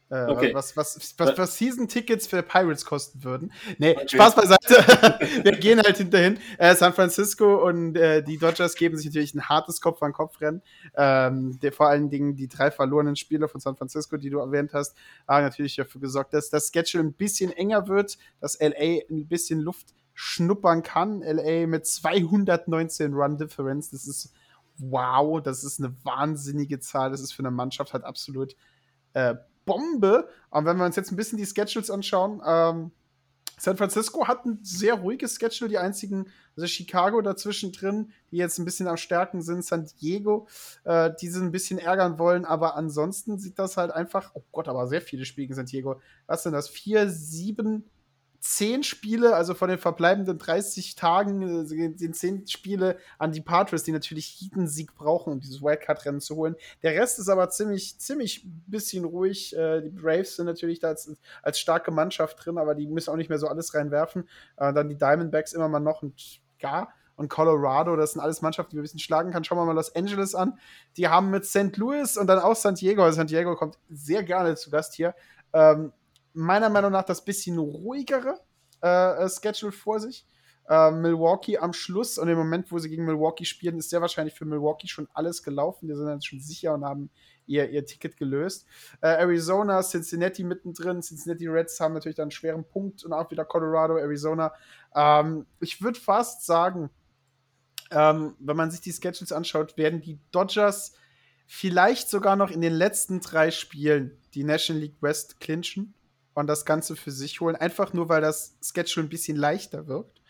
äh, 0.10 0.26
okay. 0.26 0.54
Was, 0.54 0.78
was, 0.78 1.16
was, 1.18 1.38
was 1.38 1.58
Season-Tickets 1.58 2.28
für 2.28 2.44
Pirates 2.44 2.86
kosten 2.86 3.24
würden. 3.24 3.52
Nee, 3.80 3.96
okay. 3.96 4.08
Spaß 4.10 4.36
beiseite. 4.36 4.76
Wir 5.44 5.54
gehen 5.54 5.82
halt 5.82 5.98
hinterhin. 5.98 6.40
Äh, 6.60 6.76
San 6.76 6.94
Francisco 6.94 7.68
und 7.68 7.98
äh, 7.98 8.22
die 8.22 8.38
Dodgers 8.38 8.76
geben 8.76 8.98
sich 8.98 9.08
natürlich 9.08 9.34
ein 9.34 9.50
hartes 9.50 9.82
Kopf-an-Kopf-Rennen. 9.82 10.62
Ähm, 10.96 11.60
der, 11.60 11.72
vor 11.72 11.88
allen 11.88 12.12
Dingen 12.12 12.36
die 12.36 12.48
drei 12.48 12.70
verlorenen 12.70 13.16
Spiele 13.16 13.48
von 13.48 13.60
San 13.60 13.76
Francisco, 13.76 14.18
die 14.18 14.30
du 14.30 14.38
erwähnt 14.40 14.74
hast, 14.74 14.96
haben 15.28 15.44
natürlich 15.44 15.76
dafür 15.76 16.02
gesorgt, 16.02 16.34
dass 16.34 16.52
das 16.52 16.72
Schedule 16.72 17.04
ein 17.04 17.14
bisschen 17.14 17.52
enger 17.52 17.88
wird, 17.88 18.20
dass 18.40 18.60
LA 18.60 19.00
ein 19.10 19.28
bisschen 19.28 19.60
Luft 19.60 19.96
schnuppern 20.14 20.84
kann. 20.84 21.22
LA 21.22 21.66
mit 21.66 21.88
219 21.88 23.14
Run-Difference, 23.14 23.90
das 23.90 24.08
ist 24.08 24.32
wow, 24.78 25.42
das 25.42 25.64
ist 25.64 25.80
eine 25.80 25.96
wahnsinnige 26.04 26.80
Zahl. 26.80 27.10
Das 27.10 27.22
ist 27.22 27.34
für 27.34 27.42
eine 27.42 27.52
Mannschaft 27.52 27.94
halt 27.94 28.04
absolut 28.04 28.56
äh, 29.14 29.36
Bombe. 29.66 30.30
Und 30.50 30.66
wenn 30.66 30.78
wir 30.78 30.86
uns 30.86 30.96
jetzt 30.96 31.12
ein 31.12 31.16
bisschen 31.16 31.38
die 31.38 31.46
Schedules 31.46 31.90
anschauen, 31.90 32.42
ähm, 32.46 32.92
San 33.58 33.78
Francisco 33.78 34.28
hat 34.28 34.46
ein 34.46 34.60
sehr 34.64 34.96
ruhiges 34.96 35.38
Schedule, 35.40 35.70
die 35.70 35.78
einzigen, 35.78 36.28
also 36.56 36.68
Chicago 36.68 37.22
dazwischen 37.22 37.72
drin, 37.72 38.12
die 38.32 38.38
jetzt 38.38 38.58
ein 38.60 38.66
bisschen 38.66 38.88
am 38.88 38.98
Stärken 38.98 39.42
sind, 39.42 39.64
San 39.64 39.90
Diego, 40.02 40.48
äh, 40.84 41.12
die 41.22 41.30
sie 41.30 41.42
ein 41.42 41.52
bisschen 41.52 41.80
ärgern 41.80 42.20
wollen, 42.20 42.44
aber 42.46 42.76
ansonsten 42.76 43.40
sieht 43.40 43.58
das 43.58 43.78
halt 43.78 43.92
einfach, 43.92 44.32
oh 44.34 44.44
Gott, 44.52 44.68
aber 44.68 44.88
sehr 44.88 45.02
viele 45.02 45.26
Spiele 45.26 45.48
in 45.48 45.54
San 45.56 45.66
Diego. 45.66 46.02
Was 46.28 46.44
sind 46.44 46.52
das? 46.52 46.68
Vier, 46.68 47.10
sieben, 47.10 47.90
zehn 48.46 48.84
Spiele, 48.84 49.36
also 49.36 49.56
von 49.56 49.70
den 49.70 49.80
verbleibenden 49.80 50.38
30 50.38 50.96
Tagen 50.96 51.42
äh, 51.42 51.66
sind 51.66 52.16
zehn 52.16 52.46
Spiele 52.46 53.00
an 53.18 53.32
die 53.32 53.42
Patriots, 53.42 53.84
die 53.84 53.92
natürlich 53.92 54.40
jeden 54.40 54.68
Sieg 54.68 54.94
brauchen, 54.94 55.34
um 55.34 55.40
dieses 55.40 55.64
Wildcard-Rennen 55.64 56.22
zu 56.22 56.36
holen. 56.36 56.56
Der 56.84 56.94
Rest 56.94 57.18
ist 57.18 57.28
aber 57.28 57.50
ziemlich, 57.50 57.98
ziemlich 57.98 58.46
bisschen 58.68 59.04
ruhig. 59.04 59.56
Äh, 59.58 59.82
die 59.82 59.90
Braves 59.90 60.36
sind 60.36 60.46
natürlich 60.46 60.78
da 60.78 60.90
als, 60.90 61.12
als 61.42 61.60
starke 61.60 61.90
Mannschaft 61.90 62.46
drin, 62.46 62.60
aber 62.60 62.76
die 62.76 62.86
müssen 62.86 63.10
auch 63.10 63.16
nicht 63.16 63.30
mehr 63.30 63.40
so 63.40 63.48
alles 63.48 63.74
reinwerfen. 63.74 64.30
Äh, 64.58 64.74
dann 64.74 64.90
die 64.90 64.98
Diamondbacks 64.98 65.54
immer 65.54 65.68
mal 65.68 65.80
noch 65.80 66.04
und 66.04 66.40
gar 66.60 66.94
und 67.16 67.30
Colorado, 67.30 67.96
das 67.96 68.12
sind 68.12 68.22
alles 68.22 68.44
Mannschaften, 68.44 68.72
die 68.72 68.76
wir 68.76 68.82
ein 68.82 68.84
bisschen 68.84 69.00
schlagen 69.00 69.32
kann. 69.32 69.44
Schauen 69.44 69.58
wir 69.58 69.66
mal 69.66 69.72
Los 69.72 69.96
Angeles 69.96 70.36
an. 70.36 70.60
Die 70.98 71.08
haben 71.08 71.32
mit 71.32 71.46
St. 71.46 71.76
Louis 71.78 72.16
und 72.16 72.28
dann 72.28 72.40
auch 72.40 72.56
San 72.56 72.76
Diego. 72.76 73.04
Also 73.04 73.16
San 73.16 73.28
Diego 73.28 73.56
kommt 73.56 73.80
sehr 73.90 74.22
gerne 74.22 74.56
zu 74.56 74.70
Gast 74.70 74.94
hier. 74.94 75.16
Ähm, 75.54 75.94
meiner 76.36 76.70
Meinung 76.70 76.92
nach 76.92 77.04
das 77.04 77.24
bisschen 77.24 77.58
ruhigere 77.58 78.40
äh, 78.82 79.28
Schedule 79.30 79.72
vor 79.72 80.00
sich. 80.00 80.26
Äh, 80.68 80.92
Milwaukee 80.92 81.60
am 81.60 81.74
Schluss 81.74 82.18
und 82.18 82.28
im 82.28 82.38
Moment, 82.38 82.72
wo 82.72 82.80
sie 82.80 82.90
gegen 82.90 83.06
Milwaukee 83.06 83.46
spielen, 83.46 83.78
ist 83.78 83.92
sehr 83.92 84.02
wahrscheinlich 84.02 84.34
für 84.34 84.46
Milwaukee 84.46 84.88
schon 84.88 85.08
alles 85.14 85.44
gelaufen. 85.44 85.88
Die 85.88 85.96
sind 85.96 86.10
jetzt 86.10 86.28
schon 86.28 86.40
sicher 86.40 86.74
und 86.74 86.84
haben 86.84 87.12
ihr, 87.46 87.70
ihr 87.70 87.86
Ticket 87.86 88.18
gelöst. 88.18 88.66
Äh, 89.02 89.08
Arizona, 89.08 89.82
Cincinnati 89.82 90.44
mittendrin. 90.44 91.02
Cincinnati 91.02 91.48
Reds 91.48 91.80
haben 91.80 91.94
natürlich 91.94 92.16
dann 92.16 92.26
einen 92.26 92.32
schweren 92.32 92.64
Punkt 92.64 93.04
und 93.04 93.14
auch 93.14 93.30
wieder 93.30 93.46
Colorado, 93.46 93.98
Arizona. 93.98 94.54
Ähm, 94.96 95.46
ich 95.60 95.82
würde 95.84 96.00
fast 96.00 96.46
sagen, 96.46 96.90
ähm, 97.92 98.36
wenn 98.40 98.58
man 98.58 98.72
sich 98.72 98.82
die 98.82 98.92
Schedules 98.92 99.32
anschaut, 99.32 99.78
werden 99.78 100.02
die 100.02 100.20
Dodgers 100.32 100.94
vielleicht 101.48 102.10
sogar 102.10 102.36
noch 102.36 102.50
in 102.50 102.62
den 102.62 102.74
letzten 102.74 103.20
drei 103.20 103.52
Spielen 103.52 104.18
die 104.34 104.44
National 104.44 104.82
League 104.82 105.02
West 105.02 105.40
clinchen 105.40 105.94
und 106.36 106.48
das 106.48 106.66
Ganze 106.66 106.96
für 106.96 107.12
sich 107.12 107.42
holen, 107.42 107.56
einfach 107.56 107.94
nur, 107.94 108.10
weil 108.10 108.22
das 108.22 108.58
Sketch 108.62 108.94
schon 108.94 109.06
ein 109.06 109.10
bisschen 109.10 109.38
leichter 109.38 109.88
wirkt 109.88 110.22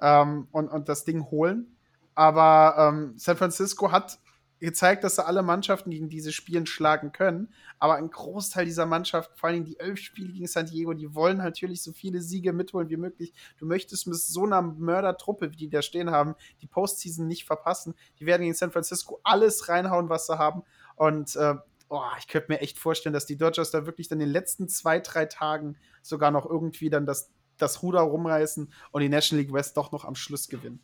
ähm, 0.00 0.48
und, 0.52 0.68
und 0.68 0.88
das 0.88 1.04
Ding 1.04 1.30
holen. 1.30 1.76
Aber 2.14 2.74
ähm, 2.78 3.14
San 3.16 3.36
Francisco 3.36 3.92
hat 3.92 4.18
gezeigt, 4.60 5.04
dass 5.04 5.16
sie 5.16 5.24
alle 5.24 5.42
Mannschaften 5.42 5.90
gegen 5.90 6.08
diese 6.08 6.32
Spielen 6.32 6.66
schlagen 6.66 7.12
können. 7.12 7.52
Aber 7.78 7.94
ein 7.96 8.10
Großteil 8.10 8.64
dieser 8.64 8.86
Mannschaft, 8.86 9.30
vor 9.36 9.48
allem 9.48 9.64
die 9.64 9.78
elf 9.78 10.00
Spiele 10.00 10.32
gegen 10.32 10.46
San 10.46 10.66
Diego, 10.66 10.94
die 10.94 11.14
wollen 11.14 11.38
natürlich 11.38 11.82
so 11.82 11.92
viele 11.92 12.20
Siege 12.20 12.52
mitholen 12.52 12.88
wie 12.88 12.96
möglich. 12.96 13.32
Du 13.58 13.66
möchtest 13.66 14.06
mit 14.06 14.16
so 14.16 14.44
einer 14.44 14.62
Mördertruppe, 14.62 15.52
wie 15.52 15.56
die 15.56 15.70
da 15.70 15.82
stehen 15.82 16.10
haben, 16.10 16.34
die 16.60 16.66
Postseason 16.66 17.26
nicht 17.26 17.44
verpassen. 17.44 17.94
Die 18.18 18.26
werden 18.26 18.42
gegen 18.42 18.54
San 18.54 18.72
Francisco 18.72 19.20
alles 19.22 19.68
reinhauen, 19.68 20.08
was 20.08 20.26
sie 20.26 20.38
haben. 20.38 20.62
Und 20.96 21.36
äh, 21.36 21.54
oh, 21.88 22.02
ich 22.18 22.28
könnte 22.28 22.52
mir 22.52 22.60
echt 22.60 22.78
vorstellen, 22.78 23.12
dass 23.12 23.26
die 23.26 23.36
Dodgers 23.36 23.70
da 23.70 23.86
wirklich 23.86 24.08
dann 24.08 24.20
in 24.20 24.26
den 24.26 24.32
letzten 24.32 24.68
zwei, 24.68 25.00
drei 25.00 25.26
Tagen 25.26 25.76
sogar 26.02 26.30
noch 26.30 26.46
irgendwie 26.46 26.90
dann 26.90 27.06
das, 27.06 27.30
das 27.56 27.82
Ruder 27.82 28.00
rumreißen 28.00 28.72
und 28.90 29.00
die 29.00 29.08
National 29.08 29.42
League 29.44 29.54
West 29.54 29.76
doch 29.76 29.92
noch 29.92 30.04
am 30.04 30.14
Schluss 30.14 30.48
gewinnen. 30.48 30.80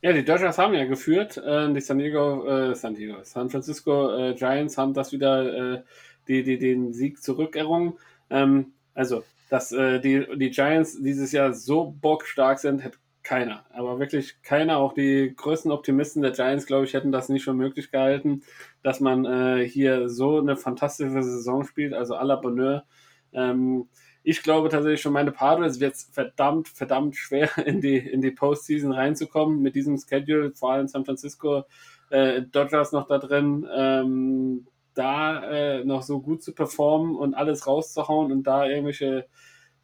Ja, 0.00 0.12
die 0.12 0.24
Dodgers 0.24 0.58
haben 0.58 0.74
ja 0.74 0.84
geführt. 0.84 1.38
Äh, 1.38 1.72
die 1.72 1.80
San 1.80 1.98
Diego, 1.98 2.46
äh, 2.46 2.74
San 2.74 2.94
Diego, 2.94 3.16
San 3.24 3.50
Francisco 3.50 4.16
äh, 4.16 4.34
Giants 4.34 4.78
haben 4.78 4.94
das 4.94 5.12
wieder 5.12 5.74
äh, 5.76 5.82
die, 6.28 6.44
die, 6.44 6.58
den 6.58 6.92
Sieg 6.92 7.20
zurückerrungen. 7.20 7.94
Ähm, 8.30 8.72
also, 8.94 9.24
dass 9.50 9.72
äh, 9.72 9.98
die, 9.98 10.24
die 10.36 10.50
Giants 10.50 11.02
dieses 11.02 11.32
Jahr 11.32 11.52
so 11.52 11.96
bockstark 12.00 12.60
sind, 12.60 12.84
hätte 12.84 12.98
keiner. 13.22 13.64
Aber 13.70 13.98
wirklich 13.98 14.42
keiner. 14.42 14.78
Auch 14.78 14.94
die 14.94 15.34
größten 15.36 15.70
Optimisten 15.70 16.22
der 16.22 16.32
Giants, 16.32 16.66
glaube 16.66 16.84
ich, 16.84 16.94
hätten 16.94 17.12
das 17.12 17.28
nicht 17.28 17.44
für 17.44 17.54
möglich 17.54 17.90
gehalten, 17.90 18.42
dass 18.82 19.00
man 19.00 19.24
äh, 19.24 19.68
hier 19.68 20.08
so 20.08 20.38
eine 20.38 20.56
fantastische 20.56 21.22
Saison 21.22 21.64
spielt. 21.64 21.94
Also 21.94 22.14
à 22.14 22.24
la 22.24 22.36
Bonheur. 22.36 22.84
Ähm, 23.32 23.88
ich 24.22 24.42
glaube 24.42 24.68
tatsächlich 24.68 25.00
schon, 25.00 25.12
meine 25.12 25.32
Padres 25.32 25.80
wird 25.80 25.94
es 25.94 26.10
verdammt, 26.12 26.68
verdammt 26.68 27.16
schwer 27.16 27.48
in 27.66 27.80
die, 27.80 27.96
in 27.96 28.20
die 28.20 28.30
Postseason 28.30 28.92
reinzukommen 28.92 29.60
mit 29.62 29.74
diesem 29.74 29.98
Schedule, 29.98 30.52
vor 30.54 30.72
allem 30.72 30.88
San 30.88 31.04
Francisco, 31.04 31.64
äh, 32.10 32.42
Dodgers 32.42 32.92
noch 32.92 33.06
da 33.06 33.18
drin, 33.18 33.66
ähm, 33.74 34.66
da 34.94 35.44
äh, 35.44 35.84
noch 35.84 36.02
so 36.02 36.20
gut 36.20 36.42
zu 36.42 36.54
performen 36.54 37.16
und 37.16 37.34
alles 37.34 37.66
rauszuhauen 37.66 38.32
und 38.32 38.42
da 38.42 38.66
irgendwelche 38.66 39.26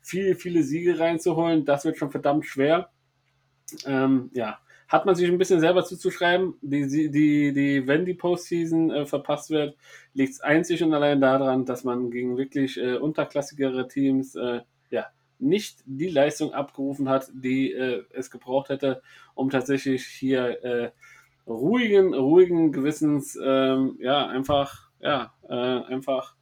viele, 0.01 0.35
viele 0.35 0.62
Siege 0.62 0.99
reinzuholen, 0.99 1.64
das 1.64 1.85
wird 1.85 1.97
schon 1.97 2.11
verdammt 2.11 2.45
schwer. 2.45 2.91
Ähm, 3.86 4.30
ja, 4.34 4.58
hat 4.88 5.06
man 5.06 5.14
sich 5.14 5.28
ein 5.28 5.38
bisschen 5.38 5.60
selber 5.60 5.84
zuzuschreiben. 5.84 6.54
Die, 6.62 6.86
die, 7.10 7.52
die, 7.52 7.86
wenn 7.86 8.04
die 8.04 8.14
Postseason 8.14 8.90
äh, 8.90 9.06
verpasst 9.06 9.50
wird, 9.50 9.76
liegt 10.12 10.34
es 10.34 10.40
einzig 10.40 10.82
und 10.82 10.94
allein 10.94 11.20
daran, 11.20 11.64
dass 11.64 11.84
man 11.84 12.10
gegen 12.10 12.36
wirklich 12.36 12.78
äh, 12.78 12.96
unterklassigere 12.96 13.88
Teams 13.88 14.34
äh, 14.34 14.60
ja, 14.90 15.06
nicht 15.38 15.78
die 15.86 16.08
Leistung 16.08 16.52
abgerufen 16.52 17.08
hat, 17.08 17.30
die 17.34 17.72
äh, 17.72 18.04
es 18.12 18.30
gebraucht 18.30 18.68
hätte, 18.68 19.02
um 19.34 19.50
tatsächlich 19.50 20.06
hier 20.06 20.62
äh, 20.64 20.90
ruhigen, 21.46 22.14
ruhigen 22.14 22.72
Gewissens 22.72 23.38
ähm, 23.42 23.96
ja, 24.00 24.26
einfach, 24.26 24.90
ja, 25.00 25.34
äh, 25.48 25.92
einfach 25.92 26.34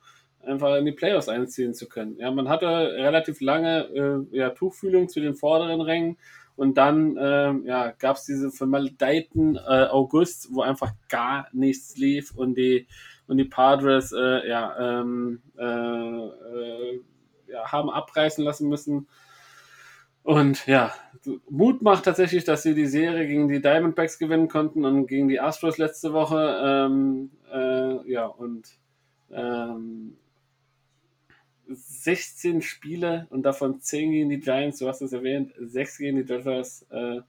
einfach 0.44 0.76
in 0.76 0.84
die 0.84 0.90
Playoffs 0.90 1.28
einziehen 1.28 1.72
zu 1.72 1.88
können. 1.88 2.16
Ja, 2.18 2.32
man 2.32 2.48
hatte 2.48 2.66
relativ 2.66 3.40
lange 3.40 4.26
ja, 4.32 4.50
Tuchfühlung 4.50 5.08
zu 5.08 5.20
den 5.20 5.36
vorderen 5.36 5.80
Rängen 5.80 6.18
und 6.57 6.76
dann 6.76 7.16
ähm, 7.18 7.64
ja, 7.66 7.92
gab 7.92 8.16
es 8.16 8.24
diese 8.24 8.50
vermaledeiten 8.50 9.57
äh, 9.57 9.86
August, 9.86 10.48
wo 10.53 10.62
einfach 10.62 10.92
gar 11.09 11.48
nichts 11.53 11.96
lief 11.96 12.34
und 12.34 12.57
die, 12.57 12.86
und 13.26 13.38
die 13.38 13.44
Padres 13.44 14.12
äh, 14.12 14.48
ja, 14.48 15.00
ähm, 15.00 15.42
äh, 15.59 15.64
äh, 15.64 17.00
ja, 17.48 17.72
haben 17.72 17.90
abreißen 17.90 18.44
lassen 18.44 18.68
müssen. 18.68 19.09
Und 20.22 20.66
ja, 20.66 20.94
Mut 21.48 21.82
macht 21.82 22.05
tatsächlich, 22.05 22.44
dass 22.44 22.62
sie 22.62 22.74
die 22.74 22.86
Serie 22.86 23.26
gegen 23.26 23.48
die 23.48 23.61
Diamondbacks 23.61 24.18
gewinnen 24.18 24.48
konnten 24.48 24.84
und 24.84 25.07
gegen 25.07 25.28
die 25.28 25.40
Astros 25.40 25.78
letzte 25.78 26.12
Woche. 26.12 26.61
Ähm, 26.64 27.30
äh, 27.53 28.11
ja, 28.11 28.26
und 28.26 28.68
ähm, 29.30 30.16
16 31.74 32.62
Spiele 32.62 33.26
und 33.30 33.42
davon 33.42 33.80
10 33.80 34.10
gegen 34.10 34.30
die 34.30 34.40
Giants, 34.40 34.78
du 34.78 34.88
hast 34.88 35.02
es 35.02 35.12
erwähnt, 35.12 35.52
6 35.58 35.98
gegen 35.98 36.16
die 36.16 36.24
Dodgers. 36.24 36.86
Äh, 36.90 37.20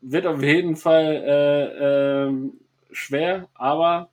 wird 0.00 0.26
auf 0.26 0.42
jeden 0.42 0.76
Fall 0.76 1.22
äh, 1.26 2.24
ähm, 2.26 2.60
schwer, 2.90 3.48
aber 3.54 4.10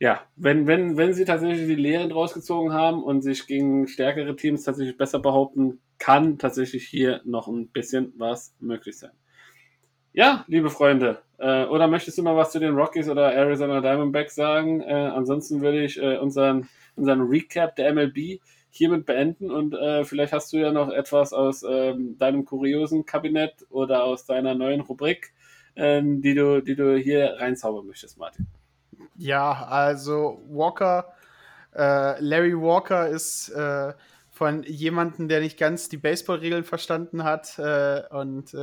ja, 0.00 0.22
wenn, 0.36 0.66
wenn, 0.66 0.96
wenn 0.96 1.12
sie 1.12 1.26
tatsächlich 1.26 1.66
die 1.66 1.74
Lehren 1.74 2.08
draus 2.08 2.32
gezogen 2.32 2.72
haben 2.72 3.02
und 3.02 3.22
sich 3.22 3.46
gegen 3.46 3.86
stärkere 3.86 4.34
Teams 4.34 4.64
tatsächlich 4.64 4.96
besser 4.96 5.18
behaupten, 5.18 5.80
kann 5.98 6.38
tatsächlich 6.38 6.88
hier 6.88 7.20
noch 7.24 7.46
ein 7.48 7.68
bisschen 7.68 8.14
was 8.16 8.54
möglich 8.58 8.98
sein. 8.98 9.12
Ja, 10.12 10.44
liebe 10.48 10.70
Freunde, 10.70 11.22
äh, 11.38 11.66
oder 11.66 11.86
möchtest 11.86 12.18
du 12.18 12.22
noch 12.22 12.34
was 12.34 12.50
zu 12.50 12.58
den 12.58 12.74
Rockies 12.74 13.08
oder 13.08 13.32
Arizona 13.32 13.80
Diamondbacks 13.80 14.34
sagen? 14.34 14.80
Äh, 14.80 14.92
ansonsten 14.92 15.60
würde 15.60 15.84
ich 15.84 16.02
äh, 16.02 16.16
unseren, 16.16 16.68
unseren 17.00 17.22
Recap 17.22 17.74
der 17.76 17.92
MLB 17.92 18.40
hiermit 18.70 19.04
beenden 19.06 19.50
und 19.50 19.74
äh, 19.74 20.04
vielleicht 20.04 20.32
hast 20.32 20.52
du 20.52 20.58
ja 20.58 20.70
noch 20.70 20.90
etwas 20.90 21.32
aus 21.32 21.64
ähm, 21.68 22.16
deinem 22.18 22.44
kuriosen 22.44 23.04
Kabinett 23.04 23.66
oder 23.68 24.04
aus 24.04 24.26
deiner 24.26 24.54
neuen 24.54 24.80
Rubrik, 24.80 25.32
ähm, 25.74 26.22
die, 26.22 26.34
du, 26.34 26.62
die 26.62 26.76
du 26.76 26.96
hier 26.96 27.36
reinzaubern 27.38 27.86
möchtest, 27.86 28.16
Martin. 28.18 28.46
Ja, 29.16 29.66
also 29.66 30.40
Walker, 30.48 31.12
äh, 31.74 32.20
Larry 32.20 32.54
Walker 32.54 33.08
ist 33.08 33.48
äh, 33.48 33.92
von 34.30 34.62
jemandem, 34.62 35.28
der 35.28 35.40
nicht 35.40 35.58
ganz 35.58 35.88
die 35.88 35.96
Baseballregeln 35.96 36.64
verstanden 36.64 37.24
hat 37.24 37.58
äh, 37.58 38.02
und 38.10 38.54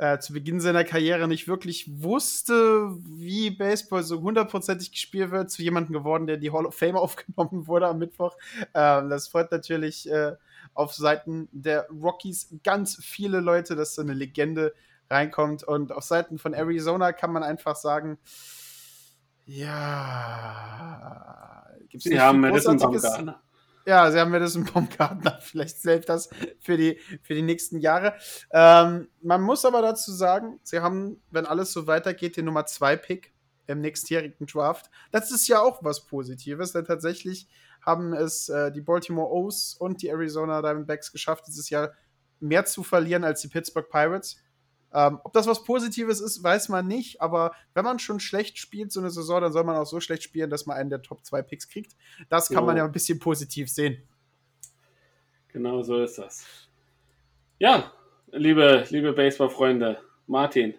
äh, 0.00 0.18
zu 0.18 0.32
Beginn 0.32 0.60
seiner 0.60 0.82
Karriere 0.82 1.28
nicht 1.28 1.46
wirklich 1.46 2.02
wusste, 2.02 2.90
wie 3.02 3.50
Baseball 3.50 4.02
so 4.02 4.22
hundertprozentig 4.22 4.92
gespielt 4.92 5.30
wird, 5.30 5.50
zu 5.50 5.62
jemandem 5.62 5.92
geworden, 5.92 6.26
der 6.26 6.38
die 6.38 6.50
Hall 6.50 6.64
of 6.64 6.74
Fame 6.74 6.96
aufgenommen 7.00 7.66
wurde 7.66 7.86
am 7.86 7.98
Mittwoch. 7.98 8.34
Ähm, 8.72 9.10
das 9.10 9.28
freut 9.28 9.52
natürlich 9.52 10.10
äh, 10.10 10.36
auf 10.72 10.94
Seiten 10.94 11.50
der 11.52 11.86
Rockies 11.90 12.48
ganz 12.64 12.96
viele 12.96 13.40
Leute, 13.40 13.76
dass 13.76 13.94
so 13.94 14.00
eine 14.00 14.14
Legende 14.14 14.72
reinkommt. 15.10 15.64
Und 15.64 15.92
auf 15.92 16.04
Seiten 16.04 16.38
von 16.38 16.54
Arizona 16.54 17.12
kann 17.12 17.34
man 17.34 17.42
einfach 17.42 17.76
sagen, 17.76 18.16
ja, 19.44 20.46
gibt's 21.90 22.04
Sie 22.04 22.18
haben 22.18 22.40
Madison 22.40 22.78
Bumgarner. 22.78 23.42
Ja, 23.90 24.08
sie 24.12 24.20
haben 24.20 24.30
Madison 24.30 24.62
Baumgartner. 24.62 25.38
Vielleicht 25.42 25.80
selbst 25.80 26.08
das 26.08 26.30
für 26.60 26.76
die, 26.76 27.00
für 27.24 27.34
die 27.34 27.42
nächsten 27.42 27.80
Jahre. 27.80 28.14
Ähm, 28.52 29.08
man 29.20 29.42
muss 29.42 29.64
aber 29.64 29.82
dazu 29.82 30.12
sagen, 30.12 30.60
sie 30.62 30.78
haben, 30.78 31.20
wenn 31.32 31.44
alles 31.44 31.72
so 31.72 31.88
weitergeht, 31.88 32.36
den 32.36 32.44
Nummer 32.44 32.66
2 32.66 32.96
Pick 32.98 33.34
im 33.66 33.80
nächstjährigen 33.80 34.46
Draft. 34.46 34.92
Das 35.10 35.32
ist 35.32 35.48
ja 35.48 35.60
auch 35.60 35.82
was 35.82 36.06
Positives, 36.06 36.70
denn 36.70 36.84
tatsächlich 36.84 37.48
haben 37.84 38.12
es 38.12 38.48
äh, 38.48 38.70
die 38.70 38.80
Baltimore 38.80 39.32
O's 39.32 39.74
und 39.74 40.02
die 40.02 40.08
Arizona 40.08 40.62
Diamondbacks 40.62 41.10
geschafft, 41.10 41.48
dieses 41.48 41.68
Jahr 41.68 41.90
mehr 42.38 42.66
zu 42.66 42.84
verlieren 42.84 43.24
als 43.24 43.40
die 43.40 43.48
Pittsburgh 43.48 43.90
Pirates. 43.90 44.36
Ähm, 44.92 45.20
ob 45.22 45.32
das 45.32 45.46
was 45.46 45.64
Positives 45.64 46.20
ist, 46.20 46.42
weiß 46.42 46.68
man 46.68 46.86
nicht, 46.86 47.20
aber 47.22 47.52
wenn 47.74 47.84
man 47.84 47.98
schon 47.98 48.18
schlecht 48.18 48.58
spielt, 48.58 48.90
so 48.90 49.00
eine 49.00 49.10
Saison, 49.10 49.40
dann 49.40 49.52
soll 49.52 49.64
man 49.64 49.76
auch 49.76 49.86
so 49.86 50.00
schlecht 50.00 50.22
spielen, 50.22 50.50
dass 50.50 50.66
man 50.66 50.76
einen 50.76 50.90
der 50.90 51.02
Top 51.02 51.24
2 51.24 51.42
Picks 51.42 51.68
kriegt. 51.68 51.94
Das 52.28 52.48
kann 52.48 52.62
so. 52.62 52.66
man 52.66 52.76
ja 52.76 52.84
ein 52.84 52.92
bisschen 52.92 53.18
positiv 53.18 53.70
sehen. 53.70 54.02
Genau 55.48 55.82
so 55.82 56.02
ist 56.02 56.18
das. 56.18 56.44
Ja, 57.58 57.92
liebe, 58.32 58.84
liebe 58.90 59.12
Baseball-Freunde, 59.12 59.98
Martin, 60.26 60.74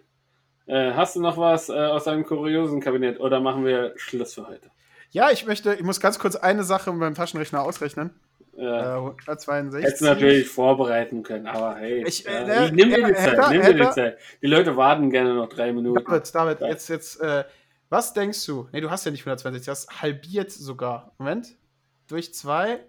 äh, 0.66 0.94
hast 0.94 1.16
du 1.16 1.22
noch 1.22 1.38
was 1.38 1.70
äh, 1.70 1.74
aus 1.74 2.06
deinem 2.06 2.26
kuriosen 2.26 2.82
Kabinett 2.82 3.20
oder 3.20 3.40
machen 3.40 3.66
wir 3.66 3.94
Schluss 3.98 4.34
für 4.34 4.48
heute? 4.48 4.72
Ja, 5.12 5.30
ich 5.30 5.46
möchte, 5.46 5.74
ich 5.74 5.84
muss 5.84 6.00
ganz 6.00 6.20
kurz 6.20 6.36
eine 6.36 6.64
Sache 6.64 6.92
mit 6.92 7.00
meinem 7.00 7.16
Taschenrechner 7.16 7.62
ausrechnen. 7.62 8.12
Ja. 8.56 8.96
Äh, 8.96 9.00
162. 9.00 9.84
Hättest 9.84 10.02
du 10.02 10.06
natürlich 10.06 10.48
vorbereiten 10.48 11.24
können, 11.24 11.48
aber 11.48 11.76
hey. 11.76 12.04
Ich, 12.08 12.28
äh, 12.28 12.68
äh, 12.68 12.72
nimm 12.72 12.90
dir 12.90 13.08
die 13.08 13.14
Zeit, 13.14 13.50
nimm 13.50 13.62
dir 13.62 13.74
die 13.74 13.90
Zeit. 13.92 14.18
Die 14.42 14.48
Leute 14.48 14.76
warten 14.78 15.10
gerne 15.10 15.34
noch 15.34 15.50
drei 15.50 15.74
Minuten. 15.74 16.04
David, 16.04 16.36
David, 16.36 16.62
ja. 16.62 16.68
jetzt, 16.68 16.90
jetzt, 16.90 17.20
äh, 17.22 17.44
was 17.90 18.14
denkst 18.14 18.46
du? 18.46 18.70
Nee, 18.72 18.82
du 18.82 18.90
hast 18.90 19.06
ja 19.06 19.12
nicht 19.12 19.22
120, 19.22 19.66
du 19.66 19.72
hast 19.72 20.02
halbiert 20.02 20.52
sogar. 20.52 21.14
Moment. 21.18 21.56
Durch 22.08 22.34
zwei. 22.34 22.80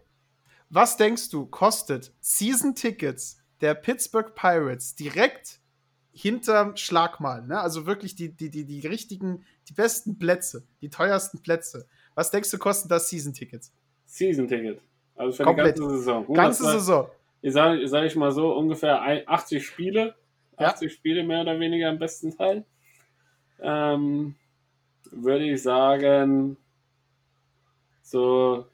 Was 0.71 0.97
denkst 0.97 1.29
du, 1.31 1.47
kostet 1.47 2.13
Season 2.21 2.75
Tickets 2.75 3.39
der 3.61 3.75
Pittsburgh 3.75 4.35
Pirates 4.35 4.95
direkt 4.95 5.61
hinterm 6.13 6.77
Schlagmal, 6.77 7.43
ne? 7.47 7.61
Also 7.61 7.87
wirklich 7.87 8.15
die, 8.15 8.35
die, 8.35 8.51
die, 8.51 8.65
die 8.65 8.87
richtigen, 8.87 9.45
die 9.69 9.73
besten 9.73 10.19
Plätze, 10.19 10.67
die 10.81 10.91
teuersten 10.91 11.41
Plätze. 11.41 11.87
Was 12.15 12.31
denkst 12.31 12.51
du, 12.51 12.59
kosten 12.59 12.89
das 12.89 13.09
Season 13.09 13.33
Tickets? 13.33 13.73
Also 15.17 15.37
für 15.37 15.45
Komplett. 15.45 15.77
die 15.77 15.81
ganze 15.81 15.97
Saison. 15.99 16.33
Ganze 16.33 16.65
Saison. 16.65 17.09
Ich 17.43 17.53
sage 17.53 17.87
sag 17.89 18.05
ich 18.05 18.17
mal 18.17 18.33
so, 18.33 18.53
ungefähr 18.53 19.03
80 19.27 19.65
Spiele. 19.65 20.15
80 20.57 20.91
ja. 20.91 20.97
Spiele 20.97 21.25
mehr 21.25 21.43
oder 21.43 21.59
weniger 21.59 21.91
im 21.91 21.99
besten 21.99 22.37
Teil. 22.37 22.65
Ähm, 23.61 24.37
würde 25.11 25.45
ich 25.45 25.63
sagen, 25.63 26.57
so 28.03 28.67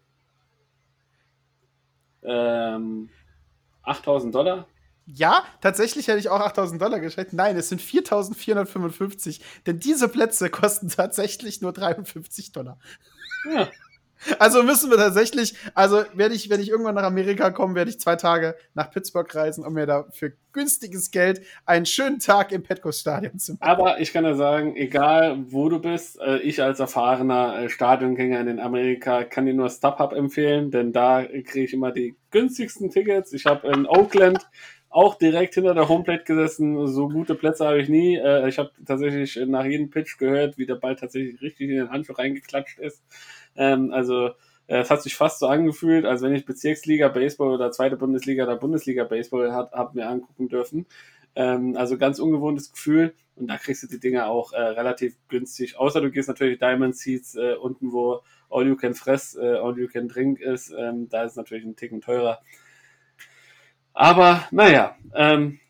ähm, 2.22 3.09
8000 3.82 4.34
Dollar. 4.34 4.66
Ja, 5.07 5.43
tatsächlich 5.62 6.07
hätte 6.09 6.18
ich 6.18 6.28
auch 6.28 6.41
8000 6.41 6.80
Dollar 6.82 7.01
geschätzt. 7.01 7.32
Nein, 7.32 7.57
es 7.57 7.70
sind 7.70 7.80
4455, 7.80 9.41
denn 9.66 9.78
diese 9.78 10.09
Plätze 10.09 10.51
kosten 10.51 10.91
tatsächlich 10.91 11.62
nur 11.62 11.72
53 11.72 12.53
Dollar. 12.53 12.78
Ja. 13.51 13.68
Also 14.39 14.62
müssen 14.62 14.91
wir 14.91 14.97
tatsächlich, 14.97 15.55
also 15.75 16.03
werde 16.14 16.35
ich, 16.35 16.51
wenn 16.51 16.61
ich 16.61 16.71
irgendwann 16.71 16.95
nach 16.95 17.05
Amerika 17.05 17.51
komme, 17.51 17.75
werde 17.75 17.91
ich 17.91 18.01
zwei 18.01 18.16
Tage 18.16 18.57
nach 18.75 18.91
Pittsburgh 18.91 19.33
reisen, 19.35 19.64
um 19.64 19.75
mir 19.75 19.87
da 19.87 20.07
für 20.11 20.33
günstiges 20.53 21.11
Geld 21.11 21.43
einen 21.66 21.87
schönen 21.87 22.19
Tag 22.19 22.53
im 22.53 22.62
Petco-Stadion 22.62 23.39
zu 23.39 23.53
machen. 23.53 23.62
Aber 23.62 24.01
ich 24.01 24.12
kann 24.12 24.25
ja 24.25 24.35
sagen, 24.35 24.77
egal 24.77 25.39
wo 25.51 25.69
du 25.69 25.79
bist, 25.79 26.21
äh, 26.21 26.39
ich 26.39 26.62
als 26.62 26.81
erfahrener 26.81 27.62
äh, 27.62 27.69
Stadiongänger 27.69 28.41
in 28.41 28.59
Amerika 28.59 29.25
kann 29.25 29.47
dir 29.47 29.55
nur 29.55 29.71
StubHub 29.71 30.12
empfehlen, 30.12 30.71
denn 30.71 30.93
da 30.93 31.23
kriege 31.25 31.64
ich 31.64 31.73
immer 31.73 31.93
die 31.93 32.16
günstigsten 32.31 32.91
Tickets. 32.91 33.33
Ich 33.33 33.47
habe 33.47 33.69
in 33.69 33.87
Oakland 33.87 34.47
auch 34.91 35.16
direkt 35.16 35.55
hinter 35.55 35.75
der 35.75 35.89
Homeplate 35.89 36.25
gesessen. 36.25 36.87
So 36.89 37.09
gute 37.09 37.35
Plätze 37.35 37.66
habe 37.66 37.81
ich 37.81 37.89
nie. 37.89 38.16
Äh, 38.16 38.49
ich 38.49 38.59
habe 38.59 38.71
tatsächlich 38.85 39.39
nach 39.47 39.64
jedem 39.64 39.91
Pitch 39.91 40.19
gehört, 40.19 40.59
wie 40.59 40.66
der 40.66 40.77
Ball 40.77 40.97
tatsächlich 40.97 41.41
richtig 41.43 41.69
in 41.71 41.77
den 41.77 41.91
Handschuh 41.91 42.14
reingeklatscht 42.14 42.79
ist. 42.79 43.03
Ähm, 43.59 43.92
also 43.92 44.28
äh, 44.68 44.78
es 44.78 44.90
hat 44.90 45.02
sich 45.02 45.14
fast 45.14 45.40
so 45.40 45.48
angefühlt, 45.48 46.06
als 46.06 46.22
wenn 46.22 46.34
ich 46.34 46.46
Bezirksliga 46.46 47.09
Baseball 47.09 47.50
oder 47.50 47.70
zweite 47.70 47.96
Bundesliga 47.96 48.44
oder 48.44 48.56
Bundesliga 48.56 49.04
Baseball 49.04 49.52
hat, 49.52 49.72
hab 49.72 49.94
mir 49.94 50.09
angucken 50.09 50.48
dürfen. 50.48 50.86
Ähm, 51.34 51.76
also 51.76 51.98
ganz 51.98 52.18
ungewohntes 52.18 52.72
Gefühl 52.72 53.12
und 53.38 53.48
da 53.48 53.56
kriegst 53.56 53.82
du 53.82 53.86
die 53.86 54.00
Dinger 54.00 54.28
auch 54.28 54.52
äh, 54.52 54.61
relativ 54.61 55.16
günstig. 55.28 55.78
Außer 55.78 56.00
du 56.00 56.11
gehst 56.11 56.28
natürlich 56.28 56.59
Diamond 56.59 56.96
Seats 56.96 57.34
äh, 57.34 57.54
unten, 57.54 57.92
wo 57.92 58.22
All 58.50 58.66
You 58.66 58.76
Can 58.76 58.94
Fress, 58.94 59.36
äh, 59.36 59.54
All 59.56 59.78
You 59.78 59.88
Can 59.88 60.09
Drink 60.09 60.40
ist. 60.40 60.72
Ähm, 60.76 61.09
da 61.09 61.24
ist 61.24 61.36
natürlich 61.36 61.64
ein 61.64 61.76
Ticken 61.76 62.00
teurer. 62.00 62.40
Aber 63.92 64.46
naja, 64.50 64.96
ähm, 65.14 65.61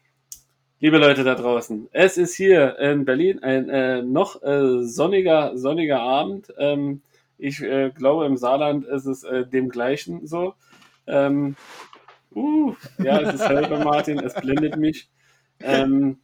liebe 0.80 0.98
Leute 0.98 1.24
da 1.24 1.34
draußen, 1.34 1.88
es 1.92 2.18
ist 2.18 2.34
hier 2.34 2.78
in 2.78 3.04
Berlin 3.04 3.42
ein 3.42 3.68
äh, 3.68 4.02
noch 4.02 4.42
äh, 4.42 4.82
sonniger, 4.82 5.56
sonniger 5.56 6.00
Abend. 6.00 6.52
Ähm, 6.58 7.02
ich 7.38 7.62
äh, 7.62 7.90
glaube, 7.90 8.26
im 8.26 8.36
Saarland 8.36 8.84
ist 8.84 9.06
es 9.06 9.24
äh, 9.24 9.46
dem 9.46 9.68
gleichen 9.68 10.26
so. 10.26 10.54
Ähm, 11.06 11.56
uh, 12.34 12.74
ja, 12.98 13.20
es 13.20 13.34
ist 13.36 13.48
hell 13.48 13.66
bei 13.70 13.82
Martin, 13.82 14.18
es 14.18 14.34
blendet 14.34 14.76
mich. 14.76 15.08
Ähm, 15.60 16.18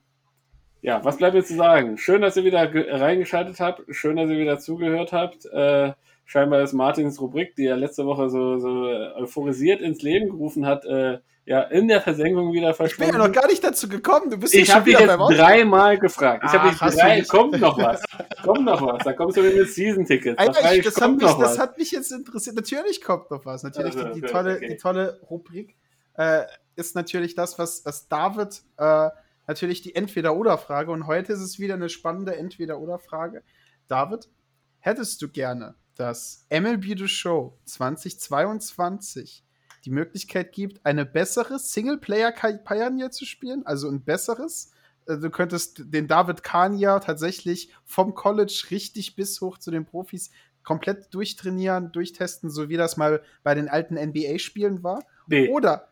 ja, 0.83 1.03
was 1.05 1.17
bleibt 1.17 1.35
mir 1.35 1.45
zu 1.45 1.57
sagen? 1.57 1.97
Schön, 1.97 2.21
dass 2.21 2.37
ihr 2.37 2.45
wieder 2.45 2.71
reingeschaltet 2.75 3.59
habt. 3.61 3.83
Schön, 3.95 4.17
dass 4.17 4.29
ihr 4.29 4.39
wieder 4.39 4.59
zugehört 4.59 5.13
habt. 5.13 5.47
Äh, 5.47 5.93
scheinbar 6.25 6.63
ist 6.63 6.73
Martins 6.73 7.21
Rubrik, 7.21 7.55
die 7.57 7.67
er 7.67 7.77
letzte 7.77 8.07
Woche 8.07 8.29
so, 8.31 8.59
so 8.59 8.69
euphorisiert 9.17 9.81
ins 9.81 10.03
Leben 10.03 10.31
gerufen 10.31 10.67
hat, 10.67 10.85
äh, 10.85 11.19
ja, 11.47 11.61
in 11.63 11.89
der 11.89 12.01
Versenkung 12.01 12.53
wieder 12.55 12.73
verschwunden. 12.73 13.11
Ich 13.11 13.13
bin 13.13 13.21
ja 13.21 13.29
noch 13.29 13.35
gar 13.35 13.47
nicht 13.49 13.63
dazu 13.63 13.87
gekommen. 13.87 14.31
Du 14.31 14.39
bist 14.39 14.55
ich 14.55 14.75
habe 14.75 14.85
dich 14.91 14.99
jetzt 14.99 15.11
dreimal 15.11 15.99
gefragt. 15.99 16.43
Ich 16.47 16.53
habe 16.53 16.71
dich 16.71 16.79
drei, 16.79 17.21
kommt 17.23 17.61
noch 17.61 17.77
was. 17.77 18.03
kommt 18.43 18.65
noch 18.65 18.81
was. 18.81 19.05
Da 19.05 19.13
kommst 19.13 19.37
du 19.37 19.43
mit 19.43 19.55
den 19.55 19.67
Season-Tickets. 19.67 20.43
Das, 20.43 20.57
das, 20.83 21.01
hat 21.03 21.17
mich, 21.17 21.33
das 21.33 21.59
hat 21.59 21.79
mich 21.79 21.91
jetzt 21.91 22.13
interessiert. 22.13 22.57
Natürlich 22.57 23.03
kommt 23.03 23.31
noch 23.31 23.45
was. 23.45 23.63
Natürlich 23.63 23.95
also, 23.95 24.15
die, 24.15 24.23
die, 24.23 24.27
tolle, 24.27 24.57
okay. 24.57 24.69
die 24.69 24.77
tolle 24.79 25.21
Rubrik 25.29 25.77
äh, 26.17 26.45
ist 26.77 26.95
natürlich 26.97 27.35
das, 27.35 27.59
was, 27.59 27.85
was 27.85 28.09
David 28.09 28.63
äh, 28.79 29.11
natürlich 29.47 29.83
die 29.83 29.95
Entweder-Oder-Frage 29.95 30.91
und 30.91 31.07
heute 31.07 31.35
ist 31.35 31.41
es 31.41 31.59
wieder 31.59 31.75
eine 31.75 31.91
spannende 31.91 32.37
Entweder-Oder-Frage. 32.37 33.43
David, 33.89 34.31
hättest 34.79 35.21
du 35.21 35.29
gerne 35.29 35.75
dass 35.95 36.47
MLB 36.51 36.99
The 36.99 37.09
Show 37.09 37.59
2022 37.65 39.45
die 39.85 39.91
Möglichkeit 39.91 40.53
gibt, 40.53 40.85
eine 40.85 41.05
bessere 41.05 41.59
Singleplayer-Kampagne 41.59 43.11
zu 43.11 43.27
spielen, 43.27 43.67
also 43.67 43.89
ein 43.89 44.03
besseres. 44.03 44.73
Äh, 45.07 45.19
du 45.19 45.31
könntest 45.31 45.83
den 45.85 46.09
David 46.09 46.43
Kania 46.43 46.99
tatsächlich 47.01 47.73
vom 47.85 48.15
College 48.15 48.67
richtig 48.71 49.17
bis 49.17 49.41
hoch 49.41 49.59
zu 49.59 49.71
den 49.71 49.85
Profis 49.85 50.31
komplett 50.63 51.13
durchtrainieren, 51.13 51.93
durchtesten, 51.93 52.51
so 52.51 52.69
wie 52.69 52.77
das 52.77 52.97
mal 52.97 53.23
bei 53.43 53.55
den 53.55 53.69
alten 53.69 53.95
NBA-Spielen 53.95 54.83
war. 54.83 55.05
Nee. 55.27 55.49
Oder 55.51 55.89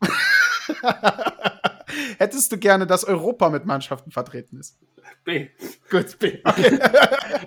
Hättest 2.18 2.52
du 2.52 2.58
gerne, 2.58 2.86
dass 2.86 3.04
Europa 3.04 3.50
mit 3.50 3.64
Mannschaften 3.64 4.10
vertreten 4.10 4.58
ist? 4.58 4.78
B. 5.24 5.48
Gut, 5.90 6.18
B. 6.18 6.38
Okay. 6.44 6.78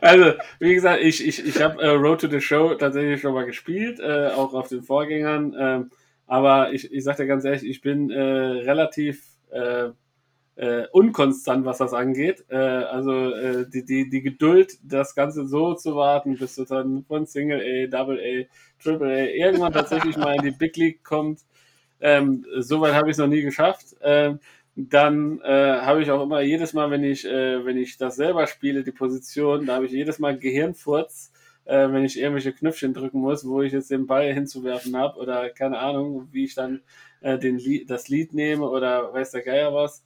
also, 0.02 0.34
wie 0.60 0.76
gesagt, 0.76 1.02
ich, 1.02 1.26
ich, 1.26 1.46
ich 1.46 1.62
habe 1.62 1.82
äh, 1.82 1.90
Road 1.90 2.22
to 2.22 2.28
the 2.28 2.42
Show 2.42 2.76
tatsächlich 2.76 3.22
schon 3.22 3.34
mal 3.34 3.46
gespielt, 3.46 4.00
äh, 4.00 4.28
auch 4.28 4.54
auf 4.54 4.68
den 4.68 4.84
Vorgängern. 4.84 5.56
Ähm, 5.58 5.92
aber 6.28 6.74
ich, 6.74 6.92
ich 6.92 7.04
sag 7.04 7.18
dir 7.18 7.26
ganz 7.26 7.46
ehrlich, 7.46 7.66
ich 7.66 7.82
bin 7.82 8.12
äh, 8.12 8.22
relativ 8.22 9.24
äh, 9.52 9.90
äh, 10.60 10.88
unkonstant, 10.92 11.66
was 11.66 11.78
das 11.78 11.94
angeht. 11.94 12.44
Äh, 12.50 12.58
also 12.58 13.34
äh, 13.34 13.66
die, 13.70 13.86
die, 13.86 14.10
die 14.10 14.22
Geduld, 14.22 14.78
das 14.84 15.16
Ganze 15.16 15.48
so 15.48 15.74
zu 15.74 15.96
warten, 15.96 16.38
bis 16.38 16.56
du 16.56 16.66
dann 16.66 17.06
von 17.06 17.26
Single 17.26 17.62
A, 17.62 17.88
Double 17.88 18.20
A, 18.20 18.84
Triple 18.84 19.08
A 19.08 19.26
irgendwann 19.26 19.72
tatsächlich 19.72 20.18
mal 20.18 20.36
in 20.36 20.44
die 20.44 20.52
Big 20.52 20.76
League 20.76 21.04
kommt. 21.04 21.40
Ähm, 22.02 22.46
Soweit 22.58 22.94
habe 22.94 23.10
ich 23.10 23.14
es 23.14 23.18
noch 23.20 23.28
nie 23.28 23.42
geschafft. 23.42 23.96
Ähm, 24.02 24.40
dann 24.76 25.42
äh, 25.42 25.80
habe 25.82 26.02
ich 26.02 26.12
auch 26.12 26.24
immer 26.24 26.42
jedes 26.42 26.74
Mal, 26.74 26.90
wenn 26.92 27.04
ich, 27.04 27.26
äh, 27.26 27.66
wenn 27.66 27.78
ich 27.78 27.98
das 27.98 28.16
selber 28.16 28.48
spiele, 28.48 28.84
die 28.84 28.92
Position, 28.92 29.66
da 29.66 29.76
habe 29.76 29.86
ich 29.86 29.92
jedes 29.92 30.20
Mal 30.20 30.38
Gehirnfurz, 30.38 31.32
äh, 31.66 31.92
wenn 31.92 32.06
ich 32.06 32.20
irgendwelche 32.20 32.54
Knöpfchen 32.54 32.94
drücken 32.94 33.20
muss, 33.20 33.46
wo 33.46 33.62
ich 33.62 33.74
jetzt 33.74 33.92
den 33.92 34.08
Ball 34.08 34.34
hinzuwerfen 34.34 34.96
habe 34.96 35.20
oder 35.20 35.50
keine 35.50 35.80
Ahnung, 35.80 36.30
wie 36.32 36.46
ich 36.46 36.56
dann 36.56 36.82
äh, 37.22 37.38
den 37.38 37.58
Lied, 37.58 37.90
das 37.90 38.08
Lied 38.08 38.34
nehme 38.34 38.70
oder 38.70 39.14
weiß 39.14 39.32
der 39.32 39.42
Geier 39.42 39.74
was. 39.74 40.04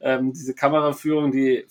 Ähm, 0.00 0.32
diese 0.32 0.54
Kameraführung, 0.54 1.32
die 1.32 1.66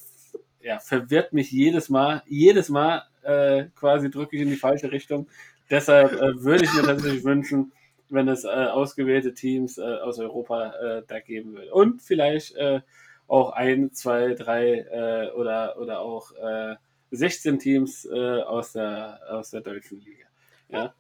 ja, 0.62 0.80
verwirrt 0.80 1.34
mich 1.34 1.52
jedes 1.52 1.90
Mal. 1.90 2.24
Jedes 2.26 2.70
Mal 2.70 3.04
äh, 3.24 3.66
quasi 3.76 4.10
drücke 4.10 4.36
ich 4.36 4.42
in 4.42 4.50
die 4.50 4.56
falsche 4.56 4.92
Richtung. 4.92 5.28
Deshalb 5.70 6.14
äh, 6.14 6.44
würde 6.44 6.66
ich 6.66 6.74
mir 6.74 6.84
tatsächlich 6.84 7.24
wünschen, 7.24 7.72
wenn 8.16 8.28
es 8.28 8.44
äh, 8.44 8.48
ausgewählte 8.48 9.34
Teams 9.34 9.78
äh, 9.78 9.82
aus 9.82 10.20
Europa 10.20 10.74
äh, 10.74 11.04
da 11.08 11.20
geben 11.20 11.54
würde. 11.54 11.74
Und 11.74 12.02
vielleicht 12.02 12.56
äh, 12.56 12.82
auch 13.28 13.52
ein, 13.52 13.94
zwei, 13.94 14.34
drei 14.34 14.80
äh, 14.80 15.32
oder, 15.32 15.78
oder 15.80 16.00
auch 16.00 16.32
äh, 16.32 16.76
16 17.12 17.60
Teams 17.60 18.06
aus, 18.10 18.74
der, 18.74 19.20
aus 19.30 19.52
der 19.52 19.62
deutschen 19.62 20.02
Liga. 20.02 20.26
Ja. 20.68 20.94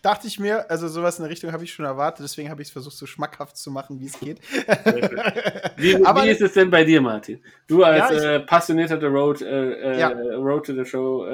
Dachte 0.00 0.28
ich 0.28 0.38
mir, 0.38 0.70
also 0.70 0.88
sowas 0.88 1.18
in 1.18 1.24
der 1.24 1.30
Richtung 1.30 1.52
habe 1.52 1.64
ich 1.64 1.72
schon 1.72 1.84
erwartet, 1.84 2.24
deswegen 2.24 2.48
habe 2.48 2.62
ich 2.62 2.68
es 2.68 2.72
versucht, 2.72 2.96
so 2.96 3.04
schmackhaft 3.06 3.56
zu 3.56 3.70
machen, 3.70 4.00
wie 4.00 4.06
es 4.06 4.18
geht. 4.18 4.40
wie, 5.76 6.02
Aber, 6.06 6.22
wie 6.22 6.28
ist 6.30 6.40
es 6.40 6.54
denn 6.54 6.70
bei 6.70 6.84
dir, 6.84 7.02
Martin? 7.02 7.42
Du 7.66 7.82
als 7.82 8.22
ja, 8.22 8.36
ich, 8.36 8.46
passionierter 8.46 9.04
Road, 9.08 9.42
äh, 9.42 9.98
ja. 9.98 10.08
Road 10.08 10.64
to 10.64 10.74
the 10.74 10.84
Show 10.84 11.26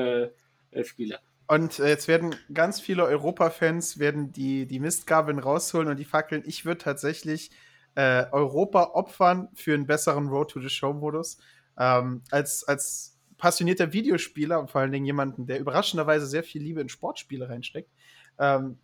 Spieler. 0.83 1.21
Und 1.47 1.79
äh, 1.79 1.89
jetzt 1.89 2.09
werden 2.09 2.35
ganz 2.53 2.81
viele 2.81 3.05
Europa-Fans 3.05 3.99
werden 3.99 4.33
die, 4.33 4.67
die 4.67 4.81
Mistgabeln 4.81 5.39
rausholen 5.39 5.89
und 5.89 5.99
die 5.99 6.05
Fackeln. 6.05 6.43
Ich 6.47 6.65
würde 6.65 6.79
tatsächlich 6.79 7.51
äh, 7.95 8.25
Europa 8.31 8.93
opfern 8.95 9.49
für 9.55 9.75
einen 9.75 9.87
besseren 9.87 10.29
Road 10.29 10.51
to 10.51 10.61
the 10.61 10.69
Show-Modus. 10.69 11.39
Ähm, 11.79 12.23
als, 12.31 12.65
als 12.65 13.19
passionierter 13.39 13.93
Videospieler 13.93 14.61
und 14.61 14.71
vor 14.71 14.81
allen 14.81 14.93
Dingen 14.93 15.07
jemanden, 15.07 15.47
der 15.47 15.59
überraschenderweise 15.59 16.27
sehr 16.27 16.45
viel 16.45 16.63
Liebe 16.63 16.81
in 16.81 16.89
Sportspiele 16.89 17.49
reinsteckt, 17.49 17.91
ähm, 18.39 18.79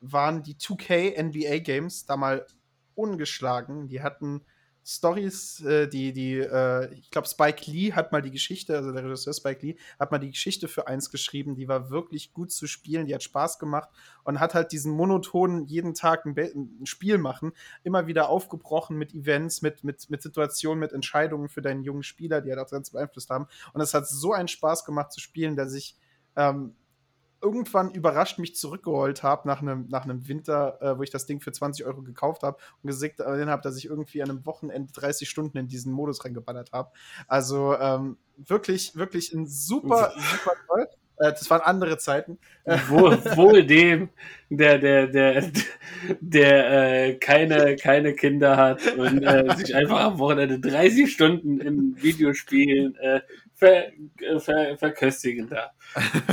waren 0.00 0.42
die 0.42 0.54
2K 0.54 1.22
NBA 1.22 1.58
Games 1.58 2.06
da 2.06 2.16
mal 2.16 2.46
ungeschlagen. 2.94 3.88
Die 3.88 4.02
hatten 4.02 4.42
Stories, 4.84 5.60
äh, 5.64 5.88
die, 5.88 6.12
die, 6.12 6.38
äh, 6.38 6.92
ich 6.94 7.10
glaube, 7.10 7.28
Spike 7.28 7.70
Lee 7.70 7.92
hat 7.92 8.12
mal 8.12 8.22
die 8.22 8.30
Geschichte, 8.30 8.76
also 8.76 8.92
der 8.92 9.04
Regisseur 9.04 9.34
Spike 9.34 9.64
Lee, 9.64 9.76
hat 9.98 10.10
mal 10.10 10.18
die 10.18 10.30
Geschichte 10.30 10.68
für 10.68 10.88
eins 10.88 11.10
geschrieben, 11.10 11.54
die 11.54 11.68
war 11.68 11.90
wirklich 11.90 12.32
gut 12.32 12.50
zu 12.50 12.66
spielen, 12.66 13.06
die 13.06 13.14
hat 13.14 13.22
Spaß 13.22 13.58
gemacht 13.58 13.88
und 14.24 14.40
hat 14.40 14.54
halt 14.54 14.72
diesen 14.72 14.92
monotonen, 14.92 15.66
jeden 15.66 15.94
Tag 15.94 16.24
ein, 16.24 16.34
ein 16.36 16.86
Spiel 16.86 17.18
machen, 17.18 17.52
immer 17.82 18.06
wieder 18.06 18.28
aufgebrochen 18.28 18.96
mit 18.96 19.14
Events, 19.14 19.62
mit, 19.62 19.84
mit, 19.84 20.08
mit 20.08 20.22
Situationen, 20.22 20.80
mit 20.80 20.92
Entscheidungen 20.92 21.48
für 21.48 21.62
deinen 21.62 21.82
jungen 21.82 22.02
Spieler, 22.02 22.40
die 22.40 22.50
halt 22.50 22.60
auch 22.60 22.70
ganz 22.70 22.90
beeinflusst 22.90 23.30
haben. 23.30 23.46
Und 23.72 23.80
es 23.80 23.94
hat 23.94 24.08
so 24.08 24.32
einen 24.32 24.48
Spaß 24.48 24.84
gemacht 24.84 25.12
zu 25.12 25.20
spielen, 25.20 25.56
dass 25.56 25.74
ich 25.74 25.96
ähm, 26.36 26.74
irgendwann 27.42 27.90
überrascht 27.90 28.38
mich 28.38 28.54
zurückgeholt 28.56 29.22
habe 29.22 29.48
nach 29.48 29.62
einem, 29.62 29.86
nach 29.88 30.04
einem 30.04 30.28
Winter, 30.28 30.78
äh, 30.80 30.98
wo 30.98 31.02
ich 31.02 31.10
das 31.10 31.26
Ding 31.26 31.40
für 31.40 31.52
20 31.52 31.86
Euro 31.86 32.02
gekauft 32.02 32.42
habe 32.42 32.58
und 32.82 32.88
gesehen 32.88 33.14
habe, 33.18 33.62
dass 33.62 33.76
ich 33.76 33.86
irgendwie 33.86 34.22
an 34.22 34.30
einem 34.30 34.46
Wochenende 34.46 34.92
30 34.92 35.28
Stunden 35.28 35.56
in 35.58 35.68
diesen 35.68 35.92
Modus 35.92 36.24
reingeballert 36.24 36.72
habe. 36.72 36.90
Also 37.26 37.76
ähm, 37.78 38.18
wirklich, 38.36 38.96
wirklich 38.96 39.32
ein 39.32 39.46
super, 39.46 40.12
super 40.14 40.56
toll. 40.66 40.86
Äh, 41.20 41.32
das 41.32 41.48
waren 41.50 41.60
andere 41.60 41.98
Zeiten. 41.98 42.38
Wohl, 42.88 43.24
wohl 43.36 43.64
dem, 43.64 44.10
der, 44.48 44.78
der, 44.78 45.06
der, 45.06 45.50
der 46.20 47.06
äh, 47.06 47.14
keine, 47.14 47.76
keine 47.76 48.14
Kinder 48.14 48.56
hat 48.56 48.96
und 48.96 49.22
äh, 49.22 49.56
sich 49.56 49.74
einfach 49.74 50.00
am 50.00 50.18
Wochenende 50.18 50.58
30 50.58 51.12
Stunden 51.12 51.60
in 51.60 52.02
Videospielen 52.02 52.96
äh, 52.96 53.20
ver, 53.60 53.92
ver, 54.38 54.76
verköstigen 54.78 55.48
darf. 55.48 55.72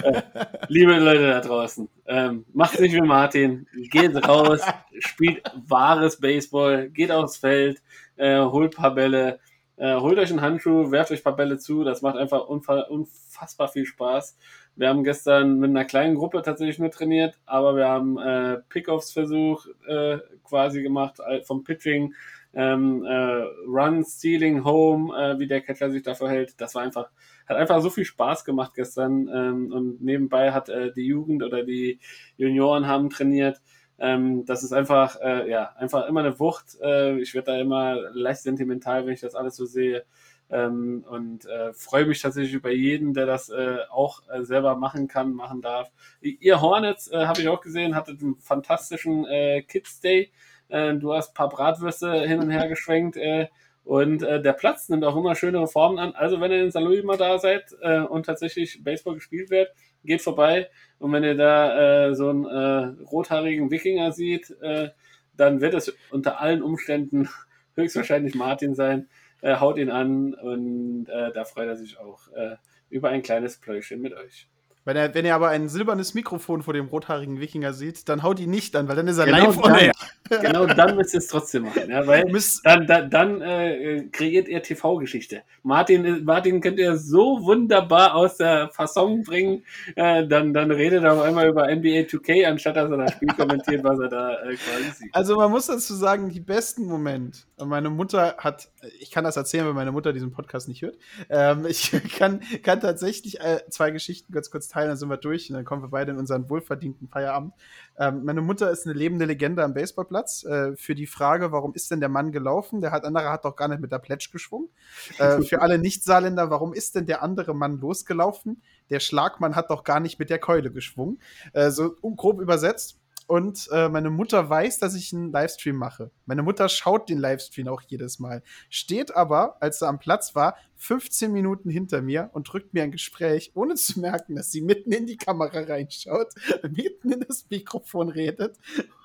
Äh, 0.01 0.21
liebe 0.69 0.97
Leute 0.97 1.27
da 1.27 1.41
draußen, 1.41 1.89
ähm, 2.07 2.45
macht 2.53 2.79
nicht 2.79 2.93
wie 2.93 3.01
Martin, 3.01 3.67
geht 3.91 4.15
raus, 4.27 4.61
spielt 4.99 5.43
wahres 5.67 6.19
Baseball, 6.19 6.89
geht 6.89 7.11
aufs 7.11 7.37
Feld, 7.37 7.81
äh, 8.15 8.39
holt 8.39 8.75
paar 8.75 8.95
Bälle, 8.95 9.39
äh, 9.75 9.95
holt 9.95 10.17
euch 10.17 10.29
einen 10.29 10.41
Handschuh, 10.41 10.89
werft 10.91 11.11
euch 11.11 11.23
paar 11.23 11.35
Bälle 11.35 11.57
zu, 11.57 11.83
das 11.83 12.01
macht 12.01 12.15
einfach 12.15 12.47
unfassbar 12.47 13.67
viel 13.67 13.85
Spaß. 13.85 14.37
Wir 14.77 14.89
haben 14.89 15.03
gestern 15.03 15.59
mit 15.59 15.71
einer 15.71 15.85
kleinen 15.85 16.15
Gruppe 16.15 16.41
tatsächlich 16.43 16.79
nur 16.79 16.91
trainiert, 16.91 17.39
aber 17.45 17.75
wir 17.75 17.87
haben 17.87 18.17
äh, 18.19 18.57
Pickoffs-Versuch 18.69 19.65
äh, 19.87 20.19
quasi 20.43 20.81
gemacht 20.81 21.19
vom 21.43 21.63
Pitching, 21.63 22.13
ähm, 22.53 23.03
äh, 23.03 23.43
Run, 23.67 24.03
Stealing, 24.03 24.63
Home, 24.63 25.15
äh, 25.15 25.39
wie 25.39 25.47
der 25.47 25.61
Catcher 25.61 25.91
sich 25.91 26.03
da 26.03 26.15
verhält. 26.15 26.55
Das 26.57 26.75
war 26.75 26.83
einfach, 26.83 27.09
hat 27.47 27.57
einfach 27.57 27.81
so 27.81 27.89
viel 27.89 28.05
Spaß 28.05 28.45
gemacht 28.45 28.73
gestern 28.75 29.29
ähm, 29.33 29.71
und 29.71 30.01
nebenbei 30.01 30.51
hat 30.51 30.69
äh, 30.69 30.91
die 30.91 31.05
Jugend 31.05 31.43
oder 31.43 31.63
die 31.63 31.99
Junioren 32.37 32.87
haben 32.87 33.09
trainiert. 33.09 33.61
Ähm, 33.99 34.45
das 34.45 34.63
ist 34.63 34.73
einfach, 34.73 35.19
äh, 35.21 35.49
ja, 35.49 35.71
einfach 35.77 36.07
immer 36.07 36.19
eine 36.19 36.39
Wucht. 36.39 36.77
Äh, 36.81 37.19
ich 37.19 37.33
werde 37.33 37.51
da 37.51 37.59
immer 37.59 37.95
leicht 38.13 38.41
sentimental, 38.41 39.05
wenn 39.05 39.13
ich 39.13 39.21
das 39.21 39.35
alles 39.35 39.55
so 39.55 39.65
sehe. 39.65 40.05
Ähm, 40.49 41.03
und 41.09 41.45
äh, 41.45 41.73
freue 41.73 42.05
mich 42.05 42.21
tatsächlich 42.21 42.53
über 42.53 42.71
jeden, 42.71 43.13
der 43.13 43.25
das 43.25 43.49
äh, 43.49 43.79
auch 43.89 44.21
äh, 44.29 44.43
selber 44.43 44.75
machen 44.75 45.07
kann, 45.07 45.33
machen 45.33 45.61
darf. 45.61 45.91
Ihr 46.21 46.61
Hornets, 46.61 47.11
äh, 47.11 47.25
habe 47.25 47.41
ich 47.41 47.49
auch 47.49 47.59
gesehen, 47.59 47.95
hattet 47.95 48.21
einen 48.21 48.37
fantastischen 48.37 49.25
äh, 49.25 49.61
Kids 49.63 49.99
Day. 49.99 50.31
Äh, 50.69 50.95
du 50.95 51.13
hast 51.13 51.31
ein 51.31 51.33
paar 51.33 51.49
Bratwürste 51.49 52.21
hin 52.21 52.39
und 52.39 52.49
her 52.49 52.67
geschwenkt 52.67 53.17
äh, 53.17 53.47
und 53.83 54.23
äh, 54.23 54.41
der 54.41 54.53
Platz 54.53 54.89
nimmt 54.89 55.03
auch 55.03 55.15
immer 55.15 55.35
schönere 55.35 55.67
Formen 55.67 55.97
an. 55.97 56.13
Also 56.13 56.41
wenn 56.41 56.51
ihr 56.51 56.63
in 56.63 56.71
St. 56.71 57.03
mal 57.03 57.17
da 57.17 57.39
seid 57.39 57.75
äh, 57.81 57.99
und 57.99 58.25
tatsächlich 58.25 58.83
Baseball 58.83 59.15
gespielt 59.15 59.49
wird, 59.49 59.69
geht 60.03 60.21
vorbei. 60.21 60.69
Und 60.99 61.13
wenn 61.13 61.23
ihr 61.23 61.35
da 61.35 62.07
äh, 62.07 62.15
so 62.15 62.29
einen 62.29 62.45
äh, 62.45 63.03
rothaarigen 63.03 63.71
Wikinger 63.71 64.11
seht, 64.11 64.51
äh, 64.61 64.89
dann 65.35 65.61
wird 65.61 65.73
es 65.73 65.95
unter 66.11 66.41
allen 66.41 66.61
Umständen 66.61 67.29
höchstwahrscheinlich 67.75 68.35
Martin 68.35 68.75
sein 68.75 69.07
äh, 69.41 69.55
haut 69.57 69.77
ihn 69.77 69.89
an 69.89 70.33
und 70.33 71.07
äh, 71.09 71.31
da 71.31 71.45
freut 71.45 71.67
er 71.67 71.75
sich 71.75 71.99
auch 71.99 72.27
äh, 72.33 72.55
über 72.89 73.09
ein 73.09 73.21
kleines 73.21 73.57
Pläuschen 73.57 74.01
mit 74.01 74.13
euch. 74.13 74.47
Wenn 74.87 74.95
er, 74.95 75.13
wenn 75.13 75.25
er 75.25 75.35
aber 75.35 75.49
ein 75.49 75.67
silbernes 75.67 76.13
Mikrofon 76.13 76.63
vor 76.63 76.73
dem 76.73 76.85
rothaarigen 76.85 77.41
Wikinger 77.41 77.73
sieht, 77.73 78.07
dann 78.07 78.23
haut 78.23 78.39
ihn 78.39 78.49
nicht 78.49 78.73
an, 78.73 78.87
weil 78.87 78.95
dann 78.95 79.09
ist 79.09 79.17
er 79.17 79.25
genau 79.25 79.47
live 79.47 79.57
on 79.57 79.75
air. 79.75 79.91
Genau 80.29 80.65
dann 80.65 80.95
müsst 80.95 81.13
ihr 81.13 81.17
es 81.17 81.27
trotzdem 81.27 81.63
machen. 81.63 81.89
Ja, 81.89 82.07
weil 82.07 82.25
dann, 82.63 82.87
dann, 82.87 83.09
dann 83.09 83.41
äh, 83.41 84.07
kreiert 84.11 84.47
ihr 84.47 84.63
TV-Geschichte. 84.63 85.41
Martin, 85.63 86.23
Martin 86.23 86.61
könnt 86.61 86.79
ihr 86.79 86.97
so 86.97 87.43
wunderbar 87.43 88.15
aus 88.15 88.37
der 88.37 88.69
Fasson 88.69 89.23
bringen, 89.23 89.65
äh, 89.95 90.25
dann, 90.25 90.53
dann 90.53 90.71
redet 90.71 91.03
er 91.03 91.15
auf 91.15 91.21
einmal 91.21 91.49
über 91.49 91.63
NBA 91.63 92.07
2K, 92.07 92.45
anstatt 92.45 92.77
dass 92.77 92.89
er 92.89 92.97
das 92.97 93.11
Spiel 93.11 93.27
kommentiert, 93.29 93.83
was 93.83 93.99
er 93.99 94.07
da 94.07 94.33
äh, 94.35 94.55
quasi 94.55 94.91
sieht. 94.99 95.13
Also 95.13 95.35
man 95.35 95.51
muss 95.51 95.67
dazu 95.67 95.95
sagen, 95.95 96.29
die 96.29 96.39
besten 96.39 96.85
Momente, 96.85 97.39
meine 97.57 97.89
Mutter 97.89 98.35
hat, 98.37 98.69
ich 99.01 99.11
kann 99.11 99.25
das 99.25 99.35
erzählen, 99.35 99.65
weil 99.65 99.73
meine 99.73 99.91
Mutter 99.91 100.13
diesen 100.13 100.31
Podcast 100.31 100.69
nicht 100.69 100.81
hört, 100.81 100.95
ähm, 101.29 101.65
ich 101.67 101.91
kann, 102.17 102.39
kann 102.63 102.79
tatsächlich 102.79 103.41
äh, 103.41 103.59
zwei 103.69 103.91
Geschichten 103.91 104.31
ganz 104.31 104.49
kurz 104.49 104.69
teilen 104.69 104.76
teilen, 104.77 104.89
dann 104.89 104.97
sind 104.97 105.09
wir 105.09 105.17
durch 105.17 105.49
und 105.49 105.55
dann 105.55 105.65
kommen 105.65 105.81
wir 105.81 105.89
beide 105.89 106.11
in 106.11 106.17
unseren 106.17 106.49
wohlverdienten 106.49 107.07
Feierabend. 107.07 107.53
Ähm, 107.97 108.23
meine 108.23 108.41
Mutter 108.41 108.69
ist 108.69 108.85
eine 108.85 108.93
lebende 108.93 109.25
Legende 109.25 109.63
am 109.63 109.73
Baseballplatz. 109.73 110.43
Äh, 110.43 110.75
für 110.75 110.95
die 110.95 111.07
Frage, 111.07 111.51
warum 111.51 111.73
ist 111.73 111.89
denn 111.91 111.99
der 111.99 112.09
Mann 112.09 112.31
gelaufen? 112.31 112.81
Der 112.81 112.91
hat, 112.91 113.03
andere 113.03 113.29
hat 113.29 113.45
doch 113.45 113.55
gar 113.55 113.67
nicht 113.67 113.81
mit 113.81 113.91
der 113.91 113.99
Plätsch 113.99 114.31
geschwungen. 114.31 114.69
Äh, 115.17 115.41
für 115.41 115.61
alle 115.61 115.79
Nicht-Saarländer, 115.79 116.49
warum 116.49 116.73
ist 116.73 116.95
denn 116.95 117.05
der 117.05 117.23
andere 117.23 117.55
Mann 117.55 117.79
losgelaufen? 117.79 118.61
Der 118.89 118.99
Schlagmann 118.99 119.55
hat 119.55 119.69
doch 119.69 119.83
gar 119.83 119.99
nicht 119.99 120.19
mit 120.19 120.29
der 120.29 120.39
Keule 120.39 120.71
geschwungen. 120.71 121.19
Äh, 121.53 121.71
so 121.71 121.91
grob 121.91 122.39
übersetzt 122.39 122.99
und 123.27 123.67
äh, 123.71 123.89
meine 123.89 124.09
Mutter 124.09 124.49
weiß, 124.49 124.79
dass 124.79 124.95
ich 124.95 125.13
einen 125.13 125.31
Livestream 125.31 125.75
mache. 125.75 126.11
Meine 126.25 126.43
Mutter 126.43 126.69
schaut 126.69 127.09
den 127.09 127.17
Livestream 127.17 127.67
auch 127.67 127.81
jedes 127.81 128.19
Mal. 128.19 128.41
Steht 128.69 129.15
aber, 129.15 129.61
als 129.61 129.81
er 129.81 129.89
am 129.89 129.99
Platz 129.99 130.33
war, 130.33 130.55
15 130.77 131.31
Minuten 131.31 131.69
hinter 131.69 132.01
mir 132.01 132.29
und 132.33 132.51
drückt 132.51 132.73
mir 132.73 132.83
ein 132.83 132.91
Gespräch, 132.91 133.51
ohne 133.53 133.75
zu 133.75 133.99
merken, 133.99 134.35
dass 134.35 134.51
sie 134.51 134.61
mitten 134.61 134.91
in 134.91 135.05
die 135.05 135.17
Kamera 135.17 135.59
reinschaut, 135.59 136.33
mitten 136.63 137.11
in 137.11 137.19
das 137.19 137.45
Mikrofon 137.49 138.09
redet 138.09 138.57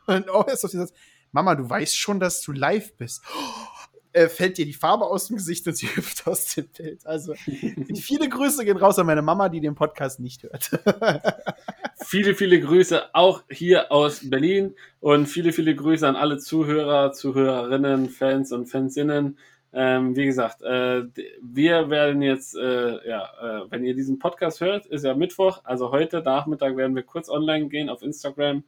und 0.07 0.31
oh, 0.32 0.43
ist 0.43 0.65
auf 0.65 0.70
dieses 0.70 0.93
Mama, 1.32 1.55
du 1.55 1.69
weißt 1.69 1.97
schon, 1.97 2.20
dass 2.20 2.43
du 2.43 2.53
live 2.53 2.94
bist. 2.97 3.23
Äh, 4.12 4.28
fällt 4.28 4.59
dir 4.59 4.66
die 4.66 4.72
Farbe 4.72 5.06
aus 5.06 5.28
dem 5.28 5.36
Gesicht 5.36 5.66
und 5.66 5.76
sie 5.76 5.86
hüpft 5.97 6.26
aus 6.26 6.55
dem 6.55 6.68
Bild. 6.68 7.06
Also 7.06 7.34
viele 7.34 8.28
Grüße 8.28 8.64
gehen 8.64 8.76
raus 8.76 8.98
an 8.98 9.06
meine 9.06 9.22
Mama, 9.22 9.48
die 9.48 9.60
den 9.60 9.74
Podcast 9.74 10.20
nicht 10.20 10.43
hört. 10.43 10.70
viele, 12.05 12.34
viele 12.34 12.60
Grüße 12.60 13.14
auch 13.14 13.43
hier 13.48 13.90
aus 13.90 14.28
Berlin 14.28 14.74
und 15.01 15.26
viele, 15.26 15.52
viele 15.52 15.74
Grüße 15.74 16.06
an 16.06 16.16
alle 16.16 16.39
Zuhörer, 16.39 17.12
Zuhörerinnen, 17.12 18.10
Fans 18.10 18.52
und 18.52 18.66
Fansinnen. 18.66 19.39
Ähm, 19.74 20.15
wie 20.16 20.27
gesagt, 20.27 20.62
äh, 20.62 21.05
wir 21.40 21.89
werden 21.89 22.20
jetzt, 22.20 22.55
äh, 22.55 23.09
ja, 23.09 23.24
äh, 23.40 23.70
wenn 23.70 23.85
ihr 23.85 23.94
diesen 23.94 24.19
Podcast 24.19 24.61
hört, 24.61 24.85
ist 24.86 25.05
ja 25.05 25.15
Mittwoch, 25.15 25.62
also 25.65 25.90
heute 25.90 26.20
Nachmittag 26.20 26.77
werden 26.77 26.94
wir 26.94 27.05
kurz 27.05 27.31
online 27.31 27.69
gehen 27.69 27.89
auf 27.89 28.03
Instagram 28.03 28.65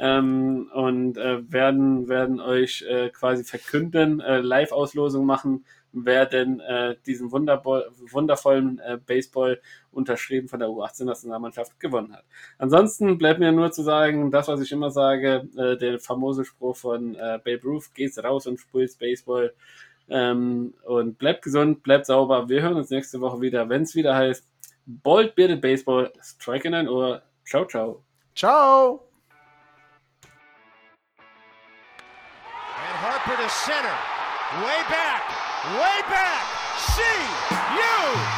ähm, 0.00 0.68
und 0.74 1.16
äh, 1.18 1.52
werden, 1.52 2.08
werden 2.08 2.40
euch 2.40 2.82
äh, 2.82 3.10
quasi 3.10 3.44
verkünden, 3.44 4.20
äh, 4.20 4.40
Live-Auslosung 4.40 5.24
machen, 5.24 5.64
wer 5.92 6.24
denn 6.24 6.62
diesen 7.04 7.32
wundervollen 7.32 8.80
Baseball 9.06 9.60
unterschrieben 9.90 10.46
von 10.46 10.60
der 10.60 10.68
U18-Nationalmannschaft 10.68 11.80
gewonnen 11.80 12.14
hat. 12.14 12.22
Ansonsten 12.58 13.18
bleibt 13.18 13.40
mir 13.40 13.50
nur 13.50 13.72
zu 13.72 13.82
sagen, 13.82 14.30
das, 14.30 14.46
was 14.46 14.60
ich 14.60 14.70
immer 14.70 14.92
sage, 14.92 15.48
der 15.52 15.98
famose 15.98 16.44
Spruch 16.44 16.76
von 16.76 17.14
Babe 17.14 17.60
Ruth, 17.64 17.92
geht's 17.92 18.22
raus 18.22 18.46
und 18.46 18.60
spielst 18.60 19.00
Baseball. 19.00 19.52
Ähm, 20.10 20.74
und 20.84 21.18
bleibt 21.18 21.42
gesund, 21.42 21.82
bleibt 21.82 22.06
sauber. 22.06 22.48
Wir 22.48 22.62
hören 22.62 22.76
uns 22.76 22.90
nächste 22.90 23.20
Woche 23.20 23.40
wieder, 23.40 23.68
wenn 23.68 23.82
es 23.82 23.94
wieder 23.94 24.14
heißt 24.14 24.44
Bold 24.86 25.34
Bearded 25.36 25.60
Baseball, 25.60 26.12
Strike 26.20 26.66
in 26.66 26.74
ein 26.74 26.88
Ohr. 26.88 27.22
Ciao, 27.44 27.64
ciao. 27.64 28.02
Ciao. 28.34 29.06
And 32.76 32.96
Harper 32.98 33.36
to 33.36 33.48
center. 33.48 33.96
Way 34.64 34.82
back. 34.88 35.22
Way 35.78 36.02
back. 36.08 36.42
See 36.76 37.02
you. 37.76 38.29